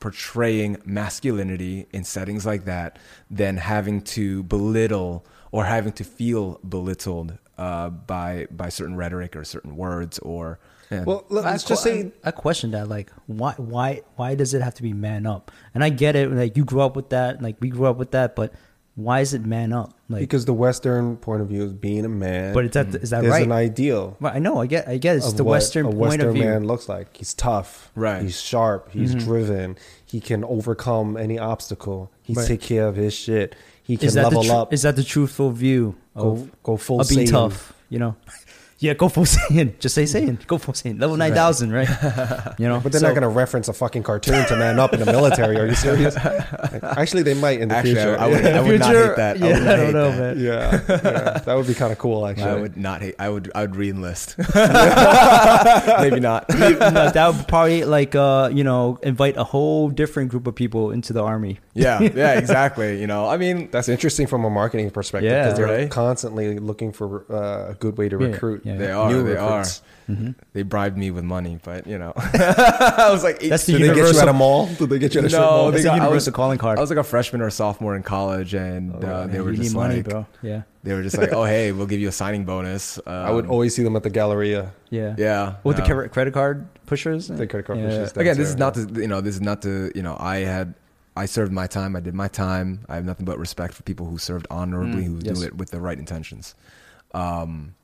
portraying 0.00 0.76
masculinity 0.84 1.86
in 1.92 2.04
settings 2.04 2.46
like 2.46 2.64
that 2.66 2.98
than 3.30 3.56
having 3.56 4.00
to 4.00 4.44
belittle 4.44 5.24
or 5.52 5.64
having 5.64 5.92
to 5.92 6.04
feel 6.04 6.60
belittled 6.68 7.38
uh, 7.56 7.88
by 7.90 8.46
by 8.50 8.68
certain 8.68 8.96
rhetoric 8.96 9.34
or 9.36 9.44
certain 9.44 9.76
words 9.76 10.18
or 10.20 10.58
yeah. 10.90 11.04
Well, 11.04 11.26
I 11.30 11.34
let's 11.34 11.64
just 11.64 11.84
que- 11.84 11.90
say 12.02 12.12
I, 12.24 12.28
I 12.28 12.30
question 12.30 12.70
that. 12.70 12.88
Like, 12.88 13.10
why, 13.26 13.52
why, 13.58 14.00
why 14.16 14.34
does 14.34 14.54
it 14.54 14.62
have 14.62 14.72
to 14.76 14.82
be 14.82 14.94
man 14.94 15.26
up? 15.26 15.50
And 15.74 15.84
I 15.84 15.90
get 15.90 16.16
it. 16.16 16.32
Like, 16.32 16.56
you 16.56 16.64
grew 16.64 16.80
up 16.80 16.96
with 16.96 17.10
that. 17.10 17.42
Like, 17.42 17.56
we 17.60 17.68
grew 17.68 17.84
up 17.84 17.98
with 17.98 18.12
that. 18.12 18.34
But 18.34 18.54
why 18.94 19.20
is 19.20 19.34
it 19.34 19.44
man 19.44 19.74
up? 19.74 19.92
Like, 20.08 20.20
because 20.20 20.46
the 20.46 20.54
Western 20.54 21.18
point 21.18 21.42
of 21.42 21.48
view 21.48 21.62
is 21.62 21.74
being 21.74 22.06
a 22.06 22.08
man. 22.08 22.54
but 22.54 22.64
it's 22.64 22.72
that 22.72 22.86
is 22.94 23.10
that 23.10 23.22
is 23.22 23.30
right? 23.30 23.42
an 23.44 23.52
ideal. 23.52 24.16
Right, 24.18 24.36
I 24.36 24.38
know. 24.38 24.62
I 24.62 24.66
get. 24.66 24.88
I 24.88 24.96
get. 24.96 25.16
It's 25.16 25.28
of 25.28 25.36
the 25.36 25.44
what 25.44 25.52
Western 25.52 25.84
a 25.84 25.88
point 25.90 26.00
Western 26.00 26.28
of 26.28 26.34
view. 26.34 26.44
man 26.44 26.64
looks 26.66 26.88
like. 26.88 27.14
He's 27.14 27.34
tough. 27.34 27.90
Right. 27.94 28.22
He's 28.22 28.40
sharp. 28.40 28.90
He's 28.90 29.14
driven. 29.14 29.76
He 30.06 30.20
can 30.22 30.42
overcome 30.42 31.18
any 31.18 31.38
obstacle. 31.38 32.10
He 32.22 32.32
Right. 32.32 32.46
take 32.48 32.62
care 32.62 32.86
of 32.88 32.96
his 32.96 33.12
shit. 33.12 33.54
He 33.88 33.96
can 33.96 34.06
Is 34.08 34.14
that 34.14 34.24
level 34.24 34.42
the 34.42 34.48
tru- 34.48 34.56
up. 34.56 34.72
Is 34.72 34.82
that 34.82 34.96
the 34.96 35.02
truthful 35.02 35.50
view 35.50 35.96
go 36.14 36.32
of, 36.32 36.62
go 36.62 36.76
full 36.76 37.00
of 37.00 37.08
being 37.08 37.26
Saiyan. 37.26 37.30
tough? 37.30 37.72
You 37.88 37.98
know. 37.98 38.16
Yeah, 38.80 38.94
go 38.94 39.08
full 39.08 39.24
Saiyan. 39.34 39.78
Just 39.80 39.94
say 39.96 40.04
Saiyan. 40.04 40.46
Go 40.46 40.56
full 40.58 40.72
Saiyan. 40.74 41.00
Level 41.00 41.16
nine 41.16 41.34
thousand, 41.34 41.72
right? 41.72 41.88
You 42.58 42.68
know. 42.68 42.80
But 42.80 42.92
they're 42.92 43.00
So- 43.00 43.08
not 43.08 43.14
going 43.14 43.22
to 43.22 43.28
reference 43.28 43.68
a 43.68 43.72
fucking 43.72 44.02
cartoon 44.04 44.46
to 44.46 44.56
man 44.56 44.78
up 44.78 44.92
in 44.92 45.00
the 45.00 45.06
military. 45.06 45.56
Are 45.58 45.66
you 45.66 45.74
serious? 45.74 46.16
Actually, 46.82 47.22
they 47.24 47.34
might 47.34 47.60
in 47.60 47.68
the 47.68 47.74
Actually, 47.76 47.94
future. 47.94 48.16
I 48.18 48.26
would, 48.28 48.44
I 48.46 48.60
would 48.60 48.78
not 48.80 48.94
hate 48.94 49.16
that. 49.16 49.36
I 49.42 49.46
Yeah, 49.48 49.54
would 49.54 49.62
not 49.64 49.72
I 49.72 49.76
don't 49.76 49.86
hate 49.86 49.94
know, 49.94 50.10
that. 50.12 50.36
man. 50.36 50.44
yeah, 50.44 50.80
yeah, 50.88 51.38
that 51.38 51.54
would 51.56 51.66
be 51.66 51.74
kind 51.74 51.92
of 51.92 51.98
cool. 51.98 52.26
Actually, 52.26 52.50
I 52.50 52.54
would 52.60 52.76
not 52.76 53.00
hate. 53.02 53.14
I 53.18 53.28
would. 53.28 53.50
I 53.54 53.62
would 53.62 53.74
re-enlist. 53.76 54.36
Maybe 54.38 56.20
not. 56.20 56.48
no, 56.48 57.10
that 57.10 57.32
would 57.36 57.48
probably 57.48 57.84
like 57.84 58.14
uh 58.14 58.50
you 58.52 58.64
know 58.64 58.98
invite 59.02 59.36
a 59.36 59.44
whole 59.44 59.88
different 59.90 60.30
group 60.30 60.46
of 60.46 60.54
people 60.54 60.90
into 60.90 61.12
the 61.12 61.22
army. 61.22 61.58
Yeah. 61.74 62.00
Yeah. 62.00 62.38
Exactly. 62.38 63.00
You 63.00 63.06
know. 63.06 63.28
I 63.28 63.36
mean, 63.36 63.70
That's 63.70 63.88
interesting 63.88 64.26
from 64.26 64.44
a 64.44 64.50
marketing 64.50 64.90
perspective 64.90 65.30
Yeah, 65.30 65.44
because 65.44 65.58
they're 65.58 65.66
right. 65.78 65.90
constantly 65.90 66.58
looking 66.58 66.92
for 66.92 67.24
uh, 67.32 67.70
a 67.72 67.74
good 67.74 67.96
way 67.98 68.08
to 68.08 68.18
Yeah, 68.18 68.26
recruit. 68.28 68.62
Yeah. 68.68 68.76
They 68.78 68.90
are. 68.92 69.10
new 69.10 69.22
They 69.24 69.32
recruits. 69.34 69.80
are. 69.80 69.84
They 70.54 70.62
bribed 70.62 70.96
me 70.96 71.10
with 71.10 71.24
money, 71.24 71.58
but 71.62 71.86
you 71.86 71.98
know, 71.98 72.12
I 72.16 73.08
was 73.12 73.22
like, 73.22 73.40
That's 73.40 73.66
the 73.66 73.72
Did 73.76 73.82
they 73.90 73.94
get 73.94 74.14
you 74.14 74.20
at 74.20 74.28
a 74.28 74.32
mall? 74.32 74.66
Did 74.66 74.88
they 74.88 74.98
get 74.98 75.12
you 75.14 75.20
at 75.20 75.26
a 75.26 75.28
strip 75.28 75.42
No, 75.42 75.50
mall? 75.50 75.64
they 75.66 75.70
That's 75.72 75.82
the 75.82 75.88
got- 75.90 75.92
I 75.92 75.96
universal 76.04 76.30
was- 76.30 76.36
calling 76.36 76.58
card. 76.58 76.78
I 76.78 76.80
was 76.80 76.88
like 76.90 76.98
a 76.98 77.04
freshman 77.04 77.42
or 77.42 77.50
sophomore 77.50 77.94
in 77.94 78.02
college, 78.02 78.54
and 78.54 79.04
uh, 79.04 79.26
they 79.26 79.40
were 79.40 79.50
you 79.50 79.58
just 79.58 79.74
need 79.74 79.78
like, 79.78 79.88
money, 79.90 80.02
bro. 80.02 80.26
Yeah, 80.42 80.62
they 80.82 80.94
were 80.94 81.02
just 81.02 81.18
like, 81.18 81.32
oh 81.34 81.44
hey, 81.44 81.72
we'll 81.72 81.86
give 81.86 82.00
you 82.00 82.08
a 82.08 82.12
signing 82.12 82.44
bonus. 82.46 82.96
Um, 82.98 83.02
I 83.28 83.30
would 83.30 83.46
always 83.46 83.74
see 83.74 83.82
them 83.82 83.96
at 83.96 84.02
the 84.02 84.10
Galleria. 84.10 84.72
yeah, 84.88 85.14
yeah, 85.18 85.56
With 85.62 85.78
no. 85.78 85.84
the 85.84 86.08
credit 86.08 86.32
card 86.32 86.66
pushers. 86.86 87.28
The 87.28 87.46
credit 87.46 87.66
card 87.66 87.78
Yeah. 87.78 87.84
pushers. 87.88 88.12
again, 88.16 88.36
this 88.38 88.48
is 88.48 88.56
not 88.56 88.74
to 88.74 88.88
you 88.94 89.08
know, 89.08 89.20
this 89.20 89.34
is 89.34 89.42
not 89.42 89.60
to 89.62 89.92
you 89.94 90.02
know, 90.02 90.16
I 90.18 90.36
had. 90.38 90.74
I 91.16 91.26
served 91.26 91.50
my 91.52 91.66
time. 91.66 91.96
I 91.96 92.00
did 92.00 92.14
my 92.14 92.28
time. 92.28 92.86
I 92.88 92.94
have 92.94 93.04
nothing 93.04 93.26
but 93.26 93.38
respect 93.40 93.74
for 93.74 93.82
people 93.82 94.06
who 94.06 94.18
served 94.18 94.46
honorably, 94.50 95.02
Mm, 95.02 95.06
who 95.06 95.18
yes. 95.20 95.36
do 95.40 95.44
it 95.44 95.56
with 95.56 95.70
the 95.70 95.80
right 95.80 95.98
intentions. 95.98 96.54
Um, 97.12 97.74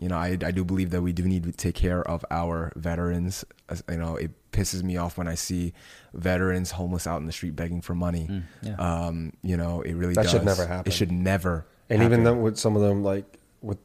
you 0.00 0.08
know, 0.08 0.16
I, 0.16 0.30
I 0.42 0.50
do 0.50 0.64
believe 0.64 0.90
that 0.90 1.02
we 1.02 1.12
do 1.12 1.24
need 1.24 1.44
to 1.44 1.52
take 1.52 1.74
care 1.76 2.02
of 2.08 2.24
our 2.30 2.72
veterans. 2.74 3.44
As- 3.68 3.84
You 3.88 3.98
know, 3.98 4.16
it 4.16 4.30
pisses 4.50 4.82
me 4.82 4.96
off 4.96 5.16
when 5.18 5.28
I 5.28 5.34
see 5.36 5.72
veterans 6.14 6.70
homeless 6.72 7.06
out 7.06 7.20
in 7.20 7.26
the 7.26 7.32
street 7.32 7.54
begging 7.54 7.82
for 7.82 7.94
money. 7.94 8.26
Mm, 8.28 8.42
yeah. 8.62 8.74
Um, 8.76 9.32
you 9.42 9.56
know, 9.56 9.82
it 9.82 9.94
really 9.94 10.14
That 10.14 10.22
does. 10.22 10.32
should 10.32 10.44
never 10.44 10.66
happen. 10.66 10.90
It 10.90 10.94
should 10.94 11.12
never. 11.12 11.66
and 11.90 12.00
happen. 12.00 12.12
even 12.12 12.24
then 12.24 12.40
with 12.42 12.56
some 12.58 12.74
of 12.76 12.82
them 12.82 13.02
like 13.04 13.38
with 13.62 13.78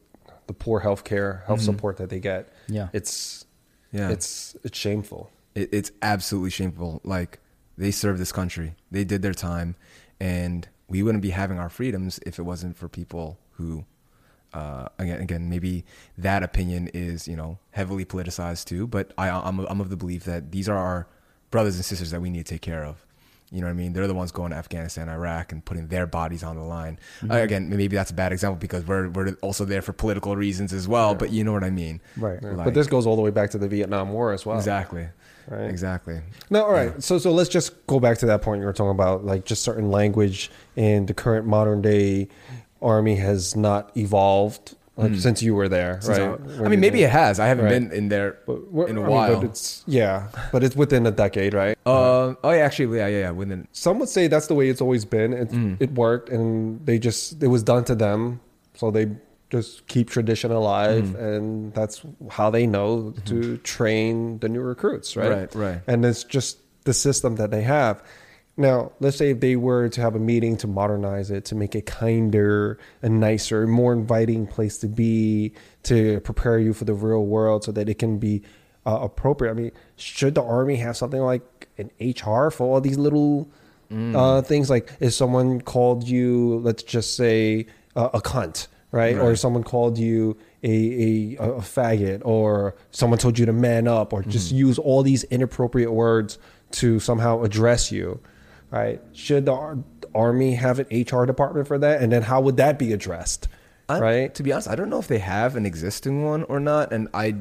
the 0.47 0.53
poor 0.53 0.79
health 0.79 1.03
care 1.03 1.43
health 1.47 1.59
Mhm. 1.59 1.65
support 1.65 1.97
that 1.97 2.09
they 2.09 2.19
get 2.19 2.49
Yeah. 2.67 2.89
it's 2.93 3.45
yeah, 3.91 4.09
it's 4.09 4.55
it's 4.63 4.77
shameful 4.77 5.31
it, 5.55 5.69
it's 5.73 5.91
absolutely 6.01 6.49
shameful. 6.51 7.01
Like 7.03 7.39
they 7.77 7.91
served 7.91 8.19
this 8.19 8.31
country, 8.31 8.75
they 8.91 9.03
did 9.03 9.21
their 9.21 9.33
time, 9.33 9.75
and 10.19 10.67
we 10.87 11.01
wouldn't 11.03 11.21
be 11.23 11.31
having 11.31 11.57
our 11.59 11.69
freedoms 11.69 12.19
if 12.25 12.37
it 12.39 12.43
wasn't 12.43 12.77
for 12.77 12.87
people 12.87 13.37
who 13.53 13.85
Uh, 14.55 14.87
again, 14.99 15.19
again, 15.21 15.49
maybe 15.49 15.83
that 16.17 16.41
opinion 16.41 16.89
is 16.93 17.27
you 17.27 17.35
know 17.35 17.59
heavily 17.71 18.05
politicized 18.05 18.65
too. 18.65 18.87
But 18.87 19.11
I, 19.17 19.29
I'm 19.29 19.59
I'm 19.59 19.81
of 19.81 19.89
the 19.89 19.97
belief 19.97 20.23
that 20.23 20.51
these 20.51 20.69
are 20.69 20.77
our 20.77 21.07
brothers 21.51 21.75
and 21.75 21.83
sisters 21.83 22.11
that 22.11 22.21
we 22.21 22.29
need 22.29 22.45
to 22.45 22.53
take 22.53 22.61
care 22.61 22.85
of. 22.85 23.05
You 23.51 23.61
know 23.61 23.67
what 23.67 23.71
I 23.71 23.75
mean? 23.75 23.93
They're 23.93 24.07
the 24.07 24.13
ones 24.15 24.31
going 24.31 24.51
to 24.51 24.57
Afghanistan, 24.57 25.07
Iraq, 25.07 25.51
and 25.51 25.63
putting 25.63 25.87
their 25.87 26.07
bodies 26.07 26.41
on 26.43 26.55
the 26.55 26.63
line. 26.63 26.97
Mm-hmm. 27.17 27.31
Uh, 27.31 27.35
again, 27.35 27.69
maybe 27.69 27.95
that's 27.95 28.11
a 28.11 28.13
bad 28.13 28.31
example 28.31 28.57
because 28.57 28.85
we're 28.87 29.09
we're 29.09 29.33
also 29.41 29.65
there 29.65 29.81
for 29.81 29.93
political 29.93 30.35
reasons 30.35 30.73
as 30.73 30.87
well. 30.87 31.15
But 31.15 31.31
you 31.31 31.43
know 31.43 31.53
what 31.53 31.63
I 31.63 31.69
mean? 31.69 32.01
Right. 32.17 32.39
Yeah, 32.41 32.51
Like- 32.51 32.65
but 32.65 32.73
this 32.73 32.87
goes 32.87 33.05
all 33.05 33.15
the 33.15 33.21
way 33.21 33.31
back 33.31 33.51
to 33.51 33.57
the 33.57 33.67
Vietnam 33.67 34.11
War 34.13 34.31
as 34.31 34.45
well. 34.45 34.57
Exactly. 34.57 35.07
Right. 35.47 35.69
Exactly. 35.69 36.21
No, 36.49 36.63
all 36.63 36.71
right. 36.71 37.03
So 37.03 37.19
so 37.19 37.31
let's 37.31 37.49
just 37.49 37.85
go 37.87 37.99
back 37.99 38.17
to 38.19 38.25
that 38.25 38.41
point 38.41 38.61
you 38.61 38.65
were 38.65 38.73
talking 38.73 38.91
about, 38.91 39.25
like 39.25 39.45
just 39.45 39.63
certain 39.63 39.91
language 39.91 40.49
in 40.75 41.05
the 41.05 41.13
current 41.13 41.45
modern 41.45 41.81
day 41.83 42.29
army 42.81 43.15
has 43.15 43.55
not 43.55 43.91
evolved 43.97 44.75
like, 44.97 45.15
since 45.15 45.41
you 45.43 45.53
were 45.55 45.67
there, 45.67 45.99
Since 46.01 46.19
right? 46.19 46.39
I, 46.61 46.65
I 46.65 46.69
mean, 46.69 46.79
maybe 46.79 46.99
did- 46.99 47.05
it 47.05 47.09
has. 47.11 47.37
I 47.37 47.47
haven't 47.47 47.65
Right. 47.65 47.71
been 47.71 47.91
in 47.91 48.07
there 48.07 48.37
but 48.47 48.59
in 48.87 48.95
a 48.97 49.01
I 49.01 49.03
mean, 49.03 49.11
while. 49.11 49.35
but 49.35 49.43
it's 49.49 49.83
yeah, 49.87 50.27
but 50.53 50.63
it's 50.63 50.73
within 50.75 51.05
a 51.05 51.11
decade, 51.11 51.53
right? 51.53 51.77
Um, 51.85 52.37
oh 52.43 52.51
yeah, 52.51 52.59
actually, 52.63 52.97
yeah, 52.97 53.07
yeah, 53.07 53.19
yeah. 53.19 53.31
Within 53.31 53.67
Some 53.73 53.99
would 53.99 54.07
say 54.07 54.27
that's 54.27 54.47
the 54.47 54.55
way 54.55 54.69
it's 54.69 54.79
always 54.79 55.03
been. 55.03 55.33
It, 55.33 55.49
Mm. 55.51 55.75
it 55.81 55.91
worked, 55.95 56.29
and 56.29 56.79
they 56.85 56.97
just 56.97 57.43
it 57.43 57.47
was 57.47 57.61
done 57.61 57.83
to 57.85 57.95
them, 57.95 58.39
so 58.75 58.89
they 58.89 59.07
just 59.49 59.85
keep 59.87 60.09
tradition 60.09 60.51
alive, 60.51 61.03
Mm. 61.03 61.19
and 61.35 61.73
that's 61.73 62.01
how 62.31 62.49
they 62.49 62.65
know 62.65 63.13
to 63.25 63.57
train 63.57 64.39
the 64.39 64.47
new 64.47 64.61
recruits, 64.61 65.17
right? 65.17 65.29
Mm-hmm. 65.29 65.59
Right, 65.59 65.71
right. 65.73 65.81
And 65.87 66.05
it's 66.05 66.23
just 66.23 66.59
the 66.85 66.93
system 66.93 67.35
that 67.35 67.51
they 67.51 67.63
have. 67.63 68.01
Now, 68.57 68.93
let's 69.01 69.17
say 69.17 69.31
if 69.31 69.41
they 69.41 69.57
were 69.57 69.89
to 69.89 70.01
have 70.01 70.15
a 70.15 70.19
meeting 70.19 70.55
to 70.57 70.67
modernize 70.67 71.29
it, 71.29 71.43
to 71.45 71.55
make 71.55 71.75
it 71.75 71.85
kinder 71.85 72.79
and 73.01 73.19
nicer, 73.19 73.67
more 73.67 73.91
inviting 73.91 74.47
place 74.47 74.77
to 74.77 74.87
be, 74.87 75.53
to 75.83 76.21
prepare 76.21 76.57
you 76.57 76.73
for 76.73 76.85
the 76.85 76.93
real 76.93 77.25
world 77.25 77.65
so 77.65 77.73
that 77.73 77.89
it 77.89 77.99
can 77.99 78.17
be 78.17 78.43
uh, 78.85 78.99
appropriate. 79.01 79.51
I 79.51 79.55
mean, 79.55 79.71
should 79.97 80.35
the 80.35 80.43
army 80.43 80.77
have 80.77 80.95
something 80.95 81.19
like 81.19 81.67
an 81.77 81.91
HR 81.99 82.49
for 82.49 82.63
all 82.67 82.81
these 82.81 82.97
little 82.97 83.49
Mm. 83.91 84.15
uh, 84.15 84.41
things? 84.41 84.67
Like, 84.67 84.91
if 84.99 85.13
someone 85.13 85.61
called 85.61 86.07
you, 86.07 86.57
let's 86.63 86.81
just 86.81 87.15
say, 87.15 87.67
uh, 87.95 88.09
a 88.15 88.19
cunt, 88.19 88.65
right? 88.91 89.15
Or 89.15 89.35
someone 89.35 89.63
called 89.63 89.99
you 89.99 90.37
a, 90.63 91.35
a, 91.39 91.43
a 91.43 91.61
faggot, 91.61 92.23
or 92.25 92.73
someone 92.89 93.19
told 93.19 93.37
you 93.37 93.45
to 93.45 93.53
man 93.53 93.87
up, 93.87 94.11
or 94.11 94.23
just 94.23 94.47
Mm-hmm. 94.47 94.57
use 94.57 94.79
all 94.79 95.03
these 95.03 95.23
inappropriate 95.25 95.91
words 95.91 96.39
to 96.71 96.99
somehow 96.99 97.43
address 97.43 97.91
you, 97.91 98.19
right? 98.71 99.01
Should 99.13 99.45
the 99.45 99.53
ar- 99.53 99.77
army 100.13 100.55
have 100.55 100.79
an 100.79 100.85
HR 100.91 101.25
department 101.25 101.67
for 101.67 101.77
that? 101.77 102.01
And 102.01 102.11
then 102.11 102.23
how 102.23 102.41
would 102.41 102.57
that 102.57 102.77
be 102.79 102.93
addressed, 102.93 103.47
I- 103.89 103.99
right? 103.99 104.35
To 104.35 104.43
be 104.43 104.51
honest, 104.51 104.67
I 104.69 104.75
don't 104.75 104.89
know 104.89 104.99
if 104.99 105.07
they 105.07 105.19
have 105.19 105.55
an 105.55 105.65
existing 105.65 106.23
one 106.23 106.43
or 106.43 106.59
not, 106.59 106.91
and 106.93 107.07
I, 107.13 107.35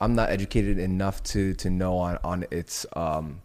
I'm 0.00 0.14
not 0.14 0.30
educated 0.30 0.78
enough 0.78 1.22
to 1.24 1.54
to 1.54 1.70
know 1.70 1.96
on 1.98 2.18
on 2.24 2.44
its 2.50 2.86
um, 2.94 3.40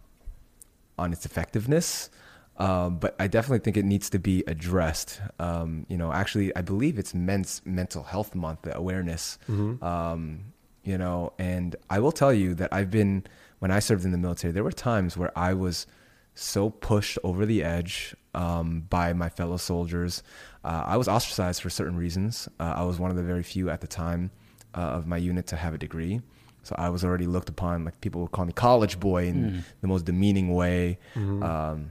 on 0.98 1.12
its 1.12 1.24
effectiveness. 1.26 2.10
Um, 2.56 2.96
but 2.98 3.14
I 3.20 3.28
definitely 3.28 3.60
think 3.60 3.76
it 3.76 3.84
needs 3.84 4.10
to 4.10 4.18
be 4.18 4.42
addressed. 4.48 5.20
Um, 5.38 5.86
you 5.88 5.96
know, 5.96 6.12
actually, 6.12 6.54
I 6.56 6.62
believe 6.62 6.98
it's 6.98 7.14
Men's 7.14 7.62
Mental 7.64 8.02
Health 8.02 8.34
Month, 8.34 8.62
the 8.62 8.76
awareness. 8.76 9.38
Um, 9.48 10.40
you 10.82 10.98
know, 10.98 11.32
and 11.38 11.76
I 11.88 12.00
will 12.00 12.10
tell 12.10 12.32
you 12.32 12.54
that 12.54 12.72
I've 12.72 12.90
been 12.90 13.22
when 13.60 13.70
I 13.70 13.78
served 13.78 14.04
in 14.04 14.10
the 14.10 14.18
military. 14.18 14.52
There 14.52 14.64
were 14.64 14.72
times 14.72 15.16
where 15.16 15.30
I 15.38 15.54
was 15.54 15.86
so 16.40 16.70
pushed 16.70 17.18
over 17.24 17.44
the 17.46 17.64
edge 17.64 18.14
um, 18.34 18.82
by 18.88 19.12
my 19.12 19.28
fellow 19.28 19.56
soldiers. 19.56 20.22
Uh, 20.64 20.84
I 20.86 20.96
was 20.96 21.08
ostracized 21.08 21.62
for 21.62 21.70
certain 21.70 21.96
reasons. 21.96 22.48
Uh, 22.60 22.74
I 22.76 22.84
was 22.84 22.98
one 22.98 23.10
of 23.10 23.16
the 23.16 23.22
very 23.22 23.42
few 23.42 23.70
at 23.70 23.80
the 23.80 23.86
time 23.86 24.30
uh, 24.74 24.80
of 24.80 25.06
my 25.06 25.16
unit 25.16 25.46
to 25.48 25.56
have 25.56 25.74
a 25.74 25.78
degree. 25.78 26.20
So 26.62 26.74
I 26.78 26.90
was 26.90 27.04
already 27.04 27.26
looked 27.26 27.48
upon 27.48 27.84
like 27.84 28.00
people 28.00 28.20
would 28.22 28.30
call 28.32 28.44
me 28.44 28.52
college 28.52 29.00
boy 29.00 29.26
in 29.26 29.64
the 29.80 29.88
most 29.88 30.04
demeaning 30.04 30.54
way. 30.54 30.98
Um, 31.16 31.90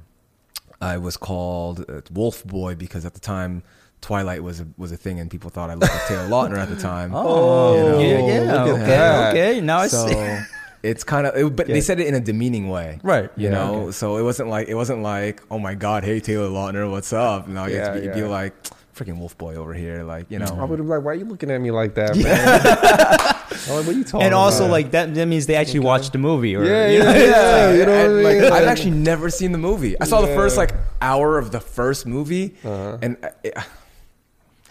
I 0.80 0.98
was 0.98 1.18
called 1.18 1.84
uh, 1.90 2.02
Wolf 2.12 2.46
Boy 2.46 2.76
because 2.76 3.04
at 3.06 3.16
the 3.16 3.20
time 3.20 3.64
Twilight 4.02 4.44
was 4.44 4.60
a, 4.60 4.68
was 4.78 4.92
a 4.92 4.98
thing 4.98 5.20
and 5.20 5.32
people 5.32 5.50
thought 5.50 5.72
I 5.72 5.74
looked 5.74 5.92
like 5.92 6.06
Taylor 6.06 6.28
Lautner 6.30 6.58
at 6.58 6.70
the 6.70 6.76
time. 6.76 7.12
Oh, 7.16 8.00
You 8.00 8.14
know? 8.18 8.28
yeah, 8.28 8.44
yeah. 8.44 8.64
Okay, 8.64 9.30
okay. 9.30 9.62
Now 9.62 9.80
I 9.80 9.88
so 9.88 10.08
see. 10.08 10.14
it's 10.84 11.04
kind 11.04 11.26
of 11.28 11.36
it, 11.36 11.56
but 11.56 11.68
Yeah. 11.68 11.74
they 11.76 11.82
said 11.82 12.00
it 12.00 12.08
in 12.08 12.14
a 12.16 12.20
demeaning 12.20 12.70
way 12.70 13.00
Right. 13.04 13.30
you 13.36 13.46
Yeah, 13.46 13.52
know 13.58 13.74
okay. 13.84 13.92
so 13.92 14.18
it 14.18 14.24
wasn't 14.24 14.50
like 14.50 14.68
it 14.68 14.76
wasn't 14.76 15.02
like 15.02 15.42
oh 15.52 15.60
my 15.60 15.74
god 15.76 16.04
hey 16.04 16.20
taylor 16.20 16.50
lautner 16.50 16.90
what's 16.90 17.12
up 17.14 17.48
no 17.48 17.66
Yeah, 17.66 17.92
it'd, 17.92 17.94
be, 17.94 18.00
it'd 18.10 18.14
be 18.16 18.24
like 18.24 18.54
freaking 18.96 19.20
wolf 19.20 19.38
boy 19.38 19.56
over 19.56 19.74
here 19.74 20.04
like 20.04 20.26
you 20.30 20.40
know 20.40 20.58
I 20.60 20.64
would 20.66 20.80
have 20.80 20.88
like, 20.88 21.04
why 21.04 21.12
are 21.12 21.16
you 21.16 21.26
looking 21.26 21.52
at 21.52 21.60
me 21.62 21.72
like 21.72 21.96
that, 21.96 22.16
man? 22.18 23.34
Like, 23.68 23.86
what 23.86 23.88
are 23.88 23.92
you 23.92 24.04
talking 24.04 24.26
And 24.26 24.34
also, 24.36 24.64
about? 24.66 24.72
like 24.72 24.92
that, 24.92 25.14
that 25.16 25.26
means 25.26 25.46
they 25.46 25.56
actually 25.56 25.80
watched 25.80 26.12
the 26.12 26.18
movie, 26.20 26.56
or 26.56 26.64
Yeah, 26.64 26.88
you 26.88 27.00
know? 27.00 27.12
yeah, 27.14 27.20
yeah. 27.20 27.72
you 27.80 27.86
know 27.86 27.92
and, 27.94 28.14
what 28.14 28.26
I 28.26 28.34
like 28.34 28.42
mean? 28.44 28.52
I've 28.54 28.68
actually 28.68 28.92
never 28.92 29.30
seen 29.30 29.52
the 29.52 29.58
movie. 29.58 30.00
I 30.00 30.06
saw 30.06 30.22
the 30.22 30.28
first 30.28 30.58
like 30.58 30.72
hour 31.02 31.38
of 31.38 31.52
the 31.52 31.60
first 31.60 32.06
movie, 32.06 32.56
Uh-huh. 32.64 32.98
and 33.02 33.18
I, 33.24 33.64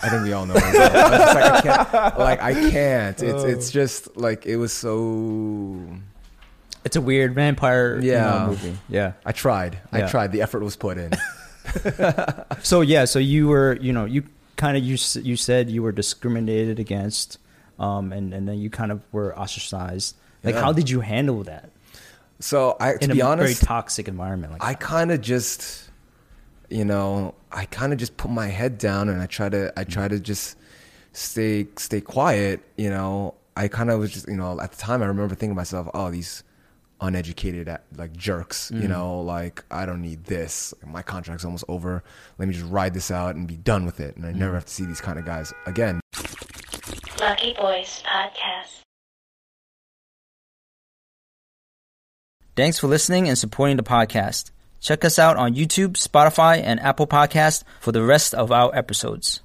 I 0.03 0.09
think 0.11 0.25
we 0.25 0.33
all 0.33 0.45
know. 0.47 0.55
It. 0.57 0.63
I 0.63 1.35
like, 1.35 1.53
I 1.53 1.61
can't, 1.63 2.19
like 2.19 2.43
I 2.43 2.53
can't. 2.71 3.23
It's 3.23 3.43
Oh. 3.43 3.47
it's 3.47 3.71
just 3.71 4.17
like 4.17 4.45
it 4.47 4.57
was 4.57 4.73
so. 4.73 5.81
It's 6.85 6.97
a 6.97 7.01
weird 7.01 7.35
vampire 7.35 7.99
you 8.01 8.13
know, 8.13 8.47
movie. 8.51 8.77
Yeah. 8.89 9.13
I 9.25 9.33
tried. 9.33 9.79
I 9.91 10.03
tried. 10.03 10.31
The 10.33 10.43
effort 10.43 10.63
was 10.63 10.77
put 10.77 10.99
in. 10.99 11.13
So 12.63 12.81
yeah, 12.81 13.05
so 13.07 13.19
you 13.19 13.49
were, 13.49 13.77
you 13.81 13.93
know, 13.93 14.05
you 14.05 14.25
kind 14.57 14.77
of 14.77 14.83
you 14.85 14.97
you 15.23 15.37
said 15.37 15.69
you 15.69 15.83
were 15.83 15.93
discriminated 15.93 16.79
against, 16.79 17.39
um, 17.79 18.13
and 18.13 18.33
and 18.33 18.49
then 18.49 18.59
you 18.59 18.71
kind 18.71 18.93
of 18.93 19.01
were 19.13 19.37
ostracized. 19.39 20.17
Like, 20.45 20.55
Yeah. 20.55 20.61
how 20.63 20.73
did 20.73 20.89
you 20.89 21.01
handle 21.01 21.43
that 21.45 21.71
So 22.39 22.77
I, 22.79 22.93
to 22.93 23.05
in 23.05 23.11
a 23.11 23.15
be 23.15 23.21
very 23.21 23.55
toxic 23.55 24.07
environment? 24.09 24.53
Like, 24.53 24.63
I 24.63 24.75
kind 24.75 25.11
of 25.11 25.21
just, 25.21 25.86
you 26.71 26.85
know, 26.85 27.35
I 27.53 27.65
kind 27.67 27.93
of 27.93 27.99
just 27.99 28.17
put 28.17 28.31
my 28.31 28.47
head 28.49 28.79
down 28.79 29.09
and 29.09 29.21
I 29.21 29.27
try 29.27 29.49
to, 29.49 29.73
I 29.77 29.85
try 29.85 30.09
to 30.09 30.21
just 30.21 30.57
stay, 31.13 31.67
stay 31.77 32.01
quiet. 32.01 32.61
You 32.77 32.91
know, 32.91 33.35
I 33.57 33.69
kind 33.69 33.91
of 33.91 33.99
was 34.01 34.13
just, 34.13 34.29
you 34.29 34.37
know, 34.37 34.61
at 34.61 34.73
the 34.73 34.79
time 34.79 35.03
I 35.03 35.07
remember 35.07 35.35
thinking 35.35 35.51
to 35.51 35.57
myself, 35.57 35.89
oh, 35.95 36.11
these 36.11 36.43
uneducated 37.01 37.69
uh, 37.69 37.79
like 37.97 38.17
jerks. 38.17 38.71
You 38.75 38.89
know, 38.89 39.21
like 39.21 39.65
I 39.71 39.87
don't 39.87 40.03
need 40.03 40.25
this. 40.25 40.75
My 40.85 41.03
contract's 41.03 41.45
almost 41.45 41.65
over. 41.69 42.03
Let 42.39 42.49
me 42.49 42.55
just 42.55 42.67
ride 42.67 42.95
this 42.95 43.11
out 43.11 43.37
and 43.37 43.47
be 43.47 43.57
done 43.57 43.85
with 43.85 44.01
it. 44.01 44.17
And 44.17 44.25
I 44.27 44.33
never 44.33 44.55
have 44.55 44.65
to 44.67 44.73
see 44.73 44.85
these 44.85 45.01
kind 45.01 45.19
of 45.19 45.25
guys 45.25 45.53
again. 45.67 46.01
Lucky 47.21 47.55
Boys 47.55 48.03
Podcast. 48.07 48.81
Thanks 52.57 52.79
for 52.79 52.87
listening 52.87 53.29
and 53.29 53.37
supporting 53.37 53.77
the 53.77 53.83
podcast. 53.83 54.51
Check 54.87 55.05
us 55.05 55.19
out 55.19 55.37
on 55.37 55.57
YouTube, 55.57 55.95
Spotify, 55.95 56.63
and 56.63 56.79
Apple 56.79 57.09
Podcast 57.09 57.65
for 57.81 57.91
the 57.91 58.05
rest 58.05 58.35
of 58.35 58.53
our 58.53 58.73
episodes. 58.73 59.41